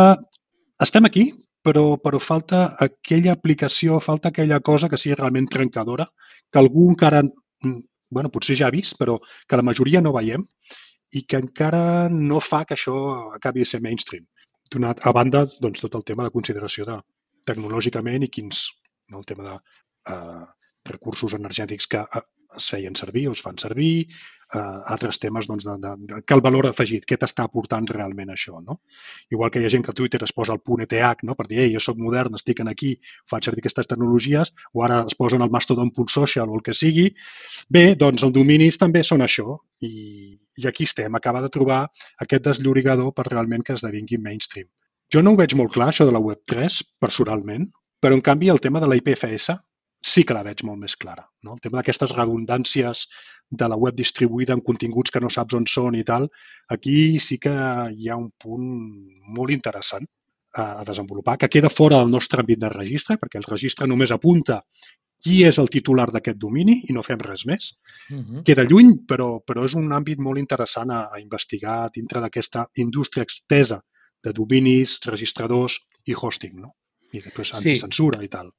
estem 0.86 1.08
aquí, 1.10 1.30
però, 1.66 1.86
però 2.02 2.20
falta 2.24 2.64
aquella 2.88 3.34
aplicació, 3.36 4.00
falta 4.00 4.30
aquella 4.30 4.60
cosa 4.60 4.90
que 4.90 4.98
sigui 4.98 5.18
realment 5.20 5.50
trencadora, 5.52 6.08
que 6.52 6.60
algú 6.60 6.90
encara, 6.94 7.24
mm, 7.24 7.80
bueno, 8.10 8.32
potser 8.34 8.58
ja 8.60 8.68
ha 8.68 8.76
vist, 8.76 8.98
però 9.00 9.20
que 9.48 9.60
la 9.60 9.66
majoria 9.66 10.02
no 10.02 10.16
veiem 10.16 10.46
i 11.12 11.24
que 11.26 11.40
encara 11.42 12.08
no 12.10 12.40
fa 12.40 12.64
que 12.66 12.76
això 12.78 12.96
acabi 13.36 13.66
de 13.66 13.70
ser 13.70 13.82
mainstream. 13.82 14.26
Donat, 14.72 15.02
a 15.02 15.12
banda, 15.12 15.46
doncs, 15.62 15.82
tot 15.82 15.96
el 15.98 16.06
tema 16.06 16.26
de 16.26 16.34
consideració 16.34 16.86
de 16.86 17.00
tecnològicament 17.50 18.26
i 18.26 18.30
quins, 18.30 18.68
no, 19.10 19.22
el 19.22 19.26
tema 19.26 19.46
de 19.48 19.56
eh, 20.14 20.44
recursos 20.92 21.34
energètics 21.38 21.90
que 21.90 22.04
eh, 22.04 22.22
es 22.58 22.68
feien 22.72 22.96
servir 22.96 23.28
o 23.30 23.36
es 23.36 23.42
fan 23.46 23.58
servir, 23.62 24.08
eh, 24.54 24.60
altres 24.94 25.20
temes 25.22 25.48
doncs, 25.50 25.66
de, 25.66 25.76
de, 25.82 25.92
de, 26.10 26.22
que 26.26 26.36
el 26.36 26.42
valor 26.46 26.70
afegit, 26.70 27.06
què 27.08 27.18
t'està 27.20 27.46
aportant 27.46 27.88
realment 27.90 28.32
això. 28.34 28.60
No? 28.66 28.80
Igual 29.34 29.52
que 29.54 29.62
hi 29.62 29.68
ha 29.68 29.72
gent 29.74 29.86
que 29.86 29.94
a 29.94 29.98
Twitter 29.98 30.22
es 30.26 30.34
posa 30.36 30.56
el 30.56 30.64
punt 30.66 30.84
ETH 30.86 31.24
no? 31.28 31.36
per 31.40 31.48
dir, 31.50 31.62
ei, 31.66 31.74
jo 31.76 31.84
sóc 31.84 32.00
modern, 32.02 32.36
estic 32.40 32.62
aquí, 32.66 32.96
faig 33.30 33.46
servir 33.46 33.64
aquestes 33.64 33.90
tecnologies, 33.90 34.54
o 34.74 34.84
ara 34.86 35.04
es 35.06 35.16
posen 35.20 35.46
el 35.46 35.54
mastodon.social 35.54 36.50
o 36.50 36.60
el 36.60 36.66
que 36.66 36.74
sigui. 36.74 37.10
Bé, 37.70 37.94
doncs 37.96 38.26
els 38.26 38.36
dominis 38.36 38.80
també 38.82 39.04
són 39.04 39.26
això 39.26 39.60
i, 39.86 40.38
i 40.58 40.68
aquí 40.68 40.90
estem, 40.90 41.16
acaba 41.16 41.42
de 41.46 41.54
trobar 41.54 41.86
aquest 42.26 42.46
desllorigador 42.50 43.14
per 43.14 43.30
realment 43.30 43.64
que 43.66 43.78
esdevingui 43.78 44.22
mainstream. 44.22 44.68
Jo 45.10 45.24
no 45.26 45.34
ho 45.34 45.40
veig 45.40 45.56
molt 45.58 45.74
clar, 45.74 45.90
això 45.90 46.06
de 46.06 46.14
la 46.14 46.22
Web3, 46.22 46.84
personalment, 47.02 47.70
però 48.00 48.16
en 48.16 48.22
canvi 48.22 48.52
el 48.54 48.62
tema 48.64 48.80
de 48.80 48.88
la 48.88 48.98
IPFS 49.00 49.58
sí 50.02 50.24
que 50.24 50.36
la 50.36 50.44
veig 50.44 50.64
molt 50.64 50.80
més 50.80 50.96
clara. 50.96 51.26
No? 51.44 51.56
El 51.56 51.64
tema 51.64 51.80
d'aquestes 51.80 52.14
redundàncies 52.16 53.06
de 53.50 53.68
la 53.68 53.76
web 53.76 53.98
distribuïda 53.98 54.54
en 54.54 54.62
continguts 54.62 55.12
que 55.12 55.22
no 55.24 55.30
saps 55.34 55.58
on 55.58 55.66
són 55.68 55.98
i 55.98 56.06
tal, 56.06 56.30
aquí 56.70 57.20
sí 57.20 57.40
que 57.42 57.54
hi 57.92 58.10
ha 58.10 58.18
un 58.18 58.30
punt 58.38 58.70
molt 59.36 59.52
interessant 59.56 60.06
a 60.60 60.84
desenvolupar, 60.86 61.38
que 61.38 61.50
queda 61.50 61.70
fora 61.70 62.00
del 62.00 62.10
nostre 62.10 62.42
àmbit 62.42 62.62
de 62.62 62.70
registre, 62.74 63.18
perquè 63.22 63.38
el 63.38 63.46
registre 63.50 63.88
només 63.88 64.12
apunta 64.12 64.64
qui 65.20 65.44
és 65.46 65.60
el 65.60 65.70
titular 65.70 66.08
d'aquest 66.10 66.40
domini 66.40 66.80
i 66.88 66.96
no 66.96 67.04
fem 67.04 67.20
res 67.20 67.46
més. 67.46 67.74
Uh. 68.10 68.16
-huh. 68.16 68.44
Queda 68.44 68.64
lluny, 68.64 69.06
però, 69.06 69.42
però 69.46 69.66
és 69.66 69.76
un 69.76 69.92
àmbit 69.92 70.18
molt 70.18 70.40
interessant 70.40 70.92
a, 70.92 71.10
a 71.12 71.20
investigar 71.20 71.90
dintre 71.94 72.22
d'aquesta 72.22 72.68
indústria 72.76 73.24
extesa 73.24 73.82
de 74.24 74.32
dominis, 74.32 75.00
registradors 75.06 75.80
i 76.06 76.14
hosting, 76.14 76.56
no? 76.60 76.76
I 77.12 77.22
després 77.22 77.54
anticensura 77.54 78.20
sí. 78.20 78.26
i 78.26 78.28
tal. 78.30 78.52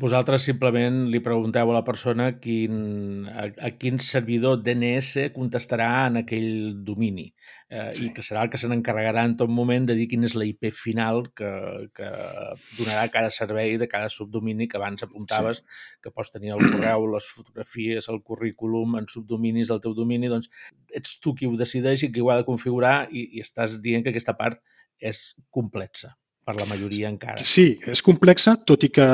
Vosaltres 0.00 0.44
simplement 0.48 1.04
li 1.12 1.20
pregunteu 1.24 1.70
a 1.70 1.74
la 1.76 1.84
persona 1.86 2.26
quin, 2.42 3.28
a, 3.30 3.46
a 3.68 3.70
quin 3.78 4.00
servidor 4.02 4.58
DNS 4.64 5.28
contestarà 5.34 5.88
en 6.08 6.18
aquell 6.20 6.48
domini 6.86 7.28
eh, 7.70 7.92
sí. 7.94 8.06
i 8.06 8.10
que 8.16 8.24
serà 8.26 8.42
el 8.44 8.50
que 8.52 8.58
se 8.60 8.68
n'encarregarà 8.70 9.22
en 9.28 9.36
tot 9.40 9.52
moment 9.52 9.86
de 9.88 9.96
dir 9.98 10.08
quin 10.10 10.26
és 10.26 10.34
la 10.36 10.48
IP 10.48 10.68
final 10.74 11.22
que, 11.38 11.50
que 11.96 12.10
donarà 12.78 13.06
cada 13.14 13.30
servei 13.34 13.78
de 13.80 13.88
cada 13.90 14.10
subdomini 14.12 14.68
que 14.68 14.80
abans 14.80 15.06
apuntaves, 15.06 15.62
sí. 15.62 16.00
que 16.02 16.12
pots 16.14 16.34
tenir 16.34 16.56
el 16.56 16.64
correu, 16.64 17.06
les 17.14 17.30
fotografies, 17.36 18.10
el 18.12 18.20
currículum 18.26 18.98
en 19.00 19.08
subdominis 19.10 19.70
del 19.70 19.82
teu 19.84 19.94
domini, 19.96 20.32
doncs 20.32 20.50
ets 20.94 21.20
tu 21.22 21.36
qui 21.38 21.46
ho 21.46 21.54
decideix 21.60 22.04
i 22.04 22.10
qui 22.12 22.24
ho 22.24 22.34
ha 22.34 22.40
de 22.42 22.48
configurar 22.48 22.96
i, 23.10 23.28
i 23.38 23.46
estàs 23.46 23.78
dient 23.84 24.04
que 24.04 24.12
aquesta 24.12 24.36
part 24.36 24.60
és 24.98 25.30
complexa 25.54 26.14
per 26.44 26.58
la 26.58 26.66
majoria 26.68 27.08
encara. 27.08 27.40
Sí, 27.40 27.78
és 27.88 28.02
complexa, 28.04 28.58
tot 28.68 28.84
i 28.84 28.90
que 28.92 29.06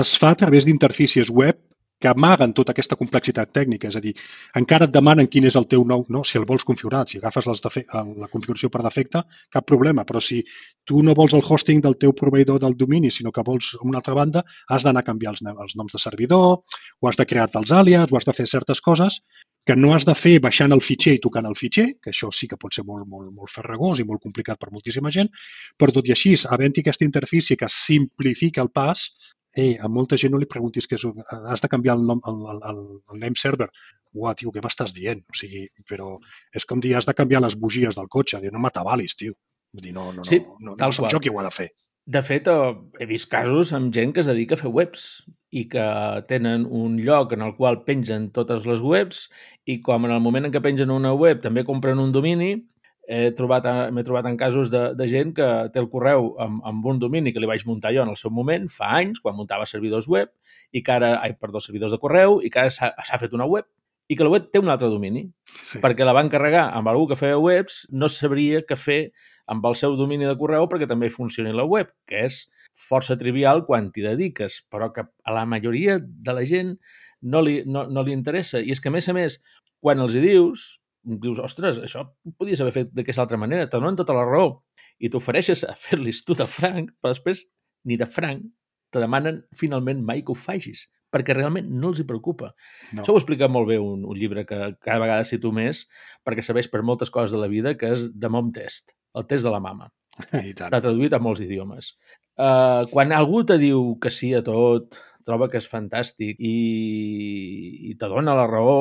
es 0.00 0.16
fa 0.20 0.34
a 0.34 0.38
través 0.42 0.66
d'interfícies 0.66 1.30
web 1.30 1.58
que 1.98 2.08
amaguen 2.08 2.52
tota 2.52 2.74
aquesta 2.74 2.96
complexitat 3.00 3.52
tècnica, 3.56 3.88
és 3.88 3.96
a 3.96 4.02
dir, 4.04 4.12
encara 4.60 4.84
et 4.84 4.92
demanen 4.92 5.28
quin 5.32 5.46
és 5.48 5.56
el 5.56 5.64
teu 5.70 5.84
nou, 5.88 6.04
no? 6.12 6.22
si 6.28 6.36
el 6.36 6.44
vols 6.48 6.66
configurat, 6.68 7.08
si 7.08 7.20
agafes 7.22 7.48
les 7.48 7.62
la 7.64 8.28
configuració 8.28 8.68
per 8.72 8.82
defecte, 8.84 9.22
cap 9.52 9.66
problema, 9.66 10.04
però 10.04 10.20
si 10.20 10.42
tu 10.84 11.00
no 11.02 11.14
vols 11.16 11.32
el 11.38 11.44
hosting 11.48 11.80
del 11.80 11.96
teu 11.96 12.12
proveïdor 12.12 12.60
del 12.60 12.76
domini, 12.76 13.10
sinó 13.10 13.32
que 13.32 13.44
vols 13.46 13.72
una 13.80 14.02
altra 14.02 14.14
banda, 14.14 14.44
has 14.68 14.84
d'anar 14.84 15.06
a 15.06 15.08
canviar 15.08 15.32
els, 15.32 15.42
els 15.48 15.76
noms 15.80 15.96
de 15.96 16.02
servidor, 16.02 16.60
o 17.00 17.08
has 17.08 17.16
de 17.16 17.26
crear-te 17.26 17.58
els 17.64 17.72
àlies, 17.72 18.12
o 18.12 18.20
has 18.20 18.28
de 18.28 18.36
fer 18.36 18.46
certes 18.46 18.84
coses 18.84 19.22
que 19.66 19.76
no 19.76 19.92
has 19.94 20.04
de 20.06 20.14
fer 20.14 20.36
baixant 20.42 20.74
el 20.76 20.82
fitxer 20.88 21.16
i 21.16 21.22
tocant 21.22 21.48
el 21.48 21.56
fitxer, 21.58 21.86
que 22.02 22.12
això 22.12 22.30
sí 22.32 22.46
que 22.50 22.58
pot 22.60 22.74
ser 22.74 22.84
molt, 22.86 23.08
molt, 23.10 23.32
molt 23.34 23.50
ferragós 23.50 24.02
i 24.02 24.06
molt 24.06 24.22
complicat 24.22 24.60
per 24.62 24.70
moltíssima 24.70 25.10
gent, 25.14 25.32
però 25.76 25.94
tot 25.94 26.06
i 26.06 26.14
així, 26.14 26.36
havent-hi 26.50 26.84
aquesta 26.84 27.06
interfície 27.08 27.58
que 27.58 27.70
simplifica 27.72 28.62
el 28.62 28.70
pas, 28.70 29.08
Ei, 29.56 29.70
a 29.80 29.88
molta 29.88 30.18
gent 30.20 30.34
no 30.34 30.38
li 30.40 30.48
preguntis 30.52 30.84
que 30.84 30.98
és 30.98 31.04
has 31.32 31.62
de 31.64 31.68
canviar 31.72 31.94
el, 31.96 32.02
nom, 32.04 32.18
el, 32.28 32.40
el, 32.70 32.80
el 33.14 33.20
name 33.22 33.40
server. 33.40 33.70
Uah, 34.12 34.34
tio, 34.36 34.50
què 34.52 34.60
m'estàs 34.60 34.92
dient? 34.92 35.22
O 35.32 35.36
sigui, 35.38 35.62
però 35.88 36.10
és 36.52 36.68
com 36.68 36.82
dir, 36.84 36.92
has 36.98 37.08
de 37.08 37.14
canviar 37.16 37.40
les 37.40 37.56
bugies 37.62 37.96
del 37.96 38.10
cotxe. 38.12 38.42
Dir, 38.42 38.52
no 38.52 38.60
m'atabalis, 38.60 39.16
tio. 39.16 39.32
Vull 39.72 39.86
dir, 39.88 39.94
no, 39.96 40.10
no, 40.12 40.28
sí, 40.28 40.42
no, 40.44 40.74
no, 40.74 40.76
no 40.76 40.90
soc 40.92 41.08
jo 41.14 41.22
qui 41.24 41.32
ho 41.32 41.40
ha 41.40 41.46
de 41.48 41.54
fer. 41.56 41.70
De 42.06 42.22
fet, 42.22 42.46
eh, 42.46 42.74
he 43.00 43.06
vist 43.10 43.26
casos 43.32 43.72
amb 43.74 43.90
gent 43.94 44.12
que 44.14 44.22
es 44.22 44.30
dedica 44.30 44.54
a 44.54 44.60
fer 44.60 44.70
webs 44.70 45.26
i 45.50 45.64
que 45.70 45.86
tenen 46.30 46.66
un 46.70 47.00
lloc 47.02 47.32
en 47.34 47.42
el 47.42 47.56
qual 47.58 47.80
pengen 47.86 48.30
totes 48.36 48.66
les 48.70 48.82
webs 48.82 49.26
i 49.66 49.80
com 49.82 50.06
en 50.06 50.14
el 50.14 50.22
moment 50.22 50.46
en 50.46 50.54
què 50.54 50.62
pengen 50.62 50.92
una 50.94 51.14
web 51.18 51.42
també 51.42 51.64
compren 51.66 51.98
un 51.98 52.12
domini, 52.14 52.52
he 53.06 53.30
trobat, 53.38 53.66
m'he 53.94 54.04
trobat 54.06 54.26
en 54.30 54.36
casos 54.38 54.70
de, 54.70 54.82
de 54.98 55.06
gent 55.10 55.32
que 55.34 55.48
té 55.74 55.82
el 55.82 55.88
correu 55.90 56.32
amb, 56.42 56.62
amb 56.66 56.86
un 56.90 56.98
domini 57.02 57.32
que 57.34 57.42
li 57.42 57.50
vaig 57.50 57.66
muntar 57.66 57.94
jo 57.94 58.02
en 58.02 58.10
el 58.10 58.18
seu 58.18 58.30
moment, 58.34 58.66
fa 58.70 58.92
anys, 59.00 59.18
quan 59.22 59.34
muntava 59.38 59.66
servidors 59.66 60.06
web, 60.10 60.30
i 60.70 60.82
que 60.86 60.94
ara, 60.94 61.16
ai, 61.22 61.34
perdó, 61.38 61.62
servidors 61.62 61.94
de 61.94 62.00
correu, 62.02 62.40
i 62.42 62.50
que 62.50 62.62
ara 62.66 62.74
s'ha 62.74 63.22
fet 63.22 63.34
una 63.34 63.46
web, 63.50 63.66
i 64.06 64.18
que 64.18 64.26
la 64.26 64.30
web 64.30 64.50
té 64.50 64.62
un 64.62 64.70
altre 64.70 64.90
domini, 64.90 65.24
sí. 65.62 65.80
perquè 65.82 66.06
la 66.06 66.14
van 66.14 66.30
carregar 66.30 66.68
amb 66.74 66.90
algú 66.90 67.08
que 67.10 67.18
feia 67.18 67.38
webs, 67.42 67.84
no 67.90 68.10
sabria 68.10 68.62
què 68.66 68.78
fer 68.78 69.00
amb 69.52 69.66
el 69.68 69.76
seu 69.78 69.96
domini 69.98 70.26
de 70.26 70.36
correu 70.38 70.66
perquè 70.70 70.88
també 70.90 71.10
funcioni 71.12 71.52
la 71.54 71.66
web, 71.66 71.92
que 72.08 72.24
és 72.26 72.44
força 72.76 73.16
trivial 73.18 73.64
quan 73.66 73.90
t'hi 73.92 74.04
dediques, 74.04 74.60
però 74.70 74.90
que 74.92 75.06
a 75.06 75.34
la 75.34 75.46
majoria 75.48 75.98
de 76.00 76.34
la 76.34 76.44
gent 76.44 76.74
no 77.22 77.42
li, 77.42 77.60
no, 77.66 77.86
no 77.88 78.02
li 78.04 78.14
interessa. 78.14 78.60
I 78.60 78.74
és 78.74 78.82
que, 78.82 78.90
a 78.90 78.94
més 78.94 79.08
a 79.08 79.14
més, 79.16 79.38
quan 79.82 80.02
els 80.02 80.16
hi 80.16 80.22
dius, 80.24 80.66
dius, 81.06 81.40
ostres, 81.42 81.80
això 81.82 82.04
podies 82.38 82.60
haver 82.60 82.74
fet 82.74 82.92
d'aquesta 82.94 83.24
altra 83.24 83.38
manera, 83.40 83.68
te 83.70 83.78
donen 83.78 83.98
tota 83.98 84.16
la 84.16 84.26
raó 84.26 84.60
i 84.98 85.10
t'ofereixes 85.12 85.64
a 85.66 85.74
fer-los 85.78 86.24
tu 86.26 86.36
de 86.38 86.48
franc, 86.50 86.92
però 87.00 87.14
després 87.14 87.46
ni 87.86 87.98
de 88.00 88.08
franc 88.10 88.44
te 88.92 89.02
demanen 89.02 89.42
finalment 89.56 90.02
mai 90.04 90.22
que 90.24 90.34
ho 90.34 90.38
facis, 90.38 90.86
perquè 91.16 91.34
realment 91.36 91.72
no 91.72 91.90
els 91.90 92.02
hi 92.02 92.06
preocupa. 92.08 92.52
No. 92.92 93.00
Això 93.00 93.16
ho 93.16 93.20
explica 93.20 93.48
molt 93.48 93.70
bé 93.72 93.80
un, 93.80 94.04
un 94.04 94.20
llibre 94.20 94.44
que 94.46 94.60
cada 94.84 95.00
vegada 95.02 95.24
cito 95.24 95.52
més, 95.56 95.86
perquè 96.26 96.44
serveix 96.44 96.68
per 96.72 96.84
moltes 96.84 97.12
coses 97.14 97.32
de 97.32 97.40
la 97.40 97.50
vida, 97.52 97.74
que 97.80 97.94
és 97.96 98.10
The 98.12 98.30
Mom 98.32 98.52
Test, 98.54 98.94
el 99.16 99.26
test 99.30 99.48
de 99.48 99.54
la 99.54 99.62
mama. 99.64 99.88
Està 100.44 100.78
traduït 100.78 101.16
a 101.16 101.22
molts 101.22 101.42
idiomes. 101.44 101.94
Uh, 102.36 102.84
quan 102.92 103.12
algú 103.16 103.42
te 103.48 103.56
diu 103.60 103.94
que 104.00 104.12
sí 104.12 104.34
a 104.36 104.42
tot, 104.44 105.00
troba 105.26 105.48
que 105.50 105.58
és 105.60 105.68
fantàstic 105.68 106.38
i, 106.38 106.56
i 107.90 107.96
te 107.98 108.08
dona 108.12 108.36
la 108.36 108.46
raó, 108.48 108.76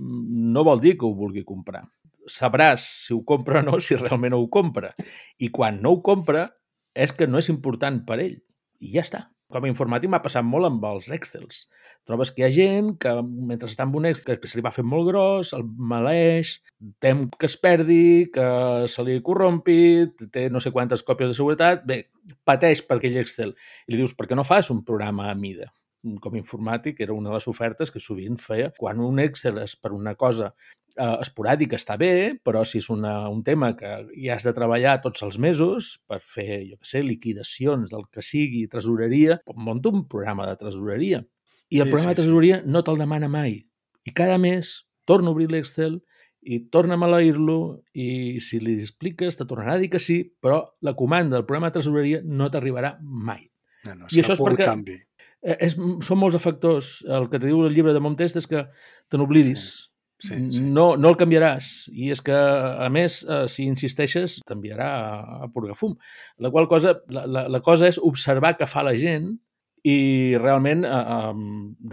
no 0.00 0.64
vol 0.64 0.80
dir 0.80 0.94
que 0.98 1.08
ho 1.08 1.16
vulgui 1.16 1.44
comprar. 1.48 1.82
Sabràs 2.30 2.84
si 3.06 3.16
ho 3.16 3.24
compra 3.26 3.60
o 3.60 3.66
no 3.66 3.80
si 3.82 3.98
realment 3.98 4.36
ho 4.36 4.44
compra. 4.52 4.92
I 5.40 5.50
quan 5.50 5.80
no 5.82 5.96
ho 5.96 6.00
compra 6.04 6.46
és 6.94 7.12
que 7.16 7.26
no 7.26 7.40
és 7.40 7.50
important 7.52 8.00
per 8.06 8.20
ell. 8.22 8.38
I 8.80 8.94
ja 8.94 9.04
està. 9.04 9.24
Com 9.50 9.64
a 9.66 9.70
informàtic 9.70 10.10
m'ha 10.12 10.22
passat 10.22 10.46
molt 10.46 10.68
amb 10.68 10.84
els 10.86 11.08
Excels. 11.14 11.64
Trobes 12.06 12.30
que 12.34 12.42
hi 12.42 12.46
ha 12.46 12.50
gent 12.54 12.92
que, 13.02 13.16
mentre 13.50 13.70
està 13.70 13.82
amb 13.82 13.96
un 13.98 14.06
Excel 14.06 14.38
que 14.38 14.50
se 14.50 14.58
li 14.58 14.62
va 14.62 14.72
fer 14.74 14.84
molt 14.86 15.08
gros, 15.10 15.50
el 15.56 15.64
maleix, 15.92 16.54
tem 17.02 17.26
que 17.34 17.50
es 17.50 17.56
perdi, 17.58 18.30
que 18.34 18.46
se 18.92 19.04
li 19.06 19.18
corrompi, 19.26 19.80
té 20.30 20.46
no 20.54 20.62
sé 20.62 20.70
quantes 20.76 21.02
còpies 21.06 21.32
de 21.32 21.38
seguretat, 21.40 21.82
bé, 21.86 22.04
pateix 22.46 22.84
per 22.86 23.00
aquell 23.00 23.18
Excel. 23.24 23.56
I 23.88 23.94
li 23.94 24.02
dius, 24.04 24.14
per 24.14 24.30
què 24.30 24.38
no 24.38 24.46
fas 24.46 24.70
un 24.70 24.84
programa 24.86 25.32
a 25.32 25.36
mida? 25.36 25.72
com 26.24 26.32
a 26.32 26.38
informàtic 26.40 27.02
era 27.04 27.12
una 27.12 27.28
de 27.28 27.34
les 27.34 27.46
ofertes 27.50 27.90
que 27.92 28.00
sovint 28.00 28.38
feia. 28.40 28.70
Quan 28.78 29.02
un 29.04 29.20
Excel 29.20 29.58
és 29.60 29.74
per 29.76 29.90
una 29.92 30.14
cosa 30.16 30.46
eh, 30.96 31.16
esporàdica 31.22 31.78
està 31.78 31.96
bé, 32.00 32.36
però 32.44 32.62
si 32.66 32.80
és 32.80 32.90
una, 32.92 33.28
un 33.30 33.42
tema 33.46 33.72
que 33.78 33.92
hi 34.16 34.30
has 34.32 34.46
de 34.46 34.54
treballar 34.56 34.98
tots 35.04 35.22
els 35.26 35.38
mesos 35.42 35.96
per 36.08 36.20
fer, 36.20 36.62
jo 36.68 36.78
què 36.78 36.90
sé, 36.92 37.02
liquidacions 37.06 37.92
del 37.92 38.06
que 38.12 38.24
sigui, 38.24 38.66
tresoreria, 38.72 39.40
munta 39.54 39.92
un 39.92 40.06
programa 40.08 40.48
de 40.48 40.56
tresoreria. 40.60 41.24
I 41.70 41.82
el 41.82 41.88
sí, 41.88 41.90
programa 41.92 42.10
sí, 42.10 42.14
de 42.14 42.22
tresoreria 42.22 42.62
sí. 42.62 42.70
no 42.74 42.84
te'l 42.86 43.02
demana 43.02 43.28
mai. 43.30 43.60
I 44.06 44.14
cada 44.16 44.38
mes 44.42 44.80
torna 45.06 45.30
a 45.30 45.36
obrir 45.36 45.50
l'Excel 45.50 46.00
i 46.40 46.62
torna 46.72 46.96
a 46.96 47.00
maleir-lo 47.00 47.82
i 47.92 48.40
si 48.40 48.60
li 48.62 48.78
expliques 48.80 49.36
te 49.36 49.44
tornarà 49.44 49.76
a 49.76 49.82
dir 49.82 49.90
que 49.92 50.00
sí, 50.00 50.22
però 50.40 50.62
la 50.80 50.96
comanda 50.96 51.36
del 51.36 51.46
programa 51.46 51.68
de 51.68 51.78
tresoreria 51.78 52.22
no 52.24 52.48
t'arribarà 52.50 52.96
mai. 53.02 53.44
No, 53.86 53.94
no, 53.94 54.08
I 54.12 54.20
això 54.20 54.34
és 54.36 54.42
perquè 54.42 54.66
canvi. 54.68 54.96
Eh, 55.40 55.56
és, 55.66 55.76
són 55.76 56.20
molts 56.20 56.36
factors. 56.42 56.98
El 57.08 57.28
que 57.32 57.38
te 57.40 57.48
diu 57.48 57.62
el 57.64 57.76
llibre 57.76 57.94
de 57.96 58.02
Montest 58.02 58.40
és 58.40 58.48
que 58.48 58.66
te 59.08 59.20
n'oblidis. 59.20 59.62
Sí, 59.62 59.89
sí, 60.20 60.36
sí. 60.52 60.62
No, 60.62 60.94
no 61.00 61.12
el 61.12 61.18
canviaràs. 61.20 61.88
I 61.90 62.10
és 62.14 62.22
que, 62.24 62.36
a 62.36 62.88
més, 62.92 63.20
eh, 63.26 63.44
si 63.50 63.66
insisteixes, 63.68 64.38
t'enviarà 64.46 64.88
a, 64.88 65.38
a 65.46 65.48
purgar 65.52 65.76
fum. 65.78 65.96
La 66.38 66.52
qual 66.54 66.68
cosa, 66.70 66.96
la, 67.12 67.26
la, 67.26 67.46
la 67.48 67.62
cosa 67.64 67.88
és 67.90 68.00
observar 68.00 68.56
què 68.58 68.68
fa 68.70 68.84
la 68.86 68.96
gent 69.00 69.32
i 69.88 70.36
realment 70.36 70.84
eh, 70.84 71.00
eh, 71.16 71.32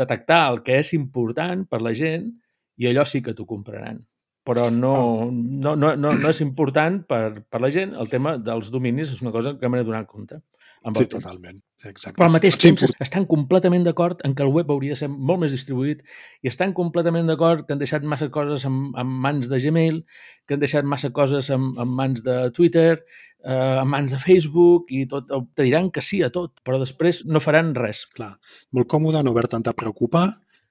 detectar 0.04 0.44
el 0.52 0.62
que 0.68 0.82
és 0.84 0.94
important 0.98 1.66
per 1.72 1.82
la 1.82 1.96
gent 1.96 2.30
i 2.78 2.90
allò 2.90 3.08
sí 3.08 3.24
que 3.24 3.34
t'ho 3.34 3.48
compraran. 3.50 4.04
Però 4.48 4.70
no, 4.72 5.28
no, 5.32 5.76
no, 5.76 5.96
no, 6.00 6.14
no 6.16 6.30
és 6.30 6.40
important 6.44 7.02
per, 7.08 7.42
per 7.52 7.60
la 7.60 7.72
gent. 7.74 7.98
El 8.00 8.08
tema 8.08 8.38
dels 8.40 8.72
dominis 8.72 9.12
és 9.12 9.24
una 9.24 9.34
cosa 9.36 9.58
que 9.58 9.68
hem 9.68 9.76
de 9.76 9.84
donar 9.84 10.06
compte. 10.08 10.40
Amb 10.88 10.98
sí, 10.98 11.04
el 11.04 11.10
totalment. 11.12 11.60
Exacte. 11.84 12.16
Però 12.16 12.30
al 12.30 12.34
mateix 12.34 12.56
Sí, 12.56 12.70
temps 12.70 12.96
estan 13.04 13.26
completament 13.30 13.84
d'acord 13.86 14.22
en 14.26 14.34
que 14.38 14.46
el 14.46 14.52
web 14.56 14.72
hauria 14.72 14.96
de 14.96 15.00
ser 15.02 15.10
molt 15.12 15.42
més 15.44 15.54
distribuït 15.54 16.04
i 16.42 16.52
estan 16.52 16.74
completament 16.78 17.28
d'acord 17.28 17.66
que 17.68 17.76
han 17.76 17.82
deixat 17.82 18.06
massa 18.08 18.30
coses 18.34 18.64
en, 18.70 18.80
en 18.98 19.12
mans 19.26 19.50
de 19.52 19.60
Gmail, 19.62 20.02
que 20.48 20.56
han 20.56 20.64
deixat 20.64 20.88
massa 20.88 21.12
coses 21.14 21.52
en, 21.54 21.70
en 21.78 21.92
mans 22.00 22.24
de 22.26 22.38
Twitter, 22.56 23.02
eh, 23.44 23.78
en 23.82 23.92
mans 23.92 24.16
de 24.16 24.22
Facebook 24.24 24.94
i 24.96 25.04
tot. 25.12 25.34
Te 25.54 25.68
diran 25.68 25.92
que 25.92 26.06
sí 26.06 26.24
a 26.24 26.32
tot, 26.34 26.62
però 26.64 26.80
després 26.82 27.26
no 27.28 27.44
faran 27.44 27.76
res. 27.76 28.06
clar, 28.16 28.38
molt 28.72 28.90
còmode 28.90 29.24
no 29.24 29.36
haver-te'n 29.36 29.68
de 29.68 29.76
preocupar, 29.76 30.30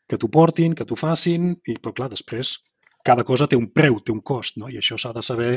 que 0.09 0.19
t'ho 0.19 0.31
portin, 0.33 0.75
que 0.75 0.87
t'ho 0.89 0.97
facin, 0.97 1.53
i, 1.67 1.77
però 1.77 1.93
clar, 1.93 2.11
després 2.15 2.57
cada 3.07 3.23
cosa 3.23 3.47
té 3.47 3.59
un 3.59 3.69
preu, 3.71 4.01
té 4.03 4.11
un 4.11 4.23
cost, 4.27 4.57
no? 4.59 4.71
i 4.73 4.81
això 4.81 4.99
s'ha 4.99 5.13
de 5.15 5.23
saber 5.23 5.53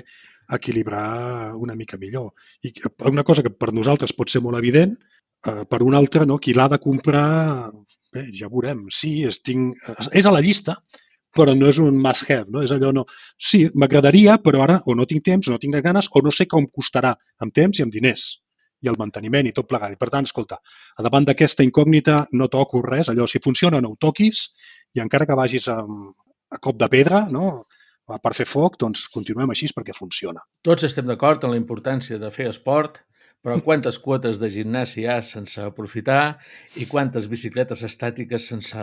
equilibrar 0.58 1.56
una 1.56 1.76
mica 1.76 1.98
millor. 1.98 2.34
I 2.64 2.74
una 3.12 3.24
cosa 3.24 3.44
que 3.46 3.52
per 3.54 3.74
nosaltres 3.74 4.16
pot 4.18 4.32
ser 4.32 4.42
molt 4.46 4.58
evident, 4.58 4.96
eh, 5.48 5.66
per 5.70 5.82
un 5.84 5.96
altre, 5.96 6.26
no? 6.26 6.40
qui 6.40 6.56
l'ha 6.58 6.68
de 6.74 6.80
comprar, 6.82 7.70
bé, 8.14 8.26
ja 8.34 8.50
veurem, 8.50 8.88
sí, 8.90 9.20
és, 9.30 9.40
tinc, 9.46 9.78
és 10.12 10.26
a 10.26 10.34
la 10.34 10.42
llista, 10.46 10.80
però 11.36 11.54
no 11.56 11.70
és 11.70 11.78
un 11.78 11.98
must-have, 12.02 12.50
no? 12.50 12.64
És 12.66 12.72
allò 12.74 12.90
no... 12.96 13.06
Sí, 13.38 13.68
m'agradaria, 13.78 14.40
però 14.42 14.64
ara 14.66 14.80
o 14.86 14.96
no 14.98 15.06
tinc 15.10 15.24
temps, 15.28 15.48
o 15.48 15.54
no 15.54 15.62
tinc 15.62 15.78
ganes, 15.86 16.10
o 16.12 16.22
no 16.26 16.34
sé 16.34 16.48
com 16.50 16.66
costarà, 16.66 17.14
amb 17.46 17.54
temps 17.54 17.80
i 17.80 17.86
amb 17.86 17.94
diners 17.94 18.32
i 18.82 18.90
el 18.90 18.98
manteniment 19.00 19.48
i 19.48 19.54
tot 19.56 19.68
plegat. 19.70 19.94
I 19.94 20.00
per 20.00 20.10
tant, 20.14 20.28
escolta, 20.28 20.60
a 20.98 21.06
davant 21.06 21.28
d'aquesta 21.28 21.66
incògnita 21.68 22.18
no 22.40 22.48
toco 22.48 22.82
res, 22.86 23.12
allò 23.12 23.28
si 23.28 23.42
funciona 23.44 23.82
no 23.84 23.94
ho 23.94 24.00
toquis 24.00 24.48
i 24.96 25.04
encara 25.04 25.28
que 25.28 25.38
vagis 25.38 25.68
a, 25.70 25.78
a 25.84 26.60
cop 26.64 26.80
de 26.80 26.88
pedra, 26.92 27.26
no? 27.30 27.68
Per 28.18 28.34
fer 28.34 28.48
foc, 28.50 28.80
doncs 28.82 29.06
continuem 29.14 29.54
així 29.54 29.70
perquè 29.76 29.94
funciona. 29.94 30.42
Tots 30.66 30.88
estem 30.90 31.06
d'acord 31.10 31.44
en 31.46 31.54
la 31.54 31.62
importància 31.62 32.18
de 32.18 32.32
fer 32.34 32.50
esport, 32.50 33.04
però 33.40 33.56
quantes 33.64 33.96
quotes 34.04 34.36
de 34.42 34.50
gimnàs 34.52 34.98
hi 35.00 35.06
ha 35.08 35.22
sense 35.24 35.62
aprofitar 35.64 36.38
i 36.76 36.88
quantes 36.92 37.30
bicicletes 37.32 37.86
estàtiques 37.88 38.50
sense 38.52 38.82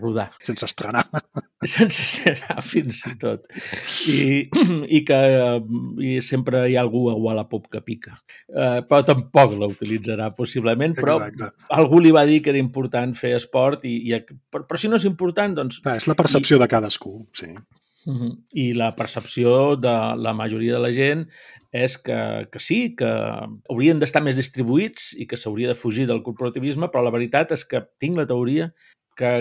rodar, 0.00 0.32
Sense 0.42 0.66
estrenar. 0.66 1.04
sense 1.74 2.02
estrenar 2.02 2.64
fins 2.66 2.98
i 3.06 3.12
tot. 3.20 3.46
I, 4.10 4.48
i 4.90 5.02
que 5.06 5.20
i 6.02 6.16
sempre 6.26 6.64
hi 6.66 6.74
ha 6.74 6.82
algú 6.82 7.04
a 7.12 7.14
Wallapop 7.14 7.68
que 7.70 7.82
pica. 7.86 8.16
Uh, 8.50 8.80
però 8.88 9.04
tampoc 9.06 9.54
la 9.60 9.70
utilitzarà, 9.70 10.32
possiblement, 10.34 10.98
però 10.98 11.20
Exacte. 11.20 11.52
algú 11.78 12.02
li 12.02 12.10
va 12.10 12.26
dir 12.26 12.40
que 12.42 12.50
era 12.50 12.62
important 12.62 13.14
fer 13.14 13.36
esport 13.38 13.86
i, 13.86 14.00
i 14.10 14.18
però, 14.18 14.66
però 14.66 14.82
si 14.82 14.90
no 14.90 14.98
és 14.98 15.06
important, 15.06 15.54
doncs 15.62 15.78
Clar, 15.84 16.00
és 16.02 16.10
la 16.10 16.18
percepció 16.18 16.58
de 16.58 16.66
cadascú, 16.74 17.20
sí. 17.38 17.54
Mhm. 18.06 18.30
I 18.52 18.72
la 18.74 18.92
percepció 18.96 19.76
de 19.76 19.94
la 20.18 20.32
majoria 20.34 20.74
de 20.74 20.82
la 20.82 20.92
gent 20.92 21.28
és 21.72 21.96
que, 21.98 22.48
que 22.52 22.60
sí, 22.60 22.94
que 22.98 23.08
haurien 23.70 24.00
d'estar 24.00 24.22
més 24.22 24.36
distribuïts 24.36 25.12
i 25.18 25.26
que 25.26 25.38
s'hauria 25.38 25.70
de 25.70 25.78
fugir 25.78 26.06
del 26.10 26.22
corporativisme, 26.26 26.90
però 26.90 27.04
la 27.04 27.14
veritat 27.14 27.54
és 27.54 27.64
que 27.64 27.84
tinc 28.02 28.18
la 28.18 28.26
teoria 28.26 28.72
que 29.16 29.32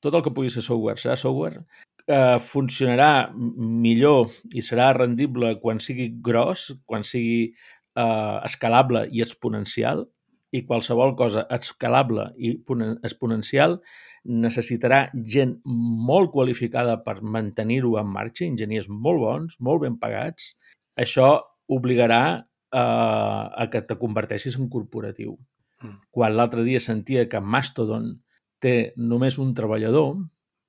tot 0.00 0.14
el 0.14 0.22
que 0.24 0.32
pugui 0.36 0.52
ser 0.52 0.62
software 0.62 1.00
serà 1.00 1.16
software, 1.16 1.64
eh, 2.06 2.38
funcionarà 2.40 3.32
millor 3.34 4.30
i 4.52 4.62
serà 4.62 4.92
rendible 4.96 5.56
quan 5.60 5.80
sigui 5.80 6.10
gros, 6.20 6.70
quan 6.86 7.04
sigui 7.04 7.52
eh, 7.96 8.36
escalable 8.44 9.08
i 9.12 9.22
exponencial, 9.24 10.06
i 10.50 10.64
qualsevol 10.66 11.14
cosa 11.14 11.44
escalable 11.54 12.24
i 12.36 12.56
ponen- 12.66 12.98
exponencial 13.06 13.78
necessitarà 14.24 15.06
gent 15.14 15.56
molt 15.64 16.30
qualificada 16.34 16.98
per 17.04 17.20
mantenir-ho 17.22 17.96
en 18.00 18.10
marxa, 18.12 18.44
enginyers 18.44 18.90
molt 18.90 19.22
bons, 19.22 19.60
molt 19.60 19.84
ben 19.84 19.96
pagats. 20.00 20.54
Això 21.00 21.30
obligarà 21.70 22.22
eh, 22.36 22.80
a 22.80 23.68
que 23.72 23.80
te 23.86 23.96
converteixis 24.00 24.58
en 24.60 24.68
corporatiu. 24.72 25.38
Mm. 25.80 25.96
Quan 26.12 26.36
l'altre 26.36 26.66
dia 26.66 26.82
sentia 26.82 27.28
que 27.30 27.40
Mastodon 27.40 28.12
té 28.60 28.92
només 29.00 29.38
un 29.40 29.54
treballador, 29.56 30.18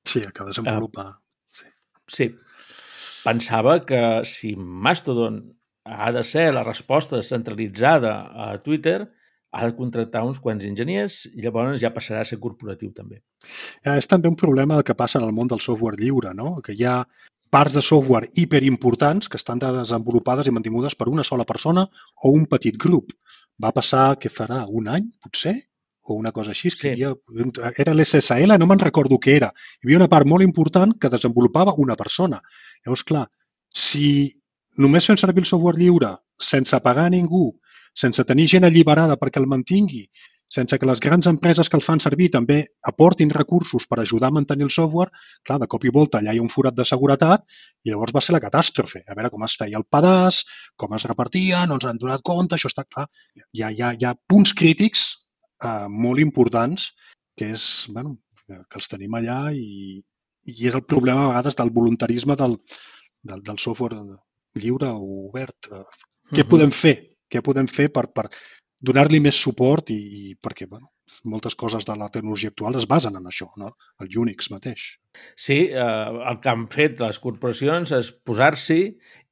Sí, 0.03 0.19
el 0.19 0.33
que 0.33 0.43
desenvolupa. 0.43 1.21
Sí. 1.49 1.67
sí, 2.07 2.27
pensava 3.23 3.81
que 3.85 4.21
si 4.25 4.55
Mastodon 4.55 5.43
ha 5.85 6.11
de 6.11 6.23
ser 6.23 6.51
la 6.53 6.63
resposta 6.63 7.17
descentralitzada 7.17 8.31
a 8.33 8.57
Twitter, 8.59 9.11
ha 9.51 9.65
de 9.67 9.75
contractar 9.75 10.23
uns 10.23 10.39
quants 10.39 10.63
enginyers 10.65 11.25
i 11.35 11.41
llavors 11.43 11.81
ja 11.81 11.91
passarà 11.93 12.21
a 12.21 12.27
ser 12.27 12.39
corporatiu 12.39 12.91
també. 12.95 13.21
Eh, 13.83 13.97
És 13.97 14.07
també 14.07 14.29
un 14.29 14.35
problema 14.39 14.81
que 14.83 14.95
passa 14.95 15.19
en 15.19 15.25
el 15.25 15.33
món 15.35 15.47
del 15.47 15.59
software 15.59 15.97
lliure, 15.99 16.33
no? 16.33 16.61
que 16.61 16.73
hi 16.73 16.85
ha 16.85 17.01
parts 17.51 17.73
de 17.75 17.81
software 17.83 18.29
hiperimportants 18.33 19.27
que 19.27 19.35
estan 19.37 19.59
desenvolupades 19.59 20.47
i 20.47 20.51
mantingudes 20.55 20.95
per 20.95 21.09
una 21.09 21.23
sola 21.23 21.43
persona 21.43 21.83
o 22.23 22.31
un 22.31 22.45
petit 22.47 22.77
grup. 22.79 23.11
Va 23.61 23.73
passar, 23.75 24.15
què 24.17 24.31
farà, 24.31 24.63
un 24.69 24.87
any, 24.87 25.09
potser? 25.21 25.57
O 26.07 26.15
una 26.15 26.31
cosa 26.31 26.51
així. 26.51 26.69
Que 26.69 26.77
Sí. 26.77 26.87
hi 26.87 27.03
havia, 27.03 27.73
era 27.77 27.93
l'SSL, 27.93 28.57
no 28.57 28.65
me'n 28.65 28.79
recordo 28.79 29.19
què 29.19 29.35
era. 29.35 29.51
Hi 29.81 29.85
havia 29.87 29.97
una 29.97 30.07
part 30.07 30.25
molt 30.25 30.43
important 30.43 30.97
que 30.97 31.09
desenvolupava 31.09 31.73
una 31.77 31.95
persona. 31.95 32.41
Llavors, 32.85 33.03
clar, 33.03 33.27
si 33.69 34.41
només 34.77 35.05
fem 35.05 35.17
servir 35.17 35.43
el 35.43 35.45
software 35.45 35.77
lliure 35.77 36.15
sense 36.39 36.79
pagar 36.79 37.05
a 37.05 37.09
ningú, 37.09 37.59
sense 37.93 38.23
tenir 38.25 38.47
gent 38.47 38.63
alliberada 38.67 39.17
perquè 39.19 39.39
el 39.41 39.47
mantingui, 39.47 40.05
sense 40.51 40.75
que 40.77 40.85
les 40.85 40.99
grans 40.99 41.27
empreses 41.27 41.69
que 41.69 41.77
el 41.77 41.83
fan 41.83 41.99
servir 42.03 42.29
també 42.31 42.57
aportin 42.83 43.29
recursos 43.31 43.85
per 43.87 44.01
ajudar 44.01 44.27
a 44.27 44.35
mantenir 44.35 44.65
el 44.67 44.69
software, 44.71 45.11
clar, 45.47 45.59
de 45.59 45.67
cop 45.67 45.85
i 45.87 45.91
volta 45.95 46.19
allà 46.19 46.33
hi 46.35 46.39
ha 46.41 46.43
un 46.43 46.49
forat 46.51 46.75
de 46.75 46.83
seguretat 46.83 47.45
i 47.85 47.89
llavors 47.91 48.11
va 48.11 48.19
ser 48.21 48.33
la 48.35 48.41
catàstrofe. 48.43 49.03
A 49.07 49.15
veure 49.15 49.29
com 49.31 49.43
es 49.47 49.55
feia 49.55 49.77
el 49.79 49.85
pedaç, 49.87 50.41
com 50.75 50.93
es 50.97 51.05
repartia, 51.07 51.65
no 51.67 51.75
ens 51.79 51.85
han 51.87 51.97
donat 51.97 52.21
compte, 52.21 52.55
això 52.55 52.67
està 52.67 52.83
clar. 52.83 53.07
Hi 53.53 53.63
ha, 53.63 53.71
hi 53.71 53.81
ha, 53.81 53.93
hi 53.95 54.05
ha 54.05 54.15
punts 54.27 54.51
crítics 54.53 55.05
eh, 55.63 55.87
molt 55.87 56.19
importants 56.19 56.91
que 57.37 57.53
és, 57.55 57.87
bueno, 57.93 58.17
que 58.47 58.75
els 58.75 58.87
tenim 58.91 59.13
allà 59.15 59.53
i, 59.55 60.01
i 60.51 60.67
és 60.67 60.75
el 60.75 60.83
problema 60.83 61.23
a 61.23 61.29
vegades 61.29 61.55
del 61.55 61.71
voluntarisme 61.71 62.35
del, 62.35 62.57
del, 63.23 63.39
del 63.47 63.57
software 63.57 64.01
lliure 64.59 64.91
o 64.91 65.29
obert. 65.29 65.71
Eh, 65.71 65.85
Què 66.35 66.43
Mhm. 66.43 66.49
podem 66.49 66.71
fer? 66.75 66.95
Què 67.31 67.41
podem 67.45 67.69
fer 67.71 67.87
per, 67.93 68.09
per 68.11 68.27
donar-li 68.81 69.21
més 69.23 69.37
suport 69.37 69.91
i, 69.93 69.99
i 69.99 70.35
perquè 70.41 70.67
bueno, 70.67 70.91
moltes 71.29 71.55
coses 71.55 71.85
de 71.87 71.95
la 71.99 72.09
tecnologia 72.13 72.51
actual 72.51 72.77
es 72.79 72.87
basen 72.89 73.17
en 73.19 73.29
això, 73.29 73.51
no? 73.61 73.75
el 74.01 74.11
Unix 74.23 74.51
mateix. 74.53 74.95
Sí, 75.37 75.63
eh, 75.69 76.21
el 76.31 76.41
que 76.41 76.51
han 76.53 76.67
fet 76.73 77.01
les 77.03 77.19
corporacions 77.21 77.93
és 77.97 78.11
posar-s'hi 78.25 78.81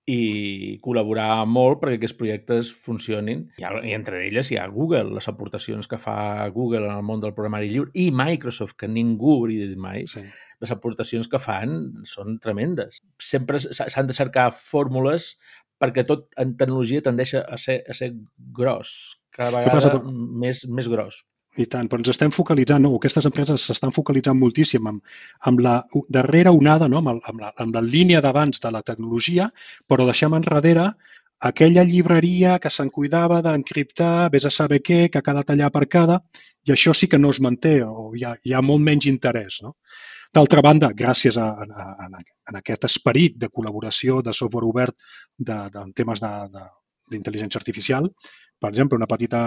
i 0.09 0.77
col·laborar 0.81 1.43
molt 1.45 1.77
perquè 1.81 1.99
aquests 1.99 2.17
projectes 2.17 2.71
funcionin. 2.85 3.43
I, 3.61 3.65
I 3.91 3.93
entre 3.93 4.23
elles 4.25 4.49
hi 4.49 4.57
ha 4.57 4.65
Google, 4.73 5.13
les 5.13 5.27
aportacions 5.29 5.89
que 5.89 5.99
fa 6.01 6.47
Google 6.55 6.87
en 6.87 6.95
el 6.95 7.05
món 7.05 7.21
del 7.21 7.35
programari 7.37 7.69
lliure 7.69 7.93
i 7.93 8.07
Microsoft, 8.15 8.73
que 8.79 8.89
ningú 8.89 9.35
hauria 9.37 9.67
dit 9.69 9.77
mai, 9.77 10.07
Sí. 10.09 10.23
les 10.59 10.71
aportacions 10.73 11.29
que 11.29 11.39
fan 11.39 12.03
són 12.09 12.39
tremendes. 12.41 12.97
Sempre 13.21 13.61
s'han 13.61 14.09
de 14.09 14.17
cercar 14.17 14.49
fórmules 14.55 15.35
perquè 15.79 16.05
tot 16.07 16.27
en 16.37 16.55
tecnologia 16.59 17.03
tendeix 17.05 17.35
a 17.39 17.57
ser, 17.57 17.81
a 17.87 17.95
ser 17.95 18.13
gros, 18.55 19.17
cada 19.35 19.63
Què 19.63 19.71
passa, 19.71 19.89
vegada 19.89 19.99
però- 20.03 20.39
més, 20.45 20.65
més 20.67 20.89
gros. 20.91 21.23
I 21.59 21.65
tant, 21.65 21.87
però 21.89 21.99
ens 21.99 22.11
estem 22.13 22.31
focalitzant, 22.31 22.83
no? 22.85 22.93
aquestes 22.95 23.25
empreses 23.25 23.63
s'estan 23.65 23.91
focalitzant 23.91 24.37
moltíssim 24.37 24.85
amb, 24.87 25.01
amb 25.49 25.59
la 25.65 25.79
darrera 26.07 26.53
onada, 26.55 26.87
no? 26.87 26.99
amb, 27.01 27.09
el, 27.15 27.21
amb, 27.31 27.41
la, 27.41 27.49
amb 27.57 27.75
la 27.75 27.81
línia 27.81 28.21
d'abans 28.21 28.61
de 28.63 28.71
la 28.71 28.83
tecnologia, 28.85 29.49
però 29.89 30.05
deixem 30.07 30.35
enrere 30.37 30.91
aquella 31.49 31.83
llibreria 31.87 32.59
que 32.59 32.69
se'n 32.69 32.91
cuidava 32.91 33.41
d'encriptar, 33.41 34.29
vés 34.31 34.45
a 34.45 34.51
saber 34.51 34.81
què, 34.83 35.07
que 35.09 35.19
ha 35.19 35.25
quedat 35.25 35.51
allà 35.51 35.67
aparcada, 35.71 36.19
i 36.67 36.73
això 36.75 36.93
sí 36.93 37.07
que 37.07 37.19
no 37.19 37.31
es 37.33 37.39
manté, 37.41 37.79
o 37.83 38.11
hi 38.15 38.25
ha, 38.27 38.35
hi 38.43 38.53
ha 38.53 38.61
molt 38.61 38.83
menys 38.83 39.07
interès. 39.07 39.61
No? 39.63 39.75
D'altra 40.35 40.61
banda, 40.61 40.91
gràcies 40.93 41.39
a, 41.41 41.47
a, 41.65 41.85
a, 42.05 42.07
a 42.51 42.57
aquest 42.59 42.85
esperit 42.85 43.37
de 43.41 43.49
col·laboració 43.49 44.19
de 44.25 44.33
software 44.37 44.67
obert 44.67 44.95
de, 45.37 45.55
de, 45.73 45.81
en 45.81 45.93
temes 45.97 46.21
d'intel·ligència 46.21 47.57
artificial, 47.57 48.11
per 48.61 48.69
exemple, 48.69 48.99
una 48.99 49.09
petita 49.09 49.41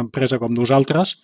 empresa 0.00 0.38
com 0.40 0.54
nosaltres, 0.56 1.16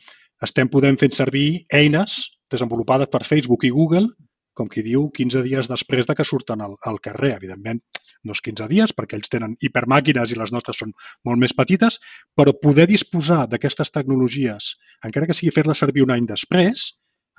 estem 0.45 0.69
podent 0.69 0.99
fer 1.01 1.09
servir 1.17 1.49
eines 1.75 2.19
desenvolupades 2.53 3.09
per 3.13 3.25
Facebook 3.27 3.65
i 3.65 3.73
Google, 3.75 4.11
com 4.59 4.69
qui 4.69 4.83
diu, 4.83 5.07
15 5.15 5.43
dies 5.47 5.71
després 5.71 6.07
de 6.07 6.17
que 6.19 6.27
surten 6.27 6.61
al, 6.61 6.75
al 6.91 6.99
carrer. 7.01 7.37
Evidentment, 7.39 7.81
no 8.27 8.35
és 8.35 8.43
15 8.45 8.67
dies, 8.71 8.93
perquè 8.95 9.17
ells 9.17 9.31
tenen 9.33 9.55
hipermàquines 9.65 10.35
i 10.35 10.39
les 10.39 10.53
nostres 10.55 10.81
són 10.83 10.93
molt 11.25 11.41
més 11.41 11.55
petites, 11.57 12.01
però 12.37 12.55
poder 12.67 12.89
disposar 12.91 13.45
d'aquestes 13.49 13.95
tecnologies, 13.95 14.75
encara 15.07 15.31
que 15.31 15.37
sigui 15.39 15.55
fer-les 15.55 15.85
servir 15.87 16.05
un 16.05 16.15
any 16.15 16.27
després, 16.27 16.91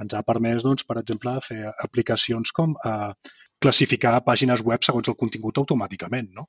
ens 0.04 0.16
ha 0.16 0.24
permès, 0.28 0.64
doncs, 0.66 0.86
per 0.88 1.00
exemple, 1.02 1.36
fer 1.45 1.62
aplicacions 1.86 2.52
com 2.56 2.76
eh, 2.86 3.12
classificar 3.60 4.20
pàgines 4.26 4.64
web 4.66 4.86
segons 4.86 5.10
el 5.12 5.18
contingut 5.20 5.58
automàticament. 5.62 6.30
No? 6.36 6.47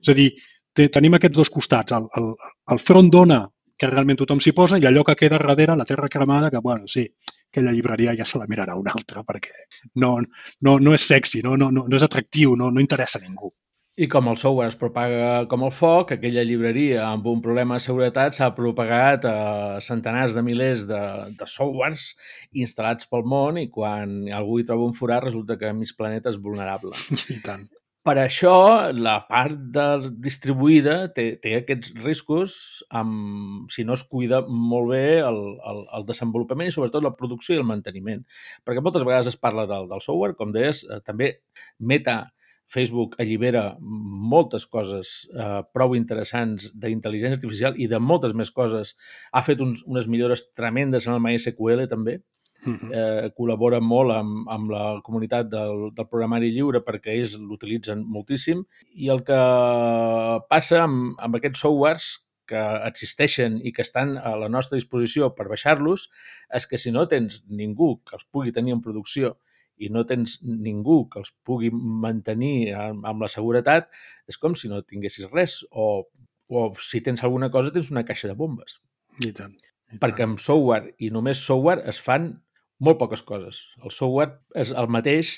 És 0.00 0.12
a 0.12 0.16
dir, 0.18 0.28
te- 0.74 0.88
tenim 0.88 1.18
aquests 1.18 1.38
dos 1.38 1.50
costats, 1.50 1.96
el, 1.98 2.06
el, 2.20 2.30
el 2.74 2.82
front 2.82 3.10
dona 3.10 3.42
que 3.78 3.88
realment 3.90 4.18
tothom 4.20 4.38
s'hi 4.38 4.52
posa 4.54 4.78
i 4.78 4.86
allò 4.86 5.02
que 5.02 5.16
queda 5.18 5.40
darrere, 5.42 5.74
la 5.76 5.86
terra 5.88 6.08
cremada, 6.08 6.50
que, 6.50 6.60
bueno, 6.62 6.86
sí, 6.86 7.02
aquella 7.50 7.72
llibreria 7.74 8.14
ja 8.18 8.24
se 8.28 8.38
la 8.38 8.46
mirarà 8.46 8.76
una 8.78 8.92
altra 8.94 9.24
perquè 9.26 9.66
no, 9.98 10.12
no, 10.62 10.78
no 10.78 10.94
és 10.94 11.06
sexy, 11.08 11.42
no, 11.42 11.56
no, 11.58 11.70
no, 11.74 11.88
és 11.96 12.04
atractiu, 12.06 12.54
no, 12.56 12.70
no 12.70 12.84
interessa 12.84 13.18
a 13.18 13.24
ningú. 13.24 13.50
I 14.00 14.06
com 14.08 14.28
el 14.30 14.38
software 14.40 14.70
es 14.72 14.78
propaga 14.80 15.44
com 15.52 15.66
el 15.66 15.72
foc, 15.76 16.14
aquella 16.14 16.46
llibreria 16.48 17.02
amb 17.10 17.26
un 17.28 17.42
problema 17.44 17.76
de 17.76 17.84
seguretat 17.84 18.32
s'ha 18.38 18.48
propagat 18.56 19.26
a 19.28 19.34
centenars 19.84 20.32
de 20.32 20.44
milers 20.46 20.86
de, 20.88 21.00
de 21.36 21.48
softwares 21.54 22.06
instal·lats 22.56 23.10
pel 23.12 23.28
món 23.28 23.60
i 23.60 23.66
quan 23.74 24.16
algú 24.32 24.56
hi 24.58 24.66
troba 24.70 24.88
un 24.88 24.96
forat 24.96 25.26
resulta 25.26 25.58
que 25.60 25.74
mig 25.76 25.92
planeta 25.98 26.32
és 26.32 26.40
vulnerable. 26.40 26.96
I 27.36 27.38
tant. 27.44 27.68
Per 28.02 28.16
això, 28.18 28.56
la 28.96 29.18
part 29.28 29.60
de 29.76 29.86
distribuïda 30.24 30.96
té, 31.14 31.28
té 31.44 31.52
aquests 31.60 31.92
riscos 32.00 32.54
amb, 32.88 33.68
si 33.70 33.84
no 33.84 33.94
es 33.94 34.08
cuida 34.08 34.40
molt 34.48 34.88
bé 34.96 35.06
el, 35.20 35.44
el, 35.68 35.86
el 36.00 36.08
desenvolupament 36.08 36.72
i 36.72 36.74
sobretot 36.74 37.04
la 37.04 37.12
producció 37.14 37.54
i 37.54 37.60
el 37.60 37.68
manteniment. 37.68 38.24
Perquè 38.64 38.82
moltes 38.82 39.04
vegades 39.04 39.28
es 39.30 39.38
parla 39.38 39.68
del, 39.68 39.86
del 39.92 40.00
software, 40.00 40.34
com 40.40 40.56
deies, 40.56 40.82
eh, 40.88 41.04
també 41.04 41.36
Meta 41.78 42.22
Facebook 42.72 43.18
allibera 43.20 43.76
moltes 43.80 44.64
coses 44.66 45.12
eh, 45.32 45.60
prou 45.76 45.96
interessants 45.98 46.70
d'intel·ligència 46.72 47.38
artificial 47.38 47.76
i 47.76 47.88
de 47.90 48.00
moltes 48.00 48.32
més 48.38 48.50
coses. 48.50 48.94
Ha 49.32 49.42
fet 49.44 49.60
uns, 49.60 49.84
unes 49.84 50.08
millores 50.08 50.46
tremendes 50.56 51.06
en 51.06 51.16
el 51.16 51.20
MySQL 51.24 51.86
també. 51.90 52.22
Uh 52.62 52.74
-huh. 52.78 52.90
eh, 52.94 53.30
col·labora 53.34 53.80
molt 53.82 54.12
amb, 54.14 54.48
amb 54.48 54.70
la 54.70 55.00
comunitat 55.02 55.48
del, 55.50 55.90
del 55.96 56.06
programari 56.06 56.52
lliure 56.54 56.78
perquè 56.78 57.10
ells 57.10 57.34
l'utilitzen 57.34 58.04
moltíssim 58.06 58.62
i 58.94 59.08
el 59.10 59.24
que 59.26 59.40
passa 60.48 60.84
amb, 60.84 61.18
amb 61.18 61.34
aquests 61.34 61.58
softwares 61.58 62.04
que 62.46 62.62
existeixen 62.86 63.60
i 63.64 63.72
que 63.72 63.82
estan 63.82 64.16
a 64.16 64.36
la 64.36 64.48
nostra 64.48 64.76
disposició 64.76 65.34
per 65.34 65.48
baixar-los 65.48 66.08
és 66.54 66.66
que 66.66 66.78
si 66.78 66.92
no 66.92 67.08
tens 67.08 67.42
ningú 67.48 67.96
que 68.06 68.14
els 68.14 68.26
pugui 68.30 68.52
tenir 68.52 68.72
en 68.72 68.80
producció 68.80 69.36
i 69.82 69.90
no 69.92 70.04
tens 70.08 70.38
ningú 70.42 71.02
que 71.10 71.20
els 71.22 71.32
pugui 71.46 71.72
mantenir 71.74 72.72
amb, 72.78 73.06
amb 73.08 73.24
la 73.24 73.30
seguretat, 73.32 73.90
és 74.30 74.38
com 74.38 74.56
si 74.58 74.70
no 74.70 74.82
tinguessis 74.86 75.30
res. 75.32 75.60
O, 75.70 76.06
o 76.52 76.64
si 76.80 77.02
tens 77.04 77.24
alguna 77.24 77.50
cosa, 77.50 77.74
tens 77.74 77.92
una 77.94 78.06
caixa 78.08 78.30
de 78.30 78.38
bombes. 78.38 78.80
I 79.20 79.32
tant. 79.36 79.58
I 79.58 79.98
tant. 79.98 80.00
Perquè 80.06 80.26
amb 80.28 80.40
software 80.40 80.94
i 81.02 81.12
només 81.14 81.42
software 81.44 81.84
es 81.90 82.00
fan 82.00 82.32
molt 82.82 82.98
poques 82.98 83.22
coses. 83.22 83.60
El 83.84 83.92
software 83.94 84.40
és 84.58 84.72
el 84.74 84.88
mateix, 84.90 85.36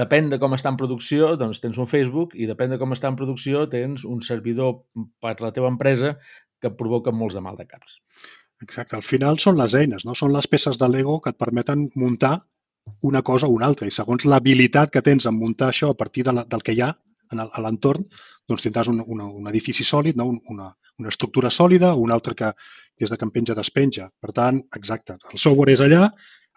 depèn 0.00 0.30
de 0.32 0.38
com 0.40 0.54
està 0.56 0.70
en 0.72 0.78
producció, 0.80 1.34
doncs 1.40 1.60
tens 1.60 1.80
un 1.80 1.88
Facebook 1.90 2.36
i 2.36 2.48
depèn 2.48 2.72
de 2.72 2.78
com 2.80 2.94
està 2.96 3.10
en 3.10 3.18
producció 3.20 3.66
tens 3.72 4.06
un 4.08 4.22
servidor 4.24 4.80
per 5.20 5.36
la 5.44 5.52
teva 5.56 5.68
empresa 5.72 6.14
que 6.60 6.72
provoca 6.76 7.12
molts 7.12 7.36
de 7.36 7.44
mal 7.44 7.58
de 7.60 7.66
caps. 7.68 8.00
Exacte. 8.64 8.96
Al 8.96 9.04
final 9.04 9.38
són 9.40 9.56
les 9.60 9.74
eines, 9.76 10.04
no? 10.08 10.16
Són 10.16 10.34
les 10.36 10.48
peces 10.48 10.80
de 10.80 10.88
Lego 10.88 11.18
que 11.24 11.32
et 11.32 11.40
permeten 11.40 11.88
muntar 11.96 12.34
una 13.00 13.22
cosa 13.22 13.46
o 13.46 13.54
una 13.54 13.66
altra. 13.66 13.86
I 13.86 13.94
segons 13.94 14.26
l'habilitat 14.26 14.92
que 14.92 15.02
tens 15.02 15.26
en 15.26 15.36
muntar 15.38 15.70
això 15.70 15.90
a 15.90 15.96
partir 15.96 16.24
de 16.28 16.34
la, 16.36 16.44
del 16.44 16.62
que 16.62 16.74
hi 16.76 16.82
ha 16.84 16.90
a 17.30 17.62
l'entorn, 17.62 18.04
doncs 18.50 18.64
tindràs 18.64 18.90
un, 18.90 19.02
una, 19.06 19.28
un 19.30 19.48
edifici 19.50 19.84
sòlid, 19.86 20.16
no? 20.18 20.26
una, 20.50 20.70
una 20.98 21.12
estructura 21.12 21.50
sòlida, 21.54 21.94
un 21.94 22.10
altre 22.10 22.34
que, 22.34 22.50
que 22.98 23.06
és 23.06 23.12
de 23.12 23.18
que 23.18 23.26
empenja 23.28 23.54
despenja. 23.54 24.08
Per 24.20 24.34
tant, 24.36 24.58
exacte, 24.76 25.16
el 25.30 25.38
software 25.38 25.76
és 25.76 25.82
allà, 25.84 26.08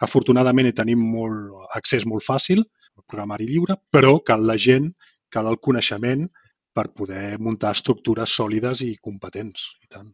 afortunadament 0.02 0.68
hi 0.68 0.74
tenim 0.74 1.04
molt, 1.14 1.68
accés 1.78 2.06
molt 2.10 2.26
fàcil, 2.26 2.64
el 2.64 3.06
programari 3.06 3.46
lliure, 3.46 3.78
però 3.90 4.18
cal 4.26 4.44
la 4.46 4.58
gent, 4.58 4.90
cal 5.30 5.48
el 5.50 5.60
coneixement 5.62 6.26
per 6.74 6.90
poder 6.90 7.38
muntar 7.38 7.72
estructures 7.74 8.34
sòlides 8.34 8.82
i 8.82 8.96
competents. 8.98 9.70
I 9.86 9.90
tant. 9.94 10.10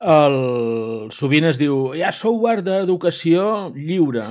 El, 0.00 0.36
sovint 1.12 1.46
es 1.48 1.60
diu, 1.60 1.92
hi 1.96 2.02
ha 2.04 2.12
software 2.16 2.64
d'educació 2.64 3.70
lliure 3.76 4.26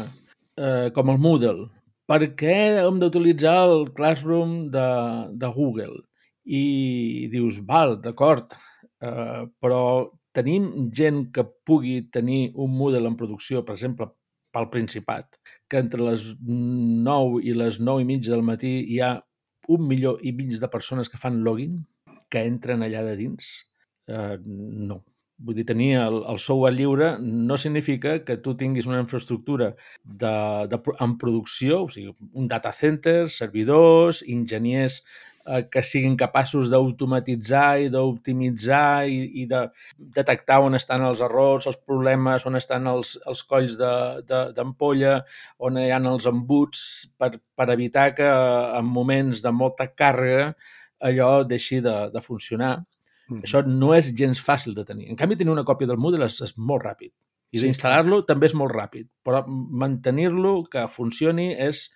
eh, 0.58 0.92
com 0.96 1.12
el 1.14 1.22
Moodle. 1.22 1.70
Per 2.06 2.20
què 2.40 2.58
hem 2.84 3.00
d'utilitzar 3.02 3.56
el 3.66 3.88
Classroom 3.98 4.70
de, 4.74 4.90
de 5.42 5.50
Google? 5.56 6.04
I 6.46 7.28
dius, 7.32 7.64
val, 7.66 7.98
d'acord, 8.04 8.54
eh, 9.02 9.46
però 9.62 9.82
tenim 10.36 10.92
gent 10.94 11.26
que 11.34 11.48
pugui 11.66 12.04
tenir 12.14 12.52
un 12.62 12.76
Moodle 12.78 13.10
en 13.10 13.18
producció, 13.18 13.64
per 13.66 13.78
exemple, 13.78 14.12
pel 14.56 14.70
Principat, 14.72 15.40
que 15.68 15.82
entre 15.82 16.06
les 16.06 16.28
9 16.46 17.42
i 17.44 17.56
les 17.58 17.80
9 17.82 18.04
i 18.04 18.08
mitja 18.12 18.36
del 18.36 18.46
matí 18.48 18.78
hi 18.94 19.02
ha 19.04 19.16
un 19.76 19.88
milió 19.90 20.16
i 20.22 20.32
mig 20.38 20.54
de 20.62 20.70
persones 20.72 21.10
que 21.12 21.20
fan 21.20 21.42
login, 21.44 21.82
que 22.32 22.46
entren 22.46 22.86
allà 22.86 23.04
de 23.08 23.18
dins? 23.20 23.52
Eh, 24.08 24.38
no. 24.46 25.02
Vull 25.38 25.58
dir, 25.58 25.66
tenir 25.68 25.90
el, 26.00 26.22
el 26.32 26.38
software 26.40 26.78
lliure 26.78 27.10
no 27.20 27.58
significa 27.60 28.14
que 28.24 28.38
tu 28.40 28.54
tinguis 28.56 28.86
una 28.88 29.02
infraestructura 29.02 29.74
de, 30.04 30.32
de, 30.72 30.80
en 31.04 31.18
producció, 31.20 31.82
o 31.84 31.90
sigui, 31.92 32.14
un 32.32 32.48
data 32.48 32.72
center, 32.72 33.28
servidors, 33.30 34.22
enginyers 34.32 35.02
eh, 35.02 35.66
que 35.72 35.84
siguin 35.84 36.16
capaços 36.22 36.72
d'automatitzar 36.72 37.68
i 37.84 37.92
d'optimitzar 37.92 39.10
i, 39.12 39.20
i 39.44 39.46
de 39.52 39.66
detectar 40.22 40.62
on 40.64 40.80
estan 40.80 41.04
els 41.10 41.20
errors, 41.28 41.68
els 41.68 41.84
problemes, 41.84 42.48
on 42.48 42.56
estan 42.56 42.88
els, 42.94 43.18
els 43.28 43.44
colls 43.44 43.76
d'ampolla, 43.76 45.20
on 45.60 45.84
hi 45.84 45.90
ha 45.92 46.00
els 46.16 46.32
embuts 46.32 46.88
per, 47.20 47.34
per 47.60 47.72
evitar 47.76 48.14
que 48.16 48.32
en 48.80 48.88
moments 48.88 49.44
de 49.44 49.52
molta 49.52 49.92
càrrega 49.92 50.54
allò 51.04 51.32
deixi 51.44 51.84
de, 51.84 52.06
de 52.16 52.24
funcionar 52.24 52.78
Mm. 53.30 53.44
Això 53.48 53.62
no 53.66 53.94
és 53.96 54.12
gens 54.18 54.42
fàcil 54.42 54.76
de 54.78 54.86
tenir. 54.88 55.10
En 55.10 55.20
canvi, 55.20 55.38
tenir 55.40 55.54
una 55.54 55.66
còpia 55.68 55.90
del 55.90 56.02
Moodle 56.02 56.28
és, 56.30 56.40
és 56.46 56.56
molt 56.58 56.86
ràpid. 56.86 57.14
I 57.56 57.60
sí, 57.60 57.66
d'instal·lar-lo 57.66 58.24
també 58.28 58.50
és 58.50 58.58
molt 58.58 58.74
ràpid. 58.76 59.08
Però 59.26 59.44
mantenir-lo, 59.48 60.58
que 60.72 60.86
funcioni, 60.92 61.52
és 61.54 61.88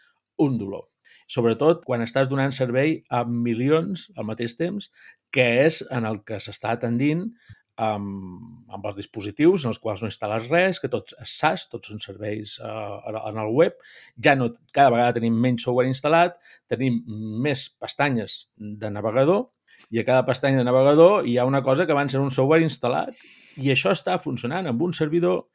un 0.41 0.57
dolor. 0.61 0.87
Sobretot 1.29 1.83
quan 1.85 2.01
estàs 2.01 2.29
donant 2.31 2.53
servei 2.55 2.99
a 3.13 3.21
milions 3.27 4.07
al 4.17 4.25
mateix 4.25 4.55
temps, 4.57 4.89
que 5.33 5.45
és 5.67 5.83
en 5.93 6.07
el 6.09 6.23
que 6.25 6.39
s'està 6.41 6.73
atendint 6.73 7.27
amb, 7.79 8.65
amb 8.73 8.87
els 8.89 8.97
dispositius 8.97 9.63
en 9.63 9.71
els 9.71 9.79
quals 9.83 10.01
no 10.01 10.09
instal·les 10.09 10.49
res, 10.49 10.81
que 10.81 10.89
tots 10.91 11.15
és 11.21 11.35
SaaS, 11.41 11.67
tots 11.71 11.91
són 11.91 12.01
serveis 12.03 12.57
uh, 12.63 12.97
en 13.29 13.39
el 13.39 13.53
web. 13.55 13.77
Ja 14.25 14.33
no, 14.39 14.49
cada 14.75 14.91
vegada 14.95 15.19
tenim 15.19 15.37
menys 15.37 15.67
software 15.67 15.91
instal·lat, 15.91 16.39
tenim 16.71 16.99
més 17.45 17.69
pestanyes 17.79 18.41
de 18.57 18.91
navegador 18.91 19.47
i 19.89 19.99
a 20.01 20.05
cada 20.05 20.25
pestanya 20.25 20.61
de 20.61 20.67
navegador 20.67 21.27
hi 21.27 21.37
ha 21.37 21.47
una 21.49 21.63
cosa 21.65 21.85
que 21.85 21.97
van 21.97 22.09
ser 22.09 22.21
un 22.21 22.31
software 22.31 22.65
instal·lat 22.65 23.15
i 23.59 23.71
això 23.73 23.93
està 23.95 24.17
funcionant 24.21 24.69
amb 24.69 24.81
un 24.85 24.93
servidor 24.93 25.45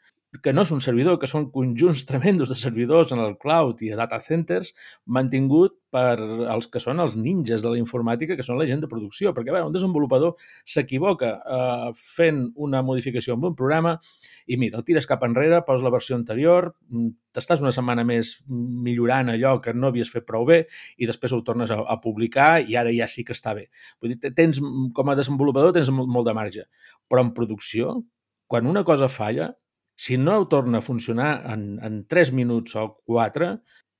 que 0.43 0.53
no 0.53 0.65
és 0.65 0.73
un 0.75 0.83
servidor, 0.83 1.19
que 1.21 1.31
són 1.31 1.51
conjunts 1.55 2.05
tremendos 2.11 2.51
de 2.51 2.59
servidors 2.59 3.13
en 3.15 3.23
el 3.23 3.37
cloud 3.39 3.83
i 3.85 3.93
a 3.93 3.99
data 4.01 4.21
centers 4.23 4.73
mantingut 5.07 5.77
per 5.95 6.19
els 6.19 6.67
que 6.67 6.83
són 6.83 6.99
els 6.99 7.15
ninjas 7.15 7.63
de 7.63 7.71
la 7.71 7.79
informàtica, 7.79 8.35
que 8.35 8.47
són 8.47 8.59
la 8.59 8.67
gent 8.67 8.83
de 8.83 8.91
producció. 8.91 9.31
Perquè, 9.35 9.53
a 9.53 9.59
veure, 9.59 9.69
un 9.69 9.77
desenvolupador 9.77 10.35
s'equivoca 10.67 11.31
eh, 11.39 11.91
fent 11.95 12.49
una 12.57 12.83
modificació 12.83 13.37
amb 13.37 13.53
un 13.53 13.55
programa 13.59 13.95
i 14.51 14.59
mira, 14.61 14.81
el 14.81 14.85
tires 14.85 15.07
cap 15.09 15.23
enrere, 15.25 15.63
poses 15.65 15.85
la 15.87 15.93
versió 15.95 16.19
anterior, 16.19 16.73
mm, 16.91 17.15
t'estàs 17.35 17.63
una 17.63 17.73
setmana 17.73 18.05
més 18.05 18.35
millorant 18.49 19.31
allò 19.33 19.57
que 19.63 19.73
no 19.73 19.89
havies 19.89 20.11
fet 20.13 20.27
prou 20.27 20.45
bé 20.49 20.65
i 20.99 21.09
després 21.09 21.33
ho 21.33 21.41
tornes 21.47 21.71
a, 21.73 21.79
a 21.81 21.97
publicar 22.03 22.59
i 22.61 22.77
ara 22.77 22.93
ja 22.93 23.09
sí 23.09 23.25
que 23.25 23.37
està 23.37 23.55
bé. 23.57 23.69
Vull 24.03 24.15
dir, 24.15 24.35
tens, 24.37 24.61
com 24.95 25.11
a 25.11 25.17
desenvolupador 25.19 25.73
tens 25.77 25.91
molt, 25.95 26.11
molt 26.11 26.29
de 26.29 26.37
marge, 26.37 26.67
però 27.09 27.25
en 27.25 27.33
producció, 27.37 28.01
quan 28.51 28.67
una 28.69 28.85
cosa 28.85 29.09
falla, 29.09 29.55
si 29.97 30.19
no 30.19 30.47
torna 30.49 30.79
a 30.79 30.83
funcionar 30.83 31.45
en, 31.53 31.79
en 31.83 32.05
3 32.07 32.33
minuts 32.33 32.77
o 32.77 33.01
4, 33.05 33.51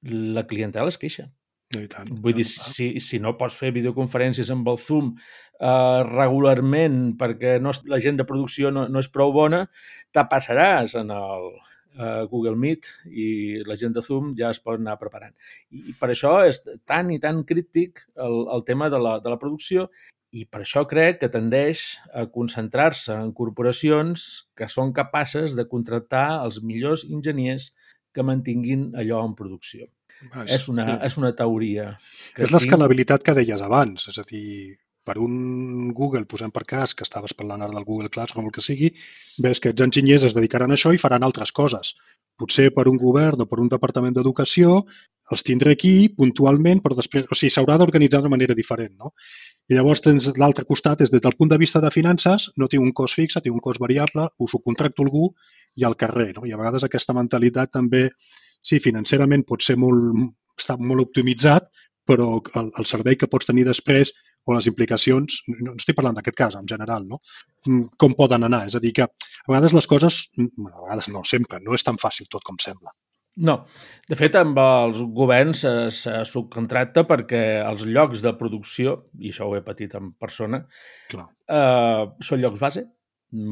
la 0.03 0.47
clientela 0.47 0.89
es 0.89 0.99
queixa. 0.99 1.31
I 1.75 1.89
tant, 1.91 2.11
Vull 2.23 2.37
dir, 2.37 2.45
si, 2.47 3.01
si 3.03 3.19
no 3.19 3.35
pots 3.39 3.57
fer 3.59 3.73
videoconferències 3.75 4.51
amb 4.53 4.69
el 4.71 4.79
Zoom 4.79 5.15
eh, 5.15 6.01
regularment 6.07 7.15
perquè 7.19 7.57
no, 7.63 7.73
la 7.91 7.99
gent 8.03 8.21
de 8.21 8.27
producció 8.29 8.71
no, 8.75 8.85
no 8.87 9.03
és 9.03 9.11
prou 9.11 9.33
bona, 9.35 9.65
te 10.15 10.23
passaràs 10.31 10.95
en 11.01 11.11
el 11.15 11.49
eh, 11.99 12.23
Google 12.31 12.55
Meet 12.61 12.91
i 13.11 13.29
la 13.67 13.79
gent 13.81 13.97
de 13.97 14.05
Zoom 14.05 14.35
ja 14.39 14.53
es 14.55 14.63
pot 14.63 14.79
anar 14.79 14.99
preparant. 15.01 15.35
I 15.75 15.97
per 15.99 16.13
això 16.13 16.37
és 16.47 16.63
tan 16.87 17.11
i 17.15 17.19
tan 17.23 17.43
crític 17.49 18.05
el, 18.15 18.45
el 18.55 18.67
tema 18.69 18.91
de 18.93 19.01
la, 19.01 19.19
de 19.25 19.33
la 19.33 19.41
producció 19.41 19.89
i 20.35 20.45
per 20.51 20.65
això 20.65 20.83
crec 20.91 21.21
que 21.23 21.31
tendeix 21.31 21.85
a 22.13 22.25
concentrar-se 22.37 23.15
en 23.15 23.31
corporacions 23.39 24.25
que 24.59 24.67
són 24.77 24.93
capaces 24.97 25.55
de 25.59 25.67
contractar 25.71 26.27
els 26.43 26.59
millors 26.67 27.05
enginyers 27.07 27.71
que 28.15 28.25
mantinguin 28.27 28.89
allò 28.99 29.23
en 29.29 29.37
producció. 29.39 29.87
Ah, 30.33 30.45
és, 30.45 30.57
és, 30.57 30.67
una, 30.73 30.87
és 31.07 31.19
una 31.21 31.31
teoria. 31.37 31.93
Que 32.35 32.47
és 32.47 32.55
l'escalabilitat 32.55 33.23
tinc... 33.23 33.29
que 33.29 33.37
deies 33.41 33.63
abans, 33.63 34.09
és 34.11 34.19
a 34.19 34.25
dir, 34.27 34.75
per 35.05 35.19
un 35.23 35.93
Google, 35.93 36.25
posem 36.27 36.51
per 36.55 36.65
cas, 36.69 36.95
que 36.97 37.05
estaves 37.07 37.37
parlant 37.37 37.63
ara 37.63 37.77
del 37.77 37.87
Google 37.87 38.11
Classroom 38.11 38.47
o 38.47 38.51
el 38.51 38.55
que 38.57 38.65
sigui, 38.65 38.91
ves 39.45 39.61
que 39.61 39.71
aquests 39.71 39.87
enginyers 39.87 40.29
es 40.31 40.37
dedicaran 40.37 40.73
a 40.73 40.79
això 40.79 40.95
i 40.95 41.01
faran 41.01 41.27
altres 41.27 41.53
coses. 41.53 41.95
Potser 42.41 42.71
per 42.75 42.89
un 42.91 42.97
govern 42.99 43.45
o 43.45 43.47
per 43.47 43.61
un 43.63 43.69
departament 43.71 44.17
d'educació 44.17 44.81
els 45.33 45.45
tindré 45.47 45.75
aquí 45.77 46.09
puntualment, 46.19 46.81
però 46.85 46.97
després, 46.99 47.29
o 47.31 47.37
sigui, 47.39 47.53
s'haurà 47.55 47.77
d'organitzar 47.81 48.21
de 48.25 48.33
manera 48.33 48.57
diferent, 48.59 48.93
no? 49.01 49.15
I 49.71 49.79
llavors 49.79 50.03
tens 50.05 50.29
l'altre 50.41 50.67
costat, 50.69 51.01
és 51.01 51.13
des 51.13 51.23
del 51.25 51.37
punt 51.39 51.53
de 51.53 51.59
vista 51.61 51.81
de 51.81 51.93
finances, 51.95 52.51
no 52.61 52.69
té 52.69 52.81
un 52.81 52.93
cost 52.93 53.17
fix, 53.21 53.39
té 53.41 53.53
un 53.53 53.63
cost 53.65 53.81
variable, 53.81 54.27
ho 54.37 54.49
subcontracto 54.51 55.05
algú 55.07 55.31
i 55.77 55.87
al 55.89 55.97
carrer. 55.97 56.33
No? 56.37 56.45
I 56.45 56.53
a 56.53 56.61
vegades 56.61 56.85
aquesta 56.85 57.17
mentalitat 57.17 57.73
també, 57.79 58.09
sí, 58.61 58.81
financerament 58.85 59.47
pot 59.49 59.65
ser 59.65 59.79
molt, 59.81 60.35
està 60.61 60.77
molt 60.77 61.07
optimitzat, 61.07 61.71
però 62.09 62.29
el, 62.61 62.71
el 62.79 62.89
servei 62.89 63.19
que 63.21 63.29
pots 63.31 63.49
tenir 63.51 63.65
després 63.69 64.13
o 64.45 64.55
les 64.57 64.69
implicacions, 64.69 65.41
no 65.65 65.73
estic 65.79 65.97
parlant 65.97 66.19
d'aquest 66.19 66.37
cas, 66.37 66.57
en 66.59 66.69
general, 66.69 67.07
no? 67.09 67.21
Mm, 67.67 67.97
com 68.01 68.17
poden 68.19 68.45
anar. 68.45 68.65
És 68.69 68.77
a 68.77 68.83
dir, 68.83 68.93
que 68.97 69.07
a 69.07 69.49
vegades 69.49 69.73
les 69.77 69.89
coses, 69.89 70.21
mm, 70.37 70.69
a 70.69 70.85
vegades 70.85 71.09
no, 71.15 71.25
sempre, 71.25 71.63
no 71.65 71.77
és 71.77 71.87
tan 71.87 72.01
fàcil 72.01 72.29
tot 72.31 72.45
com 72.45 72.61
sembla. 72.61 72.93
No. 73.49 73.57
De 74.07 74.15
fet, 74.19 74.37
amb 74.39 74.59
els 74.63 75.01
governs 75.17 75.65
se 75.97 76.19
subcontracta 76.29 77.03
perquè 77.09 77.41
els 77.65 77.87
llocs 77.89 78.23
de 78.23 78.35
producció, 78.39 78.99
i 79.19 79.33
això 79.33 79.49
ho 79.49 79.57
he 79.57 79.65
patit 79.67 79.97
en 79.99 80.13
persona, 80.21 80.61
Clar. 81.11 81.27
eh, 81.49 82.05
són 82.23 82.45
llocs 82.45 82.63
base, 82.63 82.85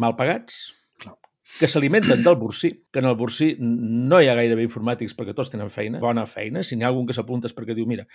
mal 0.04 0.14
pagats, 0.18 0.68
Clar. 1.02 1.16
Que 1.58 1.68
s'alimenten 1.68 2.22
del 2.24 2.36
bursí, 2.40 2.70
que 2.92 3.00
en 3.02 3.08
el 3.10 3.16
bursí 3.18 3.52
no 3.60 4.20
hi 4.22 4.28
ha 4.30 4.36
gairebé 4.38 4.64
informàtics 4.64 5.14
perquè 5.18 5.34
tots 5.36 5.52
tenen 5.52 5.70
feina, 5.70 6.00
bona 6.02 6.24
feina. 6.26 6.62
Si 6.64 6.76
n'hi 6.76 6.86
ha 6.86 6.90
algun 6.90 7.06
que 7.08 7.16
s'apunta 7.16 7.50
és 7.50 7.56
perquè 7.56 7.76
diu, 7.76 7.86
mira, 7.88 8.06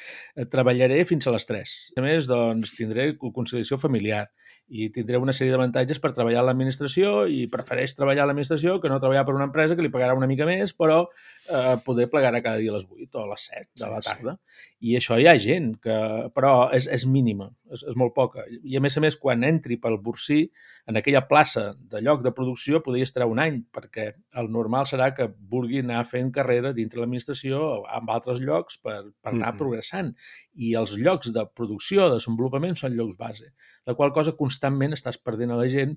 treballaré 0.51 1.03
fins 1.05 1.27
a 1.27 1.33
les 1.35 1.45
3. 1.49 1.75
A 1.97 2.05
més, 2.05 2.29
doncs, 2.29 2.73
tindré 2.77 3.11
conciliació 3.21 3.77
familiar 3.81 4.25
i 4.67 4.89
tindré 4.91 5.19
una 5.21 5.35
sèrie 5.35 5.53
d'avantatges 5.53 6.01
per 6.03 6.11
treballar 6.15 6.41
a 6.41 6.47
l'administració 6.49 7.21
i 7.31 7.45
prefereix 7.51 7.93
treballar 7.95 8.25
a 8.25 8.27
l'administració 8.31 8.81
que 8.83 8.91
no 8.91 8.99
treballar 8.99 9.23
per 9.27 9.37
una 9.37 9.47
empresa 9.47 9.77
que 9.77 9.85
li 9.85 9.91
pagarà 9.93 10.17
una 10.17 10.27
mica 10.27 10.47
més, 10.49 10.73
però 10.75 11.05
eh, 11.05 11.77
poder 11.85 12.09
plegarà 12.11 12.41
cada 12.43 12.59
dia 12.59 12.73
a 12.73 12.75
les 12.75 12.87
8 12.89 13.21
o 13.21 13.23
a 13.23 13.29
les 13.31 13.47
7 13.47 13.69
de 13.83 13.91
la 13.93 14.01
tarda. 14.03 14.35
I 14.83 14.97
això 14.99 15.19
hi 15.19 15.29
ha 15.29 15.37
gent, 15.39 15.75
que, 15.83 15.97
però 16.35 16.67
és, 16.75 16.89
és 16.91 17.07
mínima, 17.07 17.47
és, 17.73 17.83
és 17.91 17.97
molt 17.99 18.13
poca. 18.15 18.45
I 18.47 18.77
a 18.77 18.81
més 18.83 18.97
a 18.97 19.03
més, 19.03 19.17
quan 19.19 19.45
entri 19.47 19.77
pel 19.81 19.99
Bursí, 20.03 20.39
en 20.87 20.99
aquella 20.99 21.23
plaça 21.29 21.69
de 21.77 22.01
lloc 22.03 22.23
de 22.25 22.33
producció 22.35 22.81
podria 22.85 23.07
estar 23.07 23.27
un 23.27 23.41
any, 23.43 23.61
perquè 23.73 24.09
el 24.41 24.51
normal 24.53 24.87
serà 24.89 25.11
que 25.17 25.29
vulgui 25.51 25.83
anar 25.83 26.03
fent 26.09 26.31
carrera 26.35 26.73
dintre 26.77 27.01
l'administració 27.01 27.63
en 27.85 28.11
altres 28.13 28.43
llocs 28.43 28.79
per, 28.81 28.99
per 29.21 29.33
anar 29.33 29.39
mm 29.39 29.43
-hmm. 29.51 29.57
progressant. 29.63 30.13
I 30.55 30.75
els 30.75 30.97
llocs 30.97 31.33
de 31.33 31.45
producció, 31.55 32.07
de 32.07 32.17
desenvolupament, 32.17 32.75
són 32.75 32.95
llocs 32.95 33.17
base 33.17 33.53
la 33.87 33.95
qual 33.95 34.11
cosa 34.11 34.35
constantment 34.35 34.93
estàs 34.95 35.17
perdent 35.23 35.53
a 35.55 35.57
la 35.61 35.67
gent 35.71 35.93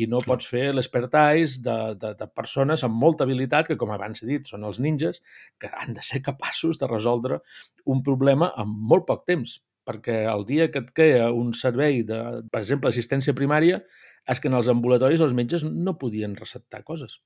i 0.00 0.08
no 0.08 0.22
pots 0.24 0.48
fer 0.48 0.70
l'expertise 0.72 1.60
de, 1.66 1.76
de, 2.00 2.14
de 2.16 2.28
persones 2.32 2.84
amb 2.86 2.96
molta 2.96 3.26
habilitat, 3.28 3.68
que 3.68 3.76
com 3.80 3.92
abans 3.92 4.24
he 4.24 4.30
dit, 4.30 4.48
són 4.48 4.64
els 4.64 4.80
ninjas, 4.80 5.20
que 5.60 5.68
han 5.68 5.92
de 5.98 6.04
ser 6.08 6.22
capaços 6.24 6.80
de 6.80 6.88
resoldre 6.88 7.42
un 7.84 8.00
problema 8.06 8.50
en 8.60 8.72
molt 8.92 9.04
poc 9.10 9.26
temps, 9.28 9.58
perquè 9.86 10.24
el 10.30 10.46
dia 10.48 10.70
que 10.72 10.82
et 10.84 10.90
crea 10.96 11.28
un 11.32 11.52
servei 11.54 12.02
de, 12.08 12.20
per 12.52 12.64
exemple, 12.64 12.90
assistència 12.90 13.36
primària, 13.36 13.82
és 14.24 14.40
que 14.40 14.48
en 14.48 14.56
els 14.56 14.70
ambulatoris 14.72 15.20
els 15.20 15.34
metges 15.36 15.64
no 15.68 15.96
podien 16.00 16.34
receptar 16.36 16.82
coses. 16.88 17.18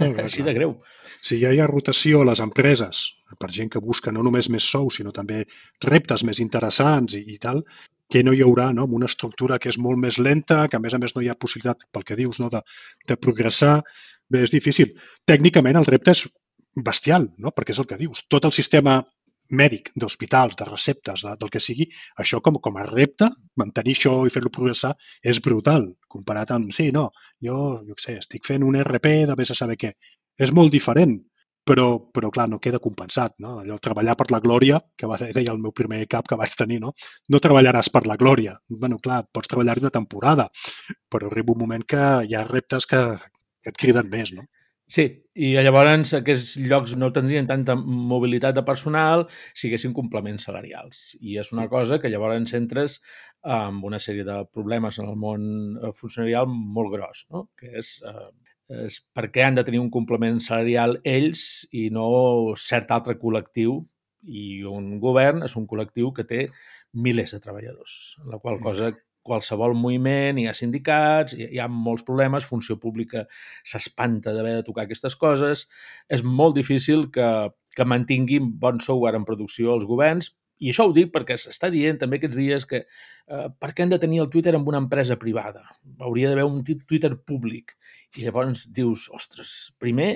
Així 0.24 0.42
de 0.46 0.54
greu. 0.56 0.74
Si 1.20 1.36
ja 1.42 1.52
hi 1.52 1.60
ha 1.60 1.68
rotació 1.68 2.22
a 2.22 2.28
les 2.30 2.40
empreses 2.40 3.02
per 3.38 3.50
gent 3.52 3.70
que 3.72 3.82
busca 3.84 4.12
no 4.12 4.24
només 4.24 4.48
més 4.52 4.64
sous, 4.64 4.96
sinó 4.98 5.12
també 5.16 5.42
reptes 5.84 6.24
més 6.24 6.40
interessants 6.40 7.18
i, 7.18 7.24
i 7.34 7.38
tal, 7.42 7.60
que 8.10 8.24
no 8.26 8.34
hi 8.34 8.42
haurà 8.42 8.70
no? 8.74 8.88
amb 8.88 8.96
una 8.98 9.10
estructura 9.10 9.60
que 9.62 9.70
és 9.70 9.78
molt 9.78 10.00
més 10.00 10.18
lenta, 10.18 10.64
que 10.68 10.80
a 10.80 10.82
més 10.82 10.96
a 10.96 10.98
més 11.02 11.14
no 11.14 11.22
hi 11.22 11.28
ha 11.30 11.38
possibilitat, 11.38 11.86
pel 11.92 12.06
que 12.08 12.18
dius, 12.18 12.40
no? 12.42 12.48
de, 12.50 12.64
de 13.06 13.16
progressar. 13.20 13.80
Bé, 14.30 14.42
és 14.46 14.52
difícil. 14.54 14.96
Tècnicament 15.28 15.78
el 15.78 15.86
repte 15.86 16.16
és 16.16 16.24
bestial, 16.74 17.28
no? 17.38 17.52
perquè 17.54 17.76
és 17.76 17.82
el 17.82 17.88
que 17.90 18.00
dius. 18.00 18.24
Tot 18.32 18.48
el 18.48 18.56
sistema 18.56 19.00
mèdic 19.50 19.90
d'hospitals, 19.96 20.56
de 20.58 20.66
receptes, 20.68 21.24
de, 21.26 21.34
del 21.40 21.52
que 21.52 21.62
sigui, 21.62 21.88
això 22.22 22.40
com, 22.44 22.60
com 22.62 22.78
a 22.78 22.86
repte, 22.88 23.30
mantenir 23.60 23.96
això 23.96 24.14
i 24.26 24.34
fer-lo 24.34 24.52
progressar 24.54 24.94
és 25.22 25.40
brutal, 25.44 25.88
comparat 26.08 26.52
amb, 26.56 26.70
sí, 26.76 26.90
no, 26.94 27.10
jo, 27.46 27.56
jo 27.86 27.98
sé, 27.98 28.18
estic 28.22 28.46
fent 28.46 28.66
un 28.66 28.78
RP 28.82 29.14
de 29.30 29.36
vés 29.38 29.50
a 29.50 29.58
saber 29.58 29.78
què. 29.80 29.94
És 30.40 30.54
molt 30.56 30.72
diferent, 30.72 31.18
però, 31.70 31.86
però 32.14 32.30
clar, 32.34 32.48
no 32.50 32.58
queda 32.62 32.80
compensat. 32.82 33.34
No? 33.44 33.58
Allò, 33.62 33.78
treballar 33.82 34.16
per 34.18 34.30
la 34.32 34.40
glòria, 34.44 34.80
que 34.96 35.08
va 35.10 35.18
deia 35.20 35.52
el 35.52 35.60
meu 35.62 35.74
primer 35.76 36.00
cap 36.10 36.28
que 36.28 36.38
vaig 36.40 36.54
tenir, 36.58 36.80
no? 36.84 36.94
no 37.28 37.42
treballaràs 37.42 37.90
per 37.94 38.06
la 38.06 38.16
glòria. 38.20 38.56
bueno, 38.68 38.98
clar, 38.98 39.24
pots 39.32 39.48
treballar 39.48 39.78
una 39.78 39.90
temporada, 39.90 40.48
però 41.10 41.28
arriba 41.28 41.52
un 41.54 41.60
moment 41.64 41.84
que 41.84 42.02
hi 42.26 42.34
ha 42.34 42.46
reptes 42.48 42.86
que, 42.86 43.02
que 43.62 43.74
et 43.74 43.78
criden 43.84 44.10
més, 44.10 44.32
no? 44.32 44.46
Sí, 44.90 45.04
i 45.38 45.52
llavors 45.62 46.10
aquests 46.18 46.56
llocs 46.58 46.96
no 46.98 47.12
tindrien 47.14 47.46
tanta 47.46 47.76
mobilitat 47.78 48.56
de 48.56 48.64
personal 48.66 49.28
si 49.54 49.68
haguessin 49.68 49.94
complements 49.94 50.48
salarials. 50.48 51.14
I 51.20 51.38
és 51.38 51.52
una 51.54 51.68
cosa 51.70 52.00
que 52.02 52.10
llavors 52.10 52.54
entres 52.58 52.98
amb 53.56 53.86
una 53.86 54.00
sèrie 54.02 54.26
de 54.26 54.40
problemes 54.50 54.98
en 54.98 55.06
el 55.06 55.14
món 55.16 55.44
eh, 55.78 55.92
funcionarial 55.94 56.50
molt 56.50 56.90
gros, 56.96 57.26
no? 57.30 57.46
que 57.56 57.70
és 57.78 57.98
eh, 58.02 58.30
és 58.70 59.00
per 59.14 59.28
què 59.34 59.42
han 59.42 59.56
de 59.58 59.64
tenir 59.66 59.80
un 59.82 59.90
complement 59.90 60.38
salarial 60.42 60.98
ells 61.02 61.66
i 61.74 61.88
no 61.94 62.06
cert 62.58 62.92
altre 62.94 63.16
col·lectiu 63.18 63.80
i 64.22 64.62
un 64.68 64.92
govern 65.02 65.42
és 65.46 65.56
un 65.58 65.66
col·lectiu 65.66 66.12
que 66.14 66.26
té 66.28 66.44
milers 66.92 67.34
de 67.34 67.40
treballadors, 67.42 67.96
la 68.30 68.38
qual 68.38 68.60
cosa 68.62 68.92
qualsevol 69.26 69.74
moviment, 69.76 70.38
hi 70.40 70.46
ha 70.48 70.56
sindicats, 70.56 71.36
hi 71.36 71.60
ha 71.60 71.68
molts 71.70 72.04
problemes, 72.06 72.46
funció 72.48 72.78
pública 72.80 73.26
s'espanta 73.66 74.34
d'haver 74.34 74.56
de 74.58 74.66
tocar 74.66 74.86
aquestes 74.86 75.16
coses, 75.20 75.66
és 76.08 76.24
molt 76.24 76.56
difícil 76.56 77.08
que, 77.14 77.28
que 77.76 77.88
mantinguin 77.88 78.52
bon 78.60 78.80
software 78.80 79.20
en 79.20 79.26
producció 79.28 79.74
els 79.76 79.86
governs, 79.88 80.32
i 80.60 80.68
això 80.72 80.84
ho 80.86 80.92
dic 80.92 81.08
perquè 81.12 81.38
s'està 81.40 81.70
dient 81.72 81.98
també 82.00 82.18
aquests 82.20 82.36
dies 82.36 82.66
que 82.68 82.82
eh, 82.84 83.46
per 83.62 83.70
què 83.72 83.84
han 83.84 83.92
de 83.94 83.98
tenir 84.00 84.20
el 84.20 84.28
Twitter 84.32 84.52
amb 84.56 84.68
una 84.68 84.80
empresa 84.82 85.16
privada? 85.20 85.64
Hauria 86.04 86.28
d'haver 86.28 86.44
un 86.44 86.60
Twitter 86.64 87.14
públic. 87.16 87.72
I 88.18 88.26
llavors 88.26 88.66
dius, 88.76 89.06
ostres, 89.16 89.72
primer, 89.80 90.10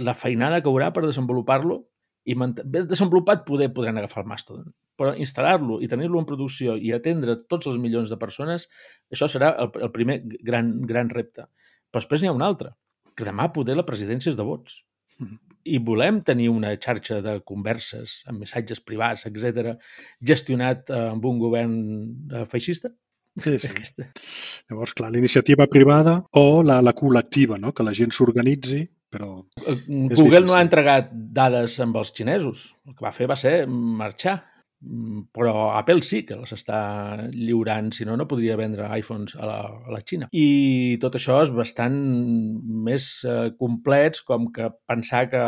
la 0.00 0.14
feinada 0.16 0.62
que 0.62 0.72
haurà 0.72 0.88
per 0.96 1.04
desenvolupar-lo 1.04 1.82
i 2.24 2.36
desenvolupat 2.64 3.44
poder 3.44 3.70
podran 3.76 3.98
agafar 3.98 4.24
el 4.24 4.30
Mastodon, 4.30 4.72
però 5.00 5.14
instal·lar-lo 5.16 5.80
i 5.80 5.88
tenir-lo 5.88 6.20
en 6.20 6.28
producció 6.28 6.76
i 6.76 6.92
atendre 6.92 7.38
tots 7.48 7.70
els 7.70 7.80
milions 7.80 8.12
de 8.12 8.20
persones, 8.20 8.68
això 9.10 9.30
serà 9.32 9.54
el, 9.64 9.72
el 9.88 9.92
primer 9.96 10.20
gran, 10.44 10.74
gran 10.86 11.08
repte. 11.12 11.48
Però 11.90 12.04
després 12.04 12.22
n'hi 12.22 12.30
ha 12.30 12.36
un 12.36 12.44
altre, 12.44 12.74
que 13.16 13.26
demà 13.26 13.48
poder 13.54 13.78
la 13.78 13.88
presidència 13.88 14.30
és 14.34 14.38
de 14.38 14.46
vots. 14.46 14.82
Mm 15.18 15.26
-hmm 15.26 15.50
i 15.64 15.78
volem 15.84 16.20
tenir 16.24 16.48
una 16.50 16.72
xarxa 16.80 17.20
de 17.24 17.36
converses 17.46 18.20
amb 18.30 18.40
missatges 18.40 18.80
privats, 18.80 19.26
etc, 19.28 19.74
gestionat 20.32 20.90
eh, 20.90 21.06
amb 21.12 21.24
un 21.28 21.40
govern 21.42 21.74
eh, 22.32 22.44
feixista? 22.48 22.92
Sí, 23.40 23.56
sí. 23.58 23.68
Aquesta. 23.72 24.08
Llavors, 24.70 24.94
clar, 24.96 25.12
la 25.12 25.20
iniciativa 25.20 25.66
privada 25.70 26.20
o 26.36 26.62
la, 26.66 26.80
la 26.82 26.94
col·lectiva, 26.96 27.60
no? 27.60 27.74
que 27.76 27.86
la 27.86 27.94
gent 27.96 28.14
s'organitzi, 28.14 28.82
però... 29.12 29.32
Eh, 29.66 29.76
Google 30.14 30.46
no 30.46 30.56
ha 30.56 30.64
entregat 30.64 31.10
dades 31.12 31.76
amb 31.84 32.00
els 32.00 32.14
xinesos. 32.16 32.70
El 32.88 32.96
que 32.96 33.06
va 33.06 33.14
fer 33.14 33.28
va 33.30 33.38
ser 33.38 33.54
marxar 33.68 34.38
però 35.36 35.54
Apple 35.76 36.00
sí 36.00 36.22
que 36.24 36.38
les 36.40 36.54
està 36.56 36.80
lliurant, 37.34 37.90
si 37.92 38.06
no, 38.08 38.16
no 38.16 38.26
podria 38.28 38.56
vendre 38.56 38.88
iPhones 38.96 39.36
a 39.36 39.44
la, 39.44 39.58
a 39.86 39.92
la 39.92 40.00
Xina. 40.00 40.30
I 40.32 40.96
tot 41.02 41.18
això 41.18 41.40
és 41.44 41.52
bastant 41.52 41.98
més 42.88 43.10
eh, 43.28 43.52
complets 43.60 44.24
com 44.24 44.48
que 44.54 44.70
pensar 44.88 45.26
que 45.32 45.44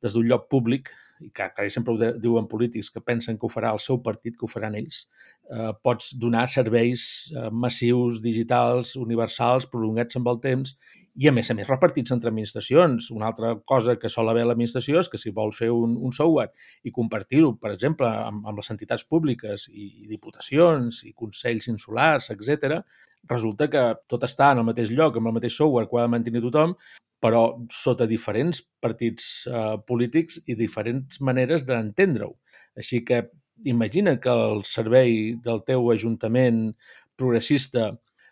des 0.00 0.14
d'un 0.14 0.28
lloc 0.30 0.46
públic 0.52 0.92
i 1.20 1.28
que, 1.34 1.50
que 1.56 1.66
sempre 1.68 1.92
ho 1.92 2.12
diuen 2.22 2.46
polítics 2.48 2.92
que 2.94 3.02
pensen 3.04 3.36
que 3.36 3.46
ho 3.46 3.52
farà 3.52 3.74
el 3.74 3.82
seu 3.82 4.00
partit, 4.02 4.38
que 4.38 4.46
ho 4.46 4.50
faran 4.50 4.78
ells, 4.78 5.02
eh, 5.50 5.72
pots 5.82 6.14
donar 6.18 6.46
serveis 6.48 7.04
eh, 7.34 7.50
massius, 7.50 8.20
digitals, 8.22 8.94
universals, 9.00 9.66
prolongats 9.70 10.18
amb 10.18 10.30
el 10.32 10.40
temps 10.42 10.74
i, 11.14 11.26
a 11.28 11.32
més 11.34 11.50
a 11.50 11.56
més, 11.58 11.68
repartits 11.68 12.14
entre 12.14 12.30
administracions. 12.30 13.10
Una 13.14 13.28
altra 13.30 13.52
cosa 13.68 13.96
que 14.00 14.10
sol 14.12 14.30
haver 14.30 14.46
l'administració 14.46 15.02
és 15.02 15.10
que 15.10 15.20
si 15.20 15.34
vol 15.36 15.52
fer 15.56 15.70
un, 15.74 15.96
un 15.98 16.14
software 16.16 16.54
i 16.86 16.94
compartir-ho, 16.94 17.56
per 17.60 17.74
exemple, 17.74 18.08
amb, 18.08 18.46
amb 18.46 18.62
les 18.62 18.72
entitats 18.72 19.04
públiques 19.04 19.66
i, 19.72 19.90
i 20.04 20.08
diputacions 20.10 21.02
i 21.08 21.12
consells 21.12 21.68
insulars, 21.72 22.30
etc, 22.34 22.80
resulta 23.28 23.68
que 23.68 23.84
tot 24.08 24.24
està 24.24 24.52
en 24.54 24.62
el 24.62 24.68
mateix 24.70 24.94
lloc, 24.94 25.18
amb 25.18 25.32
el 25.32 25.38
mateix 25.40 25.58
software 25.58 25.88
que 25.88 25.96
ho 25.96 26.00
ha 26.00 26.06
de 26.08 26.14
mantenir 26.14 26.44
tothom, 26.46 26.76
però 27.20 27.42
sota 27.74 28.06
diferents 28.08 28.62
partits 28.80 29.26
eh, 29.50 29.76
polítics 29.86 30.40
i 30.48 30.56
diferents 30.56 31.20
maneres 31.20 31.66
d'entendre-ho. 31.68 32.32
Així 32.80 33.02
que 33.04 33.26
imagina 33.64 34.18
que 34.20 34.30
el 34.30 34.64
servei 34.68 35.34
del 35.44 35.62
teu 35.66 35.90
ajuntament 35.92 36.70
progressista 37.16 37.90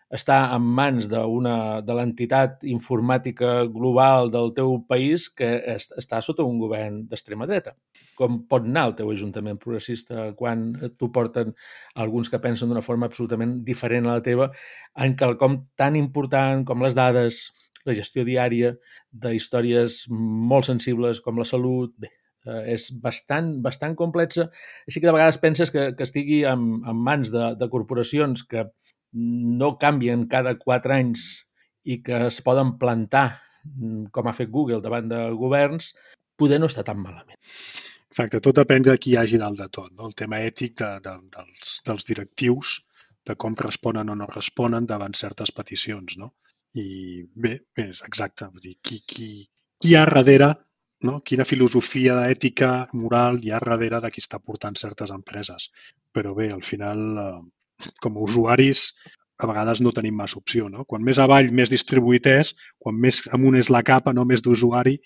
està 0.09 0.39
en 0.55 0.65
mans 0.65 1.05
de, 1.09 1.19
una, 1.21 1.81
de 1.85 1.93
l'entitat 1.93 2.63
informàtica 2.65 3.67
global 3.69 4.31
del 4.33 4.49
teu 4.57 4.79
país 4.89 5.27
que 5.29 5.49
est, 5.75 5.93
està 6.01 6.21
sota 6.25 6.45
un 6.47 6.57
govern 6.61 7.03
d'extrema 7.11 7.45
dreta. 7.49 7.75
Com 8.17 8.41
pot 8.49 8.65
anar 8.65 8.87
el 8.89 8.95
teu 8.97 9.11
ajuntament 9.13 9.61
progressista 9.61 10.31
quan 10.39 10.71
t'ho 10.97 11.11
porten 11.13 11.53
alguns 11.93 12.31
que 12.33 12.41
pensen 12.41 12.73
d'una 12.73 12.85
forma 12.85 13.05
absolutament 13.05 13.59
diferent 13.67 14.09
a 14.09 14.17
la 14.17 14.25
teva 14.25 14.49
en 14.97 15.13
quelcom 15.19 15.61
tan 15.77 15.95
important 15.99 16.65
com 16.65 16.81
les 16.81 16.97
dades, 16.97 17.43
la 17.85 17.93
gestió 17.93 18.25
diària 18.25 18.73
de 19.11 19.35
històries 19.37 20.07
molt 20.09 20.65
sensibles 20.65 21.21
com 21.21 21.37
la 21.37 21.45
salut, 21.45 21.93
bé, 22.01 22.09
eh, 22.45 22.75
és 22.75 22.89
bastant, 23.03 23.51
bastant 23.65 23.97
complexa, 23.99 24.49
així 24.87 25.01
que 25.01 25.09
de 25.09 25.15
vegades 25.15 25.41
penses 25.41 25.73
que, 25.73 25.91
que 25.97 26.07
estigui 26.07 26.43
en, 26.47 26.69
en 26.87 27.03
mans 27.09 27.33
de, 27.33 27.53
de 27.59 27.69
corporacions 27.71 28.45
que 28.47 28.69
no 29.11 29.75
canvien 29.81 30.27
cada 30.29 30.55
quatre 30.61 30.99
anys 30.99 31.29
i 31.89 32.03
que 32.05 32.27
es 32.27 32.43
poden 32.45 32.77
plantar 32.81 33.27
com 34.11 34.27
ha 34.27 34.35
fet 34.35 34.51
Google 34.51 34.81
davant 34.81 35.09
de 35.11 35.19
governs, 35.37 35.93
poder 36.39 36.59
no 36.59 36.69
està 36.71 36.83
tan 36.87 36.99
malament. 37.01 37.39
Exacte, 38.09 38.41
tot 38.41 38.57
depèn 38.57 38.85
de 38.85 38.95
qui 38.97 39.13
hi 39.13 39.17
hagi 39.21 39.39
dalt 39.41 39.59
de 39.59 39.67
tot. 39.69 39.91
No? 39.93 40.07
El 40.09 40.15
tema 40.17 40.39
ètic 40.45 40.77
de, 40.81 40.91
de, 41.05 41.15
dels, 41.35 41.73
dels 41.85 42.07
directius, 42.07 42.79
de 43.27 43.35
com 43.37 43.57
responen 43.59 44.09
o 44.09 44.15
no 44.17 44.29
responen 44.31 44.87
davant 44.89 45.13
certes 45.17 45.51
peticions. 45.53 46.17
No? 46.21 46.31
I 46.79 46.87
bé, 47.35 47.59
és 47.77 48.01
exacte. 48.07 48.49
Vull 48.49 48.65
dir, 48.65 48.77
qui, 48.81 49.01
qui, 49.05 49.29
qui 49.77 49.93
hi 49.93 49.99
ha 49.99 50.07
darrere, 50.09 50.53
no? 51.07 51.19
quina 51.25 51.45
filosofia 51.47 52.17
ètica, 52.29 52.87
moral 52.93 53.39
hi 53.43 53.53
ha 53.53 53.61
darrere 53.63 54.01
de 54.03 54.11
qui 54.13 54.23
està 54.23 54.39
portant 54.39 54.75
certes 54.79 55.13
empreses. 55.15 55.69
Però 56.15 56.33
bé, 56.35 56.49
al 56.51 56.65
final, 56.65 57.05
eh, 57.23 57.89
com 58.03 58.17
a 58.17 58.25
usuaris, 58.25 58.89
a 59.39 59.47
vegades 59.47 59.79
no 59.81 59.93
tenim 59.95 60.17
massa 60.19 60.39
opció. 60.39 60.67
No? 60.69 60.83
Quan 60.85 61.05
més 61.05 61.19
avall, 61.23 61.51
més 61.55 61.71
distribuït 61.71 62.27
és, 62.27 62.53
quan 62.77 62.97
més 62.99 63.21
amunt 63.35 63.55
és 63.55 63.71
la 63.71 63.83
capa, 63.87 64.13
no 64.13 64.27
més 64.27 64.43
d'usuari, 64.43 64.97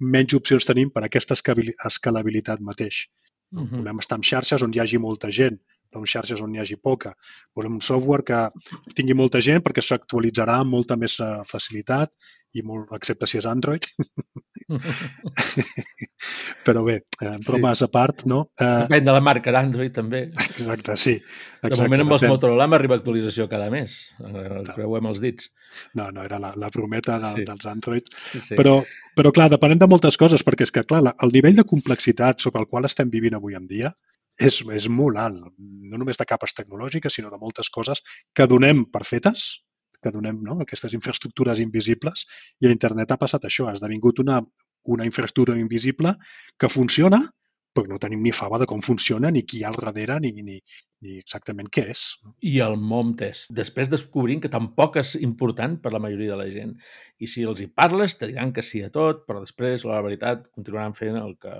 menys 0.00 0.36
opcions 0.38 0.66
tenim 0.68 0.92
per 0.94 1.04
aquesta 1.04 1.34
escalabilitat 1.34 2.60
mateix. 2.60 3.06
Uh 3.50 3.64
-huh. 3.64 3.78
Volem 3.78 3.98
estar 3.98 4.16
en 4.16 4.22
xarxes 4.22 4.62
on 4.62 4.72
hi 4.74 4.80
hagi 4.80 4.98
molta 4.98 5.30
gent, 5.30 5.58
no 5.92 6.00
en 6.00 6.06
xarxes 6.06 6.40
on 6.40 6.54
hi 6.54 6.60
hagi 6.60 6.76
poca. 6.76 7.14
Volem 7.56 7.74
un 7.74 7.80
software 7.80 8.22
que 8.22 8.50
tingui 8.94 9.14
molta 9.14 9.40
gent 9.40 9.62
perquè 9.62 9.82
s'actualitzarà 9.82 10.60
amb 10.60 10.70
molta 10.70 10.96
més 10.96 11.18
eh, 11.20 11.40
facilitat 11.44 12.12
i 12.56 12.64
molt, 12.66 12.90
excepte 12.96 13.28
si 13.30 13.38
és 13.38 13.46
Android. 13.46 13.86
Però 16.66 16.82
bé, 16.86 16.96
eh, 17.20 17.36
bromes 17.46 17.80
sí. 17.80 17.86
a 17.86 17.88
part, 17.92 18.24
no? 18.30 18.40
Eh... 18.60 18.68
Depèn 18.84 19.06
de 19.06 19.14
la 19.14 19.22
marca 19.24 19.54
d'Android, 19.54 19.92
també. 19.96 20.22
Exacte, 20.44 20.96
sí. 21.00 21.16
Exacte, 21.16 21.72
de 21.74 21.80
moment 21.84 22.04
amb 22.04 22.16
els 22.16 22.26
Motorola 22.28 22.68
m'arriba 22.70 22.98
actualització 23.00 23.48
cada 23.50 23.70
mes. 23.72 23.96
Eh, 24.26 24.60
creuem 24.72 25.10
els 25.10 25.22
dits. 25.22 25.50
No, 25.98 26.10
no, 26.14 26.24
era 26.26 26.40
la, 26.42 26.52
la 26.58 26.70
prometa 26.74 27.18
de, 27.22 27.32
sí. 27.38 27.46
dels 27.48 27.66
Android. 27.70 28.12
Sí. 28.34 28.58
Però, 28.58 28.78
però, 29.18 29.34
clar, 29.34 29.50
depenent 29.52 29.82
de 29.82 29.90
moltes 29.90 30.18
coses, 30.20 30.44
perquè 30.46 30.68
és 30.68 30.74
que, 30.74 30.86
clar, 30.86 31.02
el 31.10 31.34
nivell 31.34 31.58
de 31.58 31.66
complexitat 31.68 32.42
sobre 32.42 32.62
el 32.64 32.70
qual 32.70 32.88
estem 32.88 33.10
vivint 33.12 33.38
avui 33.38 33.58
en 33.58 33.66
dia 33.70 33.94
és, 34.40 34.62
és 34.72 34.86
molt 34.88 35.18
alt, 35.20 35.50
no 35.60 35.98
només 36.00 36.16
de 36.16 36.24
capes 36.28 36.54
tecnològiques, 36.56 37.12
sinó 37.12 37.28
de 37.32 37.40
moltes 37.40 37.68
coses 37.72 38.00
que 38.36 38.46
donem 38.48 38.86
per 38.88 39.02
fetes, 39.04 39.50
que 40.02 40.12
donem 40.14 40.40
no? 40.46 40.58
aquestes 40.64 40.94
infraestructures 40.96 41.60
invisibles, 41.64 42.26
i 42.60 42.68
a 42.68 42.74
internet 42.74 43.12
ha 43.12 43.20
passat 43.20 43.46
això, 43.48 43.68
ha 43.68 43.76
esdevingut 43.76 44.22
una, 44.24 44.40
una 44.84 45.06
infraestructura 45.08 45.58
invisible 45.58 46.14
que 46.58 46.72
funciona, 46.72 47.22
però 47.74 47.86
no 47.86 48.00
tenim 48.02 48.22
ni 48.24 48.32
fava 48.34 48.58
de 48.58 48.66
com 48.66 48.80
funciona, 48.82 49.30
ni 49.30 49.44
qui 49.46 49.60
hi 49.60 49.64
ha 49.64 49.70
al 49.70 49.78
darrere, 49.78 50.16
ni, 50.24 50.32
ni, 50.42 50.56
ni 51.04 51.18
exactament 51.20 51.68
què 51.70 51.84
és. 51.92 52.02
I 52.50 52.56
el 52.64 52.74
mom 52.92 53.12
test. 53.18 53.52
Després 53.54 53.92
descobrim 53.92 54.42
que 54.42 54.50
tampoc 54.50 54.98
és 55.02 55.14
important 55.20 55.78
per 55.82 55.94
la 55.94 56.02
majoria 56.02 56.34
de 56.34 56.40
la 56.40 56.48
gent. 56.50 56.74
I 57.22 57.30
si 57.30 57.46
els 57.46 57.62
hi 57.62 57.68
parles, 57.70 58.18
te 58.18 58.30
diran 58.32 58.52
que 58.56 58.66
sí 58.66 58.82
a 58.82 58.90
tot, 58.90 59.22
però 59.28 59.44
després, 59.44 59.86
la 59.86 60.02
veritat, 60.02 60.50
continuaran 60.56 60.98
fent 60.98 61.20
el 61.22 61.36
que 61.38 61.54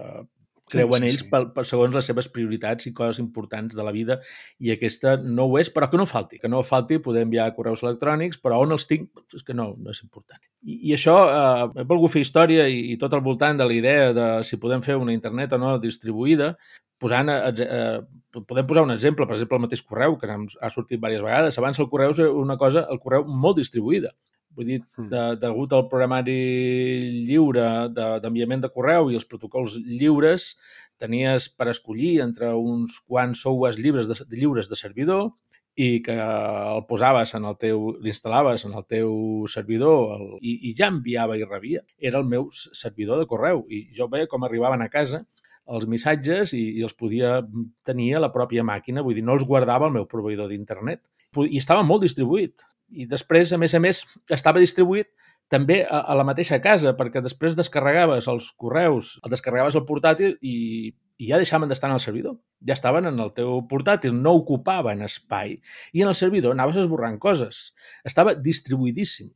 creuen 0.70 1.04
sí, 1.04 1.08
sí, 1.08 1.12
ells 1.14 1.24
sí. 1.24 1.28
Per, 1.32 1.42
per, 1.54 1.64
segons 1.68 1.96
les 1.96 2.08
seves 2.10 2.28
prioritats 2.32 2.88
i 2.88 2.94
coses 2.96 3.20
importants 3.22 3.76
de 3.76 3.86
la 3.86 3.92
vida 3.94 4.20
i 4.58 4.72
aquesta 4.74 5.16
no 5.20 5.48
ho 5.50 5.58
és, 5.60 5.72
però 5.74 5.90
que 5.90 6.00
no 6.00 6.06
falti, 6.08 6.40
que 6.42 6.50
no 6.50 6.62
falti 6.66 7.00
poder 7.02 7.26
enviar 7.26 7.50
correus 7.56 7.84
electrònics, 7.84 8.40
però 8.42 8.60
on 8.64 8.76
els 8.76 8.88
tinc? 8.90 9.10
És 9.36 9.46
que 9.46 9.56
no, 9.56 9.70
no 9.78 9.94
és 9.94 10.02
important. 10.06 10.40
I, 10.62 10.78
i 10.90 10.94
això, 10.96 11.16
eh, 11.30 11.82
he 11.82 11.88
volgut 11.88 12.14
fer 12.14 12.24
història 12.24 12.68
i, 12.70 12.86
i 12.94 12.98
tot 13.00 13.16
al 13.16 13.24
voltant 13.26 13.60
de 13.60 13.66
la 13.66 13.76
idea 13.76 14.12
de 14.16 14.28
si 14.46 14.60
podem 14.62 14.84
fer 14.86 14.98
una 15.00 15.16
internet 15.16 15.56
o 15.56 15.60
no 15.60 15.76
distribuïda, 15.82 16.54
posant, 17.00 17.32
eh, 17.32 17.52
eh, 17.64 18.42
podem 18.46 18.66
posar 18.68 18.84
un 18.84 18.92
exemple, 18.94 19.26
per 19.26 19.38
exemple, 19.38 19.58
el 19.58 19.64
mateix 19.66 19.82
correu, 19.82 20.18
que 20.20 20.28
ha 20.30 20.70
sortit 20.70 20.98
diverses 20.98 21.24
vegades. 21.24 21.58
Abans 21.58 21.80
el 21.80 21.88
correu 21.88 22.12
és 22.14 22.20
una 22.28 22.58
cosa, 22.60 22.84
el 22.92 23.00
correu 23.00 23.24
molt 23.24 23.58
distribuïda. 23.58 24.12
Vull 24.56 24.66
dir, 24.66 24.80
mm. 24.82 25.08
de, 25.12 25.22
degut 25.42 25.72
al 25.76 25.86
programari 25.90 26.38
lliure 27.26 27.66
d'enviament 27.94 28.64
de, 28.64 28.68
de 28.68 28.74
correu 28.74 29.10
i 29.10 29.18
els 29.18 29.28
protocols 29.28 29.76
lliures, 29.78 30.54
tenies 31.00 31.48
per 31.56 31.70
escollir 31.70 32.18
entre 32.24 32.50
uns 32.58 32.98
quants 33.06 33.46
softwares 33.46 33.78
lliures 33.80 34.10
de, 34.10 34.18
lliures 34.34 34.68
de 34.68 34.78
servidor 34.78 35.30
i 35.80 36.00
que 36.04 36.16
el 36.18 36.82
posaves 36.88 37.32
en 37.38 37.46
el 37.48 37.56
teu, 37.60 37.92
l'instal·laves 38.04 38.66
en 38.66 38.74
el 38.76 38.84
teu 38.90 39.12
servidor 39.48 40.16
el, 40.16 40.26
i, 40.42 40.56
i 40.68 40.74
ja 40.76 40.90
enviava 40.90 41.38
i 41.38 41.46
rebia. 41.46 41.84
Era 41.96 42.20
el 42.20 42.26
meu 42.28 42.50
servidor 42.52 43.22
de 43.22 43.28
correu 43.30 43.62
i 43.70 43.86
jo 43.96 44.10
veia 44.10 44.28
com 44.28 44.44
arribaven 44.44 44.82
a 44.82 44.90
casa 44.92 45.24
els 45.70 45.86
missatges 45.86 46.52
i, 46.58 46.64
i 46.80 46.82
els 46.82 46.96
podia 46.98 47.38
tenir 47.86 48.16
a 48.16 48.24
la 48.24 48.32
pròpia 48.34 48.64
màquina, 48.66 49.04
vull 49.06 49.14
dir, 49.14 49.22
no 49.22 49.36
els 49.38 49.46
guardava 49.46 49.86
el 49.86 49.94
meu 49.94 50.08
proveïdor 50.10 50.50
d'internet. 50.50 51.04
I 51.46 51.60
estava 51.60 51.84
molt 51.86 52.02
distribuït 52.02 52.64
i 52.90 53.06
després, 53.10 53.52
a 53.52 53.58
més 53.58 53.74
a 53.74 53.80
més, 53.82 54.04
estava 54.30 54.62
distribuït 54.62 55.10
també 55.50 55.80
a, 55.82 56.00
a 56.06 56.14
la 56.14 56.24
mateixa 56.26 56.60
casa, 56.62 56.94
perquè 56.98 57.22
després 57.24 57.56
descarregaves 57.58 58.28
els 58.30 58.50
correus, 58.60 59.16
el 59.24 59.32
descarregaves 59.34 59.76
al 59.76 59.86
portàtil 59.88 60.36
i, 60.46 60.92
i 61.18 61.30
ja 61.30 61.40
deixaven 61.42 61.70
d'estar 61.70 61.90
en 61.90 61.96
el 61.98 62.04
servidor. 62.04 62.38
Ja 62.66 62.76
estaven 62.76 63.10
en 63.10 63.18
el 63.20 63.32
teu 63.36 63.58
portàtil, 63.70 64.14
no 64.14 64.36
ocupaven 64.38 65.02
espai. 65.06 65.58
I 65.92 66.04
en 66.04 66.12
el 66.12 66.18
servidor 66.18 66.54
anaves 66.54 66.78
esborrant 66.84 67.18
coses. 67.22 67.70
Estava 68.06 68.36
distribuïdíssim 68.38 69.32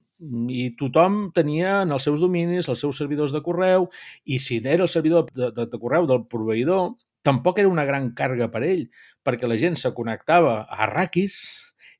i 0.55 0.69
tothom 0.79 1.33
tenia 1.35 1.81
en 1.83 1.93
els 1.93 2.05
seus 2.07 2.23
dominis 2.23 2.69
els 2.71 2.81
seus 2.81 2.97
servidors 2.97 3.35
de 3.35 3.43
correu 3.43 3.89
i 4.25 4.39
si 4.39 4.61
era 4.63 4.87
el 4.87 4.89
servidor 4.89 5.27
de, 5.35 5.51
de, 5.51 5.67
de 5.67 5.81
correu 5.83 6.07
del 6.07 6.23
proveïdor, 6.31 6.95
tampoc 7.27 7.59
era 7.59 7.73
una 7.73 7.85
gran 7.89 8.13
càrrega 8.17 8.51
per 8.53 8.63
ell, 8.63 8.87
perquè 9.27 9.49
la 9.51 9.59
gent 9.61 9.77
se 9.81 9.91
connectava 9.97 10.61
a 10.63 10.85
Arrakis, 10.87 11.37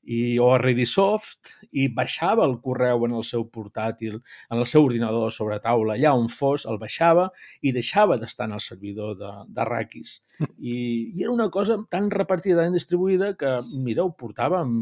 i, 0.05 0.37
o 0.39 0.51
a 0.53 0.59
Redisoft 0.61 1.51
i 1.73 1.87
baixava 1.91 2.45
el 2.45 2.55
correu 2.63 3.05
en 3.07 3.15
el 3.17 3.25
seu 3.27 3.45
portàtil, 3.51 4.19
en 4.51 4.61
el 4.61 4.67
seu 4.69 4.85
ordinador 4.85 5.33
sobre 5.33 5.57
taula, 5.63 5.95
allà 5.97 6.13
on 6.15 6.29
fos, 6.31 6.67
el 6.69 6.79
baixava 6.81 7.27
i 7.61 7.73
deixava 7.75 8.19
d'estar 8.21 8.47
en 8.49 8.55
el 8.59 8.63
servidor 8.63 9.17
d'Arrakis. 9.19 10.19
I, 10.59 10.75
I 11.15 11.23
era 11.23 11.33
una 11.33 11.49
cosa 11.49 11.79
tan 11.89 12.09
repartida, 12.13 12.61
tan 12.61 12.75
distribuïda, 12.77 13.33
que, 13.39 13.57
mira, 13.73 14.05
ho 14.05 14.13
portàvem, 14.13 14.73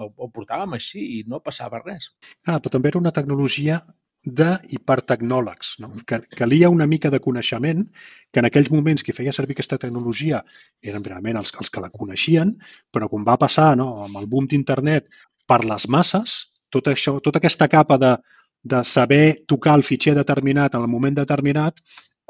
ho 0.00 0.30
portàvem 0.32 0.78
així 0.78 1.06
i 1.18 1.22
no 1.28 1.42
passava 1.44 1.82
res. 1.84 2.12
Ah, 2.46 2.58
però 2.58 2.76
també 2.76 2.92
era 2.92 3.02
una 3.02 3.14
tecnologia 3.14 3.82
d'hipertecnòlegs. 4.24 5.76
No? 5.80 5.92
Que 6.06 6.20
calia 6.36 6.70
una 6.70 6.86
mica 6.86 7.10
de 7.10 7.20
coneixement, 7.20 7.86
que 8.32 8.40
en 8.40 8.48
aquells 8.48 8.70
moments 8.70 9.02
qui 9.02 9.14
feia 9.16 9.32
servir 9.32 9.56
aquesta 9.56 9.78
tecnologia 9.78 10.42
eren 10.82 11.04
realment 11.04 11.40
els, 11.40 11.54
els 11.58 11.70
que 11.70 11.80
la 11.80 11.90
coneixien, 11.90 12.52
però 12.92 13.08
quan 13.08 13.24
va 13.24 13.38
passar 13.40 13.72
no, 13.80 14.04
amb 14.04 14.20
el 14.20 14.28
boom 14.28 14.46
d'internet 14.50 15.08
per 15.48 15.64
les 15.64 15.88
masses, 15.88 16.36
tot 16.70 16.92
això, 16.92 17.18
tota 17.24 17.40
aquesta 17.40 17.68
capa 17.68 17.96
de, 17.98 18.14
de 18.62 18.84
saber 18.84 19.42
tocar 19.48 19.74
el 19.78 19.82
fitxer 19.82 20.14
determinat 20.14 20.74
en 20.74 20.84
el 20.84 20.92
moment 20.92 21.16
determinat 21.16 21.80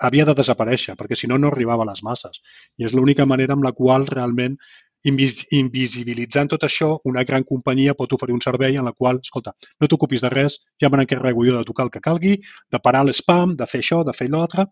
havia 0.00 0.24
de 0.24 0.34
desaparèixer, 0.34 0.94
perquè 0.96 1.18
si 1.18 1.28
no, 1.28 1.36
no 1.36 1.50
arribava 1.50 1.84
a 1.84 1.90
les 1.90 2.00
masses. 2.02 2.40
I 2.80 2.86
és 2.88 2.94
l'única 2.96 3.26
manera 3.28 3.52
amb 3.52 3.66
la 3.66 3.74
qual 3.76 4.06
realment 4.08 4.56
invisibilitzant 5.04 6.50
tot 6.52 6.64
això, 6.66 6.90
una 7.08 7.24
gran 7.24 7.44
companyia 7.48 7.94
pot 7.96 8.12
oferir 8.12 8.34
un 8.36 8.42
servei 8.44 8.76
en 8.76 8.88
la 8.88 8.92
qual, 8.92 9.20
escolta, 9.24 9.54
no 9.80 9.88
t'ocupis 9.88 10.24
de 10.24 10.30
res, 10.32 10.58
ja 10.80 10.90
me 10.90 11.00
n'encarrego 11.00 11.46
jo 11.46 11.56
de 11.56 11.64
tocar 11.64 11.86
el 11.88 11.94
que 11.94 12.04
calgui, 12.04 12.36
de 12.70 12.82
parar 12.82 13.04
l'spam, 13.06 13.56
de 13.56 13.68
fer 13.70 13.80
això, 13.84 14.02
de 14.04 14.16
fer 14.16 14.28
l'altre, 14.28 14.66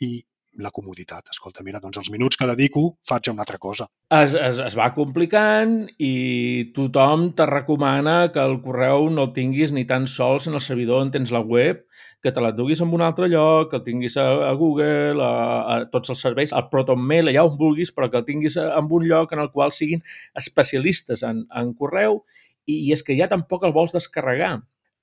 i 0.00 0.22
la 0.58 0.70
comoditat. 0.74 1.30
Escolta, 1.32 1.62
mira, 1.64 1.80
doncs 1.82 2.00
els 2.02 2.10
minuts 2.12 2.38
que 2.38 2.46
dedico 2.50 2.84
faig 3.08 3.30
una 3.32 3.44
altra 3.44 3.58
cosa. 3.62 3.88
Es, 4.10 4.34
es, 4.34 4.60
es 4.64 4.76
va 4.78 4.90
complicant 4.96 5.76
i 6.02 6.70
tothom 6.76 7.28
te 7.38 7.46
recomana 7.48 8.16
que 8.34 8.42
el 8.42 8.58
correu 8.64 9.08
no 9.14 9.28
el 9.28 9.34
tinguis 9.36 9.72
ni 9.74 9.86
tan 9.88 10.08
sols 10.10 10.48
en 10.50 10.58
el 10.58 10.64
servidor 10.64 11.04
on 11.04 11.12
tens 11.14 11.32
la 11.34 11.40
web, 11.40 11.84
que 12.22 12.32
te 12.34 12.42
la 12.42 12.50
duguis 12.52 12.82
en 12.82 12.94
un 12.94 13.04
altre 13.06 13.28
lloc, 13.30 13.70
que 13.70 13.78
el 13.78 13.84
tinguis 13.86 14.18
a, 14.18 14.26
a 14.48 14.52
Google, 14.58 15.22
a, 15.22 15.34
a 15.74 15.78
tots 15.92 16.10
els 16.14 16.24
serveis, 16.26 16.52
al 16.52 16.66
ProtonMail, 16.72 17.30
allà 17.30 17.46
on 17.46 17.54
vulguis, 17.60 17.94
però 17.94 18.10
que 18.10 18.18
el 18.20 18.26
tinguis 18.26 18.58
en 18.58 18.90
un 18.98 19.06
lloc 19.06 19.32
en 19.32 19.44
el 19.44 19.52
qual 19.54 19.74
siguin 19.76 20.02
especialistes 20.38 21.22
en, 21.26 21.44
en 21.54 21.72
correu 21.78 22.22
i, 22.66 22.82
i 22.88 22.92
és 22.96 23.04
que 23.06 23.16
ja 23.18 23.30
tampoc 23.30 23.64
el 23.64 23.76
vols 23.76 23.94
descarregar 23.94 24.58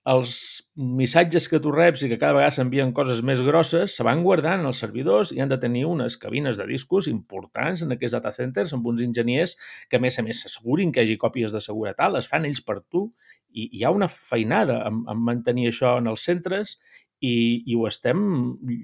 els 0.06 0.34
missatges 0.76 1.48
que 1.50 1.58
tu 1.62 1.72
reps 1.74 2.04
i 2.06 2.10
que 2.12 2.20
cada 2.22 2.36
vegada 2.38 2.54
s'envien 2.54 2.92
coses 2.94 3.24
més 3.26 3.40
grosses 3.42 3.96
se 3.98 4.06
van 4.06 4.22
guardant 4.22 4.62
en 4.62 4.70
els 4.70 4.82
servidors 4.84 5.32
i 5.34 5.42
han 5.42 5.50
de 5.50 5.58
tenir 5.62 5.86
unes 5.90 6.18
cabines 6.22 6.60
de 6.62 6.68
discos 6.70 7.08
importants 7.10 7.82
en 7.82 7.96
aquests 7.96 8.14
data 8.20 8.34
centers 8.36 8.76
amb 8.76 8.86
uns 8.92 9.02
enginyers 9.02 9.56
que, 9.90 9.98
a 9.98 10.04
més 10.04 10.20
a 10.22 10.26
més, 10.28 10.44
s'assegurin 10.44 10.94
que 10.94 11.02
hi 11.02 11.10
hagi 11.10 11.18
còpies 11.22 11.56
de 11.56 11.64
seguretat, 11.64 12.14
les 12.14 12.30
fan 12.30 12.46
ells 12.46 12.62
per 12.62 12.84
tu 12.84 13.08
i 13.50 13.70
hi 13.80 13.86
ha 13.86 13.94
una 13.96 14.10
feinada 14.12 14.84
en, 14.86 15.02
en 15.10 15.26
mantenir 15.26 15.72
això 15.72 15.96
en 15.98 16.12
els 16.14 16.28
centres 16.30 16.78
i, 17.24 17.64
i 17.66 17.74
ho 17.74 17.88
estem 17.90 18.22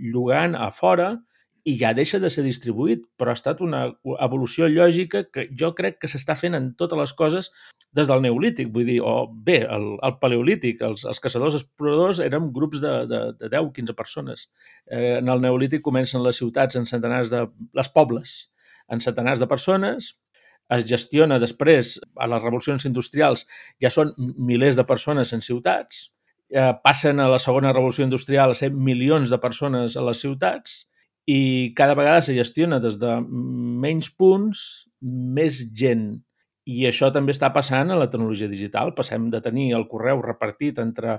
llogant 0.09 0.57
a 0.57 0.71
fora 0.73 1.13
i 1.65 1.75
ja 1.77 1.91
deixa 1.93 2.19
de 2.19 2.29
ser 2.33 2.43
distribuït, 2.45 3.03
però 3.19 3.31
ha 3.31 3.37
estat 3.37 3.61
una 3.61 3.83
evolució 4.25 4.67
lògica 4.71 5.23
que 5.29 5.47
jo 5.57 5.71
crec 5.77 5.99
que 6.01 6.09
s'està 6.09 6.35
fent 6.39 6.57
en 6.57 6.71
totes 6.79 6.97
les 6.97 7.13
coses 7.17 7.51
des 7.93 8.07
del 8.09 8.23
neolític, 8.23 8.71
vull 8.73 8.87
dir, 8.87 8.97
o 9.05 9.27
bé, 9.29 9.59
el, 9.65 9.87
el 10.01 10.15
paleolític, 10.21 10.81
els, 10.87 11.03
els 11.05 11.21
caçadors 11.21 11.59
exploradors 11.59 12.21
eren 12.23 12.49
grups 12.55 12.81
de, 12.81 12.93
de, 13.09 13.21
de 13.37 13.51
10-15 13.51 13.97
persones. 13.97 14.47
Eh, 14.87 15.19
en 15.19 15.29
el 15.29 15.43
neolític 15.43 15.83
comencen 15.85 16.23
les 16.25 16.41
ciutats 16.41 16.79
en 16.79 16.89
centenars 16.89 17.33
de... 17.33 17.45
les 17.77 17.91
pobles 17.93 18.35
en 18.91 18.99
centenars 18.99 19.39
de 19.39 19.47
persones, 19.47 20.15
es 20.71 20.85
gestiona 20.87 21.37
després, 21.39 21.97
a 22.15 22.27
les 22.31 22.41
revolucions 22.43 22.85
industrials, 22.87 23.45
ja 23.83 23.91
són 23.91 24.13
milers 24.17 24.79
de 24.79 24.85
persones 24.87 25.31
en 25.35 25.43
ciutats, 25.43 26.09
eh, 26.49 26.71
passen 26.83 27.19
a 27.19 27.27
la 27.31 27.39
segona 27.39 27.73
revolució 27.73 28.07
industrial 28.07 28.51
a 28.51 28.57
ser 28.57 28.71
milions 28.71 29.31
de 29.31 29.39
persones 29.39 29.95
a 29.95 30.03
les 30.07 30.23
ciutats 30.23 30.85
i 31.31 31.73
cada 31.77 31.95
vegada 31.95 32.21
se 32.25 32.35
gestiona 32.35 32.79
des 32.83 32.97
de 32.99 33.13
menys 33.29 34.09
punts, 34.19 34.65
més 35.01 35.61
gent. 35.77 36.05
I 36.71 36.83
això 36.85 37.09
també 37.13 37.33
està 37.33 37.49
passant 37.53 37.89
a 37.89 37.97
la 37.97 38.07
tecnologia 38.11 38.49
digital. 38.51 38.91
Passem 38.97 39.29
de 39.33 39.39
tenir 39.41 39.71
el 39.77 39.87
correu 39.89 40.21
repartit 40.21 40.77
entre 40.83 41.17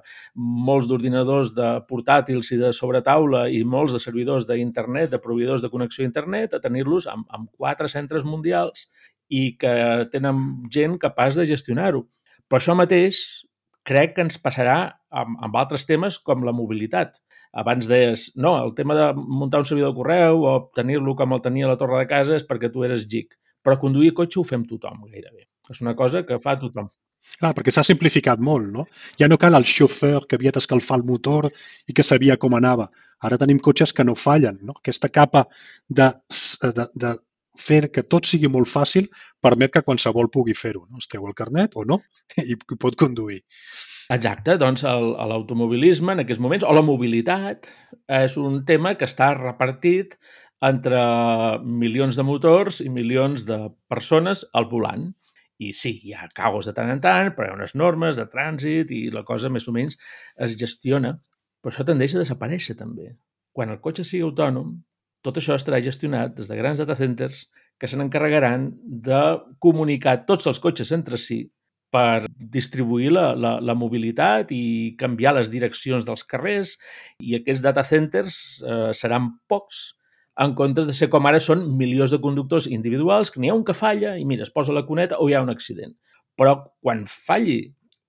molts 0.68 0.86
d'ordinadors 0.90 1.50
de 1.56 1.70
portàtils 1.88 2.52
i 2.54 2.60
de 2.60 2.70
sobretaula 2.76 3.48
i 3.50 3.64
molts 3.64 3.96
de 3.96 4.02
servidors 4.02 4.46
d'internet, 4.48 5.10
de 5.10 5.20
proveïdors 5.22 5.64
de 5.64 5.70
connexió 5.72 6.04
a 6.04 6.10
internet, 6.10 6.54
a 6.54 6.62
tenir-los 6.62 7.08
amb, 7.10 7.26
amb 7.34 7.50
quatre 7.58 7.90
centres 7.90 8.26
mundials 8.28 8.86
i 9.32 9.56
que 9.58 9.74
tenen 10.12 10.68
gent 10.70 10.98
capaç 11.02 11.40
de 11.40 11.48
gestionar-ho. 11.48 12.04
Però 12.46 12.60
això 12.60 12.76
mateix 12.78 13.22
crec 13.88 14.14
que 14.16 14.26
ens 14.28 14.38
passarà 14.38 14.78
amb, 15.10 15.38
amb 15.42 15.58
altres 15.58 15.88
temes 15.88 16.20
com 16.22 16.46
la 16.46 16.54
mobilitat. 16.54 17.18
Abans 17.52 17.88
deies, 17.88 18.30
no, 18.34 18.54
el 18.64 18.72
tema 18.74 18.96
de 18.96 19.06
muntar 19.14 19.60
un 19.60 19.68
servidor 19.68 19.92
de 19.92 19.98
correu 19.98 20.44
o 20.48 20.52
tenir-lo 20.74 21.14
com 21.16 21.34
el 21.36 21.42
tenia 21.44 21.68
la 21.68 21.76
torre 21.80 22.00
de 22.00 22.08
casa 22.08 22.36
és 22.38 22.46
perquè 22.48 22.72
tu 22.72 22.84
eres 22.86 23.04
geek. 23.10 23.36
Però 23.62 23.76
conduir 23.78 24.14
cotxe 24.16 24.40
ho 24.40 24.44
fem 24.46 24.64
tothom, 24.68 25.04
gairebé. 25.10 25.44
És 25.70 25.82
una 25.84 25.94
cosa 25.98 26.24
que 26.26 26.40
fa 26.42 26.56
tothom. 26.58 26.88
Clar, 27.38 27.52
perquè 27.56 27.72
s'ha 27.74 27.84
simplificat 27.86 28.40
molt, 28.42 28.66
no? 28.72 28.86
Ja 29.20 29.28
no 29.28 29.38
cal 29.38 29.54
el 29.58 29.68
xofer 29.68 30.16
que 30.28 30.38
havia 30.38 30.52
d'escalfar 30.54 30.98
el 31.00 31.04
motor 31.06 31.50
i 31.86 31.94
que 31.94 32.04
sabia 32.06 32.38
com 32.40 32.56
anava. 32.58 32.88
Ara 33.22 33.38
tenim 33.38 33.60
cotxes 33.62 33.92
que 33.94 34.04
no 34.04 34.16
fallen, 34.18 34.58
no? 34.66 34.74
Aquesta 34.80 35.12
capa 35.12 35.44
de, 35.88 36.08
de, 36.64 36.88
de 37.04 37.12
fer 37.58 37.82
que 37.92 38.02
tot 38.02 38.26
sigui 38.26 38.48
molt 38.50 38.70
fàcil 38.70 39.08
permet 39.44 39.72
que 39.74 39.84
qualsevol 39.86 40.30
pugui 40.32 40.54
fer-ho. 40.56 40.86
No? 40.90 40.98
Es 40.98 41.10
treu 41.12 41.28
el 41.28 41.36
carnet 41.38 41.76
o 41.76 41.84
no 41.88 42.00
i 42.42 42.56
pot 42.56 42.96
conduir. 42.98 43.42
Exacte, 44.10 44.56
doncs 44.58 44.82
l'automobilisme 44.82 46.16
en 46.16 46.22
aquests 46.24 46.42
moments, 46.42 46.64
o 46.66 46.74
la 46.74 46.82
mobilitat, 46.82 47.68
és 48.10 48.36
un 48.40 48.62
tema 48.66 48.96
que 48.98 49.06
està 49.06 49.32
repartit 49.38 50.16
entre 50.62 50.98
milions 51.62 52.18
de 52.18 52.24
motors 52.26 52.80
i 52.82 52.90
milions 52.90 53.46
de 53.46 53.58
persones 53.90 54.44
al 54.54 54.68
volant. 54.70 55.10
I 55.62 55.70
sí, 55.76 55.92
hi 56.02 56.14
ha 56.14 56.28
caos 56.34 56.66
de 56.66 56.74
tant 56.74 56.90
en 56.90 57.02
tant, 57.02 57.32
però 57.34 57.46
hi 57.46 57.52
ha 57.52 57.58
unes 57.58 57.76
normes 57.78 58.18
de 58.18 58.26
trànsit 58.30 58.90
i 58.94 59.04
la 59.14 59.22
cosa 59.26 59.50
més 59.52 59.68
o 59.70 59.74
menys 59.74 59.98
es 60.46 60.56
gestiona. 60.58 61.14
Però 61.62 61.70
això 61.70 61.86
tendeix 61.86 62.16
a 62.16 62.22
desaparèixer 62.22 62.74
també. 62.78 63.12
Quan 63.54 63.70
el 63.70 63.78
cotxe 63.84 64.02
sigui 64.06 64.24
autònom, 64.26 64.74
tot 65.22 65.38
això 65.38 65.54
estarà 65.54 65.78
gestionat 65.82 66.34
des 66.34 66.48
de 66.50 66.58
grans 66.58 66.82
data 66.82 66.96
centers 66.98 67.44
que 67.78 67.86
se 67.86 67.98
n'encarregaran 67.98 68.70
de 68.82 69.22
comunicar 69.62 70.22
tots 70.26 70.48
els 70.50 70.58
cotxes 70.62 70.90
entre 70.94 71.18
si 71.18 71.44
per 71.92 72.26
distribuir 72.32 73.12
la, 73.12 73.32
la, 73.36 73.56
la 73.60 73.74
mobilitat 73.76 74.52
i 74.56 74.94
canviar 74.98 75.34
les 75.36 75.50
direccions 75.52 76.06
dels 76.08 76.24
carrers 76.24 76.78
i 77.20 77.36
aquests 77.36 77.64
data 77.64 77.84
centers 77.84 78.38
eh, 78.64 78.92
seran 78.96 79.34
pocs 79.48 79.90
en 80.40 80.54
comptes 80.56 80.88
de 80.88 80.94
ser 80.96 81.10
com 81.12 81.26
ara 81.28 81.40
són 81.44 81.66
milions 81.76 82.12
de 82.14 82.20
conductors 82.22 82.66
individuals, 82.70 83.30
que 83.30 83.40
n'hi 83.40 83.50
ha 83.52 83.56
un 83.58 83.64
que 83.68 83.76
falla 83.76 84.14
i 84.16 84.24
mira, 84.24 84.46
es 84.46 84.54
posa 84.54 84.72
la 84.72 84.86
cuneta 84.88 85.18
o 85.20 85.28
hi 85.28 85.36
ha 85.36 85.42
un 85.44 85.52
accident. 85.52 85.92
Però 86.38 86.56
quan 86.80 87.04
falli 87.04 87.60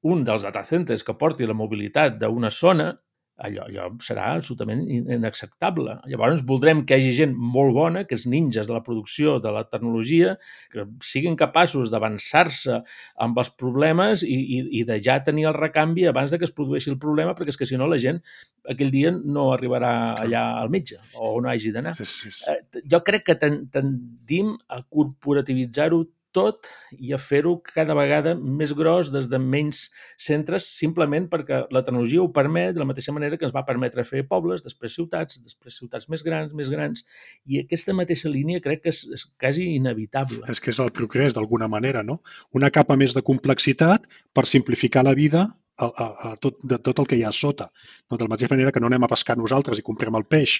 un 0.07 0.23
dels 0.27 0.45
data 0.47 0.64
centers 0.68 1.03
que 1.03 1.18
porti 1.19 1.47
la 1.47 1.55
mobilitat 1.55 2.15
d'una 2.22 2.51
zona, 2.51 2.93
allò, 3.38 3.65
allò 3.65 3.88
serà 4.03 4.30
absolutament 4.35 4.84
inacceptable. 4.89 5.97
Llavors 6.10 6.43
voldrem 6.47 6.84
que 6.85 6.97
hi 6.97 7.01
hagi 7.01 7.14
gent 7.18 7.34
molt 7.34 7.73
bona, 7.76 8.03
que 8.07 8.18
és 8.18 8.26
ninjas 8.30 8.69
de 8.69 8.76
la 8.76 8.84
producció 8.85 9.38
de 9.43 9.51
la 9.53 9.64
tecnologia, 9.69 10.35
que 10.73 10.85
siguin 11.05 11.38
capaços 11.39 11.91
d'avançar-se 11.93 12.80
amb 13.26 13.41
els 13.41 13.53
problemes 13.60 14.23
i, 14.27 14.38
i, 14.38 14.61
i 14.80 14.84
de 14.88 14.99
ja 15.03 15.19
tenir 15.26 15.47
el 15.49 15.57
recanvi 15.57 16.07
abans 16.10 16.34
de 16.34 16.39
que 16.41 16.47
es 16.49 16.55
produeixi 16.55 16.93
el 16.93 16.99
problema, 17.01 17.35
perquè 17.38 17.53
és 17.55 17.60
que 17.60 17.69
si 17.69 17.80
no 17.80 17.89
la 17.89 17.99
gent 18.01 18.22
aquell 18.69 18.93
dia 18.93 19.11
no 19.14 19.49
arribarà 19.53 19.93
allà 20.23 20.45
al 20.61 20.72
metge 20.73 20.99
o 21.18 21.35
no 21.41 21.51
hagi 21.51 21.73
d'anar. 21.76 21.95
Sí, 21.99 22.05
sí, 22.05 22.31
sí. 22.31 22.45
Eh, 22.51 22.84
jo 22.89 23.01
crec 23.05 23.27
que 23.31 23.39
tendim 23.39 24.53
a 24.69 24.84
corporativitzar-ho 24.84 26.03
tot 26.34 26.68
i 26.97 27.14
a 27.14 27.19
fer-ho 27.22 27.53
cada 27.68 27.95
vegada 27.97 28.34
més 28.35 28.73
gros 28.76 29.11
des 29.14 29.30
de 29.31 29.39
menys 29.39 29.85
centres, 30.19 30.65
simplement 30.80 31.30
perquè 31.31 31.64
la 31.73 31.84
tecnologia 31.85 32.23
ho 32.23 32.30
permet 32.34 32.73
de 32.73 32.81
la 32.81 32.89
mateixa 32.89 33.14
manera 33.15 33.38
que 33.38 33.47
ens 33.47 33.55
va 33.55 33.65
permetre 33.68 34.05
fer 34.07 34.26
pobles, 34.30 34.65
després 34.65 34.97
ciutats, 34.97 35.39
després 35.43 35.80
ciutats 35.80 36.10
més 36.10 36.26
grans, 36.26 36.53
més 36.57 36.72
grans, 36.73 37.05
i 37.45 37.61
aquesta 37.61 37.95
mateixa 37.95 38.31
línia 38.34 38.64
crec 38.64 38.84
que 38.84 38.93
és, 38.93 39.03
és 39.14 39.27
quasi 39.39 39.69
inevitable. 39.77 40.43
És 40.51 40.61
que 40.64 40.73
és 40.73 40.81
el 40.84 40.93
progrés, 40.95 41.38
d'alguna 41.38 41.69
manera, 41.72 42.03
no? 42.03 42.19
Una 42.57 42.72
capa 42.73 42.97
més 42.99 43.15
de 43.15 43.23
complexitat 43.26 44.10
per 44.34 44.47
simplificar 44.49 45.05
la 45.05 45.15
vida 45.18 45.47
a, 45.77 45.85
a, 45.85 46.07
a 46.29 46.35
tot, 46.41 46.57
de 46.63 46.77
tot 46.77 46.99
el 47.01 47.07
que 47.09 47.17
hi 47.17 47.23
ha 47.25 47.31
a 47.31 47.35
sota. 47.37 47.69
No? 48.09 48.17
De 48.17 48.25
la 48.25 48.33
mateixa 48.33 48.53
manera 48.53 48.73
que 48.73 48.81
no 48.83 48.89
anem 48.89 49.05
a 49.05 49.11
pescar 49.11 49.37
nosaltres 49.39 49.79
i 49.79 49.85
comprem 49.85 50.15
el 50.19 50.25
peix, 50.29 50.59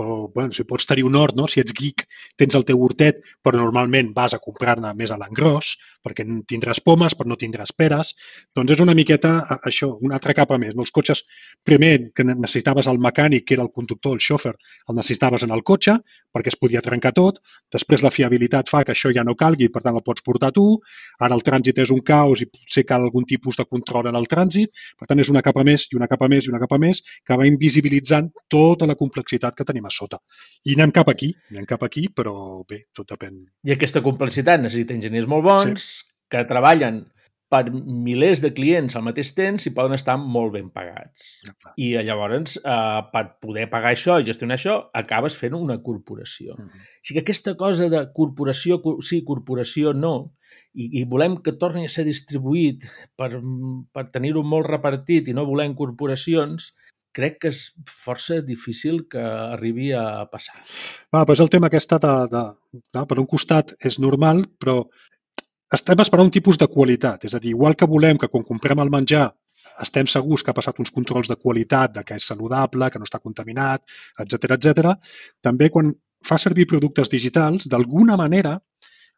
o 0.00 0.28
bueno, 0.34 0.52
si 0.56 0.66
pots 0.68 0.88
tenir 0.90 1.04
un 1.08 1.18
hort, 1.20 1.36
no? 1.38 1.48
si 1.50 1.62
ets 1.62 1.76
geek, 1.76 2.06
tens 2.40 2.56
el 2.58 2.66
teu 2.68 2.80
hortet, 2.82 3.20
però 3.44 3.60
normalment 3.60 4.12
vas 4.16 4.34
a 4.34 4.42
comprar-ne 4.42 4.94
més 4.98 5.12
a 5.12 5.20
l'engròs, 5.20 5.74
perquè 6.04 6.26
tindràs 6.50 6.82
pomes, 6.84 7.16
però 7.16 7.30
no 7.32 7.38
tindràs 7.40 7.72
peres, 7.76 8.12
doncs 8.54 8.74
és 8.76 8.82
una 8.84 8.94
miqueta 8.96 9.34
això, 9.56 9.94
una 10.04 10.18
altra 10.18 10.34
capa 10.36 10.58
més. 10.60 10.74
Els 10.76 10.92
cotxes, 10.94 11.24
primer 11.64 12.10
que 12.14 12.26
necessitaves 12.28 12.88
el 12.90 13.00
mecànic, 13.00 13.46
que 13.48 13.56
era 13.56 13.64
el 13.64 13.72
conductor, 13.72 14.18
el 14.18 14.22
xòfer, 14.24 14.54
el 14.88 14.98
necessitaves 14.98 15.46
en 15.46 15.54
el 15.56 15.64
cotxe, 15.64 15.96
perquè 16.34 16.52
es 16.52 16.58
podia 16.60 16.82
trencar 16.84 17.14
tot, 17.16 17.40
després 17.72 18.04
la 18.04 18.12
fiabilitat 18.14 18.70
fa 18.70 18.84
que 18.84 18.92
això 18.94 19.12
ja 19.14 19.24
no 19.24 19.36
calgui, 19.38 19.70
per 19.72 19.82
tant 19.84 19.96
el 19.96 20.04
pots 20.04 20.24
portar 20.26 20.52
tu, 20.54 20.66
ara 21.20 21.34
el 21.34 21.44
trànsit 21.46 21.80
és 21.82 21.92
un 21.94 22.02
caos 22.04 22.42
i 22.44 22.48
potser 22.50 22.84
cal 22.88 23.06
algun 23.06 23.24
tipus 23.28 23.56
de 23.60 23.64
control 23.64 24.10
en 24.10 24.18
el 24.20 24.28
trànsit, 24.30 24.72
per 24.98 25.08
tant 25.10 25.22
és 25.22 25.30
una 25.32 25.42
capa 25.46 25.64
més 25.64 25.88
i 25.90 25.98
una 25.98 26.10
capa 26.10 26.28
més 26.28 26.46
i 26.46 26.52
una 26.52 26.60
capa 26.62 26.78
més 26.80 27.02
que 27.24 27.38
va 27.38 27.48
invisibilitzant 27.48 28.30
tota 28.50 28.88
la 28.90 28.98
complexitat 29.00 29.56
que 29.56 29.66
tenim 29.68 29.86
a 29.86 29.92
sota. 29.94 30.20
I 30.68 30.76
anem 30.76 30.92
cap 30.94 31.08
aquí, 31.12 31.30
anem 31.52 31.68
cap 31.68 31.84
aquí, 31.86 32.08
però 32.14 32.34
bé, 32.68 32.84
tot 32.96 33.08
depèn. 33.14 33.40
I 33.64 33.74
aquesta 33.76 34.02
complexitat 34.04 34.62
necessita 34.62 34.96
enginyers 34.96 35.28
molt 35.30 35.46
bons 35.46 35.86
sí. 35.86 35.93
Que 36.34 36.46
treballen 36.50 37.04
per 37.54 37.68
milers 37.70 38.40
de 38.42 38.50
clients 38.56 38.96
al 38.96 39.04
mateix 39.06 39.30
temps 39.36 39.66
i 39.68 39.72
poden 39.76 39.94
estar 39.94 40.16
molt 40.18 40.54
ben 40.56 40.70
pagats. 40.74 41.26
Ja, 41.46 41.54
I 41.78 41.90
llavors, 42.06 42.56
eh, 42.58 43.02
per 43.12 43.24
poder 43.44 43.68
pagar 43.70 43.92
això 43.94 44.16
i 44.18 44.26
gestionar 44.26 44.58
això, 44.58 44.78
acabes 45.02 45.36
fent 45.38 45.54
una 45.54 45.78
corporació. 45.82 46.56
Mm 46.58 46.64
-hmm. 46.64 46.80
O 46.80 47.04
sigui 47.04 47.20
que 47.20 47.24
aquesta 47.24 47.54
cosa 47.56 47.88
de 47.88 48.00
corporació, 48.12 48.80
sí, 49.00 49.22
corporació 49.24 49.92
no, 49.92 50.32
i, 50.74 51.00
i 51.00 51.04
volem 51.04 51.36
que 51.36 51.52
torni 51.52 51.84
a 51.84 51.88
ser 51.88 52.04
distribuït 52.04 52.82
per, 53.16 53.30
per 53.92 54.10
tenir-ho 54.10 54.42
molt 54.42 54.66
repartit 54.66 55.28
i 55.28 55.32
no 55.32 55.46
volem 55.46 55.74
corporacions, 55.74 56.74
crec 57.14 57.38
que 57.38 57.48
és 57.48 57.60
força 57.86 58.40
difícil 58.42 59.06
que 59.10 59.22
arribi 59.22 59.92
a 59.92 60.26
passar. 60.32 60.58
Va, 61.14 61.24
doncs 61.24 61.40
el 61.40 61.50
tema 61.52 61.70
aquest 61.70 61.90
de, 61.92 62.14
de, 62.34 62.44
de, 62.74 63.06
per 63.06 63.18
un 63.22 63.26
costat 63.26 63.74
és 63.78 64.00
normal, 64.02 64.42
però 64.58 64.82
estem 65.74 66.00
esperant 66.02 66.28
un 66.28 66.34
tipus 66.34 66.58
de 66.60 66.68
qualitat. 66.70 67.24
És 67.28 67.34
a 67.34 67.40
dir, 67.40 67.54
igual 67.54 67.76
que 67.78 67.88
volem 67.90 68.20
que 68.20 68.30
quan 68.32 68.44
comprem 68.46 68.80
el 68.82 68.92
menjar 68.92 69.30
estem 69.82 70.06
segurs 70.06 70.44
que 70.44 70.52
ha 70.52 70.56
passat 70.56 70.78
uns 70.78 70.92
controls 70.94 71.28
de 71.30 71.36
qualitat, 71.36 71.94
de 71.96 72.04
que 72.06 72.18
és 72.18 72.26
saludable, 72.30 72.90
que 72.90 73.00
no 73.00 73.08
està 73.08 73.20
contaminat, 73.22 73.82
etc 74.22 74.54
etc. 74.56 74.92
també 75.42 75.70
quan 75.74 75.92
fa 76.24 76.38
servir 76.38 76.68
productes 76.70 77.10
digitals, 77.10 77.66
d'alguna 77.68 78.16
manera 78.16 78.58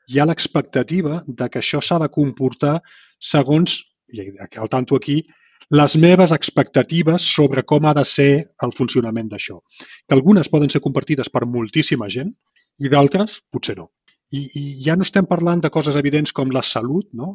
hi 0.09 0.21
ha 0.21 0.27
l'expectativa 0.27 1.23
de 1.27 1.49
que 1.51 1.61
això 1.61 1.83
s'ha 1.83 1.99
de 2.03 2.09
comportar 2.15 2.79
segons, 3.19 3.83
i 4.13 4.23
al 4.23 4.71
tanto 4.73 4.97
aquí, 4.97 5.21
les 5.77 5.97
meves 5.99 6.33
expectatives 6.33 7.27
sobre 7.37 7.65
com 7.67 7.87
ha 7.87 7.95
de 7.95 8.05
ser 8.07 8.31
el 8.63 8.73
funcionament 8.73 9.29
d'això. 9.33 9.59
Que 10.07 10.15
algunes 10.15 10.49
poden 10.49 10.71
ser 10.71 10.81
compartides 10.81 11.31
per 11.31 11.47
moltíssima 11.47 12.09
gent 12.09 12.31
i 12.79 12.93
d'altres 12.93 13.41
potser 13.51 13.77
no. 13.81 13.91
I, 14.35 14.43
I 14.59 14.63
ja 14.87 14.97
no 14.97 15.07
estem 15.07 15.27
parlant 15.31 15.63
de 15.63 15.71
coses 15.71 15.97
evidents 15.99 16.33
com 16.35 16.51
la 16.55 16.65
salut, 16.67 17.09
no? 17.15 17.33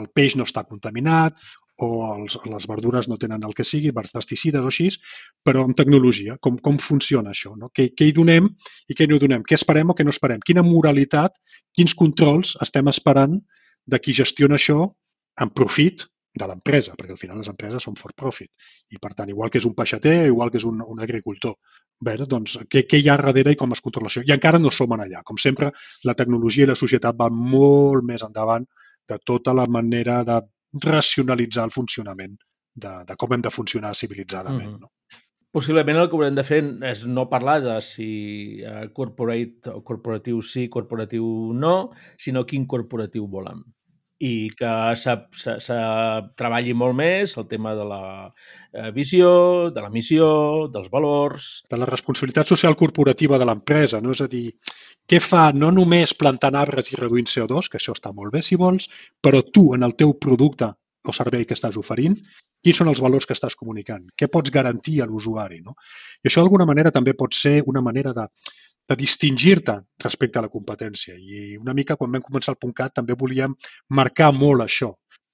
el 0.00 0.08
peix 0.16 0.36
no 0.36 0.46
està 0.48 0.62
contaminat 0.64 1.36
o 1.82 1.88
els, 2.06 2.36
les 2.48 2.66
verdures 2.68 3.08
no 3.08 3.18
tenen 3.20 3.42
el 3.46 3.54
que 3.56 3.64
sigui, 3.66 3.92
pesticides 3.96 4.62
o 4.62 4.70
així, 4.70 4.88
però 5.44 5.64
amb 5.66 5.76
tecnologia, 5.76 6.36
com, 6.40 6.58
com 6.62 6.78
funciona 6.78 7.32
això, 7.32 7.54
no? 7.58 7.70
Què, 7.74 7.88
què 7.96 8.08
hi 8.08 8.14
donem 8.16 8.48
i 8.88 8.96
què 8.96 9.08
no 9.08 9.18
donem, 9.22 9.42
què 9.48 9.56
esperem 9.58 9.90
o 9.90 9.96
què 9.98 10.06
no 10.06 10.14
esperem, 10.14 10.42
quina 10.46 10.64
moralitat, 10.66 11.36
quins 11.74 11.96
controls 11.98 12.54
estem 12.62 12.92
esperant 12.92 13.40
de 13.88 13.98
qui 13.98 14.14
gestiona 14.14 14.60
això 14.60 14.84
en 15.42 15.50
profit 15.50 16.06
de 16.32 16.46
l'empresa, 16.48 16.94
perquè 16.96 17.12
al 17.14 17.20
final 17.20 17.40
les 17.40 17.50
empreses 17.52 17.84
són 17.84 17.96
for 17.98 18.14
profit. 18.16 18.50
I 18.90 19.00
per 19.02 19.12
tant, 19.16 19.28
igual 19.32 19.50
que 19.52 19.60
és 19.60 19.66
un 19.68 19.74
peixater, 19.76 20.14
igual 20.30 20.50
que 20.50 20.58
és 20.60 20.66
un, 20.68 20.80
un 20.80 21.02
agricultor. 21.04 21.58
Bé, 22.00 22.16
doncs, 22.28 22.56
què, 22.72 22.84
què 22.88 23.02
hi 23.02 23.10
ha 23.10 23.18
darrere 23.20 23.52
i 23.52 23.58
com 23.60 23.74
es 23.76 23.84
controla 23.84 24.08
això? 24.08 24.22
I 24.24 24.32
encara 24.34 24.60
no 24.62 24.72
som 24.72 24.94
en 24.96 25.04
allà. 25.04 25.20
Com 25.28 25.40
sempre, 25.40 25.72
la 26.08 26.16
tecnologia 26.18 26.64
i 26.64 26.70
la 26.72 26.78
societat 26.78 27.18
van 27.18 27.36
molt 27.36 28.06
més 28.08 28.24
endavant 28.24 28.64
de 29.08 29.18
tota 29.26 29.52
la 29.52 29.66
manera 29.68 30.22
de 30.24 30.40
racionalitzar 30.86 31.66
el 31.68 31.74
funcionament 31.74 32.38
de, 32.72 32.94
de 33.04 33.18
com 33.20 33.36
hem 33.36 33.44
de 33.44 33.52
funcionar 33.52 33.94
civilitzadament. 33.94 34.70
Mm 34.70 34.76
-hmm. 34.76 34.80
no? 34.80 35.20
Possiblement 35.52 35.98
el 35.98 36.08
que 36.08 36.16
haurem 36.16 36.34
de 36.34 36.44
fer 36.44 36.64
és 36.82 37.04
no 37.06 37.28
parlar 37.28 37.60
de 37.60 37.80
si 37.80 38.64
uh, 38.64 38.88
corporate 38.92 39.68
o 39.68 39.82
corporatiu 39.84 40.40
sí, 40.40 40.68
corporatiu 40.68 41.52
no, 41.52 41.90
sinó 42.16 42.46
quin 42.46 42.66
corporatiu 42.66 43.26
volem 43.26 43.62
i 44.22 44.50
que 44.54 44.72
se, 44.94 45.14
se, 45.34 45.56
se 45.64 45.76
treballi 46.38 46.74
molt 46.78 46.94
més 46.94 47.34
el 47.40 47.48
tema 47.50 47.72
de 47.74 47.86
la 47.88 48.02
eh, 48.28 48.90
visió, 48.94 49.32
de 49.74 49.82
la 49.82 49.90
missió, 49.90 50.28
dels 50.70 50.92
valors... 50.92 51.48
De 51.72 51.80
la 51.80 51.88
responsabilitat 51.90 52.46
social 52.52 52.78
corporativa 52.78 53.40
de 53.40 53.48
l'empresa, 53.48 53.98
no? 54.04 54.14
És 54.14 54.22
a 54.22 54.28
dir, 54.30 54.44
què 55.10 55.18
fa 55.18 55.48
no 55.56 55.72
només 55.74 56.14
plantant 56.14 56.54
arbres 56.60 56.92
i 56.92 57.00
reduint 57.00 57.26
CO2, 57.26 57.72
que 57.72 57.80
això 57.82 57.96
està 57.98 58.14
molt 58.14 58.30
bé 58.36 58.44
si 58.46 58.60
vols, 58.60 58.86
però 59.18 59.42
tu 59.42 59.72
en 59.74 59.82
el 59.82 59.96
teu 59.98 60.14
producte 60.14 60.70
o 61.02 61.12
servei 61.16 61.42
que 61.42 61.58
estàs 61.58 61.74
oferint, 61.80 62.14
quins 62.62 62.78
són 62.78 62.92
els 62.92 63.02
valors 63.02 63.26
que 63.26 63.34
estàs 63.34 63.58
comunicant, 63.58 64.04
què 64.14 64.28
pots 64.30 64.54
garantir 64.54 65.00
a 65.02 65.08
l'usuari. 65.10 65.58
No? 65.66 65.74
I 66.22 66.30
això 66.30 66.44
d'alguna 66.44 66.68
manera 66.68 66.94
també 66.94 67.16
pot 67.18 67.34
ser 67.34 67.56
una 67.66 67.82
manera 67.82 68.14
de, 68.14 68.28
de 68.88 68.96
distingir-te 68.98 69.76
respecte 70.04 70.38
a 70.38 70.42
la 70.46 70.50
competència. 70.52 71.14
I 71.16 71.56
una 71.58 71.74
mica 71.74 71.96
quan 71.96 72.12
vam 72.12 72.24
començar 72.24 72.54
el 72.54 72.72
.cat 72.72 72.94
també 72.98 73.16
volíem 73.18 73.54
marcar 73.88 74.32
molt 74.32 74.66
això. 74.66 74.92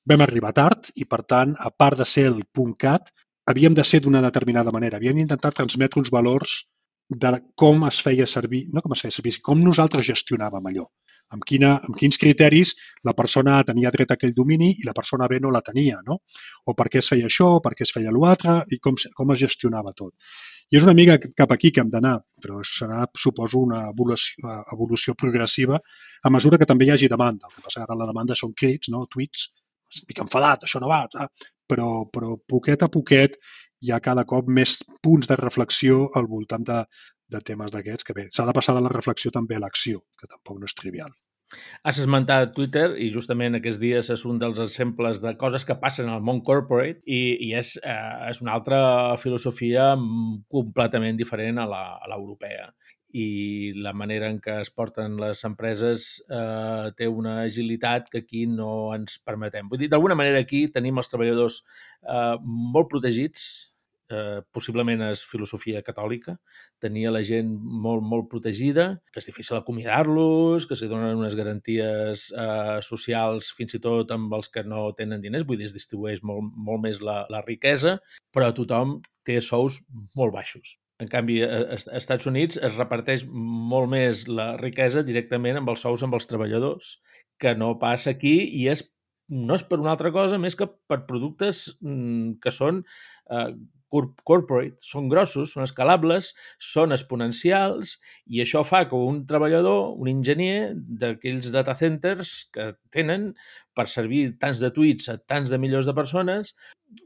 Vam 0.09 0.25
arribar 0.25 0.53
tard 0.57 0.91
i, 0.95 1.05
per 1.05 1.23
tant, 1.23 1.55
a 1.59 1.71
part 1.71 1.99
de 1.99 2.05
ser 2.05 2.27
el 2.33 2.43
.cat, 2.79 3.11
havíem 3.47 3.75
de 3.75 3.85
ser 3.85 4.01
d'una 4.01 4.23
determinada 4.23 4.73
manera. 4.73 4.97
Havíem 4.97 5.17
d'intentar 5.17 5.53
transmetre 5.53 6.01
uns 6.01 6.11
valors 6.11 6.65
de 7.09 7.33
com 7.57 7.87
es 7.89 8.01
feia 8.05 8.27
servir, 8.27 8.67
no 8.73 8.83
com 8.85 8.93
es 8.93 9.01
feia 9.05 9.13
servir, 9.13 9.39
com 9.41 9.61
nosaltres 9.65 10.07
gestionàvem 10.13 10.73
allò 10.73 10.89
amb, 11.35 11.45
quina, 11.45 11.75
amb 11.85 11.97
quins 11.99 12.19
criteris 12.21 12.75
la 13.05 13.15
persona 13.17 13.59
A 13.59 13.65
tenia 13.69 13.93
dret 13.95 14.13
a 14.13 14.19
aquell 14.19 14.35
domini 14.37 14.71
i 14.79 14.87
la 14.87 14.95
persona 14.97 15.29
B 15.29 15.41
no 15.41 15.53
la 15.55 15.63
tenia, 15.65 16.01
no? 16.07 16.21
O 16.65 16.75
per 16.79 16.89
què 16.93 17.03
es 17.03 17.11
feia 17.13 17.29
això, 17.29 17.51
o 17.59 17.65
per 17.65 17.75
què 17.77 17.85
es 17.87 17.93
feia 17.95 18.15
l'altre, 18.15 18.63
i 18.73 18.81
com, 18.85 18.97
com 19.15 19.35
es 19.35 19.43
gestionava 19.45 19.95
tot. 19.97 20.15
I 20.69 20.77
és 20.77 20.85
una 20.85 20.93
mica 20.97 21.17
cap 21.41 21.53
aquí 21.55 21.71
que 21.73 21.81
hem 21.81 21.91
d'anar, 21.93 22.19
però 22.45 22.59
serà, 22.71 23.07
suposo, 23.17 23.63
una 23.65 23.87
evolució, 23.89 24.57
evolució 24.75 25.15
progressiva 25.23 25.79
a 25.79 26.33
mesura 26.35 26.59
que 26.61 26.69
també 26.69 26.85
hi 26.85 26.93
hagi 26.95 27.09
demanda. 27.09 27.49
El 27.49 27.55
que 27.57 27.65
passa 27.65 27.85
ara 27.85 27.97
la 27.97 28.09
demanda 28.11 28.37
són 28.37 28.53
crits, 28.63 28.91
no? 28.93 29.07
tuits, 29.15 29.47
estic 29.95 30.21
enfadat, 30.25 30.67
això 30.67 30.83
no 30.83 30.91
va, 30.93 31.07
però, 31.73 31.89
però 32.13 32.35
poquet 32.55 32.85
a 32.85 32.91
poquet 32.93 33.39
hi 33.81 33.95
ha 33.95 34.03
cada 34.05 34.27
cop 34.29 34.51
més 34.61 34.77
punts 35.05 35.31
de 35.31 35.39
reflexió 35.41 36.03
al 36.21 36.29
voltant 36.29 36.67
de, 36.69 36.83
de 37.33 37.41
temes 37.53 37.73
d'aquests, 37.73 38.05
que 38.05 38.17
bé, 38.21 38.27
s'ha 38.35 38.47
de 38.49 38.57
passar 38.61 38.77
de 38.77 38.85
la 38.85 38.93
reflexió 38.93 39.33
també 39.35 39.57
a 39.57 39.65
l'acció, 39.65 40.05
que 40.21 40.29
tampoc 40.29 40.61
no 40.61 40.69
és 40.69 40.77
trivial. 40.83 41.15
Has 41.87 41.99
esmentat 42.03 42.53
Twitter 42.57 42.91
i 43.01 43.09
justament 43.15 43.57
aquests 43.57 43.81
dies 43.81 44.11
és 44.13 44.25
un 44.29 44.41
dels 44.43 44.59
exemples 44.61 45.23
de 45.25 45.33
coses 45.41 45.65
que 45.65 45.79
passen 45.81 46.11
al 46.13 46.25
món 46.25 46.43
corporate 46.45 47.01
i, 47.07 47.21
i 47.49 47.55
és, 47.57 47.77
eh, 47.81 48.29
és 48.29 48.43
una 48.45 48.53
altra 48.59 48.81
filosofia 49.23 49.95
completament 50.53 51.17
diferent 51.17 51.63
a 51.63 51.69
l'europea 51.71 52.69
i 53.17 53.73
la 53.81 53.95
manera 53.97 54.29
en 54.29 54.37
què 54.45 54.59
es 54.61 54.71
porten 54.71 55.17
les 55.21 55.41
empreses 55.49 56.09
eh, 56.29 56.91
té 56.97 57.09
una 57.09 57.39
agilitat 57.47 58.11
que 58.13 58.21
aquí 58.21 58.45
no 58.47 58.93
ens 58.95 59.17
permetem. 59.25 59.69
Vull 59.71 59.81
dir, 59.81 59.89
d'alguna 59.89 60.17
manera 60.19 60.43
aquí 60.45 60.67
tenim 60.69 61.01
els 61.01 61.09
treballadors 61.09 61.63
eh, 62.05 62.37
molt 62.45 62.91
protegits, 62.93 63.49
eh, 64.11 64.41
possiblement 64.55 65.03
és 65.09 65.23
filosofia 65.29 65.83
catòlica, 65.87 66.37
tenia 66.83 67.13
la 67.15 67.23
gent 67.27 67.51
molt, 67.59 68.03
molt 68.05 68.29
protegida, 68.33 68.89
que 69.13 69.23
és 69.23 69.29
difícil 69.31 69.59
acomiadar-los, 69.59 70.67
que 70.69 70.79
s'hi 70.79 70.91
donen 70.91 71.21
unes 71.21 71.37
garanties 71.39 72.29
eh, 72.33 72.79
socials 72.85 73.53
fins 73.57 73.79
i 73.79 73.83
tot 73.85 74.11
amb 74.15 74.35
els 74.39 74.51
que 74.53 74.65
no 74.67 74.89
tenen 74.99 75.23
diners, 75.25 75.47
vull 75.49 75.61
dir, 75.61 75.71
es 75.71 75.77
distribueix 75.77 76.25
molt, 76.27 76.53
molt 76.57 76.85
més 76.85 77.01
la, 77.05 77.23
la 77.33 77.45
riquesa, 77.47 77.99
però 78.35 78.53
tothom 78.57 78.99
té 79.29 79.41
sous 79.45 79.83
molt 80.17 80.35
baixos. 80.35 80.79
En 80.99 81.07
canvi, 81.07 81.39
als 81.47 81.87
Estats 81.95 82.27
Units 82.27 82.59
es 82.59 82.75
reparteix 82.75 83.23
molt 83.31 83.87
més 83.93 84.25
la 84.27 84.57
riquesa 84.59 85.05
directament 85.07 85.61
amb 85.61 85.71
els 85.71 85.85
sous 85.85 86.03
amb 86.03 86.17
els 86.19 86.27
treballadors, 86.27 86.97
que 87.39 87.55
no 87.55 87.77
passa 87.79 88.11
aquí 88.17 88.41
i 88.59 88.67
és 88.73 88.83
no 89.29 89.55
és 89.59 89.65
per 89.69 89.79
una 89.79 89.93
altra 89.93 90.11
cosa 90.11 90.39
més 90.41 90.57
que 90.59 90.67
per 90.89 91.03
productes 91.09 91.67
mm, 91.85 92.39
que 92.43 92.53
són 92.55 92.81
eh, 93.31 93.51
corporate, 93.91 94.77
són 94.85 95.09
grossos, 95.09 95.55
són 95.55 95.65
escalables, 95.65 96.33
són 96.61 96.93
exponencials 96.97 97.97
i 98.27 98.43
això 98.45 98.65
fa 98.67 98.85
que 98.89 98.99
un 98.99 99.23
treballador, 99.29 99.95
un 99.97 100.11
enginyer 100.13 100.75
d'aquells 100.77 101.53
data 101.55 101.77
centers 101.79 102.35
que 102.53 102.73
tenen 102.95 103.33
per 103.79 103.87
servir 103.87 104.35
tants 104.43 104.61
de 104.61 104.73
tuits 104.75 105.09
a 105.13 105.17
tants 105.19 105.53
de 105.53 105.59
milions 105.63 105.87
de 105.87 105.95
persones, 105.95 106.55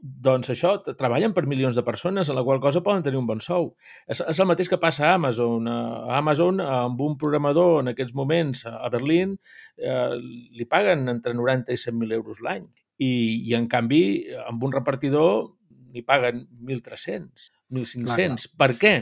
doncs 0.01 0.49
això, 0.49 0.73
treballen 0.97 1.33
per 1.35 1.43
milions 1.49 1.77
de 1.77 1.83
persones, 1.85 2.29
a 2.29 2.35
la 2.35 2.43
qual 2.45 2.61
cosa 2.63 2.81
poden 2.85 3.03
tenir 3.05 3.19
un 3.19 3.27
bon 3.27 3.41
sou. 3.43 3.73
És, 4.07 4.21
és 4.21 4.39
el 4.39 4.47
mateix 4.49 4.69
que 4.71 4.79
passa 4.81 5.09
a 5.09 5.17
Amazon. 5.17 5.67
A 5.67 6.17
Amazon, 6.17 6.61
amb 6.63 7.01
un 7.03 7.17
programador 7.19 7.81
en 7.81 7.91
aquests 7.91 8.15
moments 8.15 8.63
a 8.69 8.89
Berlín, 8.93 9.35
eh, 9.77 10.15
li 10.57 10.69
paguen 10.69 11.09
entre 11.11 11.35
90 11.35 11.75
i 11.75 11.81
100.000 11.83 12.15
euros 12.19 12.41
l'any. 12.45 12.65
I, 13.03 13.11
I, 13.49 13.53
en 13.57 13.67
canvi, 13.67 14.03
amb 14.47 14.63
un 14.63 14.73
repartidor 14.73 15.49
n'hi 15.93 16.03
paguen 16.05 16.43
1.300, 16.59 17.51
1.500. 17.71 18.49
Per 18.59 18.71
què? 18.81 18.93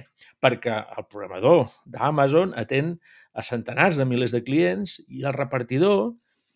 Perquè 0.43 0.77
el 0.97 1.07
programador 1.09 1.69
d'Amazon 1.89 2.53
atén 2.59 2.95
a 3.33 3.43
centenars 3.47 3.99
de 3.99 4.07
milers 4.07 4.35
de 4.35 4.43
clients 4.43 4.99
i 5.07 5.23
el 5.23 5.37
repartidor 5.37 6.11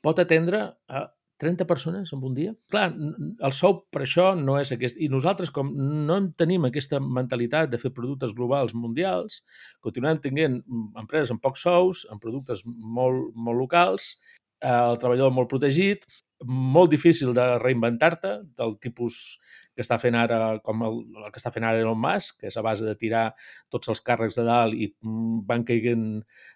pot 0.05 0.19
atendre 0.21 0.67
a 0.87 1.07
30 1.37 1.65
persones 1.67 2.11
en 2.13 2.23
un 2.23 2.35
dia. 2.35 2.53
Clar, 2.71 2.89
el 2.95 3.53
sou 3.55 3.81
per 3.91 4.05
això 4.05 4.29
no 4.39 4.55
és 4.59 4.71
aquest. 4.71 4.99
I 5.03 5.09
nosaltres, 5.11 5.51
com 5.55 5.73
no 6.07 6.19
tenim 6.39 6.67
aquesta 6.67 7.01
mentalitat 7.03 7.71
de 7.71 7.79
fer 7.81 7.91
productes 7.95 8.33
globals 8.37 8.75
mundials, 8.77 9.41
continuem 9.83 10.21
tinguent 10.23 10.61
empreses 11.01 11.33
amb 11.33 11.43
pocs 11.43 11.65
sous, 11.67 12.05
amb 12.11 12.23
productes 12.23 12.63
molt, 12.65 13.33
molt 13.35 13.59
locals, 13.59 14.15
eh, 14.61 14.71
el 14.71 14.99
treballador 15.01 15.35
molt 15.35 15.51
protegit, 15.51 16.07
molt 16.43 16.91
difícil 16.91 17.33
de 17.33 17.45
reinventar-te, 17.61 18.31
del 18.57 18.75
tipus 18.83 19.37
que 19.75 19.83
està 19.83 19.97
fent 19.99 20.15
ara, 20.15 20.39
com 20.63 20.83
el, 20.87 20.97
el 21.19 21.31
que 21.33 21.39
està 21.39 21.51
fent 21.51 21.65
ara 21.67 21.79
Elon 21.81 21.99
Musk, 21.99 22.39
que 22.41 22.47
és 22.47 22.55
a 22.55 22.63
base 22.63 22.85
de 22.87 22.95
tirar 22.99 23.25
tots 23.71 23.91
els 23.91 24.01
càrrecs 24.03 24.37
de 24.39 24.45
dalt 24.47 24.75
i 24.75 24.87
mm, 24.89 25.41
van 25.47 25.65
caiguent 25.67 26.05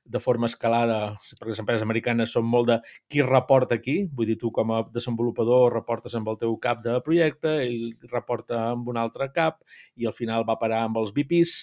de 0.10 0.22
forma 0.24 0.48
escalada, 0.48 1.00
perquè 1.36 1.52
les 1.52 1.62
empreses 1.64 1.86
americanes 1.86 2.36
són 2.36 2.48
molt 2.48 2.72
de 2.72 2.80
qui 3.12 3.24
reporta 3.26 3.76
aquí, 3.80 3.98
vull 4.16 4.32
dir, 4.32 4.40
tu 4.40 4.54
com 4.56 4.72
a 4.76 4.82
desenvolupador 4.96 5.74
reportes 5.76 6.16
amb 6.16 6.32
el 6.32 6.40
teu 6.40 6.56
cap 6.64 6.84
de 6.86 6.96
projecte, 7.06 7.58
ell 7.68 8.12
reporta 8.12 8.70
amb 8.72 8.88
un 8.92 9.00
altre 9.00 9.30
cap 9.36 9.60
i 10.00 10.08
al 10.08 10.16
final 10.16 10.48
va 10.48 10.60
parar 10.60 10.86
amb 10.88 11.04
els 11.04 11.16
VPs 11.16 11.58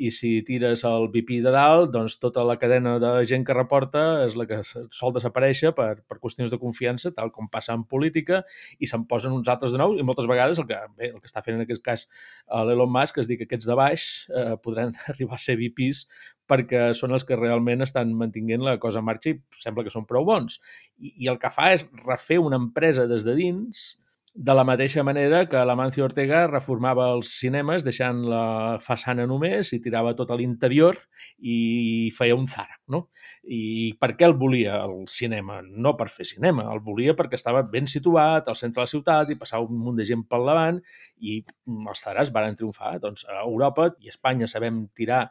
i 0.00 0.10
si 0.14 0.30
tires 0.46 0.82
el 0.88 1.08
VP 1.12 1.42
de 1.44 1.52
dalt, 1.52 1.90
doncs 1.92 2.16
tota 2.22 2.42
la 2.48 2.56
cadena 2.60 2.94
de 3.02 3.10
gent 3.28 3.44
que 3.44 3.56
reporta 3.56 4.24
és 4.24 4.36
la 4.38 4.46
que 4.48 4.62
sol 4.64 5.12
desaparèixer 5.12 5.74
per, 5.76 5.90
per 6.08 6.16
qüestions 6.22 6.52
de 6.52 6.58
confiança, 6.62 7.12
tal 7.16 7.28
com 7.34 7.50
passa 7.52 7.76
en 7.76 7.84
política, 7.84 8.40
i 8.80 8.88
se'n 8.88 9.04
posen 9.10 9.36
uns 9.36 9.50
altres 9.52 9.76
de 9.76 9.82
nou, 9.82 9.98
i 10.00 10.06
moltes 10.06 10.28
vegades 10.30 10.60
el 10.62 10.68
que, 10.70 10.80
bé, 10.96 11.12
el 11.12 11.20
que 11.20 11.28
està 11.28 11.44
fent 11.44 11.58
en 11.58 11.66
aquest 11.66 11.84
cas 11.84 12.06
l'Elon 12.48 12.92
Musk 12.92 13.20
és 13.20 13.28
dir 13.28 13.36
que 13.40 13.48
aquests 13.48 13.68
de 13.68 13.76
baix 13.76 14.08
eh, 14.32 14.56
podran 14.64 14.96
arribar 15.12 15.36
a 15.36 15.44
ser 15.44 15.58
VPs 15.60 16.06
perquè 16.50 16.90
són 16.96 17.14
els 17.14 17.26
que 17.28 17.38
realment 17.38 17.84
estan 17.84 18.16
mantinguent 18.16 18.64
la 18.66 18.78
cosa 18.82 19.04
en 19.04 19.06
marxa 19.06 19.34
i 19.34 19.38
sembla 19.60 19.84
que 19.86 19.92
són 19.92 20.08
prou 20.08 20.24
bons. 20.26 20.58
I, 20.98 21.12
i 21.26 21.30
el 21.30 21.38
que 21.42 21.52
fa 21.52 21.70
és 21.76 21.84
refer 22.06 22.40
una 22.42 22.58
empresa 22.58 23.06
des 23.10 23.28
de 23.28 23.36
dins 23.38 23.90
de 24.32 24.54
la 24.54 24.62
mateixa 24.62 25.02
manera 25.02 25.42
que 25.50 25.60
l'Amancio 25.66 26.04
Ortega 26.06 26.44
reformava 26.46 27.08
els 27.16 27.32
cinemes 27.40 27.82
deixant 27.82 28.20
la 28.30 28.78
façana 28.78 29.26
només 29.26 29.72
i 29.74 29.80
tirava 29.82 30.12
tot 30.14 30.30
a 30.30 30.36
l'interior 30.38 30.96
i 31.42 32.10
feia 32.14 32.36
un 32.38 32.46
Zara, 32.46 32.78
no? 32.94 33.08
I 33.42 33.96
per 33.98 34.12
què 34.14 34.28
el 34.28 34.36
volia, 34.38 34.78
el 34.86 35.08
cinema? 35.10 35.60
No 35.66 35.96
per 35.98 36.06
fer 36.14 36.28
cinema, 36.30 36.68
el 36.70 36.82
volia 36.86 37.16
perquè 37.18 37.40
estava 37.40 37.64
ben 37.66 37.90
situat 37.90 38.46
al 38.46 38.58
centre 38.60 38.78
de 38.78 38.86
la 38.86 38.92
ciutat 38.94 39.34
i 39.34 39.38
passava 39.40 39.66
un 39.66 39.82
munt 39.82 39.98
de 39.98 40.06
gent 40.06 40.22
pel 40.30 40.46
davant 40.46 40.78
i 41.18 41.40
els 41.66 42.04
Zaras 42.06 42.30
van 42.30 42.54
triomfar. 42.54 43.00
Doncs 43.02 43.26
a 43.26 43.42
Europa 43.42 43.90
i 43.98 44.12
a 44.12 44.14
Espanya 44.14 44.46
sabem 44.46 44.84
tirar 44.94 45.24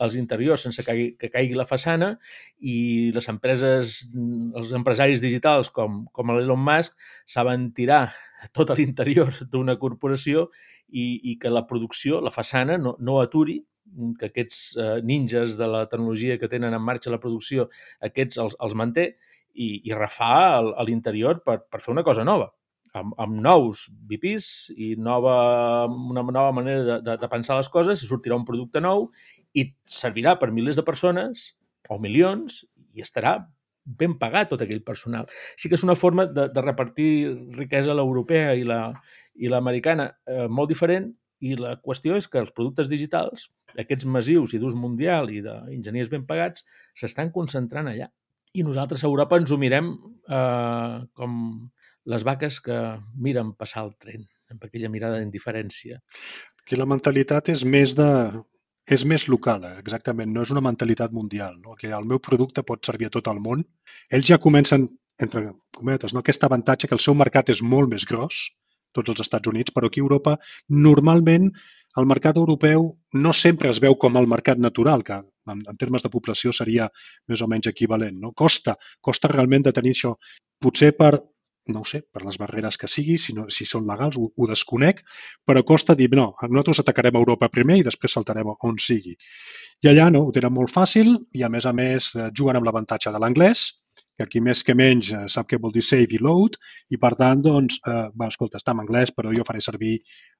els 0.00 0.16
interiors 0.16 0.64
sense 0.66 0.84
que, 0.86 0.94
que 1.20 1.30
caigui 1.32 1.56
la 1.58 1.66
façana 1.68 2.14
i 2.60 3.10
les 3.14 3.28
empreses, 3.32 3.96
els 4.56 4.74
empresaris 4.76 5.22
digitals 5.24 5.70
com, 5.74 6.04
com 6.16 6.34
l'Elon 6.34 6.62
Musk 6.64 6.96
saben 7.28 7.70
tirar 7.76 8.06
tot 8.56 8.72
a 8.72 8.78
l'interior 8.78 9.32
d'una 9.52 9.76
corporació 9.80 10.48
i, 10.88 11.32
i 11.32 11.36
que 11.40 11.52
la 11.52 11.66
producció, 11.68 12.20
la 12.24 12.32
façana, 12.34 12.78
no, 12.80 12.96
no 12.98 13.20
aturi, 13.20 13.60
que 14.18 14.30
aquests 14.30 14.60
eh, 14.78 15.00
ninjas 15.02 15.56
de 15.58 15.66
la 15.66 15.82
tecnologia 15.90 16.38
que 16.38 16.48
tenen 16.48 16.74
en 16.76 16.82
marxa 16.82 17.10
la 17.10 17.18
producció, 17.22 17.68
aquests 18.06 18.38
els, 18.38 18.56
els 18.62 18.76
manté 18.78 19.10
i, 19.52 19.82
i 19.90 19.94
refà 19.96 20.32
a 20.62 20.86
l'interior 20.86 21.42
per, 21.44 21.60
per 21.66 21.82
fer 21.82 21.92
una 21.92 22.06
cosa 22.06 22.24
nova 22.24 22.52
amb, 22.96 23.14
amb 23.20 23.38
nous 23.44 23.86
VPs 24.10 24.70
i 24.76 24.94
nova, 24.98 25.86
una 25.86 26.24
nova 26.24 26.50
manera 26.56 26.82
de, 26.86 26.98
de, 27.06 27.16
de 27.20 27.30
pensar 27.30 27.58
les 27.58 27.70
coses, 27.72 28.02
i 28.02 28.10
sortirà 28.10 28.38
un 28.38 28.46
producte 28.48 28.82
nou 28.82 29.08
i 29.54 29.70
servirà 29.90 30.36
per 30.38 30.50
milers 30.54 30.78
de 30.78 30.86
persones 30.86 31.50
o 31.90 31.98
milions 31.98 32.64
i 32.94 33.02
estarà 33.02 33.38
ben 33.84 34.14
pagat 34.18 34.52
tot 34.52 34.62
aquell 34.62 34.82
personal. 34.86 35.26
Sí 35.58 35.70
que 35.70 35.78
és 35.78 35.84
una 35.86 35.96
forma 35.98 36.26
de, 36.28 36.46
de 36.52 36.62
repartir 36.62 37.10
riquesa 37.56 37.96
l'europea 37.96 38.54
i 38.58 38.66
la 38.66 38.82
l'americana 39.50 40.10
eh, 40.28 40.46
molt 40.52 40.68
diferent 40.68 41.08
i 41.40 41.54
la 41.56 41.76
qüestió 41.80 42.18
és 42.20 42.26
que 42.28 42.40
els 42.42 42.52
productes 42.52 42.90
digitals, 42.90 43.48
aquests 43.80 44.04
massius 44.04 44.52
i 44.52 44.60
d'ús 44.60 44.76
mundial 44.76 45.30
i 45.32 45.40
d'enginyers 45.40 46.10
ben 46.12 46.26
pagats, 46.28 46.66
s'estan 46.92 47.30
concentrant 47.32 47.88
allà. 47.88 48.10
I 48.52 48.64
nosaltres 48.66 49.04
a 49.04 49.08
Europa 49.08 49.38
ens 49.40 49.50
ho 49.50 49.56
mirem 49.56 49.94
eh, 50.28 50.96
com 51.16 51.38
les 52.06 52.24
vaques 52.24 52.60
que 52.64 52.78
miren 53.16 53.52
passar 53.58 53.84
el 53.86 53.94
tren, 54.00 54.24
amb 54.50 54.64
aquella 54.64 54.90
mirada 54.92 55.20
d'indiferència. 55.20 56.00
Aquí 56.62 56.78
la 56.78 56.88
mentalitat 56.88 57.50
és 57.52 57.64
més 57.64 57.94
de 57.98 58.08
és 58.90 59.04
més 59.06 59.26
local, 59.30 59.64
eh? 59.68 59.76
exactament, 59.78 60.32
no 60.34 60.42
és 60.42 60.50
una 60.50 60.62
mentalitat 60.66 61.12
mundial. 61.14 61.58
No? 61.62 61.76
Que 61.78 61.92
el 61.94 62.08
meu 62.10 62.18
producte 62.18 62.64
pot 62.66 62.86
servir 62.86 63.06
a 63.06 63.14
tot 63.14 63.28
el 63.30 63.38
món. 63.42 63.62
Ells 64.10 64.26
ja 64.26 64.40
comencen, 64.42 64.88
entre 65.22 65.52
cometes, 65.76 66.14
no? 66.14 66.24
aquest 66.24 66.42
avantatge 66.48 66.88
que 66.88 66.96
el 66.96 67.02
seu 67.04 67.14
mercat 67.14 67.52
és 67.54 67.62
molt 67.62 67.92
més 67.92 68.06
gros, 68.08 68.48
tots 68.96 69.12
els 69.12 69.22
Estats 69.22 69.46
Units, 69.46 69.70
però 69.70 69.86
aquí 69.86 70.00
a 70.02 70.06
Europa 70.06 70.34
normalment 70.74 71.50
el 72.00 72.06
mercat 72.10 72.38
europeu 72.40 72.88
no 73.14 73.32
sempre 73.34 73.70
es 73.70 73.78
veu 73.82 73.94
com 73.94 74.18
el 74.18 74.26
mercat 74.30 74.58
natural, 74.58 75.04
que 75.06 75.20
en, 75.20 75.60
en 75.60 75.78
termes 75.78 76.02
de 76.02 76.10
població 76.10 76.54
seria 76.56 76.88
més 77.30 77.42
o 77.42 77.48
menys 77.50 77.70
equivalent. 77.70 78.18
No? 78.18 78.32
Costa, 78.34 78.76
costa 79.00 79.30
realment 79.30 79.68
de 79.68 79.74
tenir 79.76 79.94
això. 79.94 80.16
Potser 80.60 80.92
per 80.98 81.12
no 81.72 81.82
ho 81.84 81.88
sé, 81.88 82.02
per 82.12 82.24
les 82.26 82.38
barreres 82.40 82.78
que 82.80 82.88
sigui, 82.90 83.16
si, 83.18 83.34
no, 83.36 83.46
si 83.52 83.66
són 83.68 83.86
legals, 83.88 84.18
ho, 84.18 84.30
ho 84.36 84.48
desconec, 84.50 85.02
però 85.46 85.62
costa 85.66 85.96
dir, 85.98 86.10
no, 86.16 86.32
nosaltres 86.48 86.82
atacarem 86.84 87.18
Europa 87.20 87.50
primer 87.52 87.80
i 87.80 87.86
després 87.86 88.18
saltarem 88.18 88.52
on 88.54 88.80
sigui. 88.82 89.16
I 89.84 89.92
allà 89.92 90.10
no, 90.12 90.26
ho 90.26 90.32
tenen 90.36 90.52
molt 90.52 90.72
fàcil 90.72 91.14
i 91.36 91.44
a 91.46 91.48
més 91.52 91.66
a 91.66 91.72
més 91.76 92.10
eh, 92.16 92.28
juguen 92.36 92.58
amb 92.58 92.68
l'avantatge 92.68 93.12
de 93.14 93.22
l'anglès, 93.22 93.70
que 94.20 94.26
aquí 94.26 94.40
més 94.44 94.60
que 94.66 94.76
menys 94.76 95.10
eh, 95.16 95.22
sap 95.32 95.48
què 95.48 95.58
vol 95.60 95.72
dir 95.72 95.82
save 95.86 96.12
i 96.16 96.20
load, 96.20 96.58
i 96.92 96.98
per 97.00 97.14
tant, 97.16 97.40
doncs, 97.46 97.80
eh, 97.88 98.06
va, 98.12 98.28
escolta, 98.28 98.60
està 98.60 98.74
en 98.76 98.82
anglès, 98.84 99.14
però 99.16 99.32
jo 99.36 99.46
faré 99.48 99.64
servir 99.64 99.94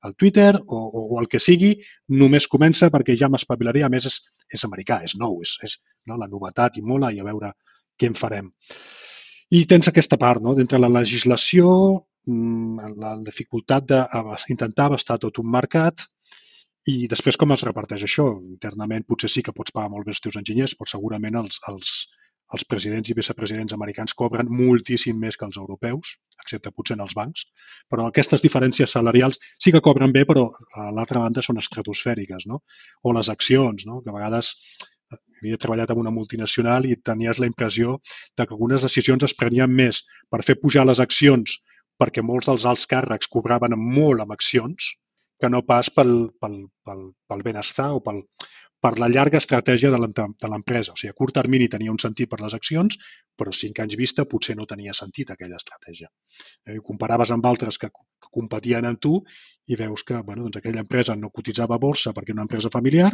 el 0.04 0.16
Twitter 0.20 0.52
o, 0.60 0.76
o, 0.76 1.04
o 1.14 1.20
el 1.22 1.30
que 1.32 1.40
sigui, 1.40 1.72
només 2.20 2.48
comença 2.52 2.90
perquè 2.92 3.16
ja 3.16 3.30
m'espavilaré, 3.32 3.86
a 3.86 3.92
més 3.92 4.10
és, 4.10 4.20
és 4.52 4.68
americà, 4.68 5.00
és 5.08 5.16
nou, 5.16 5.40
és, 5.46 5.56
és 5.64 5.78
no, 6.04 6.20
la 6.20 6.28
novetat 6.28 6.76
i 6.76 6.84
mola 6.84 7.14
i 7.16 7.24
a 7.24 7.28
veure 7.30 7.54
què 7.96 8.12
en 8.12 8.20
farem. 8.20 8.52
I 9.50 9.64
tens 9.66 9.88
aquesta 9.90 10.16
part, 10.16 10.42
no? 10.42 10.54
d'entre 10.54 10.78
la 10.78 10.90
legislació, 10.94 11.66
mm, 12.30 12.94
la 13.02 13.16
dificultat 13.26 13.88
d'intentar 13.90 14.86
abastar 14.86 15.18
tot 15.18 15.40
un 15.42 15.50
mercat 15.50 16.06
i 16.86 17.08
després 17.10 17.36
com 17.36 17.50
es 17.52 17.64
reparteix 17.66 18.04
això. 18.06 18.28
Internament 18.54 19.04
potser 19.08 19.30
sí 19.32 19.42
que 19.42 19.54
pots 19.56 19.74
pagar 19.74 19.90
molt 19.90 20.06
bé 20.06 20.14
els 20.14 20.22
teus 20.22 20.38
enginyers, 20.40 20.76
però 20.78 20.88
segurament 20.92 21.40
els, 21.42 21.58
els, 21.72 21.96
els 22.54 22.64
presidents 22.72 23.10
i 23.10 23.16
vicepresidents 23.18 23.74
americans 23.76 24.14
cobren 24.22 24.48
moltíssim 24.60 25.18
més 25.18 25.36
que 25.36 25.48
els 25.48 25.58
europeus, 25.58 26.14
excepte 26.42 26.70
potser 26.70 26.96
en 26.96 27.04
els 27.06 27.16
bancs, 27.18 27.44
però 27.90 28.06
aquestes 28.06 28.46
diferències 28.46 28.94
salarials 28.96 29.38
sí 29.58 29.74
que 29.74 29.82
cobren 29.82 30.14
bé, 30.14 30.24
però 30.30 30.46
a 30.78 30.88
l'altra 30.94 31.22
banda 31.26 31.42
són 31.42 31.58
estratosfèriques, 31.62 32.46
no? 32.46 32.62
O 33.02 33.18
les 33.18 33.34
accions, 33.34 33.86
no? 33.86 34.00
que 34.02 34.14
a 34.14 34.16
vegades 34.16 34.54
havia 35.40 35.58
treballat 35.60 35.90
en 35.94 36.00
una 36.02 36.12
multinacional 36.14 36.86
i 36.86 36.96
tenies 37.10 37.40
la 37.42 37.48
impressió 37.50 37.98
de 38.36 38.46
que 38.46 38.54
algunes 38.56 38.86
decisions 38.86 39.26
es 39.26 39.36
prenien 39.42 39.72
més 39.82 40.02
per 40.30 40.42
fer 40.46 40.58
pujar 40.62 40.86
les 40.86 41.02
accions 41.06 41.58
perquè 42.00 42.24
molts 42.24 42.48
dels 42.50 42.66
alts 42.68 42.86
càrrecs 42.90 43.30
cobraven 43.34 43.76
molt 43.78 44.24
amb 44.24 44.36
accions 44.36 44.92
que 45.40 45.48
no 45.48 45.62
pas 45.64 45.88
pel, 45.96 46.12
pel, 46.40 46.56
pel, 46.84 47.04
pel 47.28 47.42
benestar 47.44 47.90
o 47.96 48.00
pel, 48.04 48.24
per 48.80 48.96
la 48.98 49.08
llarga 49.12 49.38
estratègia 49.38 49.90
de 49.92 49.98
l'empresa. 50.48 50.94
O 50.94 50.98
sigui, 50.98 51.12
a 51.12 51.16
curt 51.16 51.34
termini 51.36 51.68
tenia 51.68 51.92
un 51.92 52.00
sentit 52.00 52.30
per 52.30 52.40
les 52.40 52.54
accions, 52.56 52.96
però 53.36 53.52
cinc 53.52 53.82
anys 53.84 53.96
vista 54.00 54.24
potser 54.24 54.56
no 54.56 54.66
tenia 54.70 54.94
sentit 54.96 55.30
aquella 55.30 55.58
estratègia. 55.60 56.08
Eh, 56.66 56.78
comparaves 56.84 57.32
amb 57.36 57.46
altres 57.50 57.78
que, 57.78 57.90
que 57.92 58.32
competien 58.32 58.88
amb 58.88 59.00
tu 59.00 59.18
i 59.70 59.76
veus 59.76 60.02
que 60.06 60.22
bueno, 60.24 60.46
doncs 60.46 60.60
aquella 60.60 60.84
empresa 60.86 61.16
no 61.16 61.30
cotitzava 61.30 61.76
a 61.76 61.82
borsa 61.82 62.14
perquè 62.16 62.32
era 62.32 62.40
una 62.40 62.48
empresa 62.48 62.72
familiar, 62.72 63.10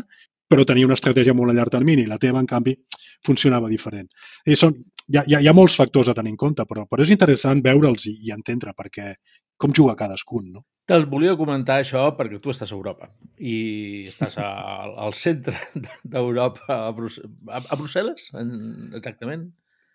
però 0.47 0.65
tenia 0.65 0.87
una 0.87 0.97
estratègia 0.97 1.35
molt 1.35 1.51
a 1.51 1.59
llarg 1.59 1.75
termini. 1.75 2.07
La 2.07 2.21
teva, 2.23 2.41
en 2.41 2.47
canvi, 2.47 2.77
funcionava 3.27 3.69
diferent. 3.73 4.07
I 4.47 4.55
són, 4.55 4.79
hi, 5.11 5.19
ha, 5.19 5.43
hi 5.43 5.51
ha 5.51 5.57
molts 5.57 5.77
factors 5.83 6.09
a 6.09 6.15
tenir 6.15 6.37
en 6.37 6.41
compte, 6.47 6.65
però, 6.71 6.87
però 6.87 7.03
és 7.03 7.11
interessant 7.11 7.61
veure'ls 7.67 8.07
i, 8.07 8.17
i 8.29 8.35
entendre 8.39 8.75
perquè 8.79 9.13
com 9.59 9.75
juga 9.75 9.99
cadascun. 9.99 10.53
No? 10.55 10.65
Te'l 10.87 11.09
volia 11.11 11.35
comentar 11.39 11.81
això 11.83 12.05
perquè 12.15 12.39
tu 12.43 12.53
estàs 12.53 12.71
a 12.71 12.77
Europa 12.77 13.09
i 13.43 14.07
estàs 14.07 14.37
a, 14.39 14.49
al 15.07 15.15
centre 15.19 15.59
d'Europa, 16.13 16.67
a, 16.71 16.93
Brus 16.95 17.19
a, 17.23 17.59
a 17.59 17.79
Brussel·les, 17.79 18.29
exactament? 18.95 19.49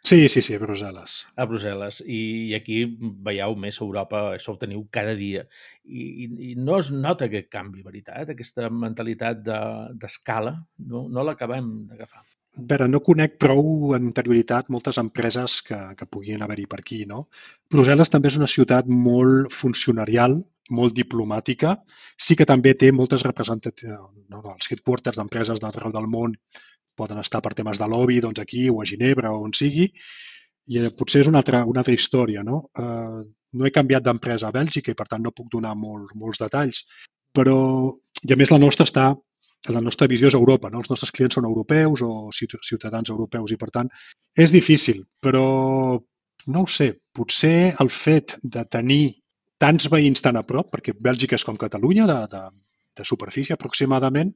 Sí, 0.03 0.25
sí, 0.33 0.41
sí, 0.41 0.55
a 0.57 0.59
Brussel·les. 0.59 1.15
A 1.37 1.45
Brussel·les. 1.45 2.01
I, 2.09 2.19
I 2.49 2.55
aquí 2.57 2.79
veieu 3.27 3.53
més 3.63 3.77
Europa, 3.85 4.23
això 4.33 4.55
ho 4.55 4.59
teniu 4.59 4.81
cada 4.91 5.13
dia. 5.15 5.45
I, 5.85 6.01
i, 6.25 6.27
i 6.49 6.53
no 6.57 6.79
es 6.81 6.89
nota 6.91 7.27
aquest 7.29 7.51
canvi, 7.53 7.85
veritat? 7.85 8.33
Aquesta 8.33 8.71
mentalitat 8.73 9.45
d'escala, 9.45 10.55
de, 10.57 10.87
no, 10.89 11.05
no 11.13 11.25
l'acabem 11.27 11.69
d'agafar. 11.91 12.25
A 12.57 12.65
veure, 12.67 12.89
no 12.89 12.99
conec 13.05 13.37
prou 13.39 13.93
en 13.95 14.09
anterioritat 14.09 14.73
moltes 14.73 14.97
empreses 14.99 15.61
que, 15.69 15.77
que 15.95 16.09
puguin 16.09 16.41
haver-hi 16.43 16.65
per 16.71 16.81
aquí, 16.81 17.03
no? 17.07 17.27
Brussel·les 17.71 18.11
també 18.11 18.33
és 18.33 18.41
una 18.41 18.49
ciutat 18.51 18.89
molt 18.89 19.53
funcionarial, 19.55 20.41
molt 20.71 20.95
diplomàtica. 20.97 21.75
Sí 22.17 22.37
que 22.39 22.47
també 22.49 22.73
té 22.79 22.91
moltes 22.95 23.25
representatives, 23.27 23.99
no, 24.31 24.43
els 24.55 24.71
headquarters 24.71 25.19
d'empreses 25.19 25.61
d'arreu 25.61 25.93
del 25.95 26.09
món 26.11 26.35
poden 26.97 27.21
estar 27.21 27.41
per 27.41 27.53
temes 27.57 27.79
de 27.79 27.87
lobby 27.87 28.19
doncs 28.23 28.41
aquí 28.43 28.67
o 28.69 28.81
a 28.81 28.85
Ginebra 28.87 29.31
o 29.31 29.41
on 29.45 29.55
sigui, 29.57 29.87
i 30.71 30.81
eh, 30.81 30.91
potser 30.97 31.23
és 31.23 31.31
una 31.31 31.41
altra, 31.41 31.63
una 31.65 31.81
altra 31.83 31.95
història. 31.95 32.43
No, 32.47 32.65
eh, 32.77 33.23
no 33.57 33.67
he 33.67 33.73
canviat 33.75 34.05
d'empresa 34.05 34.49
a 34.49 34.55
Bèlgica 34.55 34.91
i 34.91 34.97
per 34.97 35.07
tant 35.11 35.23
no 35.25 35.35
puc 35.35 35.49
donar 35.51 35.73
molt, 35.75 36.13
molts 36.15 36.41
detalls, 36.41 36.85
però 37.35 37.57
i 38.21 38.33
a 38.33 38.37
més 38.37 38.51
la 38.53 38.61
nostra 38.61 38.87
està 38.87 39.11
la 39.69 39.81
nostra 39.81 40.07
visió 40.09 40.25
és 40.25 40.33
Europa, 40.33 40.71
no? 40.73 40.79
els 40.81 40.89
nostres 40.89 41.11
clients 41.13 41.35
són 41.37 41.45
europeus 41.45 42.01
o 42.01 42.29
ciutadans 42.33 43.11
europeus 43.13 43.51
i 43.53 43.57
per 43.61 43.69
tant 43.69 43.91
és 44.33 44.49
difícil, 44.49 45.03
però 45.21 45.43
no 46.47 46.63
ho 46.63 46.67
sé, 46.67 46.87
potser 47.13 47.75
el 47.79 47.91
fet 47.93 48.39
de 48.41 48.63
tenir 48.65 49.20
tants 49.61 49.87
veïns 49.93 50.23
tan 50.25 50.39
a 50.39 50.45
prop, 50.47 50.71
perquè 50.73 50.95
Bèlgica 50.97 51.37
és 51.37 51.45
com 51.45 51.59
Catalunya, 51.59 52.07
de, 52.09 52.19
de, 52.31 52.41
de 52.97 53.05
superfície 53.07 53.53
aproximadament, 53.53 54.33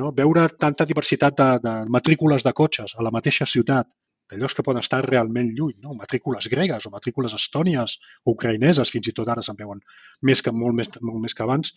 no? 0.00 0.10
veure 0.16 0.48
tanta 0.60 0.86
diversitat 0.88 1.36
de, 1.38 1.50
de 1.62 1.74
matrícules 1.96 2.46
de 2.46 2.52
cotxes 2.52 2.96
a 2.98 3.06
la 3.06 3.12
mateixa 3.14 3.46
ciutat, 3.46 3.88
llocs 4.34 4.56
que 4.56 4.64
poden 4.66 4.82
estar 4.82 5.02
realment 5.04 5.52
lluny, 5.54 5.76
no? 5.84 5.94
matrícules 5.94 6.48
gregues 6.50 6.88
o 6.88 6.90
matrícules 6.90 7.36
estònies 7.38 7.98
o 8.24 8.34
ucraïneses, 8.34 8.90
fins 8.90 9.10
i 9.10 9.14
tot 9.14 9.30
ara 9.30 9.44
se'n 9.46 9.58
veuen 9.60 9.82
més 10.26 10.42
que, 10.42 10.50
molt, 10.50 10.74
més, 10.74 10.90
molt 11.02 11.20
més 11.22 11.36
que 11.36 11.44
abans. 11.44 11.74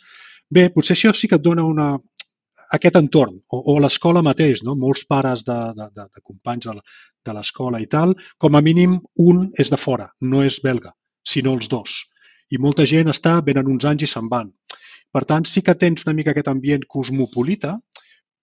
Bé, 0.50 0.70
potser 0.74 0.96
això 0.96 1.14
sí 1.14 1.30
que 1.30 1.38
et 1.38 1.44
dona 1.44 1.68
una, 1.68 1.92
aquest 2.74 2.98
entorn, 2.98 3.38
o, 3.54 3.62
o 3.76 3.78
l'escola 3.84 4.24
mateix, 4.26 4.64
no? 4.66 4.74
molts 4.80 5.06
pares 5.06 5.46
de, 5.46 5.60
de, 5.78 5.90
de, 5.94 6.08
de 6.08 6.24
companys 6.24 6.72
de, 6.72 6.80
de 7.30 7.38
l'escola 7.38 7.84
i 7.84 7.90
tal, 7.92 8.16
com 8.42 8.58
a 8.58 8.64
mínim 8.64 8.98
un 9.28 9.50
és 9.60 9.70
de 9.70 9.78
fora, 9.78 10.10
no 10.22 10.42
és 10.48 10.64
belga, 10.64 10.96
sinó 11.28 11.54
els 11.60 11.70
dos 11.70 12.02
i 12.52 12.60
molta 12.64 12.86
gent 12.90 13.12
està, 13.14 13.38
venen 13.50 13.70
uns 13.72 13.86
anys 13.90 14.08
i 14.08 14.12
se'n 14.12 14.30
van. 14.32 14.52
Per 15.14 15.24
tant, 15.30 15.46
sí 15.48 15.64
que 15.64 15.76
tens 15.76 16.06
una 16.06 16.16
mica 16.18 16.34
aquest 16.34 16.50
ambient 16.52 16.84
cosmopolita, 16.96 17.78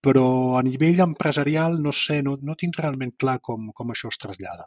però 0.05 0.27
a 0.59 0.63
nivell 0.65 1.01
empresarial 1.01 1.79
no 1.81 1.93
sé, 1.97 2.21
no, 2.23 2.37
no 2.43 2.57
tinc 2.61 2.77
realment 2.81 3.15
clar 3.21 3.39
com, 3.41 3.71
com 3.77 3.93
això 3.93 4.11
es 4.13 4.21
trasllada. 4.21 4.67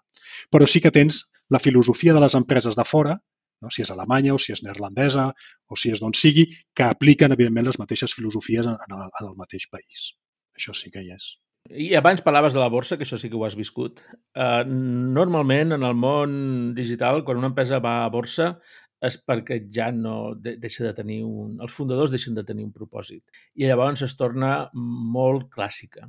Però 0.54 0.66
sí 0.66 0.82
que 0.82 0.94
tens 0.94 1.26
la 1.54 1.62
filosofia 1.62 2.16
de 2.18 2.24
les 2.24 2.36
empreses 2.40 2.78
de 2.78 2.86
fora, 2.86 3.18
no? 3.62 3.74
si 3.74 3.84
és 3.86 3.92
alemanya 3.94 4.34
o 4.34 4.40
si 4.42 4.54
és 4.56 4.64
neerlandesa 4.66 5.28
o 5.70 5.78
si 5.78 5.94
és 5.94 6.02
d'on 6.02 6.16
sigui, 6.18 6.48
que 6.74 6.88
apliquen, 6.88 7.36
evidentment, 7.38 7.70
les 7.70 7.82
mateixes 7.82 8.16
filosofies 8.18 8.70
en 8.70 8.78
el, 8.78 9.10
en 9.10 9.28
el 9.30 9.36
mateix 9.38 9.70
país. 9.74 10.14
Això 10.58 10.74
sí 10.78 10.94
que 10.94 11.06
hi 11.06 11.14
és. 11.14 11.36
I 11.68 11.90
abans 12.00 12.24
parlaves 12.24 12.56
de 12.56 12.62
la 12.62 12.70
borsa, 12.72 12.96
que 12.96 13.04
això 13.04 13.18
sí 13.20 13.30
que 13.30 13.36
ho 13.36 13.44
has 13.44 13.58
viscut. 13.60 14.00
Uh, 14.38 14.64
normalment, 14.66 15.76
en 15.76 15.84
el 15.84 15.98
món 16.00 16.38
digital, 16.78 17.26
quan 17.28 17.42
una 17.42 17.52
empresa 17.52 17.82
va 17.84 18.00
a 18.06 18.12
borsa, 18.14 18.54
és 19.02 19.18
perquè 19.22 19.60
ja 19.74 19.90
no 19.94 20.34
de, 20.34 20.56
deixa 20.62 20.86
de 20.88 20.94
tenir 20.98 21.22
un... 21.26 21.58
Els 21.62 21.74
fundadors 21.74 22.14
deixen 22.14 22.38
de 22.38 22.44
tenir 22.46 22.66
un 22.66 22.74
propòsit. 22.74 23.24
I 23.56 23.68
llavors 23.70 24.02
es 24.06 24.16
torna 24.18 24.70
molt 24.74 25.50
clàssica. 25.54 26.08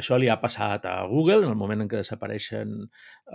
Això 0.00 0.16
li 0.20 0.28
ha 0.30 0.38
passat 0.40 0.84
a 0.86 0.94
Google 1.10 1.42
en 1.42 1.50
el 1.50 1.58
moment 1.58 1.82
en 1.82 1.88
què 1.90 1.98
desapareixen 1.98 2.76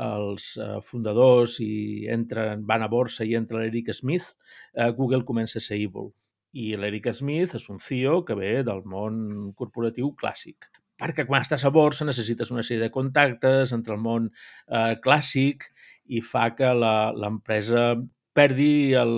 els 0.06 0.54
eh, 0.58 0.78
fundadors 0.88 1.58
i 1.64 2.08
entren, 2.12 2.64
van 2.70 2.86
a 2.86 2.90
borsa 2.92 3.28
i 3.28 3.36
entra 3.36 3.60
l'Eric 3.60 3.92
Smith, 3.94 4.32
eh, 4.74 4.90
Google 4.96 5.26
comença 5.28 5.60
a 5.60 5.66
ser 5.66 5.82
evil. 5.84 6.14
I 6.56 6.72
l'Eric 6.80 7.12
Smith 7.14 7.58
és 7.60 7.68
un 7.70 7.82
CEO 7.84 8.22
que 8.24 8.40
ve 8.40 8.56
del 8.64 8.82
món 8.88 9.52
corporatiu 9.60 10.14
clàssic. 10.16 10.72
Perquè 10.96 11.26
quan 11.28 11.44
estàs 11.44 11.66
a 11.68 11.74
borsa 11.76 12.08
necessites 12.08 12.54
una 12.56 12.64
sèrie 12.64 12.86
de 12.86 12.94
contactes 12.94 13.76
entre 13.76 13.98
el 13.98 14.00
món 14.00 14.30
eh, 14.32 14.96
clàssic 15.04 15.68
i 16.16 16.22
fa 16.24 16.54
que 16.56 16.72
l'empresa 16.72 17.90
perdi 18.36 18.94
el, 19.00 19.16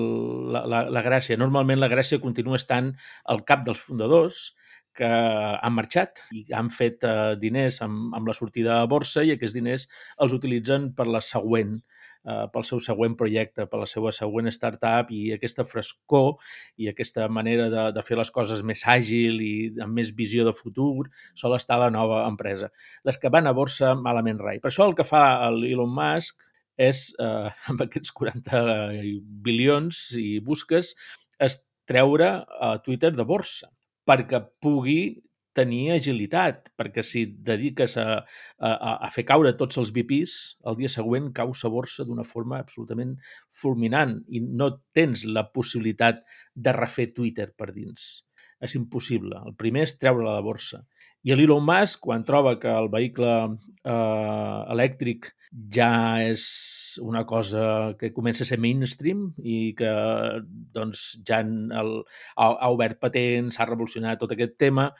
la, 0.54 0.64
la, 0.70 0.84
la 0.94 1.04
gràcia. 1.06 1.38
Normalment 1.40 1.82
la 1.82 1.92
gràcia 1.92 2.22
continua 2.24 2.60
estant 2.62 2.94
al 3.34 3.44
cap 3.50 3.66
dels 3.66 3.82
fundadors, 3.82 4.52
que 4.98 5.08
han 5.08 5.76
marxat 5.78 6.24
i 6.34 6.44
han 6.58 6.72
fet 6.74 7.06
eh, 7.06 7.36
diners 7.38 7.82
amb, 7.86 8.16
amb 8.18 8.30
la 8.30 8.36
sortida 8.38 8.82
a 8.82 8.88
borsa 8.90 9.22
i 9.22 9.36
aquests 9.36 9.54
diners 9.54 9.86
els 10.26 10.34
utilitzen 10.34 10.90
per 10.98 11.06
la 11.06 11.22
següent 11.22 11.76
eh, 11.78 12.46
pel 12.54 12.66
seu 12.68 12.82
següent 12.84 13.16
projecte, 13.20 13.68
per 13.70 13.82
la 13.84 13.90
seva 13.90 14.12
següent 14.16 14.50
startup 14.54 15.14
i 15.14 15.22
aquesta 15.36 15.66
frescor 15.68 16.36
i 16.82 16.90
aquesta 16.92 17.28
manera 17.30 17.70
de, 17.74 17.86
de 17.96 18.06
fer 18.10 18.18
les 18.20 18.34
coses 18.34 18.64
més 18.66 18.84
àgil 18.90 19.42
i 19.46 19.54
amb 19.86 20.02
més 20.02 20.14
visió 20.18 20.48
de 20.48 20.56
futur 20.56 21.08
sol 21.38 21.56
estar 21.60 21.80
la 21.84 21.94
nova 21.94 22.24
empresa. 22.28 22.72
Les 23.08 23.22
que 23.22 23.32
van 23.34 23.48
a 23.48 23.56
borsa, 23.58 23.94
malament 23.96 24.42
rai. 24.44 24.58
Per 24.64 24.72
això 24.72 24.90
el 24.90 24.98
que 24.98 25.08
fa 25.08 25.24
l'Elon 25.54 25.94
Musk 25.94 26.47
és, 26.78 27.08
eh, 27.20 27.50
amb 27.72 27.86
aquests 27.88 28.14
40 28.18 28.66
bilions 29.46 30.04
i 30.22 30.38
busques, 30.40 30.94
es 31.40 31.62
treure 31.88 32.30
a 32.44 32.76
Twitter 32.84 33.14
de 33.16 33.26
borsa 33.28 33.72
perquè 34.08 34.40
pugui 34.64 35.00
tenir 35.58 35.96
agilitat, 35.96 36.70
perquè 36.78 37.02
si 37.06 37.24
et 37.26 37.38
dediques 37.46 37.96
a, 37.98 38.20
a, 38.62 38.92
a 38.94 39.10
fer 39.14 39.26
caure 39.26 39.56
tots 39.58 39.80
els 39.82 39.92
VPs, 39.96 40.36
el 40.70 40.78
dia 40.78 40.92
següent 40.92 41.32
cau 41.36 41.54
sa 41.58 41.72
borsa 41.74 42.06
d'una 42.06 42.26
forma 42.28 42.60
absolutament 42.62 43.16
fulminant 43.62 44.20
i 44.30 44.44
no 44.46 44.70
tens 44.94 45.26
la 45.26 45.48
possibilitat 45.50 46.22
de 46.54 46.76
refer 46.78 47.10
Twitter 47.16 47.50
per 47.58 47.72
dins. 47.74 48.06
És 48.62 48.78
impossible. 48.78 49.42
El 49.50 49.58
primer 49.58 49.86
és 49.86 49.98
treure-la 49.98 50.38
de 50.38 50.46
borsa. 50.46 50.84
I 51.26 51.34
l'Elon 51.36 51.66
Musk, 51.66 52.04
quan 52.06 52.24
troba 52.26 52.56
que 52.62 52.70
el 52.70 52.90
vehicle 52.94 53.34
eh, 53.42 54.62
elèctric 54.74 55.32
ja 55.74 56.22
és 56.22 56.44
una 57.02 57.26
cosa 57.26 57.96
que 58.00 58.12
comença 58.14 58.44
a 58.44 58.48
ser 58.50 58.60
mainstream 58.62 59.32
i 59.42 59.74
que 59.78 59.92
doncs, 60.74 61.06
ja 61.28 61.42
el, 61.42 61.94
ha, 62.36 62.50
ha 62.50 62.70
obert 62.74 63.00
patents, 63.02 63.60
ha 63.60 63.70
revolucionat 63.70 64.22
tot 64.22 64.34
aquest 64.34 64.58
tema, 64.62 64.92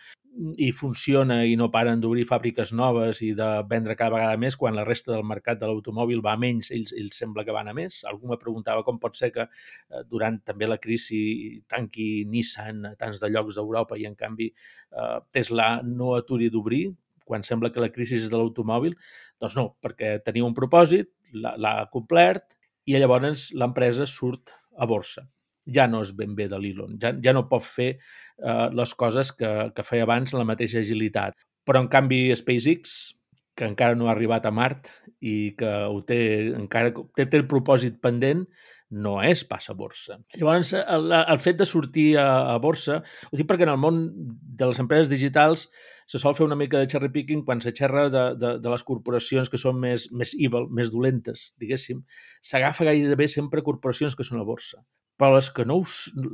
i 0.58 0.70
funciona 0.72 1.40
i 1.50 1.56
no 1.58 1.70
paren 1.74 2.02
d'obrir 2.02 2.26
fàbriques 2.30 2.72
noves 2.78 3.24
i 3.26 3.32
de 3.38 3.48
vendre 3.70 3.96
cada 3.98 4.14
vegada 4.14 4.38
més 4.38 4.58
quan 4.60 4.76
la 4.78 4.86
resta 4.86 5.16
del 5.16 5.26
mercat 5.26 5.58
de 5.58 5.70
l'automòbil 5.70 6.22
va 6.26 6.36
a 6.38 6.42
menys, 6.42 6.70
ells, 6.76 6.94
ells 6.94 7.18
sembla 7.18 7.46
que 7.46 7.56
van 7.56 7.72
a 7.72 7.74
més. 7.74 8.04
Algú 8.12 8.30
me 8.30 8.38
preguntava 8.42 8.84
com 8.86 9.00
pot 9.02 9.18
ser 9.18 9.32
que 9.34 9.48
eh, 9.48 10.04
durant 10.06 10.38
també 10.46 10.70
la 10.70 10.78
crisi 10.84 11.64
tanqui 11.70 12.28
Nissan 12.30 12.86
a 12.86 12.94
tants 13.00 13.22
de 13.24 13.32
llocs 13.34 13.58
d'Europa 13.58 13.98
i 13.98 14.06
en 14.10 14.16
canvi 14.20 14.52
eh, 14.52 15.18
Tesla 15.34 15.78
no 15.84 16.14
aturi 16.20 16.52
d'obrir 16.54 16.86
quan 17.28 17.44
sembla 17.44 17.74
que 17.76 17.84
la 17.84 17.92
crisi 17.92 18.16
és 18.22 18.30
de 18.32 18.40
l'automòbil. 18.40 18.96
Doncs 19.42 19.58
no, 19.58 19.68
perquè 19.84 20.18
tenia 20.26 20.46
un 20.46 20.56
propòsit, 20.58 21.12
l'ha 21.38 21.76
complert 21.94 22.56
i 22.88 22.96
llavors 22.98 23.50
l'empresa 23.54 24.08
surt 24.08 24.54
a 24.78 24.88
borsa 24.88 25.26
ja 25.74 25.88
no 25.88 26.02
és 26.06 26.14
ben 26.16 26.36
bé 26.36 26.48
de 26.48 26.60
l'Elon, 26.60 26.96
ja, 27.02 27.12
ja 27.24 27.34
no 27.36 27.48
pot 27.52 27.66
fer 27.66 27.90
eh, 27.98 28.68
les 28.72 28.94
coses 28.96 29.34
que, 29.36 29.52
que 29.76 29.86
feia 29.86 30.08
abans 30.08 30.34
la 30.34 30.48
mateixa 30.48 30.80
agilitat. 30.80 31.36
Però, 31.68 31.82
en 31.84 31.90
canvi, 31.92 32.22
SpaceX, 32.40 32.96
que 33.58 33.68
encara 33.68 33.98
no 33.98 34.08
ha 34.08 34.14
arribat 34.14 34.46
a 34.48 34.54
Mart 34.54 34.92
i 35.20 35.54
que 35.60 35.72
ho 35.90 36.00
té, 36.08 36.20
encara 36.56 36.94
té, 37.18 37.26
té 37.26 37.42
el 37.42 37.48
propòsit 37.50 37.98
pendent, 38.04 38.46
no 38.90 39.18
és 39.24 39.44
pas 39.48 39.70
a 39.70 39.76
borsa. 39.76 40.18
Llavors, 40.38 40.72
el, 40.78 41.12
el 41.18 41.40
fet 41.44 41.60
de 41.60 41.68
sortir 41.68 42.08
a, 42.22 42.54
a 42.54 42.58
borsa, 42.64 43.02
ho 43.04 43.40
dic 43.40 43.48
perquè 43.50 43.68
en 43.68 43.74
el 43.74 43.82
món 43.82 44.02
de 44.16 44.70
les 44.70 44.80
empreses 44.80 45.12
digitals 45.12 45.68
se 46.08 46.22
sol 46.22 46.36
fer 46.38 46.46
una 46.46 46.56
mica 46.56 46.80
de 46.80 46.88
cherry 46.88 47.10
picking 47.12 47.44
quan 47.44 47.60
se 47.62 47.74
xerra 47.76 48.08
de, 48.10 48.24
de, 48.40 48.54
de 48.64 48.72
les 48.72 48.86
corporacions 48.88 49.52
que 49.52 49.60
són 49.60 49.82
més, 49.84 50.08
més 50.16 50.32
evil, 50.40 50.70
més 50.72 50.92
dolentes, 50.94 51.52
diguéssim. 51.60 52.06
S'agafa 52.40 52.88
gairebé 52.88 53.28
sempre 53.28 53.66
corporacions 53.66 54.16
que 54.16 54.28
són 54.28 54.40
a 54.40 54.48
borsa. 54.48 54.84
Però 55.18 55.34
les 55.34 55.50
que, 55.50 55.66
no, 55.66 55.82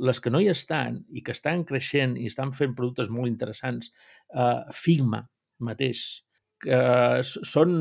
les 0.06 0.20
que 0.20 0.30
no 0.30 0.42
hi 0.44 0.50
estan 0.52 1.00
i 1.10 1.24
que 1.24 1.32
estan 1.32 1.64
creixent 1.64 2.18
i 2.20 2.28
estan 2.28 2.52
fent 2.52 2.74
productes 2.76 3.08
molt 3.10 3.32
interessants, 3.32 3.90
eh, 4.36 4.60
Figma 4.76 5.24
mateix, 5.64 6.23
que 6.64 6.80
són, 7.22 7.74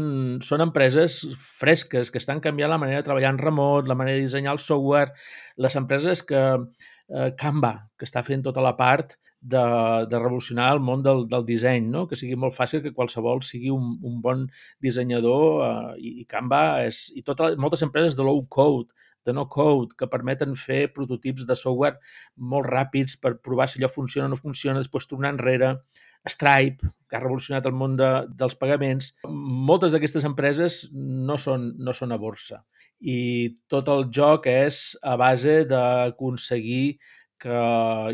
són 0.44 0.64
empreses 0.66 1.22
fresques 1.40 2.12
que 2.12 2.20
estan 2.20 2.42
canviant 2.44 2.74
la 2.74 2.80
manera 2.82 3.02
de 3.02 3.08
treballar 3.08 3.34
en 3.34 3.42
remot, 3.42 3.88
la 3.88 3.98
manera 4.00 4.20
de 4.20 4.26
dissenyar 4.28 4.58
el 4.58 4.64
software, 4.64 5.14
les 5.58 5.78
empreses 5.80 6.24
que 6.28 6.42
eh, 6.44 7.30
Canva, 7.40 7.76
que 7.98 8.10
està 8.10 8.24
fent 8.28 8.44
tota 8.44 8.64
la 8.64 8.76
part 8.80 9.16
de, 9.44 9.64
de 10.10 10.20
revolucionar 10.20 10.70
el 10.74 10.80
món 10.80 11.04
del, 11.04 11.26
del 11.32 11.46
disseny, 11.48 11.88
no? 11.92 12.06
que 12.08 12.20
sigui 12.20 12.38
molt 12.40 12.56
fàcil 12.56 12.84
que 12.84 12.94
qualsevol 12.96 13.44
sigui 13.44 13.72
un, 13.76 13.98
un 14.04 14.22
bon 14.24 14.46
dissenyador 14.84 15.64
eh, 15.68 15.96
i, 16.00 16.14
i 16.24 16.28
Canva 16.30 16.84
és, 16.88 17.06
i 17.16 17.24
tota, 17.26 17.52
moltes 17.60 17.84
empreses 17.86 18.16
de 18.20 18.28
low 18.28 18.44
code, 18.52 18.96
de 19.24 19.34
no-code 19.36 19.96
que 20.00 20.10
permeten 20.12 20.56
fer 20.60 20.90
prototips 20.96 21.46
de 21.48 21.56
software 21.60 22.00
molt 22.36 22.68
ràpids 22.68 23.16
per 23.20 23.38
provar 23.40 23.70
si 23.72 23.80
allò 23.80 23.92
funciona 23.92 24.28
o 24.28 24.34
no 24.34 24.40
funciona, 24.40 24.82
després 24.84 25.08
tornar 25.08 25.32
enrere. 25.36 25.78
Stripe, 26.30 26.94
que 27.10 27.18
ha 27.18 27.22
revolucionat 27.22 27.66
el 27.68 27.76
món 27.76 27.98
de, 28.00 28.12
dels 28.40 28.56
pagaments. 28.60 29.12
Moltes 29.28 29.92
d'aquestes 29.94 30.26
empreses 30.30 30.86
no 30.94 31.38
són, 31.42 31.74
no 31.80 31.94
són 31.96 32.16
a 32.16 32.20
borsa 32.22 32.64
i 33.04 33.52
tot 33.68 33.90
el 33.92 34.08
joc 34.16 34.48
és 34.48 34.80
a 35.04 35.18
base 35.20 35.64
d'aconseguir 35.68 36.98
que 37.44 37.56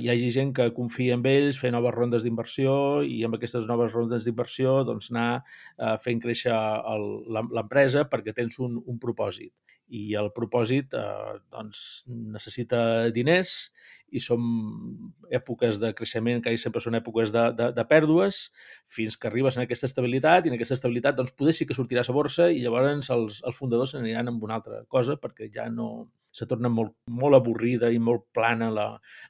hi 0.02 0.10
hagi 0.10 0.30
gent 0.34 0.56
que 0.58 0.72
confia 0.74 1.14
en 1.14 1.26
ells, 1.30 1.60
fer 1.62 1.70
noves 1.70 1.94
rondes 1.94 2.26
d'inversió 2.26 2.74
i 3.06 3.20
amb 3.28 3.38
aquestes 3.38 3.68
noves 3.70 3.94
rondes 3.94 4.26
d'inversió 4.26 4.80
doncs, 4.88 5.12
anar 5.14 5.44
eh, 5.78 5.96
fent 6.02 6.22
créixer 6.24 6.56
l'empresa 7.30 8.08
perquè 8.10 8.34
tens 8.34 8.58
un, 8.66 8.80
un 8.82 8.98
propòsit 8.98 9.54
i 9.94 10.16
el 10.18 10.32
propòsit 10.34 10.98
eh, 10.98 11.38
doncs, 11.54 11.84
necessita 12.08 12.82
diners 13.14 13.70
i 14.12 14.22
som 14.24 14.44
èpoques 15.34 15.80
de 15.82 15.92
creixement 15.98 16.44
que 16.44 16.56
sempre 16.58 16.82
són 16.84 16.98
èpoques 17.00 17.34
de, 17.36 17.46
de, 17.58 17.72
de 17.76 17.86
pèrdues 17.90 18.42
fins 18.90 19.18
que 19.18 19.30
arribes 19.30 19.58
a 19.58 19.66
aquesta 19.66 19.90
estabilitat 19.90 20.46
i 20.46 20.54
en 20.54 20.58
aquesta 20.58 20.78
estabilitat 20.78 21.18
doncs, 21.18 21.36
poder 21.38 21.56
sí 21.56 21.68
que 21.70 21.78
sortiràs 21.78 22.10
a 22.10 22.16
borsa 22.16 22.50
i 22.54 22.64
llavors 22.64 23.12
els, 23.16 23.42
els 23.46 23.60
fundadors 23.60 23.96
s'aniran 23.96 24.32
amb 24.32 24.44
una 24.48 24.60
altra 24.60 24.84
cosa 24.88 25.20
perquè 25.22 25.50
ja 25.54 25.70
no, 25.74 25.90
se 26.32 26.46
torna 26.46 26.70
molt, 26.70 26.94
molt 27.10 27.38
avorrida 27.38 27.90
i 27.92 28.00
molt 28.02 28.28
plana 28.36 28.70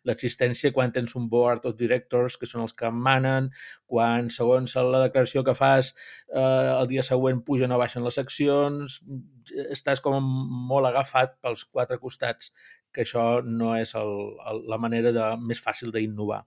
l'existència 0.08 0.74
quan 0.76 0.92
tens 0.96 1.16
un 1.16 1.30
board 1.32 1.66
of 1.70 1.78
directors 1.80 2.36
que 2.38 2.50
són 2.50 2.66
els 2.66 2.76
que 2.76 2.92
manen, 2.92 3.50
quan 3.88 4.30
segons 4.34 4.76
la 4.76 5.06
declaració 5.06 5.44
que 5.48 5.56
fas 5.58 5.94
eh, 5.94 6.42
el 6.42 6.90
dia 6.92 7.06
següent 7.06 7.42
pugen 7.46 7.72
o 7.72 7.80
baixen 7.80 8.04
les 8.06 8.20
accions, 8.22 9.00
estàs 9.70 10.04
com 10.04 10.20
molt 10.70 10.92
agafat 10.92 11.38
pels 11.44 11.66
quatre 11.66 12.00
costats, 12.04 12.52
que 12.94 13.06
això 13.06 13.26
no 13.46 13.76
és 13.78 13.96
el, 14.00 14.16
el, 14.52 14.64
la 14.72 14.80
manera 14.82 15.14
de, 15.16 15.28
més 15.52 15.62
fàcil 15.66 15.94
d'innovar. 15.96 16.44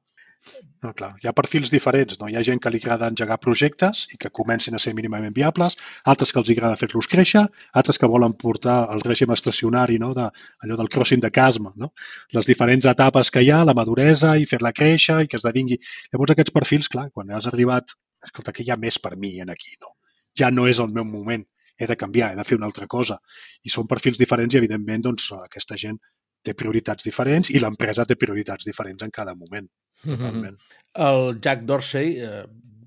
No, 0.82 0.90
clar, 0.98 1.10
hi 1.22 1.28
ha 1.30 1.32
perfils 1.38 1.70
diferents. 1.70 2.16
No? 2.20 2.28
Hi 2.30 2.36
ha 2.38 2.42
gent 2.46 2.60
que 2.62 2.70
li 2.74 2.80
agrada 2.82 3.08
engegar 3.12 3.38
projectes 3.42 4.00
i 4.14 4.18
que 4.22 4.30
comencin 4.38 4.74
a 4.74 4.80
ser 4.84 4.92
mínimament 4.98 5.34
viables, 5.36 5.76
altres 6.12 6.32
que 6.34 6.40
els 6.42 6.50
agrada 6.54 6.78
fer-los 6.80 7.08
créixer, 7.12 7.44
altres 7.80 8.00
que 8.02 8.10
volen 8.14 8.34
portar 8.44 8.76
el 8.94 9.04
règim 9.06 9.34
estacionari, 9.36 10.00
no? 10.02 10.10
de, 10.18 10.26
allò 10.66 10.78
del 10.80 10.90
crossing 10.96 11.22
de 11.22 11.30
casma, 11.38 11.72
no? 11.84 11.92
les 12.38 12.50
diferents 12.50 12.88
etapes 12.94 13.30
que 13.36 13.44
hi 13.46 13.52
ha, 13.54 13.62
la 13.68 13.76
maduresa 13.78 14.34
i 14.42 14.48
fer-la 14.54 14.74
créixer 14.82 15.20
i 15.22 15.30
que 15.30 15.38
esdevingui... 15.38 15.78
Llavors 16.10 16.34
aquests 16.34 16.56
perfils, 16.58 16.90
clar, 16.96 17.08
quan 17.14 17.30
has 17.38 17.46
arribat, 17.52 17.94
escolta, 18.26 18.56
que 18.56 18.66
hi 18.66 18.74
ha 18.74 18.80
més 18.86 18.98
per 19.04 19.14
mi 19.16 19.36
en 19.44 19.54
aquí, 19.54 19.76
no? 19.80 19.94
Ja 20.38 20.50
no 20.50 20.66
és 20.66 20.82
el 20.82 20.90
meu 20.96 21.06
moment, 21.06 21.46
he 21.78 21.86
de 21.86 21.98
canviar, 22.00 22.32
he 22.32 22.40
de 22.40 22.48
fer 22.48 22.58
una 22.58 22.66
altra 22.66 22.88
cosa. 22.90 23.20
I 23.62 23.70
són 23.70 23.86
perfils 23.90 24.18
diferents 24.18 24.54
i, 24.54 24.58
evidentment, 24.58 25.06
doncs, 25.06 25.30
aquesta 25.38 25.78
gent 25.78 26.02
té 26.42 26.54
prioritats 26.58 27.06
diferents 27.06 27.50
i 27.50 27.62
l'empresa 27.62 28.06
té 28.08 28.16
prioritats 28.18 28.68
diferents 28.68 29.02
en 29.02 29.10
cada 29.14 29.34
moment. 29.34 29.68
Totalment. 30.02 30.58
Mm 30.58 30.58
-hmm. 30.58 31.08
El 31.08 31.40
Jack 31.40 31.64
Dorsey, 31.64 32.18
eh, 32.18 32.44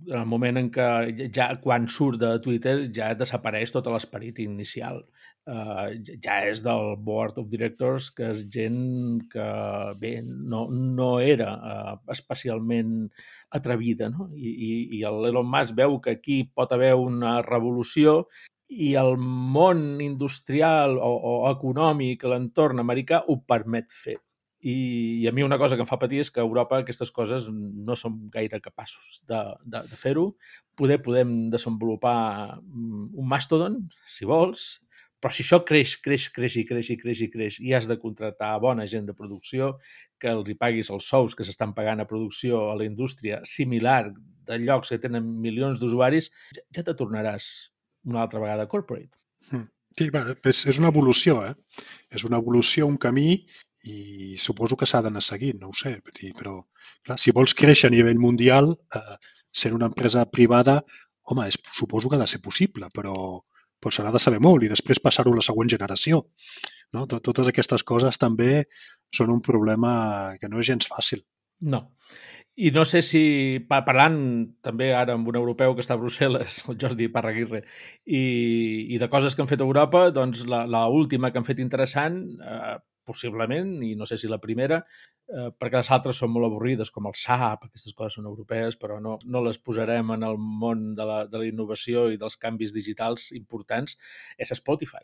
en 0.08 0.20
el 0.20 0.26
moment 0.26 0.58
en 0.58 0.72
què 0.72 1.30
ja 1.34 1.50
quan 1.62 1.88
surt 1.88 2.20
de 2.22 2.40
Twitter 2.40 2.92
ja 2.94 3.14
desapareix 3.14 3.72
tot 3.72 3.88
l'esperit 3.88 4.40
inicial. 4.40 5.04
Uh, 5.46 5.94
ja 6.26 6.40
és 6.50 6.64
del 6.66 6.96
Board 7.06 7.38
of 7.38 7.52
Directors, 7.52 8.08
que 8.18 8.32
és 8.34 8.48
gent 8.50 9.20
que, 9.30 9.46
bé, 10.02 10.16
no, 10.26 10.64
no 10.72 11.10
era 11.22 11.52
uh, 11.54 11.92
especialment 12.10 13.12
atrevida, 13.54 14.10
no? 14.10 14.32
I, 14.34 14.50
i, 14.50 14.72
i 14.98 15.04
l'Elon 15.06 15.46
Musk 15.46 15.78
veu 15.78 16.00
que 16.02 16.16
aquí 16.18 16.40
pot 16.50 16.74
haver 16.74 16.96
una 16.98 17.44
revolució 17.46 18.24
i 18.70 18.94
el 18.98 19.16
món 19.18 20.02
industrial 20.02 20.98
o, 20.98 21.10
o 21.16 21.34
econòmic, 21.52 22.24
l'entorn 22.30 22.82
americà, 22.82 23.24
ho 23.28 23.38
permet 23.48 23.92
fer. 23.94 24.18
I, 24.66 24.74
I 25.22 25.28
a 25.30 25.32
mi 25.36 25.44
una 25.46 25.60
cosa 25.62 25.78
que 25.78 25.84
em 25.86 25.90
fa 25.90 26.00
patir 26.02 26.24
és 26.24 26.32
que 26.34 26.42
a 26.42 26.46
Europa 26.48 26.80
aquestes 26.82 27.12
coses 27.14 27.46
no 27.52 27.94
som 28.00 28.16
gaire 28.34 28.58
capaços 28.64 29.20
de, 29.30 29.42
de, 29.62 29.84
de 29.92 30.00
fer-ho. 30.00 30.32
Poder 30.76 30.98
podem 31.06 31.52
desenvolupar 31.54 32.58
mm, 32.64 33.12
un 33.14 33.30
mastodon, 33.30 33.78
si 34.10 34.26
vols, 34.26 34.80
però 35.22 35.34
si 35.34 35.46
això 35.46 35.62
creix, 35.66 35.96
creix, 36.02 36.28
creix 36.34 36.58
i 36.58 36.66
creix 36.66 36.90
i 36.90 36.98
creix 36.98 37.22
i 37.22 37.30
creix 37.34 37.60
i 37.62 37.76
has 37.78 37.86
de 37.90 38.00
contractar 38.02 38.52
bona 38.62 38.88
gent 38.90 39.06
de 39.06 39.16
producció, 39.18 39.76
que 40.18 40.34
els 40.34 40.50
hi 40.50 40.58
paguis 40.58 40.90
els 40.94 41.06
sous 41.14 41.38
que 41.38 41.46
s'estan 41.46 41.78
pagant 41.78 42.02
a 42.02 42.10
producció 42.10 42.66
a 42.72 42.76
la 42.80 42.90
indústria 42.90 43.44
similar 43.46 44.10
de 44.46 44.60
llocs 44.62 44.90
que 44.94 45.02
tenen 45.02 45.30
milions 45.46 45.82
d'usuaris, 45.82 46.32
ja 46.74 46.86
te 46.86 46.94
tornaràs 46.98 47.75
una 48.06 48.22
altra 48.24 48.42
vegada 48.42 48.68
corporate. 48.72 49.18
Hmm. 49.52 49.68
Sí, 49.98 50.10
va, 50.12 50.26
és, 50.52 50.66
és 50.72 50.80
una 50.82 50.92
evolució, 50.92 51.40
eh? 51.48 51.54
És 52.12 52.26
una 52.28 52.40
evolució, 52.42 52.88
un 52.88 52.98
camí 53.02 53.30
i 53.86 54.36
suposo 54.42 54.76
que 54.80 54.88
s'ha 54.90 55.02
d'anar 55.06 55.22
seguint, 55.24 55.60
no 55.62 55.70
ho 55.70 55.76
sé, 55.78 56.00
però 56.40 56.56
clar, 57.06 57.18
si 57.22 57.34
vols 57.38 57.54
créixer 57.58 57.92
a 57.92 57.94
nivell 57.94 58.20
mundial, 58.22 58.72
eh, 58.98 59.18
sent 59.56 59.76
una 59.78 59.90
empresa 59.92 60.26
privada, 60.38 60.80
home, 61.32 61.48
és, 61.52 61.58
suposo 61.80 62.10
que 62.10 62.18
ha 62.18 62.24
de 62.24 62.30
ser 62.32 62.42
possible, 62.42 62.90
però, 62.96 63.14
però 63.80 63.94
se 63.94 64.04
n'ha 64.04 64.14
de 64.16 64.22
saber 64.22 64.42
molt 64.44 64.66
i 64.66 64.72
després 64.72 65.02
passar-ho 65.04 65.34
a 65.34 65.40
la 65.40 65.46
següent 65.46 65.72
generació. 65.72 66.26
No? 66.98 67.06
Totes 67.12 67.48
aquestes 67.52 67.86
coses 67.88 68.20
també 68.22 68.66
són 69.14 69.32
un 69.34 69.42
problema 69.46 69.94
que 70.42 70.50
no 70.52 70.60
és 70.62 70.70
gens 70.72 70.90
fàcil. 70.92 71.24
No. 71.60 71.92
I 72.56 72.70
no 72.72 72.86
sé 72.88 73.02
si, 73.04 73.22
parlant 73.68 74.18
també 74.64 74.94
ara 74.96 75.16
amb 75.18 75.28
un 75.28 75.36
europeu 75.36 75.74
que 75.76 75.84
està 75.84 75.98
a 75.98 76.00
Brussel·les, 76.00 76.62
el 76.72 76.78
Jordi 76.80 77.10
Parraguirre, 77.12 77.66
i, 78.06 78.22
i 78.96 79.00
de 79.02 79.10
coses 79.12 79.36
que 79.36 79.44
han 79.44 79.52
fet 79.52 79.64
a 79.64 79.68
Europa, 79.68 80.06
doncs 80.16 80.46
la, 80.48 80.64
la 80.64 80.86
última 80.88 81.32
que 81.32 81.42
han 81.42 81.48
fet 81.48 81.60
interessant, 81.60 82.22
eh, 82.40 82.78
possiblement, 83.06 83.76
i 83.84 83.92
no 84.00 84.08
sé 84.08 84.18
si 84.18 84.32
la 84.32 84.40
primera, 84.42 84.80
eh, 85.28 85.50
perquè 85.52 85.82
les 85.82 85.92
altres 85.92 86.24
són 86.24 86.32
molt 86.32 86.48
avorrides, 86.48 86.94
com 86.96 87.12
el 87.12 87.20
SAP, 87.20 87.68
aquestes 87.68 87.94
coses 87.94 88.18
són 88.18 88.32
europees, 88.32 88.80
però 88.80 89.02
no, 89.04 89.18
no 89.26 89.44
les 89.44 89.60
posarem 89.60 90.16
en 90.16 90.24
el 90.24 90.40
món 90.40 90.88
de 90.96 91.12
la, 91.12 91.20
de 91.28 91.44
la 91.44 91.52
innovació 91.52 92.08
i 92.14 92.22
dels 92.22 92.40
canvis 92.40 92.74
digitals 92.76 93.34
importants, 93.36 94.00
és 94.40 94.56
Spotify. 94.56 95.04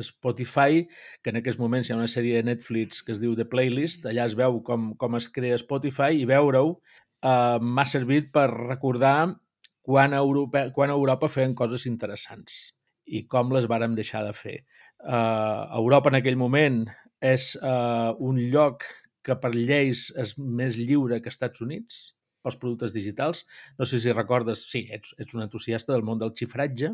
Spotify, 0.00 0.86
que 1.22 1.32
en 1.32 1.40
aquests 1.40 1.60
moments 1.60 1.88
hi 1.88 1.94
ha 1.94 1.98
una 1.98 2.10
sèrie 2.10 2.38
de 2.38 2.48
Netflix 2.48 3.02
que 3.04 3.12
es 3.12 3.20
diu 3.20 3.34
The 3.36 3.46
Playlist, 3.52 4.06
allà 4.08 4.24
es 4.28 4.36
veu 4.38 4.62
com, 4.64 4.92
com 4.96 5.18
es 5.18 5.28
crea 5.28 5.58
Spotify 5.60 6.22
i 6.22 6.28
veure-ho 6.28 6.70
eh, 6.72 7.58
m'ha 7.60 7.86
servit 7.88 8.30
per 8.32 8.48
recordar 8.52 9.34
quan 9.82 10.14
a, 10.14 10.22
Europa, 10.22 10.68
quan 10.72 10.90
a 10.90 10.96
Europa 10.96 11.28
feien 11.28 11.56
coses 11.58 11.86
interessants 11.90 12.72
i 13.06 13.24
com 13.26 13.50
les 13.52 13.66
vàrem 13.68 13.96
deixar 13.98 14.22
de 14.24 14.32
fer. 14.32 14.60
Uh, 15.02 15.66
Europa 15.74 16.12
en 16.12 16.20
aquell 16.20 16.38
moment 16.38 16.84
és 17.18 17.48
uh, 17.58 18.14
un 18.22 18.38
lloc 18.54 18.86
que 19.26 19.34
per 19.42 19.50
lleis 19.54 20.06
és 20.18 20.36
més 20.38 20.78
lliure 20.78 21.18
que 21.22 21.30
Estats 21.32 21.62
Units, 21.66 22.12
pels 22.42 22.58
productes 22.58 22.94
digitals. 22.94 23.44
No 23.78 23.86
sé 23.86 24.00
si 24.02 24.14
recordes, 24.14 24.66
sí, 24.70 24.86
ets, 24.94 25.14
ets 25.22 25.34
un 25.34 25.44
entusiasta 25.44 25.94
del 25.94 26.06
món 26.06 26.20
del 26.22 26.34
xifratge, 26.38 26.92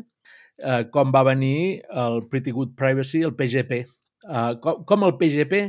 eh, 0.59 0.83
com 0.93 1.13
va 1.15 1.23
venir 1.27 1.81
el 2.03 2.21
Pretty 2.31 2.51
Good 2.55 2.75
Privacy, 2.79 3.23
el 3.27 3.35
PGP. 3.35 3.83
Eh, 4.29 4.51
com, 4.63 4.83
com 4.85 5.07
el 5.07 5.15
PGP 5.19 5.63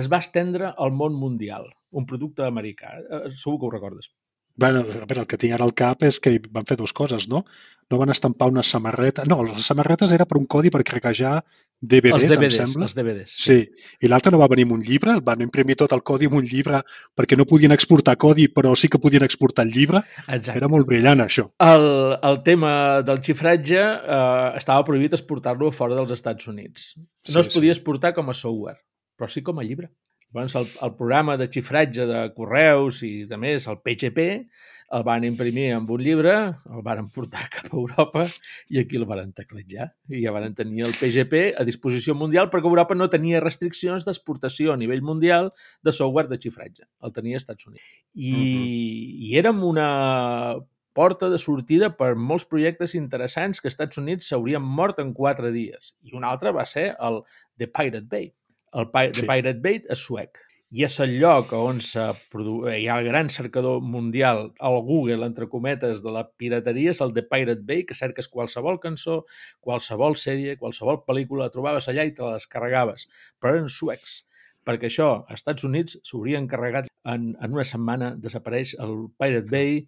es 0.00 0.08
va 0.12 0.22
estendre 0.24 0.72
al 0.76 0.92
món 0.96 1.16
mundial, 1.18 1.68
un 1.90 2.06
producte 2.06 2.46
americà. 2.46 2.96
Eh, 3.00 3.22
segur 3.36 3.58
que 3.60 3.68
ho 3.68 3.74
recordes. 3.76 4.12
Bueno, 4.60 4.80
a 4.84 5.06
veure, 5.08 5.22
el 5.22 5.28
que 5.28 5.38
tinc 5.40 5.56
ara 5.56 5.64
al 5.64 5.72
cap 5.72 6.02
és 6.04 6.18
que 6.20 6.34
van 6.52 6.66
fer 6.68 6.76
dues 6.76 6.92
coses, 6.92 7.26
no? 7.32 7.46
No 7.90 7.98
van 7.98 8.12
estampar 8.12 8.50
una 8.52 8.62
samarreta... 8.62 9.24
No, 9.30 9.40
les 9.46 9.64
samarretes 9.66 10.12
era 10.12 10.26
per 10.28 10.36
un 10.38 10.44
codi 10.54 10.68
per 10.74 10.82
craquejar 10.86 11.38
DVDs, 11.80 12.12
els 12.18 12.26
DVDs 12.28 12.58
em 12.60 12.68
sembla. 12.68 12.88
Els 12.90 12.96
DVDs, 12.98 13.32
sí. 13.32 13.56
sí. 13.56 13.86
I 14.04 14.10
l'altre 14.12 14.34
no 14.34 14.42
va 14.42 14.50
venir 14.52 14.66
amb 14.68 14.74
un 14.76 14.82
llibre, 14.84 15.14
van 15.24 15.40
imprimir 15.46 15.78
tot 15.80 15.94
el 15.96 16.04
codi 16.10 16.28
amb 16.28 16.36
un 16.42 16.44
llibre 16.50 16.82
perquè 17.16 17.38
no 17.40 17.48
podien 17.48 17.72
exportar 17.72 18.18
codi, 18.20 18.50
però 18.52 18.74
sí 18.76 18.92
que 18.92 19.00
podien 19.00 19.24
exportar 19.24 19.64
el 19.64 19.72
llibre. 19.72 20.04
Exacte. 20.26 20.58
Era 20.60 20.68
molt 20.68 20.86
brillant, 20.92 21.24
això. 21.24 21.46
El, 21.64 21.88
el 22.30 22.38
tema 22.44 22.74
del 23.06 23.24
xifratge 23.24 23.80
eh, 23.80 24.60
estava 24.60 24.84
prohibit 24.84 25.16
exportar-lo 25.16 25.72
fora 25.72 25.96
dels 25.96 26.12
Estats 26.20 26.52
Units. 26.52 26.92
No 27.00 27.40
sí, 27.40 27.46
es 27.46 27.52
podia 27.56 27.72
sí. 27.72 27.78
exportar 27.80 28.12
com 28.20 28.28
a 28.28 28.36
software, 28.36 28.76
però 29.16 29.32
sí 29.32 29.40
com 29.46 29.58
a 29.58 29.64
llibre. 29.64 29.88
Llavors, 30.30 30.54
el, 30.54 30.68
el 30.86 30.92
programa 30.94 31.36
de 31.36 31.48
xifratge 31.50 32.04
de 32.06 32.20
correus 32.36 33.00
i 33.02 33.24
de 33.26 33.38
més, 33.40 33.66
el 33.66 33.80
PGP, 33.82 34.26
el 34.94 35.04
van 35.06 35.24
imprimir 35.26 35.68
amb 35.74 35.90
un 35.94 36.02
llibre, 36.02 36.34
el 36.70 36.82
van 36.86 37.08
portar 37.14 37.48
cap 37.54 37.66
a 37.70 37.76
Europa 37.76 38.24
i 38.70 38.80
aquí 38.82 38.98
el 38.98 39.06
van 39.10 39.32
tecletjar. 39.34 39.88
I 40.10 40.22
ja 40.24 40.34
van 40.34 40.54
tenir 40.58 40.86
el 40.86 40.96
PGP 40.98 41.42
a 41.58 41.66
disposició 41.66 42.14
mundial 42.18 42.50
perquè 42.50 42.70
Europa 42.70 42.94
no 42.98 43.10
tenia 43.10 43.42
restriccions 43.42 44.06
d'exportació 44.06 44.74
a 44.74 44.80
nivell 44.80 45.02
mundial 45.02 45.52
de 45.82 45.94
software 45.94 46.30
de 46.30 46.38
xifratge. 46.42 46.86
El 47.02 47.14
tenia 47.14 47.38
als 47.38 47.46
Estats 47.46 47.66
Units. 47.66 47.86
I, 48.14 48.32
uh 48.32 48.38
-huh. 48.38 48.66
i 49.30 49.38
érem 49.38 49.62
una 49.64 49.88
porta 50.92 51.28
de 51.30 51.38
sortida 51.38 51.96
per 51.96 52.16
molts 52.16 52.44
projectes 52.44 52.94
interessants 52.94 53.60
que 53.60 53.68
als 53.68 53.74
Estats 53.74 53.98
Units 53.98 54.26
s'haurien 54.26 54.62
mort 54.62 54.98
en 54.98 55.12
quatre 55.12 55.50
dies. 55.50 55.96
I 56.02 56.14
un 56.14 56.24
altre 56.24 56.50
va 56.50 56.64
ser 56.64 56.96
el 56.98 57.22
The 57.56 57.68
Pirate 57.68 58.06
Bay 58.10 58.34
el 58.74 58.90
Pi 58.90 59.10
sí. 59.10 59.20
The 59.20 59.26
Pirate 59.26 59.60
Bay 59.64 59.82
és 59.90 60.06
suec 60.06 60.40
i 60.70 60.84
és 60.86 60.96
el 61.02 61.16
lloc 61.18 61.50
on 61.56 61.80
hi 61.82 62.84
ha 62.86 62.96
el 63.00 63.06
gran 63.08 63.28
cercador 63.34 63.80
mundial, 63.82 64.52
el 64.68 64.76
Google, 64.86 65.26
entre 65.26 65.48
cometes, 65.50 66.02
de 66.04 66.12
la 66.14 66.22
pirateria, 66.38 66.92
és 66.94 67.00
el 67.02 67.14
The 67.16 67.24
Pirate 67.26 67.64
Bay, 67.66 67.82
que 67.88 67.96
cerques 67.98 68.30
qualsevol 68.30 68.78
cançó, 68.82 69.24
qualsevol 69.58 70.14
sèrie, 70.14 70.54
qualsevol 70.60 71.02
pel·lícula, 71.08 71.48
la 71.48 71.54
trobaves 71.56 71.90
allà 71.90 72.06
i 72.06 72.14
te 72.14 72.22
la 72.22 72.36
descarregaves. 72.38 73.08
Però 73.42 73.56
eren 73.56 73.66
suecs, 73.66 74.20
perquè 74.66 74.86
això, 74.92 75.10
als 75.26 75.42
Estats 75.42 75.66
Units 75.66 75.98
s'hauria 76.06 76.38
encarregat 76.38 76.86
en, 77.02 77.32
en 77.34 77.58
una 77.58 77.66
setmana, 77.66 78.14
desapareix 78.14 78.76
el 78.78 79.08
Pirate 79.18 79.50
Bay 79.50 79.80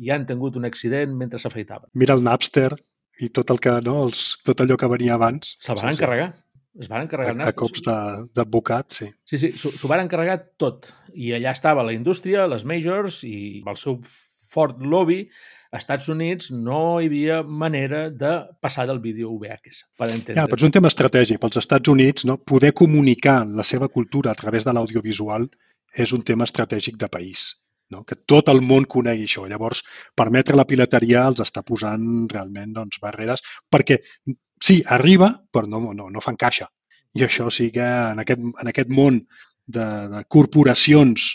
i 0.00 0.14
han 0.14 0.24
tingut 0.24 0.56
un 0.56 0.64
accident 0.64 1.12
mentre 1.20 1.42
s'afeitaven. 1.42 1.92
Mira 2.00 2.16
el 2.16 2.24
Napster 2.24 2.70
i 3.20 3.28
tot 3.28 3.52
el 3.52 3.60
que, 3.60 3.76
no, 3.84 4.06
els, 4.06 4.38
tot 4.48 4.64
allò 4.64 4.80
que 4.80 4.88
venia 4.88 5.20
abans. 5.20 5.58
Se'l 5.60 5.76
van 5.76 5.90
sí, 5.90 5.98
encarregar. 5.98 6.32
Sí. 6.32 6.46
Es 6.78 6.90
van 6.90 7.02
encarregar 7.06 7.34
a, 7.34 7.50
a 7.50 7.56
cops 7.56 7.82
d'advocat, 7.82 8.92
sí. 8.94 9.08
Sí, 9.26 9.40
sí, 9.42 9.50
s'ho 9.58 9.90
van 9.90 10.04
encarregar 10.04 10.38
tot. 10.60 10.92
I 11.14 11.32
allà 11.38 11.54
estava 11.56 11.82
la 11.86 11.94
indústria, 11.96 12.46
les 12.50 12.66
majors 12.68 13.24
i 13.26 13.62
el 13.66 13.78
seu 13.80 13.98
fort 14.50 14.78
lobby 14.82 15.24
a 15.70 15.78
Estats 15.78 16.08
Units 16.10 16.50
no 16.50 16.98
hi 16.98 17.08
havia 17.10 17.40
manera 17.42 18.04
de 18.10 18.32
passar 18.62 18.86
del 18.90 19.00
vídeo 19.02 19.30
VHS, 19.38 19.84
per 19.98 20.10
entendre. 20.10 20.38
Ja, 20.40 20.46
però 20.50 20.58
és 20.58 20.66
un 20.66 20.74
tema 20.74 20.90
estratègic. 20.90 21.40
Pels 21.42 21.60
Estats 21.62 21.90
Units, 21.92 22.26
no? 22.26 22.38
poder 22.52 22.72
comunicar 22.74 23.40
la 23.46 23.66
seva 23.66 23.88
cultura 23.88 24.32
a 24.32 24.38
través 24.38 24.66
de 24.66 24.74
l'audiovisual 24.74 25.46
és 25.94 26.14
un 26.14 26.22
tema 26.26 26.46
estratègic 26.46 26.98
de 26.98 27.10
país. 27.10 27.48
No? 27.90 28.04
Que 28.06 28.18
tot 28.32 28.50
el 28.50 28.62
món 28.62 28.86
conegui 28.90 29.26
això. 29.26 29.46
Llavors, 29.50 29.82
permetre 30.18 30.58
la 30.58 30.66
pirateria 30.66 31.24
els 31.30 31.42
està 31.42 31.62
posant 31.66 32.04
realment 32.30 32.74
doncs, 32.74 32.98
barreres 33.02 33.42
perquè 33.70 33.98
sí, 34.62 34.82
arriba, 34.86 35.32
però 35.52 35.66
no, 35.66 35.92
no, 35.96 36.08
no 36.10 36.24
fan 36.24 36.38
caixa. 36.40 36.68
I 37.18 37.24
això 37.26 37.48
sí 37.50 37.70
que 37.74 37.84
en 37.84 38.20
aquest, 38.22 38.42
en 38.42 38.70
aquest 38.70 38.90
món 38.94 39.22
de, 39.66 39.86
de 40.12 40.24
corporacions 40.28 41.32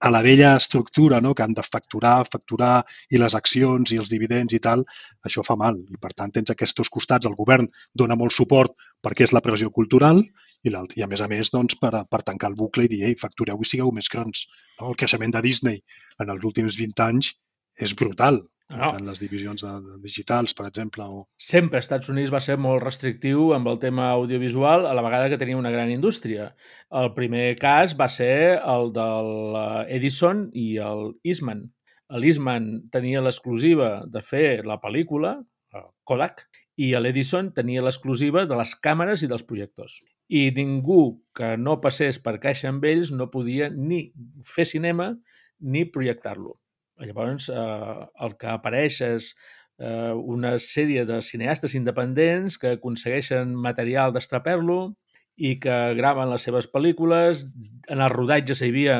a 0.00 0.10
la 0.10 0.22
vella 0.22 0.54
estructura, 0.56 1.20
no? 1.20 1.34
que 1.34 1.42
han 1.42 1.54
de 1.54 1.62
facturar, 1.62 2.22
facturar, 2.30 2.84
i 3.10 3.18
les 3.18 3.34
accions 3.34 3.92
i 3.92 3.98
els 3.98 4.10
dividends 4.12 4.54
i 4.54 4.60
tal, 4.62 4.84
això 5.26 5.42
fa 5.46 5.56
mal. 5.58 5.80
I 5.90 5.98
per 6.00 6.12
tant 6.14 6.32
tens 6.34 6.52
aquests 6.54 6.88
costats, 6.88 7.26
el 7.26 7.34
govern 7.38 7.66
dona 7.94 8.16
molt 8.16 8.34
suport 8.34 8.76
perquè 9.02 9.26
és 9.26 9.34
la 9.34 9.42
pressió 9.42 9.70
cultural 9.74 10.22
i, 10.22 10.70
i 10.70 11.02
a 11.02 11.08
més 11.10 11.22
a 11.22 11.28
més 11.30 11.50
doncs, 11.50 11.78
per, 11.82 11.92
per 12.10 12.22
tancar 12.22 12.52
el 12.52 12.58
bucle 12.58 12.86
i 12.86 12.92
dir, 12.92 13.02
ei, 13.10 13.18
factureu 13.18 13.58
i 13.58 13.66
sigueu 13.66 13.90
més 13.94 14.10
grans. 14.12 14.46
No? 14.78 14.92
El 14.92 15.00
creixement 15.00 15.34
de 15.34 15.42
Disney 15.42 15.82
en 16.22 16.30
els 16.30 16.46
últims 16.46 16.78
20 16.78 17.04
anys 17.08 17.34
és 17.78 17.94
brutal. 17.98 18.44
No. 18.68 18.90
En 18.92 19.06
les 19.08 19.16
divisions 19.16 19.62
de, 19.64 19.70
de 19.80 19.94
digitals, 20.02 20.52
per 20.52 20.66
exemple. 20.68 21.06
O... 21.08 21.22
Sempre 21.40 21.80
Estats 21.80 22.10
Units 22.12 22.32
va 22.34 22.40
ser 22.44 22.58
molt 22.60 22.82
restrictiu 22.84 23.54
amb 23.56 23.70
el 23.72 23.78
tema 23.80 24.10
audiovisual, 24.10 24.84
a 24.84 24.92
la 24.92 25.04
vegada 25.04 25.30
que 25.32 25.38
tenia 25.40 25.56
una 25.56 25.72
gran 25.72 25.88
indústria. 25.90 26.50
El 27.00 27.14
primer 27.16 27.56
cas 27.60 27.96
va 27.96 28.10
ser 28.12 28.58
el 28.60 28.92
de 28.92 29.08
l'Edison 29.54 30.50
i 30.52 30.68
el 30.84 31.14
Eastman. 31.24 31.64
L'Eastman 32.12 32.68
tenia 32.92 33.24
l'exclusiva 33.24 34.04
de 34.08 34.20
fer 34.24 34.60
la 34.68 34.78
pel·lícula, 34.84 35.38
Kodak, 36.08 36.44
i 36.78 36.92
l'Edison 36.94 37.50
tenia 37.56 37.82
l'exclusiva 37.82 38.44
de 38.48 38.56
les 38.60 38.76
càmeres 38.84 39.24
i 39.24 39.32
dels 39.32 39.48
projectors. 39.48 39.98
I 40.28 40.48
ningú 40.54 41.02
que 41.36 41.54
no 41.56 41.80
passés 41.80 42.20
per 42.20 42.36
caixa 42.42 42.68
amb 42.68 42.84
ells 42.84 43.10
no 43.16 43.32
podia 43.32 43.72
ni 43.72 44.06
fer 44.44 44.68
cinema 44.68 45.14
ni 45.60 45.88
projectar-lo. 45.88 46.58
Llavors, 46.98 47.48
eh, 47.48 48.06
el 48.26 48.36
que 48.40 48.50
apareix 48.50 49.00
és 49.06 49.30
eh, 49.78 50.12
una 50.12 50.56
sèrie 50.62 51.04
de 51.08 51.20
cineastes 51.22 51.76
independents 51.78 52.58
que 52.58 52.74
aconsegueixen 52.76 53.54
material 53.54 54.14
d'estraper-lo 54.14 54.80
i 55.38 55.54
que 55.62 55.76
graven 55.94 56.32
les 56.32 56.44
seves 56.48 56.66
pel·lícules. 56.72 57.46
En 57.88 58.02
el 58.02 58.10
rodatge 58.10 58.58
hi 58.58 58.72
havia, 58.72 58.98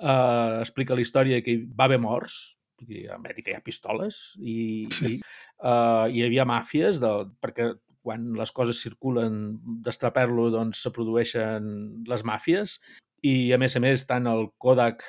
eh, 0.00 0.60
explica 0.60 0.96
la 0.96 1.04
història 1.04 1.42
que 1.42 1.56
hi 1.56 1.64
va 1.64 1.88
haver 1.88 2.00
morts, 2.04 2.38
a 2.78 3.16
Amèrica 3.16 3.50
hi 3.50 3.56
ha 3.56 3.64
pistoles 3.64 4.18
i, 4.38 4.86
i 4.86 5.16
eh, 5.18 6.04
hi 6.14 6.22
havia 6.22 6.44
màfies 6.46 7.00
de, 7.02 7.10
perquè 7.42 7.72
quan 8.06 8.30
les 8.38 8.52
coses 8.54 8.78
circulen 8.84 9.58
d'estraper-lo 9.84 10.48
doncs 10.54 10.84
se 10.86 10.92
produeixen 10.94 11.66
les 12.08 12.24
màfies 12.24 12.78
i 13.26 13.52
a 13.52 13.58
més 13.58 13.74
a 13.76 13.80
més 13.82 14.04
tant 14.06 14.28
el 14.30 14.48
Kodak, 14.62 15.02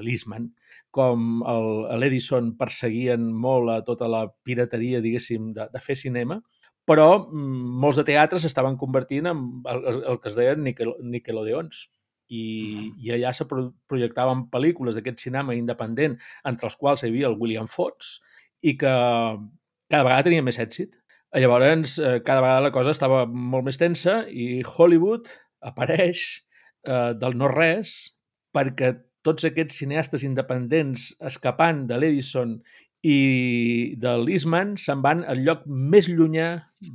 l'Eastman, 0.00 0.50
com 0.92 1.40
l'Edison 2.00 2.52
perseguien 2.58 3.30
molt 3.32 3.72
a 3.72 3.78
tota 3.86 4.08
la 4.10 4.26
pirateria, 4.44 5.00
diguéssim, 5.00 5.52
de, 5.56 5.68
de 5.72 5.80
fer 5.80 5.96
cinema, 5.96 6.40
però 6.88 7.08
mm, 7.24 7.72
molts 7.82 8.00
de 8.00 8.06
teatres 8.10 8.44
estaven 8.44 8.76
convertint 8.76 9.30
en 9.30 9.42
el, 9.70 10.02
el 10.02 10.20
que 10.20 10.30
es 10.30 10.36
deien 10.38 10.62
Nickel, 10.66 10.94
Nickelodeons. 11.02 11.86
I, 12.32 12.44
I 13.04 13.12
allà 13.12 13.32
se 13.36 13.44
projectaven 13.44 14.46
pel·lícules 14.52 14.96
d'aquest 14.96 15.20
cinema 15.20 15.56
independent, 15.56 16.16
entre 16.48 16.68
els 16.68 16.78
quals 16.80 17.02
hi 17.02 17.10
havia 17.10 17.28
el 17.28 17.36
William 17.40 17.68
Fox, 17.68 18.16
i 18.64 18.76
que 18.80 18.92
cada 19.92 20.04
vegada 20.06 20.24
tenia 20.28 20.44
més 20.44 20.58
èxit. 20.62 20.94
Llavors, 21.32 21.98
eh, 21.98 22.20
cada 22.24 22.40
vegada 22.44 22.64
la 22.68 22.72
cosa 22.72 22.92
estava 22.92 23.24
molt 23.26 23.64
més 23.68 23.80
tensa 23.80 24.22
i 24.28 24.62
Hollywood 24.64 25.28
apareix 25.64 26.42
eh, 26.86 27.12
del 27.18 27.36
no-res 27.38 28.12
perquè 28.52 28.94
tots 29.26 29.46
aquests 29.46 29.78
cineastes 29.82 30.24
independents 30.26 31.12
escapant 31.22 31.86
de 31.88 31.98
l'Edison 31.98 32.56
i 33.02 33.94
de 33.98 34.12
l'Isman 34.22 34.76
se'n 34.78 35.02
van 35.02 35.24
al 35.26 35.42
lloc 35.46 35.64
més 35.66 36.06
llunyà 36.10 36.48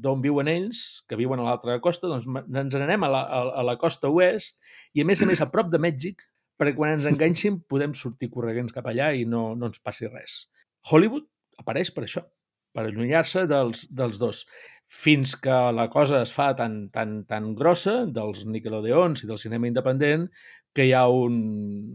d'on 0.04 0.22
viuen 0.24 0.48
ells, 0.52 1.04
que 1.08 1.20
viuen 1.20 1.42
a 1.44 1.50
l'altra 1.50 1.76
costa, 1.84 2.08
doncs 2.08 2.28
ens 2.28 2.78
n'anem 2.80 3.04
a, 3.04 3.12
la, 3.12 3.24
a, 3.28 3.64
la 3.68 3.76
costa 3.80 4.12
oest 4.12 4.56
i, 4.94 5.04
a 5.04 5.08
més 5.08 5.24
a 5.24 5.28
més, 5.28 5.42
a 5.44 5.50
prop 5.52 5.72
de 5.72 5.82
Mèxic, 5.84 6.24
perquè 6.58 6.78
quan 6.78 6.96
ens 6.96 7.08
enganxin 7.10 7.60
podem 7.70 7.94
sortir 7.96 8.32
corregents 8.34 8.76
cap 8.76 8.88
allà 8.88 9.12
i 9.14 9.28
no, 9.28 9.52
no 9.60 9.70
ens 9.70 9.84
passi 9.84 10.08
res. 10.08 10.46
Hollywood 10.88 11.28
apareix 11.60 11.92
per 11.92 12.06
això, 12.08 12.24
per 12.72 12.88
allunyar-se 12.88 13.44
dels, 13.50 13.84
dels 13.92 14.24
dos, 14.24 14.46
fins 14.88 15.36
que 15.36 15.56
la 15.76 15.90
cosa 15.92 16.22
es 16.24 16.32
fa 16.32 16.54
tan, 16.56 16.88
tan, 16.90 17.26
tan 17.28 17.52
grossa 17.56 18.06
dels 18.08 18.46
Nickelodeons 18.48 19.24
i 19.24 19.28
del 19.28 19.40
cinema 19.42 19.68
independent 19.68 20.30
que 20.78 20.86
hi 20.88 20.94
ha 20.94 21.08
un... 21.10 21.38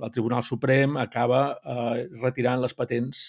El 0.02 0.10
Tribunal 0.10 0.42
Suprem 0.44 0.96
acaba 1.00 1.42
eh, 1.54 2.06
retirant 2.20 2.60
les 2.60 2.74
patents 2.74 3.20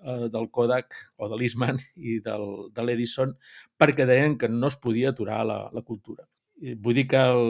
eh, 0.00 0.28
del 0.32 0.48
Kodak 0.54 0.96
o 1.18 1.28
de 1.28 1.38
l'Eastman 1.38 1.80
i 1.96 2.20
del, 2.24 2.46
de 2.72 2.84
l'Edison 2.86 3.34
perquè 3.80 4.06
deien 4.08 4.38
que 4.38 4.48
no 4.48 4.70
es 4.70 4.78
podia 4.80 5.10
aturar 5.10 5.42
la, 5.48 5.64
la 5.74 5.82
cultura. 5.82 6.24
I 6.60 6.76
vull 6.76 6.96
dir 6.96 7.06
que 7.10 7.20
el 7.20 7.44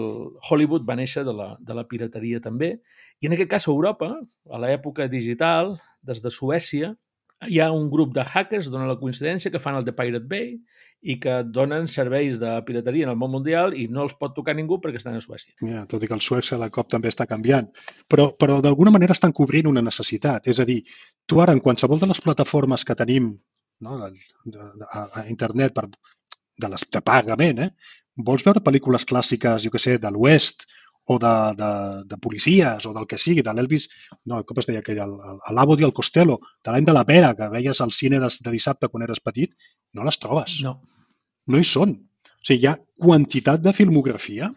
Hollywood 0.48 0.86
va 0.88 0.96
néixer 0.98 1.26
de 1.26 1.34
la, 1.36 1.52
de 1.60 1.76
la 1.76 1.86
pirateria 1.90 2.40
també 2.42 2.72
i 3.20 3.28
en 3.28 3.36
aquest 3.36 3.50
cas 3.52 3.68
a 3.68 3.74
Europa, 3.74 4.10
a 4.50 4.62
l'època 4.62 5.06
digital, 5.12 5.76
des 6.02 6.22
de 6.24 6.32
Suècia, 6.32 6.94
hi 7.48 7.60
ha 7.60 7.70
un 7.72 7.88
grup 7.90 8.12
de 8.14 8.24
hackers, 8.24 8.68
dona 8.72 8.88
la 8.88 8.98
coincidència, 9.00 9.50
que 9.50 9.60
fan 9.62 9.78
el 9.78 9.84
de 9.86 9.94
Pirate 9.96 10.28
Bay 10.28 10.50
i 11.00 11.16
que 11.20 11.38
donen 11.48 11.86
serveis 11.88 12.36
de 12.40 12.50
pirateria 12.66 13.06
en 13.06 13.12
el 13.14 13.18
món 13.20 13.32
mundial 13.32 13.72
i 13.72 13.86
no 13.88 14.02
els 14.04 14.16
pot 14.20 14.34
tocar 14.36 14.52
ningú 14.56 14.76
perquè 14.82 15.00
estan 15.00 15.16
a 15.16 15.22
Suècia. 15.24 15.54
Ja, 15.64 15.86
tot 15.88 16.04
i 16.04 16.10
que 16.10 16.16
el 16.16 16.24
Suècia 16.24 16.58
la 16.60 16.68
cop 16.74 16.90
també 16.92 17.08
està 17.08 17.24
canviant. 17.30 17.70
Però, 18.10 18.28
però 18.36 18.58
d'alguna 18.60 18.92
manera 18.92 19.16
estan 19.16 19.32
cobrint 19.32 19.70
una 19.70 19.84
necessitat. 19.86 20.50
És 20.52 20.60
a 20.60 20.68
dir, 20.68 20.82
tu 21.24 21.40
ara 21.40 21.56
en 21.56 21.64
qualsevol 21.64 22.02
de 22.02 22.10
les 22.10 22.20
plataformes 22.20 22.84
que 22.84 22.98
tenim 22.98 23.32
no, 23.80 23.96
de, 24.02 24.12
de, 24.44 24.68
a, 24.92 25.24
internet 25.32 25.72
per, 25.72 25.86
de, 25.88 26.68
les, 26.68 26.84
de 26.92 27.00
pagament, 27.00 27.64
eh? 27.64 27.70
vols 28.20 28.44
veure 28.44 28.60
pel·lícules 28.60 29.08
clàssiques, 29.08 29.64
jo 29.64 29.72
que 29.72 29.80
sé, 29.80 29.96
de 30.02 30.12
l'Oest 30.12 30.66
o 31.06 31.18
de, 31.18 31.34
de, 31.58 31.70
de 32.06 32.18
policies 32.22 32.86
o 32.86 32.92
del 32.94 33.06
que 33.10 33.18
sigui, 33.18 33.42
de 33.42 33.54
l'Elvis, 33.54 33.88
no, 34.30 34.42
com 34.46 34.60
es 34.62 34.68
deia 34.68 34.82
aquell, 34.84 35.00
l'Abodi 35.56 35.86
al 35.86 35.96
Costello, 35.96 36.38
de 36.64 36.74
l'any 36.74 36.86
de 36.86 36.94
la 36.94 37.04
pera, 37.08 37.32
que 37.38 37.50
veies 37.52 37.80
al 37.80 37.94
cine 37.96 38.20
de, 38.22 38.28
de 38.30 38.54
dissabte 38.54 38.88
quan 38.88 39.06
eres 39.06 39.22
petit, 39.24 39.56
no 39.94 40.06
les 40.06 40.20
trobes. 40.22 40.60
No. 40.66 40.78
No 41.50 41.58
hi 41.58 41.66
són. 41.66 41.96
O 41.96 42.44
sigui, 42.46 42.62
hi 42.62 42.68
ha 42.70 42.78
quantitat 43.00 43.64
de 43.64 43.74
filmografia 43.76 44.50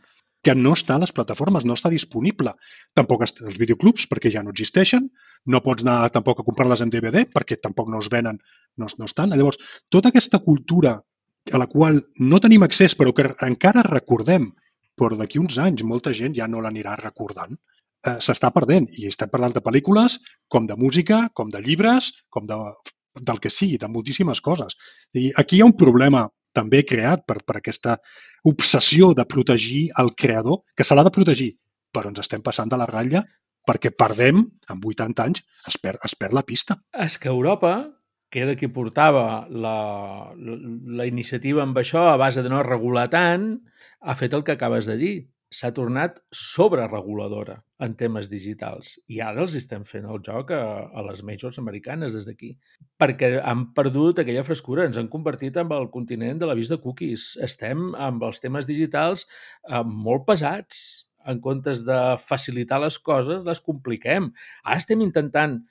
que 0.43 0.53
no 0.59 0.73
està 0.75 0.97
a 0.97 1.01
les 1.01 1.13
plataformes, 1.15 1.63
no 1.63 1.77
està 1.77 1.89
disponible. 1.89 2.51
Tampoc 2.99 3.23
els 3.23 3.57
videoclubs, 3.59 4.05
perquè 4.11 4.31
ja 4.33 4.43
no 4.43 4.51
existeixen, 4.51 5.07
no 5.47 5.63
pots 5.63 5.85
anar 5.85 6.11
tampoc 6.15 6.41
a 6.41 6.45
comprar-les 6.47 6.83
en 6.83 6.91
DVD, 6.91 7.23
perquè 7.31 7.57
tampoc 7.61 7.89
no 7.91 8.01
es 8.03 8.11
venen, 8.11 8.41
no, 8.77 8.89
no 8.99 9.07
estan. 9.07 9.31
Llavors, 9.31 9.61
tota 9.89 10.11
aquesta 10.11 10.43
cultura 10.43 10.97
a 11.51 11.59
la 11.59 11.67
qual 11.71 12.01
no 12.19 12.39
tenim 12.43 12.63
accés, 12.67 12.95
però 12.99 13.15
que 13.15 13.31
encara 13.47 13.85
recordem 13.87 14.51
però 14.99 15.17
d'aquí 15.17 15.41
uns 15.41 15.57
anys 15.61 15.83
molta 15.87 16.13
gent 16.13 16.35
ja 16.37 16.47
no 16.47 16.61
l'anirà 16.61 16.95
recordant. 16.99 17.55
Eh, 18.03 18.17
S'està 18.19 18.51
perdent 18.55 18.89
i 18.91 19.07
estem 19.09 19.31
parlant 19.31 19.55
de 19.55 19.63
pel·lícules 19.63 20.19
com 20.49 20.67
de 20.69 20.77
música, 20.79 21.27
com 21.33 21.49
de 21.49 21.61
llibres, 21.63 22.11
com 22.29 22.47
de, 22.49 22.59
del 23.21 23.39
que 23.39 23.51
sigui, 23.53 23.77
de 23.77 23.89
moltíssimes 23.89 24.41
coses. 24.41 24.77
I 25.13 25.31
aquí 25.37 25.57
hi 25.57 25.63
ha 25.63 25.69
un 25.69 25.77
problema 25.77 26.27
també 26.53 26.83
creat 26.85 27.25
per, 27.25 27.39
per 27.45 27.57
aquesta 27.57 27.97
obsessió 28.49 29.13
de 29.17 29.25
protegir 29.25 29.87
el 29.99 30.13
creador, 30.15 30.61
que 30.77 30.85
se 30.85 30.95
l'ha 30.95 31.05
de 31.07 31.13
protegir, 31.15 31.53
però 31.93 32.11
ens 32.11 32.21
estem 32.21 32.43
passant 32.45 32.69
de 32.69 32.77
la 32.77 32.89
ratlla 32.89 33.23
perquè 33.67 33.93
perdem, 33.95 34.41
en 34.69 34.79
80 34.83 35.23
anys, 35.23 35.43
es 35.69 35.77
perd, 35.79 36.01
es 36.03 36.15
perd 36.19 36.35
la 36.35 36.43
pista. 36.43 36.75
És 36.99 37.15
que 37.17 37.31
Europa, 37.31 37.77
que 38.33 38.41
era 38.41 38.55
qui 38.57 38.65
portava 38.73 39.45
la, 39.45 39.77
la, 40.33 40.55
la 40.97 41.05
iniciativa 41.05 41.61
amb 41.61 41.77
això 41.77 42.07
a 42.09 42.17
base 42.17 42.41
de 42.41 42.49
no 42.49 42.63
regular 42.65 43.05
tant, 43.13 43.51
ha 44.01 44.15
fet 44.17 44.33
el 44.33 44.41
que 44.47 44.55
acabes 44.57 44.89
de 44.89 44.97
dir. 44.97 45.13
S'ha 45.53 45.69
tornat 45.77 46.15
sobrereguladora 46.33 47.59
en 47.85 47.91
temes 47.93 48.25
digitals. 48.31 48.95
I 49.05 49.19
ara 49.21 49.43
els 49.43 49.53
estem 49.59 49.83
fent 49.85 50.07
el 50.09 50.17
joc 50.25 50.49
a, 50.55 50.63
a 50.89 51.03
les 51.05 51.21
majors 51.21 51.59
americanes 51.61 52.15
des 52.17 52.25
d'aquí. 52.25 52.49
Perquè 52.97 53.35
han 53.37 53.67
perdut 53.77 54.23
aquella 54.23 54.45
frescura. 54.47 54.87
Ens 54.89 54.97
han 54.97 55.11
convertit 55.13 55.61
en 55.61 55.69
el 55.77 55.91
continent 55.93 56.41
de 56.41 56.49
l'avís 56.49 56.73
de 56.73 56.79
cookies. 56.81 57.27
Estem 57.45 57.91
amb 57.93 58.25
els 58.25 58.41
temes 58.41 58.65
digitals 58.65 59.27
eh, 59.69 59.83
molt 59.85 60.25
pesats. 60.31 60.81
En 61.29 61.37
comptes 61.37 61.85
de 61.85 62.01
facilitar 62.17 62.81
les 62.81 62.97
coses, 62.97 63.45
les 63.45 63.61
compliquem. 63.61 64.31
Ara 64.65 64.81
estem 64.81 65.05
intentant 65.05 65.61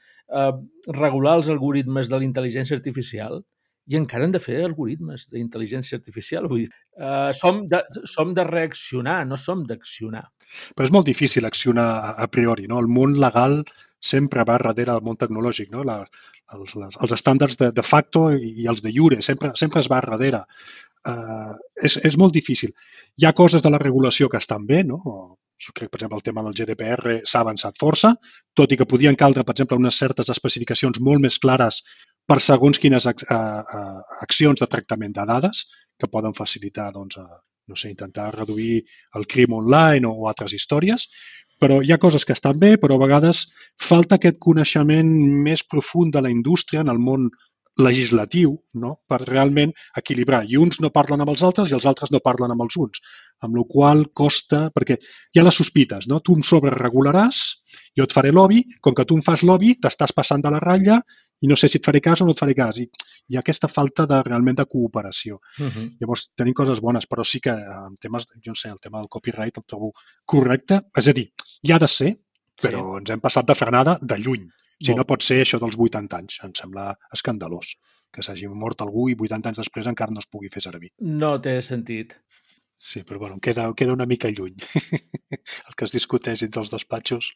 regular 0.96 1.38
els 1.38 1.50
algoritmes 1.52 2.08
de 2.08 2.18
la 2.18 2.26
intel·ligència 2.26 2.78
artificial 2.78 3.42
i 3.90 3.96
encara 3.98 4.26
han 4.26 4.34
de 4.34 4.40
fer 4.42 4.60
algoritmes 4.62 5.26
d'intel·ligència 5.32 5.98
artificial. 5.98 6.46
Vull 6.50 6.64
dir, 6.64 6.70
uh, 7.02 7.32
som, 7.36 7.64
de, 7.70 7.82
som 8.08 8.34
de 8.36 8.44
reaccionar, 8.46 9.22
no 9.26 9.38
som 9.40 9.64
d'accionar. 9.68 10.28
Però 10.76 10.86
és 10.86 10.92
molt 10.94 11.08
difícil 11.08 11.48
accionar 11.48 12.14
a 12.14 12.28
priori. 12.30 12.68
No? 12.70 12.78
El 12.82 12.90
món 12.92 13.16
legal 13.20 13.62
sempre 14.02 14.46
va 14.46 14.58
darrere 14.60 14.92
del 14.92 15.04
món 15.06 15.18
tecnològic. 15.18 15.72
No? 15.74 15.82
La, 15.88 15.98
els, 16.54 16.76
les, 16.78 16.98
els 17.02 17.16
estàndards 17.18 17.58
de, 17.58 17.72
de 17.74 17.84
facto 17.86 18.28
i, 18.36 18.68
els 18.70 18.84
de 18.84 18.94
jure 18.94 19.20
sempre, 19.22 19.52
sempre 19.58 19.82
es 19.82 19.90
va 19.90 20.02
darrere. 20.04 20.44
Uh, 21.02 21.56
és, 21.82 21.98
és 22.06 22.18
molt 22.18 22.34
difícil. 22.36 22.70
Hi 23.18 23.26
ha 23.26 23.34
coses 23.34 23.64
de 23.64 23.72
la 23.72 23.82
regulació 23.82 24.30
que 24.30 24.38
estan 24.38 24.68
bé, 24.68 24.84
no? 24.86 25.00
Jo 25.60 25.74
crec, 25.76 25.90
per 25.90 26.00
exemple, 26.00 26.18
el 26.18 26.26
tema 26.26 26.42
del 26.42 26.56
GDPR 26.58 27.20
s'ha 27.28 27.42
avançat 27.44 27.78
força, 27.80 28.14
tot 28.58 28.72
i 28.72 28.78
que 28.78 28.88
podien 28.88 29.18
caldre, 29.18 29.44
per 29.44 29.54
exemple, 29.54 29.78
unes 29.78 29.98
certes 29.98 30.32
especificacions 30.34 31.00
molt 31.00 31.22
més 31.22 31.38
clares 31.42 31.82
per 32.26 32.38
segons 32.40 32.78
quines 32.78 33.06
accions 33.06 34.62
de 34.62 34.68
tractament 34.74 35.14
de 35.14 35.24
dades 35.28 35.64
que 35.98 36.10
poden 36.10 36.34
facilitar, 36.34 36.90
doncs, 36.94 37.18
no 37.68 37.78
sé, 37.78 37.90
intentar 37.90 38.32
reduir 38.34 38.82
el 39.18 39.26
crim 39.26 39.54
online 39.58 40.08
o 40.08 40.26
altres 40.30 40.54
històries, 40.56 41.06
però 41.62 41.78
hi 41.82 41.92
ha 41.94 42.00
coses 42.02 42.26
que 42.26 42.34
estan 42.34 42.58
bé, 42.58 42.74
però 42.82 42.96
a 42.98 43.04
vegades 43.04 43.46
falta 43.78 44.18
aquest 44.18 44.40
coneixement 44.42 45.12
més 45.46 45.62
profund 45.62 46.14
de 46.14 46.22
la 46.24 46.30
indústria 46.32 46.82
en 46.82 46.90
el 46.90 46.98
món 46.98 47.30
legislatiu 47.78 48.56
no? 48.74 48.96
per 49.08 49.22
realment 49.22 49.72
equilibrar. 49.96 50.42
I 50.48 50.58
uns 50.60 50.80
no 50.82 50.90
parlen 50.92 51.22
amb 51.22 51.32
els 51.32 51.44
altres 51.46 51.70
i 51.70 51.76
els 51.78 51.86
altres 51.88 52.12
no 52.12 52.20
parlen 52.24 52.52
amb 52.52 52.66
els 52.66 52.76
uns, 52.76 53.00
amb 53.46 53.58
la 53.58 53.64
qual 53.68 54.06
costa, 54.14 54.68
perquè 54.74 54.96
hi 54.98 55.40
ha 55.40 55.44
les 55.46 55.58
sospites, 55.58 56.08
no? 56.10 56.20
tu 56.20 56.36
em 56.38 56.44
sobreregularàs, 56.46 57.42
jo 57.98 58.06
et 58.06 58.14
faré 58.14 58.32
lobby, 58.32 58.62
com 58.80 58.94
que 58.96 59.04
tu 59.08 59.18
em 59.18 59.22
fas 59.24 59.44
lobby, 59.46 59.74
t'estàs 59.82 60.14
passant 60.16 60.42
de 60.44 60.52
la 60.52 60.62
ratlla 60.62 61.00
i 61.42 61.50
no 61.50 61.58
sé 61.58 61.68
si 61.68 61.80
et 61.80 61.84
faré 61.84 62.00
cas 62.00 62.22
o 62.22 62.26
no 62.26 62.36
et 62.36 62.40
faré 62.40 62.54
cas. 62.54 62.78
I 62.78 62.86
hi 63.28 63.36
ha 63.36 63.42
aquesta 63.42 63.68
falta 63.68 64.06
de 64.06 64.20
realment 64.22 64.60
de 64.60 64.66
cooperació. 64.66 65.40
Uh 65.58 65.66
-huh. 65.66 65.86
Llavors, 66.00 66.30
tenim 66.36 66.54
coses 66.54 66.80
bones, 66.80 67.08
però 67.08 67.24
sí 67.24 67.40
que 67.40 67.50
en 67.50 67.96
temes, 68.00 68.26
jo 68.44 68.52
no 68.52 68.54
sé, 68.54 68.68
el 68.68 68.80
tema 68.80 68.98
del 68.98 69.08
copyright 69.08 69.58
el 69.58 69.64
trobo 69.66 69.92
correcte. 70.24 70.82
És 70.96 71.08
a 71.08 71.12
dir, 71.12 71.32
hi 71.62 71.72
ha 71.72 71.78
de 71.78 71.88
ser, 71.88 72.16
però 72.62 72.82
sí. 72.92 72.98
ens 72.98 73.10
hem 73.10 73.20
passat 73.20 73.46
de 73.46 73.54
frenada 73.54 73.98
de 74.00 74.18
lluny. 74.18 74.48
Si 74.82 74.94
no 74.94 75.04
pot 75.04 75.22
ser 75.22 75.40
això 75.42 75.60
dels 75.60 75.76
80 75.78 76.16
anys, 76.16 76.38
em 76.42 76.52
sembla 76.58 76.96
escandalós 77.12 77.76
que 78.12 78.22
s'hagi 78.24 78.48
mort 78.48 78.82
algú 78.84 79.08
i 79.08 79.16
80 79.16 79.50
anys 79.50 79.62
després 79.62 79.88
encara 79.88 80.12
no 80.12 80.20
es 80.22 80.28
pugui 80.28 80.50
fer 80.52 80.62
servir. 80.64 80.92
No 81.22 81.38
té 81.40 81.60
sentit. 81.64 82.18
Sí, 82.82 83.04
però 83.06 83.20
bueno, 83.20 83.38
queda, 83.38 83.68
queda 83.78 83.92
una 83.92 84.06
mica 84.06 84.28
lluny. 84.28 84.56
el 85.68 85.74
que 85.76 85.86
es 85.86 85.92
discuteix 85.94 86.42
entre 86.42 86.64
els 86.64 86.70
despatxos, 86.72 87.28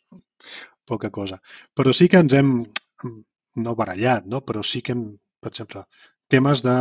poca 0.90 1.12
cosa. 1.14 1.38
Però 1.78 1.92
sí 1.94 2.08
que 2.10 2.18
ens 2.24 2.34
hem, 2.34 2.50
no 3.62 3.74
barallat, 3.78 4.26
no? 4.26 4.40
però 4.48 4.64
sí 4.66 4.82
que 4.82 4.96
hem, 4.96 5.04
per 5.38 5.52
exemple, 5.52 5.84
temes 6.34 6.64
de... 6.66 6.74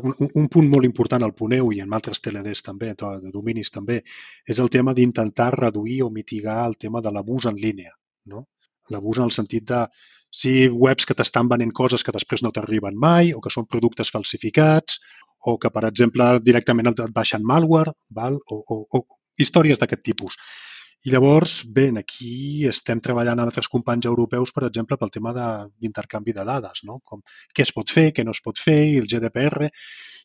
Un, 0.00 0.30
un 0.32 0.48
punt 0.54 0.72
molt 0.72 0.88
important 0.88 1.26
al 1.26 1.34
Puneu 1.36 1.68
i 1.76 1.82
en 1.84 1.92
altres 1.92 2.24
TLDs 2.24 2.64
també, 2.64 2.94
de 2.96 3.34
dominis 3.34 3.74
també, 3.74 4.00
és 4.48 4.64
el 4.64 4.72
tema 4.72 4.96
d'intentar 4.96 5.50
reduir 5.58 6.00
o 6.06 6.10
mitigar 6.16 6.62
el 6.70 6.80
tema 6.86 7.04
de 7.04 7.12
l'abús 7.12 7.50
en 7.52 7.60
línia. 7.60 7.92
No? 8.32 8.46
L'abús 8.96 9.20
en 9.20 9.28
el 9.28 9.36
sentit 9.36 9.68
de 9.68 9.84
si 10.32 10.70
webs 10.72 11.04
que 11.04 11.20
t'estan 11.20 11.52
venent 11.52 11.76
coses 11.76 12.00
que 12.00 12.16
després 12.16 12.40
no 12.42 12.56
t'arriben 12.56 12.96
mai 12.96 13.36
o 13.36 13.44
que 13.44 13.52
són 13.52 13.68
productes 13.68 14.08
falsificats 14.16 15.02
o 15.46 15.56
que, 15.62 15.70
per 15.70 15.84
exemple, 15.88 16.30
directament 16.42 16.90
et 16.90 17.04
baixen 17.14 17.44
malware 17.46 17.94
val? 18.10 18.40
O, 18.50 18.62
o, 18.66 18.80
o 18.98 19.04
històries 19.38 19.78
d'aquest 19.78 20.02
tipus. 20.02 20.38
I 21.06 21.12
llavors, 21.12 21.60
bé, 21.70 21.86
aquí 22.00 22.66
estem 22.66 22.98
treballant 23.04 23.38
amb 23.38 23.50
altres 23.50 23.68
companys 23.70 24.08
europeus, 24.10 24.50
per 24.54 24.64
exemple, 24.66 24.96
pel 24.98 25.12
tema 25.14 25.32
d'intercanvi 25.36 26.34
de, 26.34 26.40
de 26.40 26.46
dades, 26.48 26.82
no? 26.88 26.98
Com 27.04 27.22
què 27.54 27.62
es 27.62 27.70
pot 27.76 27.92
fer, 27.94 28.08
què 28.16 28.24
no 28.26 28.34
es 28.34 28.42
pot 28.42 28.58
fer, 28.58 28.80
i 28.88 28.96
el 29.02 29.06
GDPR. 29.12 29.68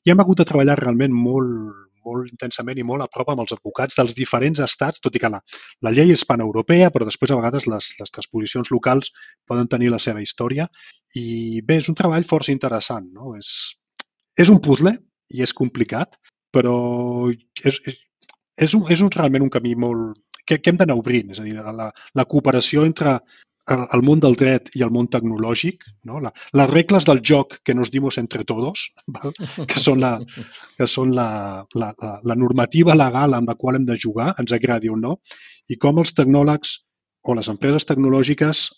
I 0.06 0.14
hem 0.14 0.24
hagut 0.24 0.42
de 0.42 0.48
treballar 0.50 0.80
realment 0.80 1.14
molt, 1.14 1.76
molt 2.08 2.32
intensament 2.34 2.82
i 2.82 2.88
molt 2.88 3.06
a 3.06 3.10
prop 3.14 3.30
amb 3.30 3.44
els 3.44 3.54
advocats 3.54 4.00
dels 4.00 4.16
diferents 4.18 4.64
estats, 4.66 5.04
tot 5.04 5.14
i 5.14 5.22
que 5.22 5.30
la, 5.30 5.44
la 5.86 5.94
llei 5.94 6.16
és 6.16 6.26
paneuropea, 6.26 6.90
però 6.90 7.06
després 7.06 7.36
a 7.36 7.38
vegades 7.38 7.70
les, 7.70 7.92
les 8.02 8.16
transposicions 8.18 8.74
locals 8.74 9.14
poden 9.46 9.70
tenir 9.70 9.94
la 9.94 10.02
seva 10.02 10.26
història. 10.26 10.66
I 11.14 11.62
bé, 11.62 11.78
és 11.84 11.94
un 11.94 12.00
treball 12.02 12.26
força 12.26 12.56
interessant. 12.56 13.12
No? 13.14 13.36
És, 13.38 13.54
és 14.40 14.50
un 14.50 14.64
puzzle 14.66 14.98
i 15.34 15.44
és 15.46 15.54
complicat, 15.58 16.18
però 16.54 16.76
és, 17.32 17.80
és, 17.88 18.02
és, 18.58 18.76
un, 18.76 18.84
és 18.92 19.02
un, 19.02 19.14
realment 19.14 19.48
un 19.48 19.54
camí 19.54 19.76
molt... 19.76 20.20
que, 20.46 20.58
que 20.58 20.72
hem 20.72 20.80
d'anar 20.80 20.98
obrint, 21.00 21.32
és 21.32 21.40
a 21.40 21.46
dir, 21.46 21.56
la, 21.56 21.92
la 22.18 22.28
cooperació 22.28 22.84
entre 22.88 23.20
el 23.72 24.02
món 24.04 24.20
del 24.20 24.36
dret 24.36 24.72
i 24.76 24.82
el 24.84 24.92
món 24.92 25.08
tecnològic, 25.08 25.86
no? 26.10 26.20
La, 26.20 26.32
les 26.58 26.70
regles 26.72 27.06
del 27.08 27.22
joc 27.24 27.60
que 27.64 27.76
nos 27.78 27.92
dimos 27.94 28.18
entre 28.18 28.44
todos, 28.44 28.90
val? 29.08 29.34
que 29.70 29.80
són, 29.80 30.02
la, 30.02 30.18
que 30.78 30.88
són 30.88 31.14
la, 31.16 31.28
la, 31.76 31.94
la, 32.02 32.14
la 32.24 32.36
normativa 32.36 32.98
legal 32.98 33.38
amb 33.38 33.52
la 33.52 33.56
qual 33.56 33.78
hem 33.78 33.86
de 33.88 33.98
jugar, 34.02 34.34
ens 34.42 34.52
agradi 34.58 34.90
o 34.90 34.98
no, 34.98 35.20
i 35.70 35.78
com 35.78 36.02
els 36.02 36.14
tecnòlegs 36.18 36.80
o 37.22 37.38
les 37.38 37.52
empreses 37.54 37.86
tecnològiques, 37.88 38.70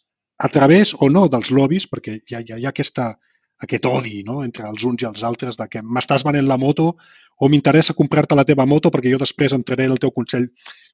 a 0.44 0.50
través 0.52 0.94
o 1.00 1.10
no 1.10 1.28
dels 1.32 1.52
lobbies, 1.56 1.88
perquè 1.88 2.20
hi 2.20 2.36
ha, 2.36 2.42
hi 2.44 2.52
ha, 2.52 2.60
hi 2.60 2.66
ha 2.68 2.74
aquesta, 2.74 3.14
aquest 3.62 3.86
odi 3.86 4.24
no? 4.28 4.42
entre 4.44 4.68
els 4.68 4.84
uns 4.84 5.04
i 5.04 5.08
els 5.08 5.24
altres 5.24 5.58
de 5.60 5.68
que 5.72 5.82
m'estàs 5.84 6.26
venent 6.26 6.48
la 6.48 6.58
moto 6.58 6.94
o 7.40 7.50
m'interessa 7.50 7.96
comprar-te 7.98 8.36
la 8.36 8.46
teva 8.46 8.66
moto 8.66 8.92
perquè 8.92 9.12
jo 9.12 9.22
després 9.22 9.56
entraré 9.56 9.88
en 9.88 9.96
el 9.96 10.02
teu 10.02 10.12
consell 10.12 10.50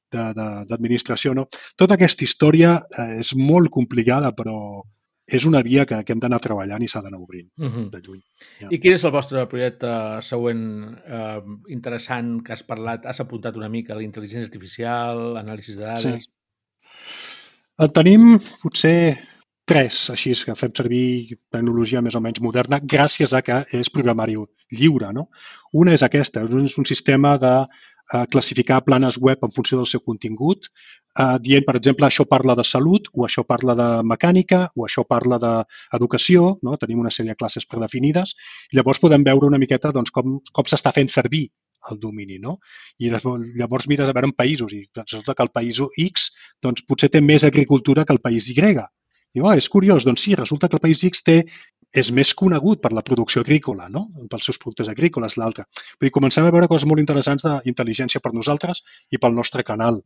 d'administració. 0.09 1.35
No? 1.37 1.47
Tota 1.77 1.95
aquesta 1.97 2.25
història 2.25 2.79
eh, 2.89 3.19
és 3.21 3.35
molt 3.37 3.69
complicada, 3.73 4.31
però 4.33 4.81
és 5.29 5.45
una 5.45 5.61
via 5.61 5.85
que, 5.85 5.99
que 6.05 6.13
hem 6.15 6.21
d'anar 6.23 6.39
treballant 6.41 6.81
i 6.81 6.87
s'ha 6.89 7.03
d'anar 7.05 7.19
obrint 7.21 7.49
uh 7.61 7.69
-huh. 7.69 7.89
de 7.93 7.99
lluny. 8.01 8.21
Ja. 8.61 8.67
I 8.71 8.79
quin 8.79 8.93
és 8.93 9.03
el 9.03 9.11
vostre 9.11 9.45
projecte 9.47 10.21
següent 10.21 10.97
eh, 11.05 11.41
interessant 11.69 12.41
que 12.43 12.53
has 12.53 12.63
parlat? 12.63 13.05
Has 13.05 13.19
apuntat 13.19 13.55
una 13.55 13.69
mica 13.69 13.93
a 13.93 13.97
la 13.97 14.03
intel·ligència 14.03 14.49
artificial, 14.49 15.37
anàlisi 15.37 15.75
de 15.75 15.85
dades... 15.85 16.23
Sí. 16.23 16.31
El 17.77 17.91
tenim 17.91 18.39
potser 18.61 19.19
tres, 19.69 20.01
així 20.13 20.33
que 20.45 20.55
fem 20.57 20.71
servir 20.75 21.37
tecnologia 21.53 22.01
més 22.01 22.15
o 22.17 22.21
menys 22.25 22.41
moderna 22.41 22.79
gràcies 22.95 23.35
a 23.37 23.43
que 23.45 23.61
és 23.79 23.91
programari 23.93 24.37
lliure. 24.73 25.13
No? 25.13 25.27
Una 25.83 25.93
és 25.93 26.03
aquesta, 26.05 26.43
és 26.43 26.77
un 26.81 26.87
sistema 26.89 27.35
de 27.41 27.53
eh, 27.65 28.25
classificar 28.33 28.81
planes 28.87 29.19
web 29.21 29.45
en 29.45 29.53
funció 29.55 29.77
del 29.77 29.89
seu 29.91 30.01
contingut, 30.01 30.69
eh, 31.19 31.37
dient, 31.45 31.65
per 31.67 31.77
exemple, 31.77 32.07
això 32.07 32.25
parla 32.25 32.55
de 32.57 32.65
salut, 32.65 33.09
o 33.13 33.27
això 33.27 33.45
parla 33.45 33.77
de 33.77 33.87
mecànica, 34.09 34.65
o 34.75 34.87
això 34.87 35.05
parla 35.05 35.39
d'educació, 35.45 36.55
no? 36.65 36.77
tenim 36.81 37.05
una 37.05 37.13
sèrie 37.13 37.35
de 37.35 37.39
classes 37.39 37.69
predefinides, 37.69 38.35
i 38.73 38.79
llavors 38.79 39.01
podem 39.05 39.25
veure 39.25 39.49
una 39.53 39.61
miqueta 39.61 39.93
doncs, 39.95 40.13
com, 40.15 40.39
com 40.53 40.69
s'està 40.69 40.93
fent 40.95 41.13
servir 41.13 41.47
el 41.91 41.99
domini, 41.99 42.37
no? 42.43 42.57
I 42.99 43.09
llavors 43.09 43.87
mires 43.87 44.09
a 44.09 44.13
veure 44.13 44.27
en 44.27 44.35
països 44.35 44.73
i 44.75 44.81
resulta 44.97 45.33
que 45.33 45.45
el 45.45 45.51
país 45.53 45.79
X 45.79 46.25
doncs, 46.61 46.83
potser 46.83 47.09
té 47.13 47.21
més 47.21 47.45
agricultura 47.47 48.03
que 48.05 48.13
el 48.13 48.19
país 48.19 48.49
Y. 48.51 48.81
Diu, 49.35 49.45
oh, 49.45 49.53
és 49.53 49.67
curiós, 49.69 50.05
doncs 50.07 50.23
sí, 50.25 50.33
resulta 50.37 50.67
que 50.67 50.77
el 50.79 50.81
país 50.81 51.03
X 51.05 51.21
té 51.25 51.43
és 51.99 52.09
més 52.13 52.31
conegut 52.37 52.81
per 52.81 52.91
la 52.93 53.01
producció 53.05 53.41
agrícola, 53.41 53.87
no? 53.89 54.03
pels 54.29 54.45
seus 54.45 54.59
productes 54.61 54.89
agrícoles, 54.91 55.35
l'altre. 55.41 55.65
Vull 55.97 56.07
dir, 56.07 56.13
comencem 56.13 56.45
a 56.45 56.51
veure 56.53 56.69
coses 56.69 56.85
molt 56.89 57.01
interessants 57.01 57.45
d'intel·ligència 57.47 58.21
per 58.21 58.33
nosaltres 58.33 58.83
i 59.09 59.21
pel 59.21 59.33
nostre 59.37 59.65
canal. 59.65 60.01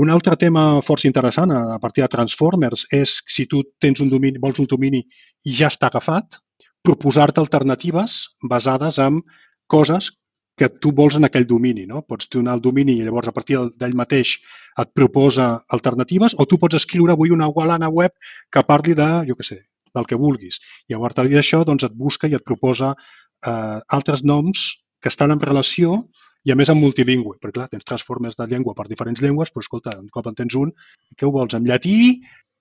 Un 0.00 0.12
altre 0.12 0.36
tema 0.40 0.64
força 0.84 1.08
interessant 1.08 1.52
a 1.56 1.78
partir 1.82 2.04
de 2.04 2.10
Transformers 2.12 2.86
és 2.92 3.18
si 3.36 3.46
tu 3.50 3.62
tens 3.80 4.00
un 4.04 4.12
domini, 4.12 4.40
vols 4.40 4.60
un 4.64 4.68
domini 4.70 5.02
i 5.44 5.56
ja 5.60 5.68
està 5.72 5.90
agafat, 5.90 6.40
proposar-te 6.84 7.42
alternatives 7.42 8.22
basades 8.48 9.00
en 9.02 9.20
coses 9.68 10.12
que 10.56 10.68
tu 10.68 10.92
vols 10.96 11.18
en 11.18 11.28
aquell 11.28 11.46
domini. 11.46 11.86
No? 11.86 12.02
Pots 12.02 12.30
donar 12.32 12.56
el 12.56 12.64
domini 12.64 12.96
i 12.96 13.04
llavors 13.04 13.28
a 13.28 13.34
partir 13.36 13.58
d'ell 13.76 13.96
mateix 13.98 14.36
et 14.82 14.92
proposa 14.96 15.48
alternatives 15.76 16.36
o 16.38 16.46
tu 16.48 16.58
pots 16.60 16.78
escriure 16.78 17.12
avui 17.12 17.32
una 17.34 17.48
gualana 17.52 17.88
web 17.92 18.12
que 18.52 18.64
parli 18.68 18.96
de, 18.96 19.08
jo 19.28 19.36
què 19.36 19.48
sé, 19.50 19.58
del 19.94 20.08
que 20.08 20.18
vulguis. 20.20 20.60
I 20.88 20.96
a 20.96 21.02
partir 21.02 21.28
d'això 21.32 21.62
doncs, 21.64 21.84
et 21.88 21.96
busca 21.96 22.28
i 22.28 22.36
et 22.36 22.44
proposa 22.44 22.94
eh, 22.96 23.78
altres 23.98 24.24
noms 24.24 24.68
que 25.00 25.12
estan 25.12 25.34
en 25.34 25.42
relació 25.42 26.00
i 26.46 26.52
a 26.52 26.56
més 26.58 26.70
en 26.70 26.78
multilingüe, 26.78 27.40
perquè 27.42 27.58
clar, 27.58 27.68
tens 27.72 27.84
transformes 27.84 28.36
de 28.38 28.46
llengua 28.50 28.74
per 28.78 28.86
diferents 28.86 29.22
llengües, 29.22 29.50
però 29.50 29.64
escolta, 29.64 29.96
un 29.98 30.10
cop 30.14 30.28
en 30.30 30.36
tens 30.38 30.54
un, 30.54 30.70
què 31.18 31.26
ho 31.26 31.32
vols, 31.34 31.56
en 31.58 31.66
llatí, 31.66 31.96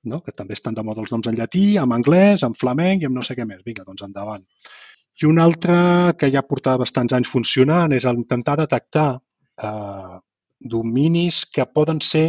no? 0.10 0.22
que 0.26 0.34
també 0.34 0.58
estan 0.58 0.74
de 0.78 0.84
moda 0.86 1.04
els 1.04 1.14
noms 1.14 1.30
en 1.30 1.38
llatí, 1.38 1.66
en 1.82 1.94
anglès, 1.94 2.44
en 2.48 2.58
flamenc 2.58 3.04
i 3.04 3.10
en 3.10 3.14
no 3.14 3.22
sé 3.26 3.38
què 3.38 3.46
més. 3.46 3.62
Vinga, 3.66 3.86
doncs 3.86 4.06
endavant. 4.08 4.42
I 5.22 5.28
un 5.30 5.40
altre 5.40 5.76
que 6.20 6.30
ja 6.34 6.44
portava 6.44 6.84
bastants 6.84 7.16
anys 7.16 7.32
funcionant 7.32 7.94
és 7.96 8.08
intentar 8.10 8.58
detectar 8.60 9.10
eh, 9.16 10.18
dominis 10.60 11.44
que 11.46 11.66
poden 11.66 12.02
ser, 12.02 12.28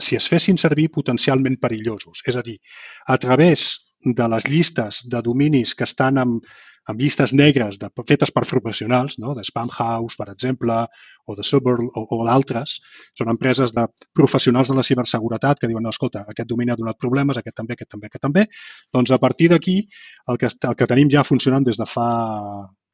si 0.00 0.16
es 0.18 0.26
fessin 0.28 0.58
servir, 0.58 0.90
potencialment 0.90 1.60
perillosos. 1.62 2.24
És 2.26 2.36
a 2.36 2.42
dir, 2.42 2.58
a 3.06 3.18
través 3.22 3.68
de 4.04 4.28
les 4.28 4.48
llistes 4.50 5.04
de 5.08 5.22
dominis 5.22 5.74
que 5.74 5.86
estan 5.86 6.18
amb, 6.18 6.48
amb 6.90 7.00
llistes 7.00 7.32
negres 7.32 7.78
de, 7.80 7.88
fetes 8.08 8.32
per 8.34 8.44
professionals, 8.48 9.16
no? 9.18 9.34
de 9.34 9.44
Spam 9.46 9.70
House, 9.72 10.18
per 10.20 10.28
exemple, 10.32 10.76
o 11.24 11.36
de 11.36 11.44
Suburb 11.46 11.84
o, 11.86 12.04
o 12.04 12.18
d'altres, 12.28 12.76
són 13.16 13.32
empreses 13.32 13.72
de 13.72 13.86
professionals 14.16 14.70
de 14.70 14.76
la 14.76 14.84
ciberseguretat 14.86 15.60
que 15.60 15.70
diuen, 15.70 15.84
no, 15.84 15.94
escolta, 15.94 16.24
aquest 16.28 16.48
domini 16.50 16.74
ha 16.74 16.78
donat 16.80 17.00
problemes, 17.00 17.40
aquest 17.40 17.56
també, 17.56 17.78
aquest 17.78 17.90
també, 17.96 18.10
aquest 18.10 18.26
també. 18.28 18.46
Doncs 18.92 19.14
a 19.16 19.20
partir 19.22 19.50
d'aquí, 19.52 19.80
el, 20.28 20.40
que, 20.40 20.52
el 20.52 20.78
que 20.78 20.90
tenim 20.90 21.12
ja 21.12 21.24
funcionant 21.24 21.64
des 21.64 21.80
de 21.80 21.88
fa, 21.88 22.08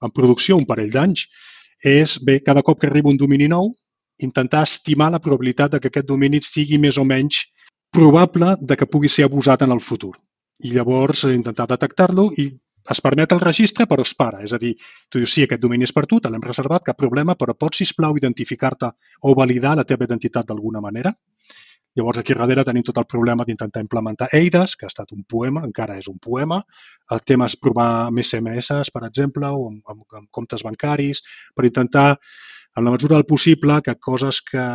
en 0.01 0.15
producció, 0.15 0.59
un 0.61 0.69
parell 0.71 0.93
d'anys, 0.95 1.27
és, 1.85 2.19
bé, 2.25 2.41
cada 2.47 2.63
cop 2.63 2.81
que 2.81 2.91
arriba 2.91 3.11
un 3.11 3.19
domini 3.19 3.49
nou, 3.51 3.73
intentar 4.21 4.63
estimar 4.69 5.11
la 5.11 5.21
probabilitat 5.21 5.75
de 5.75 5.81
que 5.81 5.89
aquest 5.89 6.07
domini 6.07 6.43
sigui 6.45 6.79
més 6.79 6.99
o 7.01 7.07
menys 7.09 7.47
probable 7.91 8.55
de 8.61 8.77
que 8.77 8.87
pugui 8.87 9.09
ser 9.09 9.25
abusat 9.27 9.65
en 9.65 9.73
el 9.75 9.81
futur 9.81 10.13
i 10.61 10.75
llavors 10.75 11.25
intentar 11.31 11.67
detectar-lo 11.71 12.29
i 12.37 12.51
es 12.91 13.01
permet 13.05 13.33
el 13.33 13.41
registre 13.43 13.87
però 13.91 14.05
es 14.07 14.15
para. 14.17 14.43
És 14.47 14.55
a 14.57 14.59
dir, 14.59 14.75
tu 15.09 15.21
dius, 15.21 15.33
sí, 15.35 15.45
aquest 15.45 15.63
domini 15.63 15.89
és 15.89 15.93
per 15.97 16.07
tu, 16.11 16.21
te 16.21 16.31
l'hem 16.33 16.45
reservat, 16.45 16.85
cap 16.87 16.99
problema, 16.99 17.37
però 17.37 17.55
pots, 17.59 17.83
sisplau, 17.83 18.17
identificar-te 18.17 18.93
o 19.27 19.35
validar 19.37 19.77
la 19.77 19.85
teva 19.85 20.09
identitat 20.09 20.49
d'alguna 20.49 20.81
manera? 20.85 21.15
Llavors, 21.99 22.21
aquí 22.21 22.37
darrere 22.39 22.63
tenim 22.65 22.85
tot 22.87 23.01
el 23.03 23.07
problema 23.11 23.45
d'intentar 23.47 23.83
implementar 23.83 24.29
EIDAS, 24.39 24.77
que 24.79 24.87
ha 24.87 24.93
estat 24.93 25.11
un 25.17 25.25
poema, 25.27 25.65
encara 25.67 25.97
és 25.99 26.07
un 26.13 26.21
poema. 26.23 26.61
El 27.17 27.23
tema 27.27 27.49
és 27.51 27.57
provar 27.59 27.89
amb 28.07 28.23
SMS, 28.23 28.93
per 28.95 29.03
exemple, 29.09 29.51
o 29.51 29.67
amb, 29.73 29.81
amb, 29.91 30.05
amb 30.21 30.29
comptes 30.31 30.63
bancaris, 30.63 31.25
per 31.57 31.67
intentar, 31.67 32.13
en 32.79 32.87
la 32.87 32.93
mesura 32.95 33.17
del 33.17 33.27
possible, 33.27 33.81
que 33.83 33.97
coses 33.99 34.39
que 34.47 34.67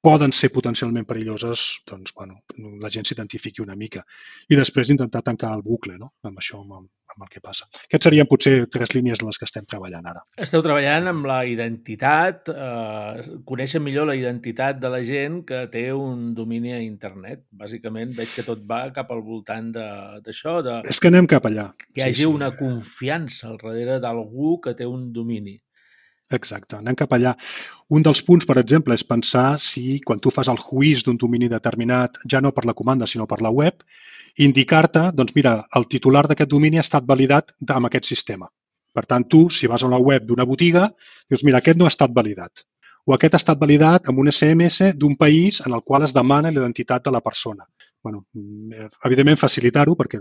poden 0.00 0.32
ser 0.32 0.52
potencialment 0.54 1.08
perilloses, 1.08 1.64
doncs, 1.90 2.14
bueno, 2.14 2.44
la 2.84 2.90
gent 2.94 3.08
s'identifiqui 3.08 3.64
una 3.64 3.74
mica. 3.74 4.04
I 4.48 4.60
després 4.60 4.94
intentar 4.94 5.24
tancar 5.26 5.50
el 5.56 5.66
bucle 5.66 5.98
no? 5.98 6.12
amb 6.22 6.38
això, 6.38 6.62
amb, 6.62 6.86
amb 7.18 7.26
el 7.26 7.32
que 7.34 7.42
passa. 7.42 7.66
Aquests 7.88 8.08
serien 8.08 8.28
potser 8.30 8.54
tres 8.70 8.94
línies 8.94 9.20
en 9.20 9.28
les 9.28 9.38
que 9.40 9.46
estem 9.48 9.66
treballant 9.68 10.06
ara. 10.06 10.22
Esteu 10.38 10.62
treballant 10.64 11.10
amb 11.10 11.26
la 11.28 11.40
identitat, 11.50 12.48
eh, 12.54 13.38
conèixer 13.48 13.82
millor 13.82 14.08
la 14.08 14.16
identitat 14.18 14.78
de 14.78 14.92
la 14.92 15.02
gent 15.02 15.42
que 15.48 15.66
té 15.72 15.88
un 15.92 16.32
domini 16.38 16.72
a 16.72 16.80
internet. 16.80 17.44
Bàsicament 17.50 18.14
veig 18.16 18.34
que 18.34 18.46
tot 18.46 18.62
va 18.62 18.86
cap 18.94 19.10
al 19.10 19.24
voltant 19.26 19.72
d'això. 19.74 20.60
De, 20.62 20.80
És 20.88 21.00
que 21.02 21.10
anem 21.10 21.26
cap 21.26 21.46
allà. 21.50 21.72
Que 21.92 22.02
hi 22.02 22.06
hagi 22.06 22.22
sí, 22.22 22.28
sí. 22.28 22.34
una 22.38 22.52
confiança 22.56 23.48
al 23.50 23.58
darrere 23.58 23.98
d'algú 24.00 24.58
que 24.62 24.76
té 24.78 24.86
un 24.86 25.10
domini. 25.12 25.58
Exacte, 26.30 26.76
anem 26.76 26.96
cap 26.96 27.12
allà. 27.16 27.32
Un 27.88 28.04
dels 28.04 28.20
punts, 28.22 28.44
per 28.44 28.58
exemple, 28.60 28.92
és 28.94 29.04
pensar 29.04 29.56
si 29.62 29.98
quan 30.04 30.20
tu 30.20 30.30
fas 30.30 30.50
el 30.52 30.60
juís 30.60 31.04
d'un 31.04 31.16
domini 31.16 31.48
determinat, 31.48 32.20
ja 32.28 32.42
no 32.44 32.52
per 32.52 32.66
la 32.68 32.76
comanda, 32.76 33.08
sinó 33.08 33.24
per 33.26 33.40
la 33.40 33.52
web, 33.60 33.80
indicar-te, 34.44 35.08
doncs 35.18 35.34
mira, 35.36 35.54
el 35.78 35.86
titular 35.90 36.24
d'aquest 36.28 36.50
domini 36.50 36.78
ha 36.78 36.86
estat 36.86 37.06
validat 37.06 37.54
amb 37.74 37.88
aquest 37.88 38.08
sistema. 38.10 38.48
Per 38.94 39.04
tant, 39.06 39.26
tu, 39.30 39.46
si 39.50 39.68
vas 39.70 39.84
a 39.84 39.90
la 39.92 40.00
web 40.00 40.26
d'una 40.26 40.46
botiga, 40.48 40.88
dius, 41.30 41.44
mira, 41.46 41.60
aquest 41.62 41.78
no 41.78 41.86
ha 41.86 41.92
estat 41.94 42.14
validat. 42.14 42.64
O 43.08 43.14
aquest 43.14 43.34
ha 43.34 43.40
estat 43.42 43.60
validat 43.60 44.08
amb 44.10 44.20
un 44.20 44.30
SMS 44.32 44.92
d'un 45.00 45.14
país 45.16 45.62
en 45.66 45.74
el 45.76 45.84
qual 45.84 46.04
es 46.04 46.12
demana 46.16 46.50
l'identitat 46.52 47.04
de 47.04 47.14
la 47.14 47.20
persona. 47.20 47.66
bueno, 48.02 48.24
evidentment, 49.04 49.36
facilitar-ho, 49.36 49.96
perquè 49.98 50.20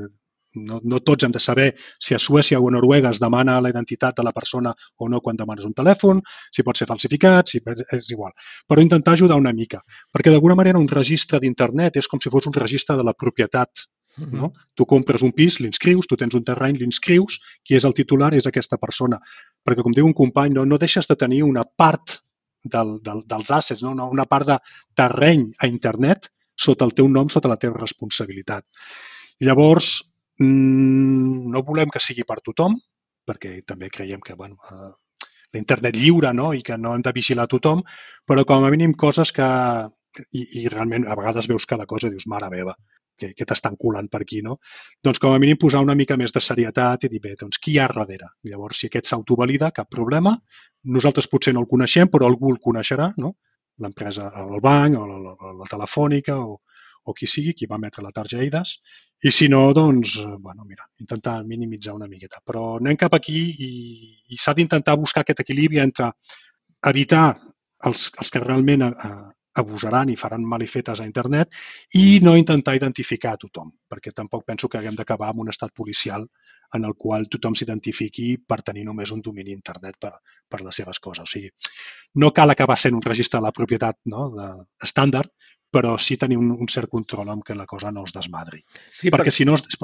no, 0.56 0.80
no 0.84 1.00
tots 1.06 1.24
hem 1.24 1.32
de 1.32 1.40
saber 1.40 1.68
si 2.00 2.16
a 2.16 2.20
Suècia 2.20 2.60
o 2.60 2.68
a 2.68 2.72
Noruega 2.72 3.12
es 3.14 3.20
demana 3.20 3.60
la 3.62 3.70
identitat 3.70 4.18
de 4.18 4.24
la 4.24 4.32
persona 4.32 4.74
o 4.98 5.10
no 5.10 5.22
quan 5.22 5.38
demanes 5.38 5.66
un 5.66 5.76
telèfon, 5.78 6.22
si 6.52 6.64
pot 6.64 6.78
ser 6.78 6.88
falsificat, 6.90 7.52
si 7.52 7.62
és 7.94 8.10
igual. 8.12 8.34
Però 8.68 8.82
intentar 8.82 9.14
ajudar 9.14 9.38
una 9.38 9.54
mica, 9.54 9.84
perquè 10.14 10.34
d'alguna 10.34 10.56
manera 10.56 10.80
un 10.80 10.88
registre 10.88 11.40
d'internet 11.40 11.98
és 12.02 12.08
com 12.08 12.20
si 12.24 12.34
fos 12.34 12.48
un 12.48 12.58
registre 12.58 12.98
de 12.98 13.06
la 13.06 13.14
propietat. 13.14 13.88
No? 14.18 14.52
Tu 14.76 14.86
compres 14.86 15.22
un 15.22 15.32
pis, 15.32 15.60
l'inscrius, 15.60 16.08
tu 16.08 16.18
tens 16.18 16.34
un 16.36 16.44
terreny, 16.44 16.80
l'inscrius, 16.80 17.40
qui 17.64 17.76
és 17.78 17.86
el 17.86 17.94
titular 17.94 18.34
és 18.34 18.48
aquesta 18.48 18.78
persona. 18.78 19.20
Perquè, 19.64 19.84
com 19.86 19.94
diu 19.94 20.06
un 20.06 20.16
company, 20.18 20.54
no, 20.56 20.66
no 20.66 20.78
deixes 20.82 21.08
de 21.08 21.16
tenir 21.16 21.44
una 21.44 21.64
part 21.64 22.20
del, 22.64 22.98
del, 23.04 23.24
dels 23.30 23.52
assets, 23.52 23.84
no? 23.84 24.10
una 24.10 24.26
part 24.26 24.48
de 24.48 24.58
terreny 24.96 25.52
a 25.60 25.68
internet 25.68 26.32
sota 26.58 26.86
el 26.86 26.96
teu 26.98 27.08
nom, 27.08 27.30
sota 27.30 27.48
la 27.52 27.60
teva 27.62 27.78
responsabilitat. 27.78 28.66
Llavors, 29.46 30.02
Mm, 30.40 31.50
no 31.50 31.64
volem 31.66 31.90
que 31.94 32.02
sigui 32.04 32.24
per 32.30 32.40
tothom, 32.46 32.76
perquè 33.28 33.62
també 33.66 33.90
creiem 33.90 34.22
que 34.22 34.36
bueno, 34.38 34.58
eh, 34.70 34.92
l'internet 35.56 35.98
lliure 35.98 36.34
no? 36.34 36.52
i 36.54 36.62
que 36.62 36.78
no 36.78 36.94
hem 36.94 37.02
de 37.06 37.14
vigilar 37.16 37.48
tothom, 37.50 37.82
però 38.26 38.46
com 38.46 38.66
a 38.66 38.74
mínim 38.74 38.94
coses 38.94 39.34
que... 39.34 39.48
I, 40.34 40.42
i 40.64 40.70
realment 40.74 41.04
a 41.06 41.14
vegades 41.14 41.46
veus 41.46 41.68
cada 41.70 41.86
cosa 41.86 42.08
i 42.08 42.10
dius, 42.10 42.24
mare 42.26 42.48
meva, 42.50 42.72
que, 43.20 43.32
que 43.38 43.48
t'estan 43.50 43.76
colant 43.80 44.08
per 44.14 44.22
aquí, 44.24 44.42
no? 44.46 44.58
Doncs 45.04 45.20
com 45.24 45.34
a 45.34 45.42
mínim 45.42 45.60
posar 45.62 45.82
una 45.86 45.96
mica 45.98 46.18
més 46.22 46.34
de 46.36 46.44
serietat 46.44 47.08
i 47.08 47.12
dir, 47.12 47.22
bé, 47.24 47.36
doncs 47.40 47.60
qui 47.64 47.76
hi 47.76 47.82
ha 47.82 47.90
darrere? 47.92 48.32
Llavors, 48.48 48.80
si 48.82 48.92
aquest 48.92 49.12
s'autovalida, 49.12 49.72
cap 49.76 49.90
problema. 49.92 50.38
Nosaltres 50.98 51.30
potser 51.32 51.54
no 51.56 51.66
el 51.66 51.70
coneixem, 51.72 52.12
però 52.14 52.30
algú 52.30 52.54
el 52.54 52.62
coneixerà, 52.64 53.12
no? 53.18 53.36
L'empresa, 53.84 54.32
el 54.42 54.62
banc, 54.64 54.98
o 54.98 55.06
la, 55.06 55.20
la, 55.26 55.54
la 55.60 55.70
telefònica, 55.70 56.38
o, 56.38 56.62
o 57.08 57.14
qui 57.16 57.28
sigui, 57.30 57.54
qui 57.56 57.68
va 57.70 57.78
emetre 57.80 58.04
la 58.04 58.14
targeta 58.16 58.44
EIDAS, 58.44 58.74
i 59.24 59.32
si 59.32 59.48
no, 59.50 59.62
doncs, 59.74 60.18
eh, 60.22 60.36
bueno, 60.40 60.66
mira, 60.66 60.86
intentar 61.00 61.40
minimitzar 61.46 61.96
una 61.96 62.08
miqueta. 62.08 62.42
Però 62.46 62.76
anem 62.78 62.98
cap 63.00 63.16
aquí 63.18 63.40
i, 63.68 63.72
i 64.34 64.38
s'ha 64.38 64.54
d'intentar 64.58 64.98
buscar 65.00 65.24
aquest 65.24 65.42
equilibri 65.46 65.82
entre 65.84 66.12
evitar 66.92 67.26
els, 67.88 68.10
els 68.18 68.34
que 68.34 68.44
realment 68.44 68.86
eh, 68.90 69.14
abusaran 69.62 70.10
i 70.10 70.18
faran 70.20 70.46
malifetes 70.46 71.02
a 71.02 71.08
internet 71.08 71.56
i 72.00 72.20
no 72.24 72.36
intentar 72.38 72.76
identificar 72.78 73.36
a 73.36 73.42
tothom, 73.42 73.72
perquè 73.90 74.14
tampoc 74.16 74.46
penso 74.46 74.70
que 74.70 74.80
haguem 74.80 74.96
d'acabar 74.96 75.32
amb 75.32 75.46
un 75.46 75.54
estat 75.54 75.74
policial 75.76 76.28
en 76.76 76.86
el 76.86 76.96
qual 77.00 77.28
tothom 77.32 77.56
s'identifiqui 77.56 78.34
per 78.44 78.60
tenir 78.70 78.84
només 78.88 79.12
un 79.16 79.22
domini 79.24 79.54
internet 79.56 79.96
per, 80.00 80.12
per 80.50 80.62
les 80.64 80.76
seves 80.76 81.00
coses. 81.00 81.24
O 81.24 81.32
sigui, 81.32 81.52
no 82.20 82.34
cal 82.36 82.52
acabar 82.52 82.78
sent 82.80 82.98
un 82.98 83.06
registre 83.06 83.40
de 83.40 83.48
la 83.48 83.54
propietat 83.56 84.00
no, 84.12 84.28
de, 84.36 84.50
estàndard, 84.84 85.32
però 85.72 85.96
sí 86.00 86.18
tenir 86.18 86.38
un, 86.40 86.52
un 86.56 86.70
cert 86.72 86.92
control 86.92 87.30
amb 87.32 87.44
que 87.48 87.56
la 87.56 87.66
cosa 87.66 87.92
no 87.92 88.04
es 88.08 88.16
desmadri. 88.16 88.64
Sí, 88.92 89.12
perquè 89.12 89.32
per... 89.32 89.38
si 89.40 89.48
no... 89.48 89.56
Es, 89.56 89.80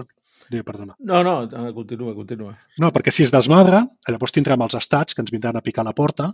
perdona. 0.68 0.94
No, 1.00 1.24
no, 1.24 1.36
continua, 1.74 2.14
continua. 2.14 2.52
No, 2.78 2.92
perquè 2.94 3.14
si 3.16 3.24
es 3.26 3.32
desmadra, 3.34 3.80
llavors 4.10 4.36
tindrem 4.36 4.62
els 4.62 4.76
estats 4.78 5.16
que 5.16 5.24
ens 5.24 5.32
vindran 5.34 5.58
a 5.58 5.64
picar 5.66 5.86
la 5.88 5.96
porta, 5.98 6.28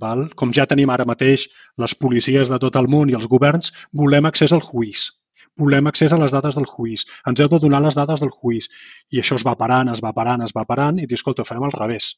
val? 0.00 0.28
com 0.34 0.52
ja 0.52 0.66
tenim 0.70 0.90
ara 0.90 1.06
mateix 1.08 1.48
les 1.78 1.94
policies 1.94 2.50
de 2.50 2.58
tot 2.58 2.76
el 2.80 2.88
món 2.90 3.10
i 3.10 3.18
els 3.18 3.28
governs, 3.30 3.72
volem 3.92 4.26
accés 4.30 4.52
al 4.52 4.64
juís 4.64 5.10
volem 5.56 5.86
accés 5.86 6.12
a 6.12 6.18
les 6.18 6.32
dades 6.34 6.56
del 6.58 6.66
juís, 6.66 7.04
ens 7.30 7.40
heu 7.40 7.48
de 7.50 7.60
donar 7.62 7.80
les 7.82 7.94
dades 7.94 8.22
del 8.22 8.32
juís. 8.32 8.66
I 9.14 9.20
això 9.22 9.36
es 9.38 9.44
va 9.46 9.54
parant, 9.58 9.90
es 9.92 10.02
va 10.02 10.10
parant, 10.16 10.42
es 10.42 10.54
va 10.56 10.64
parant, 10.66 10.98
i 10.98 11.06
dius, 11.06 11.20
escolta, 11.20 11.46
farem 11.46 11.66
al 11.68 11.74
revés. 11.76 12.14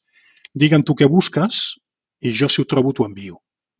Digue'm 0.57 0.85
tu 0.87 0.95
què 0.97 1.09
busques 1.11 1.77
i 2.21 2.33
jo, 2.33 2.49
si 2.49 2.63
ho 2.63 2.65
trobo, 2.65 2.93
t'ho 2.93 3.05
envio. 3.05 3.37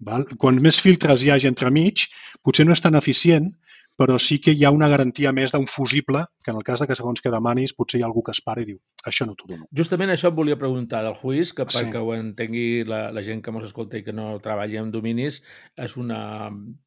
Val? 0.07 0.27
Quan 0.37 0.59
més 0.61 0.77
filtres 0.83 1.23
hi 1.23 1.31
hagi 1.33 1.49
entremig, 1.49 2.05
potser 2.45 2.67
no 2.67 2.75
és 2.75 2.83
tan 2.83 2.97
eficient, 2.99 3.49
però 3.97 4.19
sí 4.21 4.37
que 4.43 4.53
hi 4.53 4.63
ha 4.63 4.71
una 4.73 4.87
garantia 4.91 5.31
més 5.33 5.51
d'un 5.53 5.65
fusible, 5.67 6.21
que 6.45 6.51
en 6.53 6.59
el 6.59 6.65
cas 6.65 6.83
de 6.83 6.87
que 6.87 6.95
segons 6.95 7.23
que 7.23 7.31
demanis 7.33 7.73
potser 7.73 7.99
hi 7.99 8.03
ha 8.05 8.07
algú 8.07 8.21
que 8.25 8.35
es 8.35 8.41
para 8.45 8.61
i 8.61 8.67
diu, 8.69 8.77
això 9.09 9.25
no 9.25 9.33
t'ho 9.35 9.49
dono. 9.49 9.65
Justament 9.79 10.13
això 10.13 10.29
et 10.29 10.37
volia 10.37 10.59
preguntar 10.61 11.01
del 11.05 11.17
juís, 11.17 11.51
que 11.57 11.65
sí. 11.65 11.79
perquè 11.79 12.03
ho 12.03 12.13
entengui 12.13 12.85
la, 12.87 13.07
la 13.15 13.23
gent 13.25 13.41
que 13.41 13.53
mos 13.55 13.65
escolta 13.65 13.97
i 13.97 14.05
que 14.05 14.13
no 14.13 14.29
treballi 14.43 14.77
amb 14.77 14.93
dominis, 14.93 15.41
és, 15.75 15.97
una, 15.97 16.21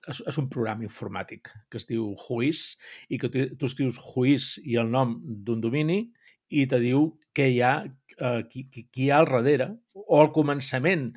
és, 0.06 0.22
és 0.22 0.40
un 0.40 0.48
programa 0.52 0.86
informàtic 0.86 1.50
que 1.68 1.82
es 1.82 1.90
diu 1.90 2.14
juís 2.28 2.64
i 3.10 3.18
que 3.18 3.32
tu, 3.32 3.48
tu 3.58 3.70
escrius 3.70 3.98
juís 4.12 4.54
i 4.62 4.78
el 4.78 4.94
nom 4.94 5.18
d'un 5.18 5.60
domini 5.60 6.04
i 6.50 6.66
te 6.70 6.78
diu 6.82 7.10
què 7.34 7.50
hi 7.50 7.60
ha, 7.66 7.74
eh, 8.18 8.40
qui, 8.50 8.68
qui, 8.70 8.86
qui 8.86 9.08
hi 9.08 9.10
ha 9.10 9.20
al 9.24 9.30
darrere 9.30 9.72
o 10.06 10.22
al 10.22 10.30
començament 10.34 11.08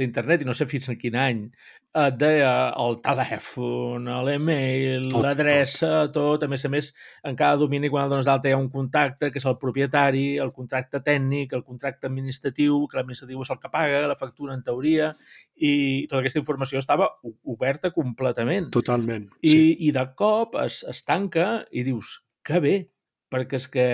d'internet, 0.00 0.42
i 0.42 0.48
no 0.48 0.54
sé 0.56 0.66
fins 0.70 0.88
a 0.88 0.96
quin 0.96 1.18
any, 1.18 1.44
et 1.90 2.14
deia 2.14 2.50
el 2.78 3.00
telèfon, 3.02 4.04
l'email, 4.26 5.08
l'adreça, 5.10 6.04
tot. 6.14 6.44
A 6.46 6.48
més 6.50 6.62
a 6.66 6.70
més, 6.70 6.90
en 7.26 7.38
cada 7.38 7.58
domini, 7.58 7.90
quan 7.90 8.06
el 8.06 8.12
dones 8.12 8.28
d'alta, 8.28 8.46
hi 8.50 8.54
ha 8.54 8.60
un 8.60 8.68
contacte, 8.70 9.32
que 9.32 9.40
és 9.42 9.46
el 9.50 9.56
propietari, 9.58 10.24
el 10.42 10.52
contracte 10.54 11.00
tècnic, 11.06 11.56
el 11.56 11.64
contracte 11.66 12.06
administratiu, 12.06 12.84
que 12.86 13.00
l'administratiu 13.00 13.42
és 13.42 13.50
el 13.50 13.58
que 13.62 13.72
paga, 13.72 14.04
la 14.06 14.18
factura 14.20 14.54
en 14.54 14.62
teoria, 14.66 15.10
i 15.56 15.72
tota 16.06 16.22
aquesta 16.22 16.42
informació 16.42 16.78
estava 16.78 17.10
oberta 17.24 17.90
completament. 17.90 18.70
Totalment. 18.70 19.26
I, 19.42 19.50
sí. 19.50 19.74
i 19.88 19.90
de 19.96 20.06
cop 20.14 20.54
es, 20.62 20.84
es 20.86 21.02
tanca 21.08 21.64
i 21.74 21.82
dius, 21.86 22.20
que 22.46 22.62
bé, 22.62 22.74
perquè 23.30 23.58
és 23.58 23.66
que 23.70 23.88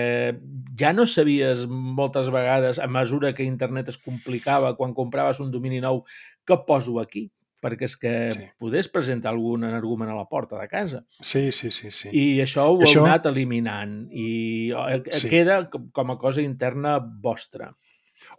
ja 0.77 0.91
no 0.93 1.05
sabies 1.09 1.65
moltes 1.69 2.29
vegades, 2.33 2.77
a 2.81 2.87
mesura 2.89 3.33
que 3.37 3.45
internet 3.45 3.89
es 3.89 3.97
complicava, 4.01 4.75
quan 4.77 4.93
compraves 4.97 5.41
un 5.41 5.49
domini 5.53 5.81
nou, 5.81 6.03
que 6.45 6.57
poso 6.65 6.99
aquí? 7.01 7.27
Perquè 7.67 7.89
és 7.89 7.97
que 7.99 8.13
sí. 8.33 8.45
podés 8.59 8.87
presentar 8.91 9.33
algun 9.35 9.67
argument 9.67 10.13
a 10.13 10.15
la 10.15 10.27
porta 10.31 10.59
de 10.59 10.67
casa. 10.71 11.03
Sí, 11.19 11.51
sí, 11.51 11.71
sí. 11.75 11.91
sí. 11.91 12.13
I 12.15 12.39
això 12.43 12.69
ho 12.71 12.79
això... 12.79 13.03
heu 13.03 13.09
anat 13.09 13.27
eliminant 13.29 13.99
i 14.15 14.29
eh, 14.71 15.01
sí. 15.11 15.33
queda 15.33 15.65
com 15.69 16.15
a 16.15 16.17
cosa 16.21 16.45
interna 16.45 16.97
vostra. 16.99 17.73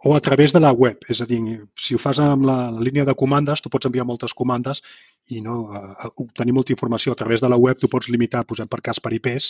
O 0.03 0.15
a 0.15 0.21
través 0.23 0.53
de 0.55 0.61
la 0.63 0.71
web, 0.71 1.03
és 1.11 1.19
a 1.19 1.25
dir, 1.27 1.39
si 1.75 1.95
ho 1.95 1.99
fas 1.99 2.21
amb 2.23 2.45
la, 2.47 2.57
la 2.71 2.83
línia 2.83 3.03
de 3.07 3.15
comandes, 3.19 3.59
tu 3.59 3.71
pots 3.71 3.89
enviar 3.89 4.05
moltes 4.07 4.33
comandes 4.33 4.79
i 5.35 5.41
no, 5.43 5.57
obtenir 6.23 6.55
molta 6.55 6.71
informació. 6.71 7.11
A 7.11 7.19
través 7.19 7.43
de 7.43 7.49
la 7.51 7.59
web 7.59 7.79
tu 7.79 7.89
pots 7.91 8.07
limitar, 8.07 8.45
posem 8.47 8.69
per 8.71 8.79
cas 8.85 9.01
per 9.03 9.11
IPs, 9.17 9.49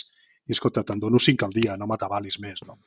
i 0.50 0.56
escolta, 0.56 0.82
te'n 0.86 0.98
dono 0.98 1.20
5 1.22 1.46
al 1.46 1.54
dia, 1.54 1.76
no 1.78 1.86
m'atabalis 1.86 2.40
més. 2.42 2.64
No? 2.66 2.80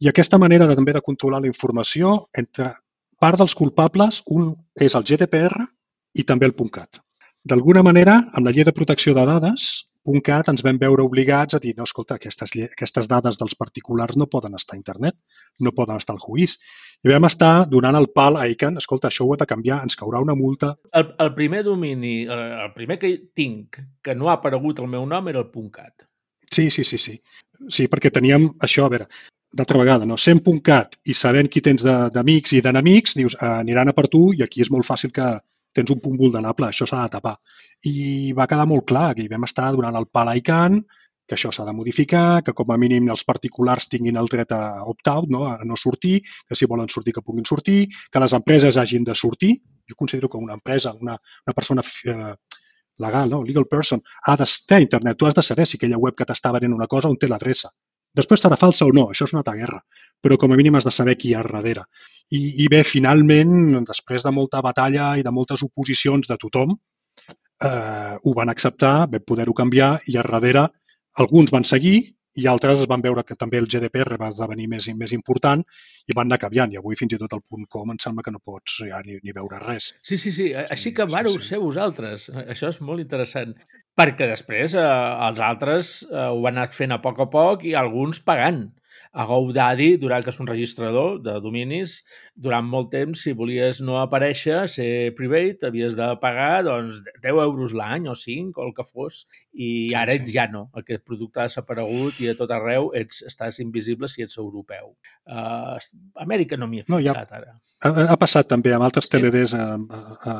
I 0.00 0.08
aquesta 0.08 0.38
manera 0.40 0.68
de, 0.70 0.76
també 0.78 0.94
de 0.96 1.04
controlar 1.04 1.42
la 1.44 1.50
informació, 1.50 2.14
entre 2.32 2.72
part 3.20 3.40
dels 3.40 3.56
culpables, 3.58 4.22
un 4.32 4.54
és 4.78 4.96
el 4.96 5.04
GDPR 5.04 5.66
i 6.14 6.24
també 6.24 6.46
el 6.46 6.56
.cat. 6.70 7.00
D'alguna 7.44 7.82
manera, 7.82 8.18
amb 8.34 8.46
la 8.46 8.52
llei 8.52 8.64
de 8.64 8.74
protecció 8.76 9.14
de 9.14 9.24
dades, 9.24 9.88
.cat 10.24 10.48
ens 10.48 10.62
vam 10.64 10.78
veure 10.80 11.04
obligats 11.04 11.54
a 11.54 11.60
dir 11.60 11.74
no, 11.76 11.84
escolta, 11.84 12.16
aquestes, 12.16 12.54
aquestes 12.64 13.08
dades 13.08 13.36
dels 13.36 13.54
particulars 13.54 14.16
no 14.16 14.26
poden 14.26 14.54
estar 14.56 14.76
a 14.76 14.78
internet, 14.78 15.16
no 15.60 15.72
poden 15.76 16.00
estar 16.00 16.14
al 16.14 16.22
juís. 16.22 16.56
I 17.04 17.12
vam 17.12 17.28
estar 17.28 17.68
donant 17.68 17.96
el 17.98 18.08
pal 18.14 18.38
a 18.40 18.46
ICANN, 18.48 18.80
escolta, 18.80 19.08
això 19.08 19.26
ho 19.26 19.34
he 19.34 19.40
de 19.40 19.46
canviar, 19.46 19.82
ens 19.84 19.98
caurà 20.00 20.22
una 20.24 20.34
multa. 20.34 20.74
El, 20.92 21.12
el 21.18 21.34
primer 21.34 21.62
domini, 21.64 22.22
el 22.24 22.72
primer 22.74 22.98
que 22.98 23.12
tinc 23.36 23.80
que 24.02 24.14
no 24.14 24.30
ha 24.30 24.38
aparegut 24.38 24.80
el 24.80 24.88
meu 24.88 25.04
nom 25.06 25.28
era 25.28 25.44
el 25.44 25.68
.cat. 25.70 26.08
Sí, 26.50 26.70
sí, 26.70 26.84
sí, 26.84 26.98
sí. 26.98 27.18
Sí, 27.68 27.88
perquè 27.90 28.10
teníem 28.14 28.48
això, 28.64 28.86
a 28.86 28.94
veure, 28.94 29.08
d'altra 29.52 29.78
vegada, 29.78 30.06
no? 30.06 30.16
sent 30.16 30.42
.cat 30.64 30.96
i 31.04 31.14
sabent 31.14 31.48
qui 31.48 31.60
tens 31.60 31.84
d'amics 31.84 32.52
i 32.52 32.60
d'enemics, 32.64 33.14
dius, 33.16 33.36
eh, 33.40 33.46
aniran 33.60 33.88
a 33.88 33.92
per 33.96 34.08
tu 34.08 34.32
i 34.32 34.42
aquí 34.42 34.60
és 34.64 34.70
molt 34.70 34.86
fàcil 34.86 35.12
que 35.12 35.36
tens 35.78 35.94
un 35.94 36.02
punt 36.04 36.18
vulnerable, 36.20 36.68
això 36.68 36.86
s'ha 36.88 37.04
de 37.06 37.16
tapar. 37.16 37.36
I 37.88 38.32
va 38.36 38.48
quedar 38.50 38.66
molt 38.66 38.86
clar 38.90 39.12
que 39.14 39.24
hi 39.24 39.30
vam 39.30 39.46
estar 39.46 39.70
donant 39.74 39.98
el 39.98 40.08
pal 40.12 40.30
a 40.32 40.36
ICANN, 40.38 40.82
que 41.28 41.36
això 41.36 41.52
s'ha 41.52 41.66
de 41.68 41.74
modificar, 41.76 42.42
que 42.42 42.54
com 42.56 42.70
a 42.72 42.78
mínim 42.80 43.10
els 43.12 43.24
particulars 43.28 43.86
tinguin 43.92 44.16
el 44.16 44.30
dret 44.32 44.54
a 44.56 44.82
opt-out, 44.88 45.28
no? 45.30 45.44
a 45.46 45.58
no 45.68 45.76
sortir, 45.76 46.22
que 46.48 46.56
si 46.56 46.66
volen 46.66 46.88
sortir 46.88 47.12
que 47.18 47.22
puguin 47.22 47.44
sortir, 47.44 47.82
que 48.10 48.22
les 48.24 48.34
empreses 48.38 48.80
hagin 48.80 49.04
de 49.04 49.14
sortir. 49.14 49.58
Jo 49.88 49.96
considero 49.96 50.28
que 50.28 50.40
una 50.40 50.56
empresa, 50.56 50.94
una, 50.94 51.18
una 51.46 51.54
persona 51.54 51.84
eh, 52.04 52.34
legal, 53.04 53.28
no? 53.30 53.42
legal 53.44 53.68
person, 53.68 54.00
ha 54.24 54.36
d'estar 54.40 54.80
a 54.80 54.86
internet. 54.86 55.18
Tu 55.18 55.28
has 55.28 55.36
de 55.36 55.44
saber 55.44 55.66
si 55.66 55.76
aquella 55.76 56.00
web 56.00 56.16
que 56.16 56.26
t'està 56.28 56.52
venent 56.56 56.74
una 56.74 56.88
cosa 56.88 57.12
on 57.12 57.20
té 57.20 57.28
l'adreça. 57.28 57.70
Després 58.16 58.40
serà 58.42 58.56
falsa 58.56 58.86
o 58.88 58.92
no, 58.94 59.08
això 59.12 59.28
és 59.28 59.34
una 59.34 59.42
altra 59.42 59.56
guerra, 59.58 59.80
però 60.22 60.38
com 60.40 60.52
a 60.52 60.56
mínim 60.58 60.78
has 60.78 60.86
de 60.88 60.92
saber 60.94 61.16
qui 61.18 61.32
hi 61.32 61.34
ha 61.36 61.44
darrere. 61.44 61.84
I, 62.30 62.64
I 62.64 62.68
bé, 62.72 62.82
finalment, 62.84 63.84
després 63.88 64.24
de 64.24 64.32
molta 64.34 64.62
batalla 64.64 65.12
i 65.18 65.24
de 65.26 65.32
moltes 65.34 65.62
oposicions 65.66 66.28
de 66.28 66.36
tothom, 66.40 66.74
eh, 67.64 68.14
ho 68.22 68.34
van 68.34 68.52
acceptar, 68.52 69.08
vam 69.12 69.26
poder-ho 69.26 69.54
canviar 69.54 69.98
i 70.06 70.16
a 70.16 70.24
darrere 70.26 70.68
alguns 71.18 71.50
van 71.50 71.66
seguir 71.66 71.98
i 72.38 72.46
altres 72.50 72.84
van 72.90 73.02
veure 73.04 73.24
que 73.26 73.36
també 73.38 73.58
el 73.60 73.66
GDPR 73.70 74.18
va 74.20 74.30
esdevenir 74.32 74.68
més 74.70 74.88
i 74.90 74.94
més 74.98 75.14
important 75.16 75.64
i 76.06 76.16
van 76.16 76.28
anar 76.28 76.38
canviant. 76.44 76.72
I 76.72 76.80
avui 76.80 76.98
fins 76.98 77.14
i 77.14 77.20
tot 77.20 77.34
el 77.36 77.42
punt 77.42 77.66
.com 77.72 77.90
em 77.92 77.98
sembla 78.02 78.24
que 78.26 78.34
no 78.34 78.42
pots 78.44 78.80
ja 78.86 79.02
ni, 79.06 79.18
ni 79.24 79.34
veure 79.36 79.60
res. 79.64 79.92
Sí, 80.02 80.16
sí, 80.16 80.32
sí. 80.34 80.48
Així 80.62 80.94
que 80.96 81.08
vareu 81.10 81.34
sí, 81.36 81.42
sí. 81.42 81.52
ser 81.54 81.60
vosaltres. 81.64 82.28
Això 82.46 82.70
és 82.72 82.80
molt 82.84 83.02
interessant. 83.04 83.54
Perquè 83.98 84.30
després 84.30 84.76
eh, 84.78 84.88
els 85.28 85.40
altres 85.42 85.92
eh, 86.06 86.28
ho 86.30 86.44
han 86.46 86.60
anat 86.60 86.74
fent 86.76 86.94
a 86.94 87.00
poc 87.02 87.24
a 87.24 87.28
poc 87.32 87.66
i 87.66 87.74
alguns 87.78 88.22
pagant 88.22 88.68
a 89.12 89.24
GoDaddy, 89.28 89.96
durant 90.00 90.24
que 90.24 90.32
és 90.32 90.40
un 90.42 90.48
registrador 90.48 91.18
de 91.24 91.36
dominis, 91.42 91.98
durant 92.36 92.66
molt 92.66 92.90
temps, 92.92 93.22
si 93.24 93.34
volies 93.36 93.80
no 93.84 93.98
aparèixer, 94.00 94.60
ser 94.70 95.14
private, 95.18 95.68
havies 95.68 95.96
de 95.98 96.08
pagar 96.22 96.64
doncs, 96.66 97.00
10 97.24 97.42
euros 97.44 97.74
l'any 97.76 98.08
o 98.08 98.16
5 98.18 98.60
o 98.60 98.66
el 98.68 98.74
que 98.76 98.86
fos, 98.86 99.24
i 99.52 99.94
ara 99.98 100.16
sí, 100.16 100.26
sí. 100.26 100.36
ja 100.36 100.48
no. 100.52 100.68
Aquest 100.78 101.04
producte 101.08 101.42
ha 101.42 101.48
desaparegut 101.48 102.20
i 102.22 102.30
a 102.32 102.36
tot 102.38 102.52
arreu 102.54 102.92
ets, 102.98 103.24
estàs 103.26 103.62
invisible 103.64 104.10
si 104.10 104.26
ets 104.26 104.38
europeu. 104.38 104.94
Uh, 105.26 105.78
Amèrica 106.20 106.60
no 106.60 106.68
m'hi 106.68 106.82
he 106.82 106.86
fixat 106.86 106.94
no, 106.94 107.02
ja, 107.08 107.42
ara. 107.42 107.58
Ha, 107.78 107.92
ha 108.12 108.16
passat 108.18 108.48
també 108.50 108.72
amb 108.74 108.86
altres 108.86 109.06
TLDs 109.10 109.54
a, 109.54 109.66
a, 109.78 110.00
a 110.32 110.38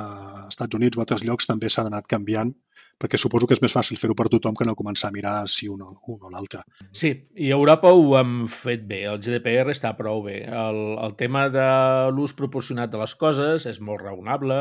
Estats 0.49 0.79
Units 0.79 0.99
o 0.99 1.05
altres 1.05 1.25
llocs 1.27 1.47
també 1.47 1.71
s'ha 1.71 1.87
anat 1.87 2.09
canviant 2.11 2.51
perquè 2.99 3.19
suposo 3.21 3.47
que 3.47 3.55
és 3.57 3.63
més 3.63 3.75
fàcil 3.75 3.99
fer-ho 4.01 4.17
per 4.19 4.29
tothom 4.33 4.57
que 4.59 4.67
no 4.67 4.77
començar 4.79 5.11
a 5.11 5.15
mirar 5.15 5.35
si 5.51 5.69
un 5.71 5.85
o, 5.87 5.91
un 6.13 6.27
o 6.27 6.33
l'altre. 6.33 6.65
Sí, 6.93 7.13
i 7.39 7.53
a 7.53 7.59
Europa 7.59 7.93
ho 7.95 8.17
hem 8.19 8.41
fet 8.51 8.85
bé, 8.91 9.05
el 9.13 9.21
GDPR 9.23 9.75
està 9.75 9.95
prou 9.99 10.25
bé. 10.27 10.41
El, 10.49 10.81
el 11.07 11.15
tema 11.21 11.47
de 11.55 11.69
l'ús 12.15 12.35
proporcionat 12.39 12.93
de 12.93 13.01
les 13.03 13.15
coses 13.19 13.69
és 13.71 13.81
molt 13.81 14.03
raonable. 14.03 14.61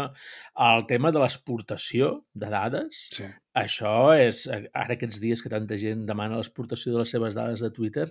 El 0.68 0.86
tema 0.90 1.12
de 1.14 1.22
l'exportació 1.24 2.14
de 2.38 2.54
dades 2.54 3.08
sí. 3.18 3.28
Això 3.58 3.92
és, 4.14 4.44
ara 4.54 4.94
aquests 4.94 5.18
dies 5.24 5.42
que 5.42 5.50
tanta 5.50 5.78
gent 5.82 6.04
demana 6.06 6.38
l'exportació 6.38 6.92
de 6.94 7.00
les 7.02 7.12
seves 7.16 7.34
dades 7.34 7.64
de 7.64 7.70
Twitter, 7.74 8.06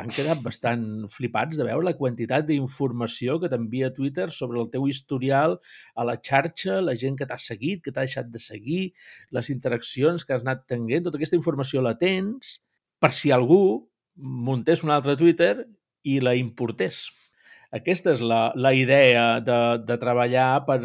han 0.00 0.08
quedat 0.08 0.40
bastant 0.44 0.84
flipats 1.12 1.58
de 1.60 1.66
veure 1.68 1.84
la 1.84 1.96
quantitat 1.98 2.46
d'informació 2.48 3.36
que 3.42 3.50
t'envia 3.52 3.90
Twitter 3.96 4.30
sobre 4.32 4.62
el 4.62 4.70
teu 4.72 4.86
historial 4.88 5.58
a 5.94 6.06
la 6.08 6.14
xarxa, 6.28 6.78
la 6.80 6.94
gent 7.02 7.18
que 7.18 7.28
t'ha 7.28 7.36
seguit, 7.36 7.82
que 7.84 7.92
t'ha 7.92 8.06
deixat 8.06 8.30
de 8.32 8.40
seguir, 8.40 8.86
les 9.36 9.50
interaccions 9.52 10.24
que 10.24 10.32
has 10.36 10.46
anat 10.46 10.64
tenint, 10.70 11.04
tota 11.04 11.20
aquesta 11.20 11.36
informació 11.36 11.82
la 11.84 11.92
tens 12.00 12.56
per 13.02 13.12
si 13.12 13.34
algú 13.36 13.60
muntés 14.16 14.84
un 14.86 14.94
altre 14.94 15.18
Twitter 15.20 15.66
i 16.08 16.22
la 16.24 16.32
importés. 16.40 17.02
Aquesta 17.76 18.14
és 18.14 18.22
la, 18.24 18.40
la 18.56 18.72
idea 18.72 19.26
de, 19.44 19.60
de 19.84 20.00
treballar 20.00 20.64
per, 20.64 20.78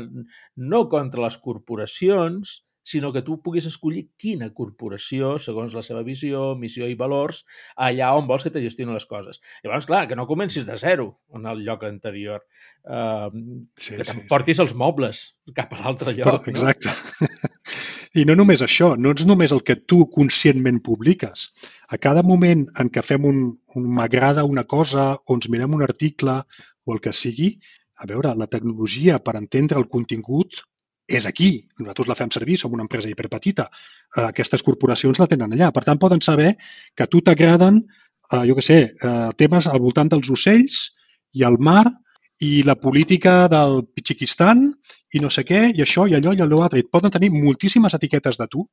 no 0.57 0.83
contra 0.91 1.23
les 1.23 1.39
corporacions, 1.39 2.57
sinó 2.83 3.11
que 3.13 3.21
tu 3.21 3.37
puguis 3.43 3.67
escollir 3.69 4.07
quina 4.19 4.49
corporació, 4.57 5.35
segons 5.39 5.75
la 5.77 5.83
seva 5.85 6.01
visió, 6.07 6.55
missió 6.59 6.89
i 6.89 6.97
valors, 6.97 7.43
allà 7.75 8.11
on 8.17 8.27
vols 8.29 8.45
que 8.45 8.53
te 8.53 8.63
gestionin 8.63 8.97
les 8.97 9.07
coses. 9.09 9.41
Llavors, 9.63 9.87
clar, 9.89 10.07
que 10.09 10.17
no 10.17 10.27
comencis 10.29 10.65
de 10.67 10.77
zero 10.81 11.11
en 11.37 11.45
el 11.51 11.63
lloc 11.65 11.85
anterior, 11.87 12.43
uh, 12.85 13.29
sí, 13.77 13.95
que 13.95 14.05
sí, 14.05 14.21
sí. 14.27 14.61
els 14.61 14.75
mobles 14.75 15.25
cap 15.55 15.73
a 15.73 15.81
l'altre 15.83 16.15
lloc. 16.15 16.27
Però, 16.27 16.41
exacte. 16.51 16.93
No? 17.21 17.29
I 18.19 18.25
no 18.27 18.35
només 18.35 18.59
això, 18.65 18.89
no 18.99 19.13
és 19.15 19.23
només 19.27 19.53
el 19.55 19.61
que 19.63 19.77
tu 19.87 20.01
conscientment 20.11 20.81
publiques. 20.83 21.45
A 21.87 21.99
cada 22.01 22.23
moment 22.27 22.65
en 22.81 22.89
què 22.91 23.03
fem 23.05 23.27
un, 23.27 23.37
un 23.77 23.85
m'agrada 23.95 24.43
una 24.43 24.65
cosa 24.67 25.13
o 25.15 25.37
ens 25.37 25.47
mirem 25.53 25.77
un 25.77 25.85
article 25.85 26.41
o 26.83 26.95
el 26.95 26.99
que 26.99 27.13
sigui, 27.15 27.53
a 28.01 28.09
veure, 28.09 28.33
la 28.35 28.49
tecnologia 28.51 29.21
per 29.23 29.37
entendre 29.39 29.79
el 29.79 29.87
contingut 29.87 30.59
és 31.17 31.27
aquí. 31.29 31.49
Nosaltres 31.79 32.09
la 32.09 32.17
fem 32.19 32.31
servir, 32.33 32.57
som 32.59 32.73
una 32.73 32.85
empresa 32.87 33.09
hiperpetita. 33.09 33.67
Eh, 34.17 34.27
aquestes 34.29 34.63
corporacions 34.63 35.19
la 35.19 35.27
tenen 35.31 35.53
allà. 35.55 35.71
Per 35.75 35.83
tant, 35.87 35.99
poden 35.99 36.21
saber 36.21 36.55
que 36.95 37.03
a 37.03 37.09
tu 37.11 37.21
t'agraden, 37.21 37.81
eh, 38.31 38.43
jo 38.47 38.55
què 38.57 38.65
sé, 38.65 38.79
eh, 38.93 39.29
temes 39.37 39.67
al 39.67 39.79
voltant 39.79 40.09
dels 40.09 40.29
ocells 40.29 40.89
i 41.33 41.43
el 41.47 41.57
mar 41.59 41.85
i 42.41 42.63
la 42.63 42.75
política 42.75 43.47
del 43.47 43.83
Pitxiquistan 43.93 44.65
i 45.13 45.19
no 45.19 45.29
sé 45.29 45.43
què, 45.45 45.69
i 45.75 45.81
això, 45.81 46.07
i 46.09 46.15
allò, 46.17 46.33
i 46.33 46.41
allò 46.41 46.63
altre. 46.63 46.79
Et 46.79 46.89
poden 46.91 47.11
tenir 47.11 47.29
moltíssimes 47.31 47.93
etiquetes 47.93 48.37
de 48.37 48.47
tu 48.47 48.65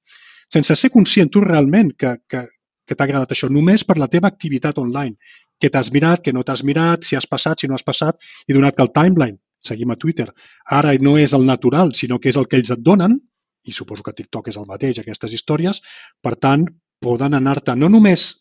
sense 0.52 0.74
ser 0.76 0.90
conscient 0.90 1.28
tu 1.28 1.42
realment 1.44 1.92
que, 1.98 2.14
que, 2.28 2.46
que 2.86 2.96
t'ha 2.96 3.04
agradat 3.04 3.34
això, 3.34 3.50
només 3.52 3.84
per 3.84 3.98
la 4.00 4.08
teva 4.08 4.30
activitat 4.32 4.78
online, 4.80 5.16
que 5.60 5.68
t'has 5.68 5.90
mirat, 5.92 6.22
que 6.24 6.32
no 6.32 6.44
t'has 6.46 6.64
mirat, 6.64 7.04
si 7.04 7.18
has 7.18 7.26
passat, 7.26 7.60
si 7.60 7.68
no 7.68 7.76
has 7.76 7.84
passat, 7.84 8.16
i 8.48 8.56
donat 8.56 8.76
que 8.76 8.84
el 8.86 8.92
timeline 8.94 9.36
seguim 9.68 9.92
a 9.94 9.98
Twitter, 10.00 10.28
ara 10.80 10.94
no 11.04 11.16
és 11.20 11.34
el 11.36 11.46
natural, 11.46 11.94
sinó 11.94 12.18
que 12.18 12.32
és 12.32 12.38
el 12.40 12.48
que 12.48 12.60
ells 12.60 12.72
et 12.74 12.84
donen, 12.84 13.18
i 13.68 13.74
suposo 13.74 14.04
que 14.04 14.16
TikTok 14.16 14.48
és 14.52 14.56
el 14.60 14.68
mateix, 14.68 15.00
aquestes 15.00 15.34
històries, 15.36 15.82
per 16.24 16.34
tant, 16.36 16.64
poden 17.04 17.36
anar-te 17.38 17.76
no 17.76 17.90
només 17.92 18.32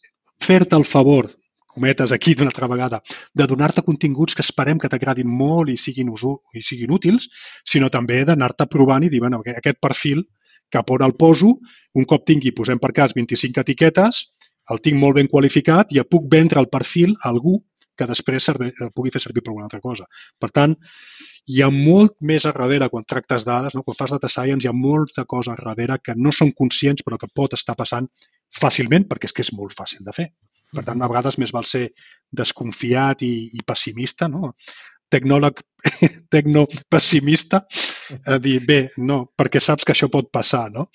fer-te 0.42 0.78
el 0.78 0.86
favor, 0.86 1.30
cometes 1.78 2.14
aquí 2.16 2.34
d'una 2.34 2.50
altra 2.50 2.70
vegada, 2.72 3.02
de 3.38 3.46
donar-te 3.50 3.84
continguts 3.86 4.34
que 4.38 4.46
esperem 4.46 4.80
que 4.82 4.90
t'agradin 4.90 5.30
molt 5.30 5.70
i 5.70 5.78
siguin, 5.78 6.10
usu, 6.10 6.34
i 6.58 6.64
siguin 6.66 6.94
útils, 6.96 7.30
sinó 7.66 7.92
també 7.94 8.24
d'anar-te 8.26 8.66
provant 8.72 9.06
i 9.06 9.12
dir, 9.14 9.22
bueno, 9.22 9.44
aquest 9.46 9.78
perfil 9.84 10.26
cap 10.74 10.90
on 10.92 11.06
el 11.06 11.14
poso, 11.16 11.54
un 11.96 12.06
cop 12.10 12.26
tingui, 12.28 12.52
posem 12.52 12.82
per 12.82 12.92
cas, 12.98 13.14
25 13.16 13.62
etiquetes, 13.62 14.26
el 14.74 14.82
tinc 14.84 15.00
molt 15.00 15.16
ben 15.20 15.30
qualificat 15.32 15.94
i 15.94 16.02
ja 16.02 16.08
puc 16.08 16.26
vendre 16.32 16.60
el 16.60 16.68
perfil 16.74 17.14
a 17.22 17.30
algú 17.30 17.62
que 17.98 18.08
després 18.10 18.48
serve, 18.50 18.70
eh, 18.70 18.90
pugui 18.96 19.12
fer 19.14 19.22
servir 19.24 19.44
per 19.44 19.52
alguna 19.52 19.68
altra 19.68 19.82
cosa. 19.84 20.08
Per 20.40 20.50
tant, 20.54 20.76
hi 21.48 21.62
ha 21.64 21.70
molt 21.74 22.18
més 22.32 22.46
a 22.46 22.54
darrere 22.56 22.90
quan 22.94 23.08
tractes 23.08 23.46
dades, 23.48 23.76
no? 23.76 23.84
quan 23.84 23.98
fas 24.00 24.14
data 24.16 24.30
science 24.32 24.66
hi 24.66 24.72
ha 24.72 24.76
molta 24.76 25.26
cosa 25.26 25.54
a 25.56 25.62
darrere 25.62 26.00
que 26.04 26.16
no 26.16 26.34
són 26.36 26.54
conscients 26.58 27.06
però 27.06 27.18
que 27.18 27.32
pot 27.34 27.56
estar 27.58 27.76
passant 27.80 28.10
fàcilment 28.62 29.08
perquè 29.08 29.30
és 29.30 29.36
que 29.36 29.46
és 29.46 29.54
molt 29.58 29.76
fàcil 29.78 30.06
de 30.06 30.16
fer. 30.16 30.30
Per 30.76 30.84
tant, 30.84 31.02
a 31.02 31.08
vegades 31.08 31.38
més 31.40 31.54
val 31.56 31.66
ser 31.66 31.88
desconfiat 32.36 33.24
i, 33.24 33.34
i 33.56 33.64
pessimista, 33.66 34.28
no? 34.28 34.54
tecnòleg 35.10 35.62
tecno-pessimista, 36.34 37.64
a 38.28 38.38
dir, 38.44 38.60
bé, 38.68 38.80
no, 39.00 39.22
perquè 39.38 39.62
saps 39.64 39.88
que 39.88 39.96
això 39.96 40.10
pot 40.12 40.30
passar, 40.34 40.68
no? 40.74 40.90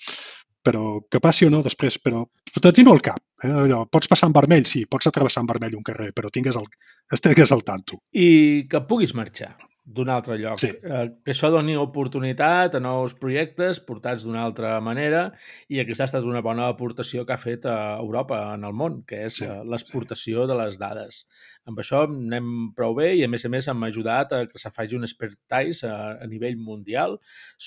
Però 0.63 1.01
que 1.11 1.19
passi 1.23 1.47
o 1.47 1.51
no, 1.51 1.63
després, 1.65 1.97
però 1.99 2.23
t'atino 2.61 2.93
al 2.93 3.01
cap. 3.03 3.19
Eh? 3.43 3.51
Allò, 3.65 3.83
pots 3.91 4.09
passar 4.11 4.31
en 4.31 4.37
vermell, 4.37 4.65
sí, 4.69 4.85
pots 4.89 5.11
atravessar 5.11 5.43
en 5.43 5.51
vermell 5.51 5.77
un 5.77 5.85
carrer, 5.85 6.11
però 6.15 6.31
tingues 6.33 6.57
el, 6.59 6.67
estigues 7.11 7.51
al 7.55 7.63
tanto. 7.67 7.99
I 8.15 8.65
que 8.71 8.83
puguis 8.87 9.15
marxar 9.17 9.53
d'un 9.83 10.09
altre 10.09 10.37
lloc. 10.39 10.59
Sí. 10.61 10.69
Eh, 10.71 11.03
que 11.25 11.33
això 11.33 11.49
doni 11.51 11.75
oportunitat 11.75 12.77
a 12.77 12.81
nous 12.83 13.15
projectes 13.19 13.81
portats 13.83 14.23
d'una 14.23 14.43
altra 14.47 14.77
manera 14.81 15.25
i 15.67 15.81
aquesta 15.83 16.05
ha 16.05 16.11
estat 16.11 16.27
una 16.27 16.41
bona 16.45 16.69
aportació 16.71 17.25
que 17.27 17.35
ha 17.35 17.41
fet 17.41 17.67
a 17.67 17.97
Europa 17.99 18.39
en 18.53 18.63
el 18.63 18.75
món, 18.79 19.01
que 19.07 19.25
és 19.27 19.41
sí. 19.41 19.47
Eh, 19.47 19.59
l'exportació 19.67 20.47
de 20.47 20.57
les 20.61 20.79
dades. 20.79 21.25
Amb 21.63 21.79
això 21.79 22.01
anem 22.03 22.47
prou 22.75 22.91
bé 22.97 23.13
i, 23.15 23.21
a 23.23 23.29
més 23.31 23.45
a 23.47 23.49
més, 23.51 23.69
hem 23.71 23.83
ajudat 23.87 24.33
a 24.35 24.41
que 24.49 24.59
se 24.59 24.71
faci 24.75 24.97
un 24.97 25.07
expertise 25.07 25.87
a, 25.87 26.09
a 26.19 26.27
nivell 26.27 26.57
mundial 26.59 27.15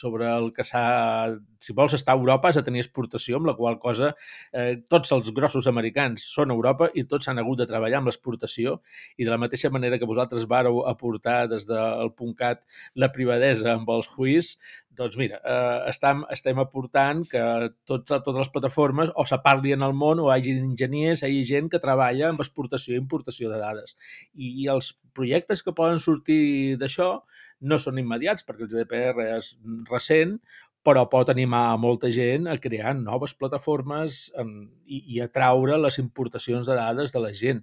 sobre 0.00 0.28
el 0.28 0.50
que 0.56 0.66
s'ha... 0.68 0.82
Si 1.64 1.72
vols 1.78 1.96
estar 1.96 2.12
a 2.12 2.20
Europa 2.20 2.50
has 2.50 2.58
de 2.60 2.64
tenir 2.66 2.82
exportació, 2.84 3.40
amb 3.40 3.48
la 3.48 3.56
qual 3.56 3.78
cosa 3.80 4.12
eh, 4.52 4.76
tots 4.92 5.14
els 5.16 5.32
grossos 5.38 5.66
americans 5.72 6.26
són 6.36 6.52
a 6.52 6.58
Europa 6.58 6.90
i 6.92 7.06
tots 7.08 7.32
han 7.32 7.40
hagut 7.40 7.62
de 7.62 7.68
treballar 7.70 8.02
amb 8.02 8.10
l'exportació 8.12 8.76
i 9.16 9.24
de 9.24 9.32
la 9.32 9.40
mateixa 9.40 9.72
manera 9.72 9.96
que 9.98 10.08
vosaltres 10.12 10.44
vareu 10.50 10.82
aportar 10.92 11.46
des 11.48 11.64
del 11.70 12.12
.cat 12.36 12.66
la 13.00 13.08
privadesa 13.16 13.72
amb 13.78 13.88
els 13.96 14.12
juís, 14.12 14.58
doncs 14.96 15.16
mira, 15.20 15.40
eh, 15.44 15.88
estem, 15.90 16.22
estem 16.32 16.58
aportant 16.62 17.22
que 17.28 17.42
tots, 17.88 18.06
totes 18.08 18.38
les 18.40 18.50
plataformes 18.52 19.12
o 19.14 19.26
se 19.28 19.38
parli 19.44 19.74
en 19.76 19.84
el 19.84 19.92
món 19.92 20.22
o 20.22 20.28
hi 20.30 20.36
hagi 20.36 20.54
enginyers, 20.56 21.22
hi 21.22 21.28
hagi 21.28 21.42
gent 21.50 21.68
que 21.72 21.80
treballa 21.82 22.30
amb 22.30 22.40
exportació 22.44 22.94
i 22.96 23.00
importació 23.02 23.50
de 23.52 23.60
dades. 23.60 23.85
I, 24.34 24.50
i 24.64 24.68
els 24.72 24.94
projectes 25.16 25.62
que 25.62 25.76
poden 25.76 26.02
sortir 26.02 26.76
d'això 26.80 27.20
no 27.66 27.78
són 27.80 28.00
immediats 28.02 28.44
perquè 28.44 28.66
el 28.66 28.72
GDPR 28.72 29.28
és 29.38 29.54
recent, 29.88 30.36
però 30.86 31.02
pot 31.10 31.30
animar 31.32 31.64
a 31.72 31.78
molta 31.80 32.08
gent 32.14 32.46
a 32.46 32.56
crear 32.62 32.92
noves 32.94 33.34
plataformes 33.34 34.18
en, 34.38 34.52
i, 34.86 35.00
i 35.16 35.22
atraure 35.24 35.78
les 35.82 35.98
importacions 35.98 36.68
de 36.70 36.76
dades 36.78 37.14
de 37.14 37.22
la 37.22 37.32
gent. 37.34 37.62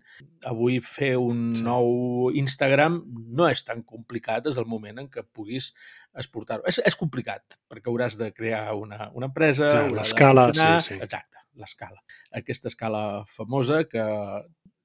Avui 0.49 0.81
fer 0.83 1.13
un 1.21 1.45
sí. 1.55 1.63
nou 1.63 2.33
Instagram 2.43 2.99
no 3.37 3.47
és 3.47 3.63
tan 3.63 3.85
complicat 3.87 4.43
des 4.49 4.59
del 4.59 4.67
moment 4.67 4.99
en 4.99 5.07
què 5.13 5.23
puguis 5.23 5.71
exportar-ho. 6.19 6.67
És, 6.67 6.81
és 6.83 6.99
complicat, 6.99 7.55
perquè 7.71 7.91
hauràs 7.91 8.19
de 8.19 8.33
crear 8.35 8.65
una, 8.75 9.07
una 9.15 9.31
empresa... 9.31 9.71
Ja, 9.71 9.87
l'escala, 9.93 10.49
sí, 10.57 10.67
sí. 10.89 10.99
Exacte, 10.99 11.45
l'escala. 11.59 12.03
Aquesta 12.43 12.71
escala 12.73 13.05
famosa 13.29 13.85
que 13.87 14.03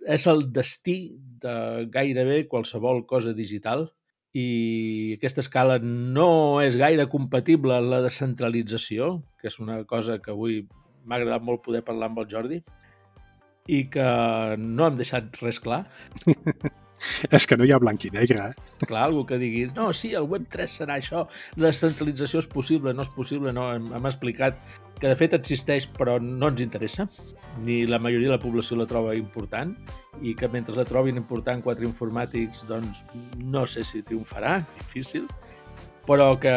és 0.07 0.27
el 0.31 0.45
destí 0.55 0.99
de 1.43 1.87
gairebé 1.93 2.47
qualsevol 2.49 3.05
cosa 3.07 3.35
digital 3.35 3.89
i 4.37 5.15
aquesta 5.17 5.43
escala 5.43 5.79
no 5.83 6.61
és 6.63 6.77
gaire 6.79 7.09
compatible 7.11 7.79
amb 7.79 7.93
la 7.93 8.03
descentralització, 8.05 9.23
que 9.41 9.49
és 9.51 9.59
una 9.59 9.83
cosa 9.89 10.19
que 10.23 10.35
avui 10.35 10.61
m'ha 11.05 11.17
agradat 11.17 11.43
molt 11.45 11.65
poder 11.65 11.83
parlar 11.87 12.11
amb 12.11 12.21
el 12.23 12.29
Jordi, 12.31 12.61
i 13.69 13.85
que 13.93 14.11
no 14.59 14.87
hem 14.87 15.01
deixat 15.01 15.41
res 15.43 15.61
clar. 15.65 15.85
és 17.37 17.47
que 17.47 17.57
no 17.59 17.67
hi 17.67 17.73
ha 17.73 17.81
blanc 17.83 18.05
i 18.09 18.13
negre, 18.15 18.51
eh? 18.51 18.85
Clar, 18.85 19.07
algú 19.07 19.25
que 19.29 19.39
digui, 19.41 19.67
no, 19.77 19.91
sí, 19.97 20.13
el 20.19 20.29
Web3 20.29 20.75
serà 20.81 20.99
això, 20.99 21.25
la 21.57 21.71
descentralització 21.71 22.43
és 22.43 22.51
possible, 22.51 22.95
no 22.95 23.07
és 23.07 23.13
possible, 23.15 23.53
no, 23.55 23.69
hem, 23.75 23.91
hem 23.97 24.11
explicat 24.11 24.61
que 24.99 25.09
de 25.09 25.17
fet 25.19 25.37
existeix 25.39 25.89
però 25.99 26.19
no 26.23 26.51
ens 26.51 26.63
interessa, 26.65 27.09
ni 27.65 27.85
la 27.87 27.99
majoria 28.03 28.31
de 28.31 28.37
la 28.37 28.43
població 28.43 28.79
la 28.79 28.87
troba 28.91 29.17
important, 29.19 29.75
i 30.23 30.35
que 30.35 30.51
mentre 30.51 30.77
la 30.77 30.87
trobin 30.87 31.19
important 31.21 31.63
quatre 31.63 31.87
informàtics, 31.87 32.65
doncs 32.71 33.05
no 33.43 33.67
sé 33.67 33.85
si 33.87 34.03
triomfarà, 34.03 34.59
difícil, 34.79 35.27
però 36.09 36.33
que 36.41 36.55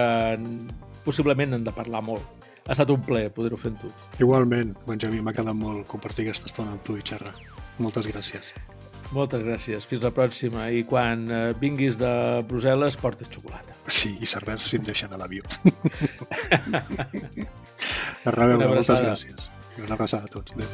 possiblement 1.06 1.58
hem 1.58 1.66
de 1.68 1.74
parlar 1.76 2.04
molt. 2.06 2.50
Ha 2.68 2.76
estat 2.76 2.92
un 2.94 3.02
plaer 3.06 3.32
poder-ho 3.34 3.58
fer 3.58 3.74
amb 3.74 3.82
tu. 3.82 3.90
Igualment, 4.22 4.76
Benjamí, 4.88 5.22
m'ha 5.22 5.34
quedat 5.36 5.58
molt 5.58 5.88
compartir 5.90 6.28
aquesta 6.28 6.52
estona 6.52 6.78
amb 6.78 6.86
tu 6.86 6.98
i 6.98 7.04
xerrar. 7.06 7.34
Moltes 7.82 8.08
gràcies. 8.08 8.54
Moltes 9.12 9.44
gràcies. 9.44 9.86
Fins 9.88 10.04
la 10.06 10.12
pròxima. 10.16 10.70
I 10.72 10.84
quan 10.88 11.26
eh, 11.28 11.52
vinguis 11.60 11.98
de 12.00 12.12
Brussel·les, 12.48 12.98
portes 13.02 13.28
xocolata. 13.34 13.76
Sí, 13.92 14.18
i 14.22 14.26
cervesa 14.30 14.68
si 14.68 14.78
em 14.80 14.84
deixen 14.88 15.12
a 15.12 15.18
l'avió. 15.20 15.44
a 18.26 18.32
reveure, 18.32 18.68
moltes 18.68 19.02
gràcies. 19.04 19.50
I 19.78 19.80
una 19.86 19.96
abraçada 20.00 20.26
a 20.26 20.32
tots. 20.32 20.50
Adéu. 20.56 20.70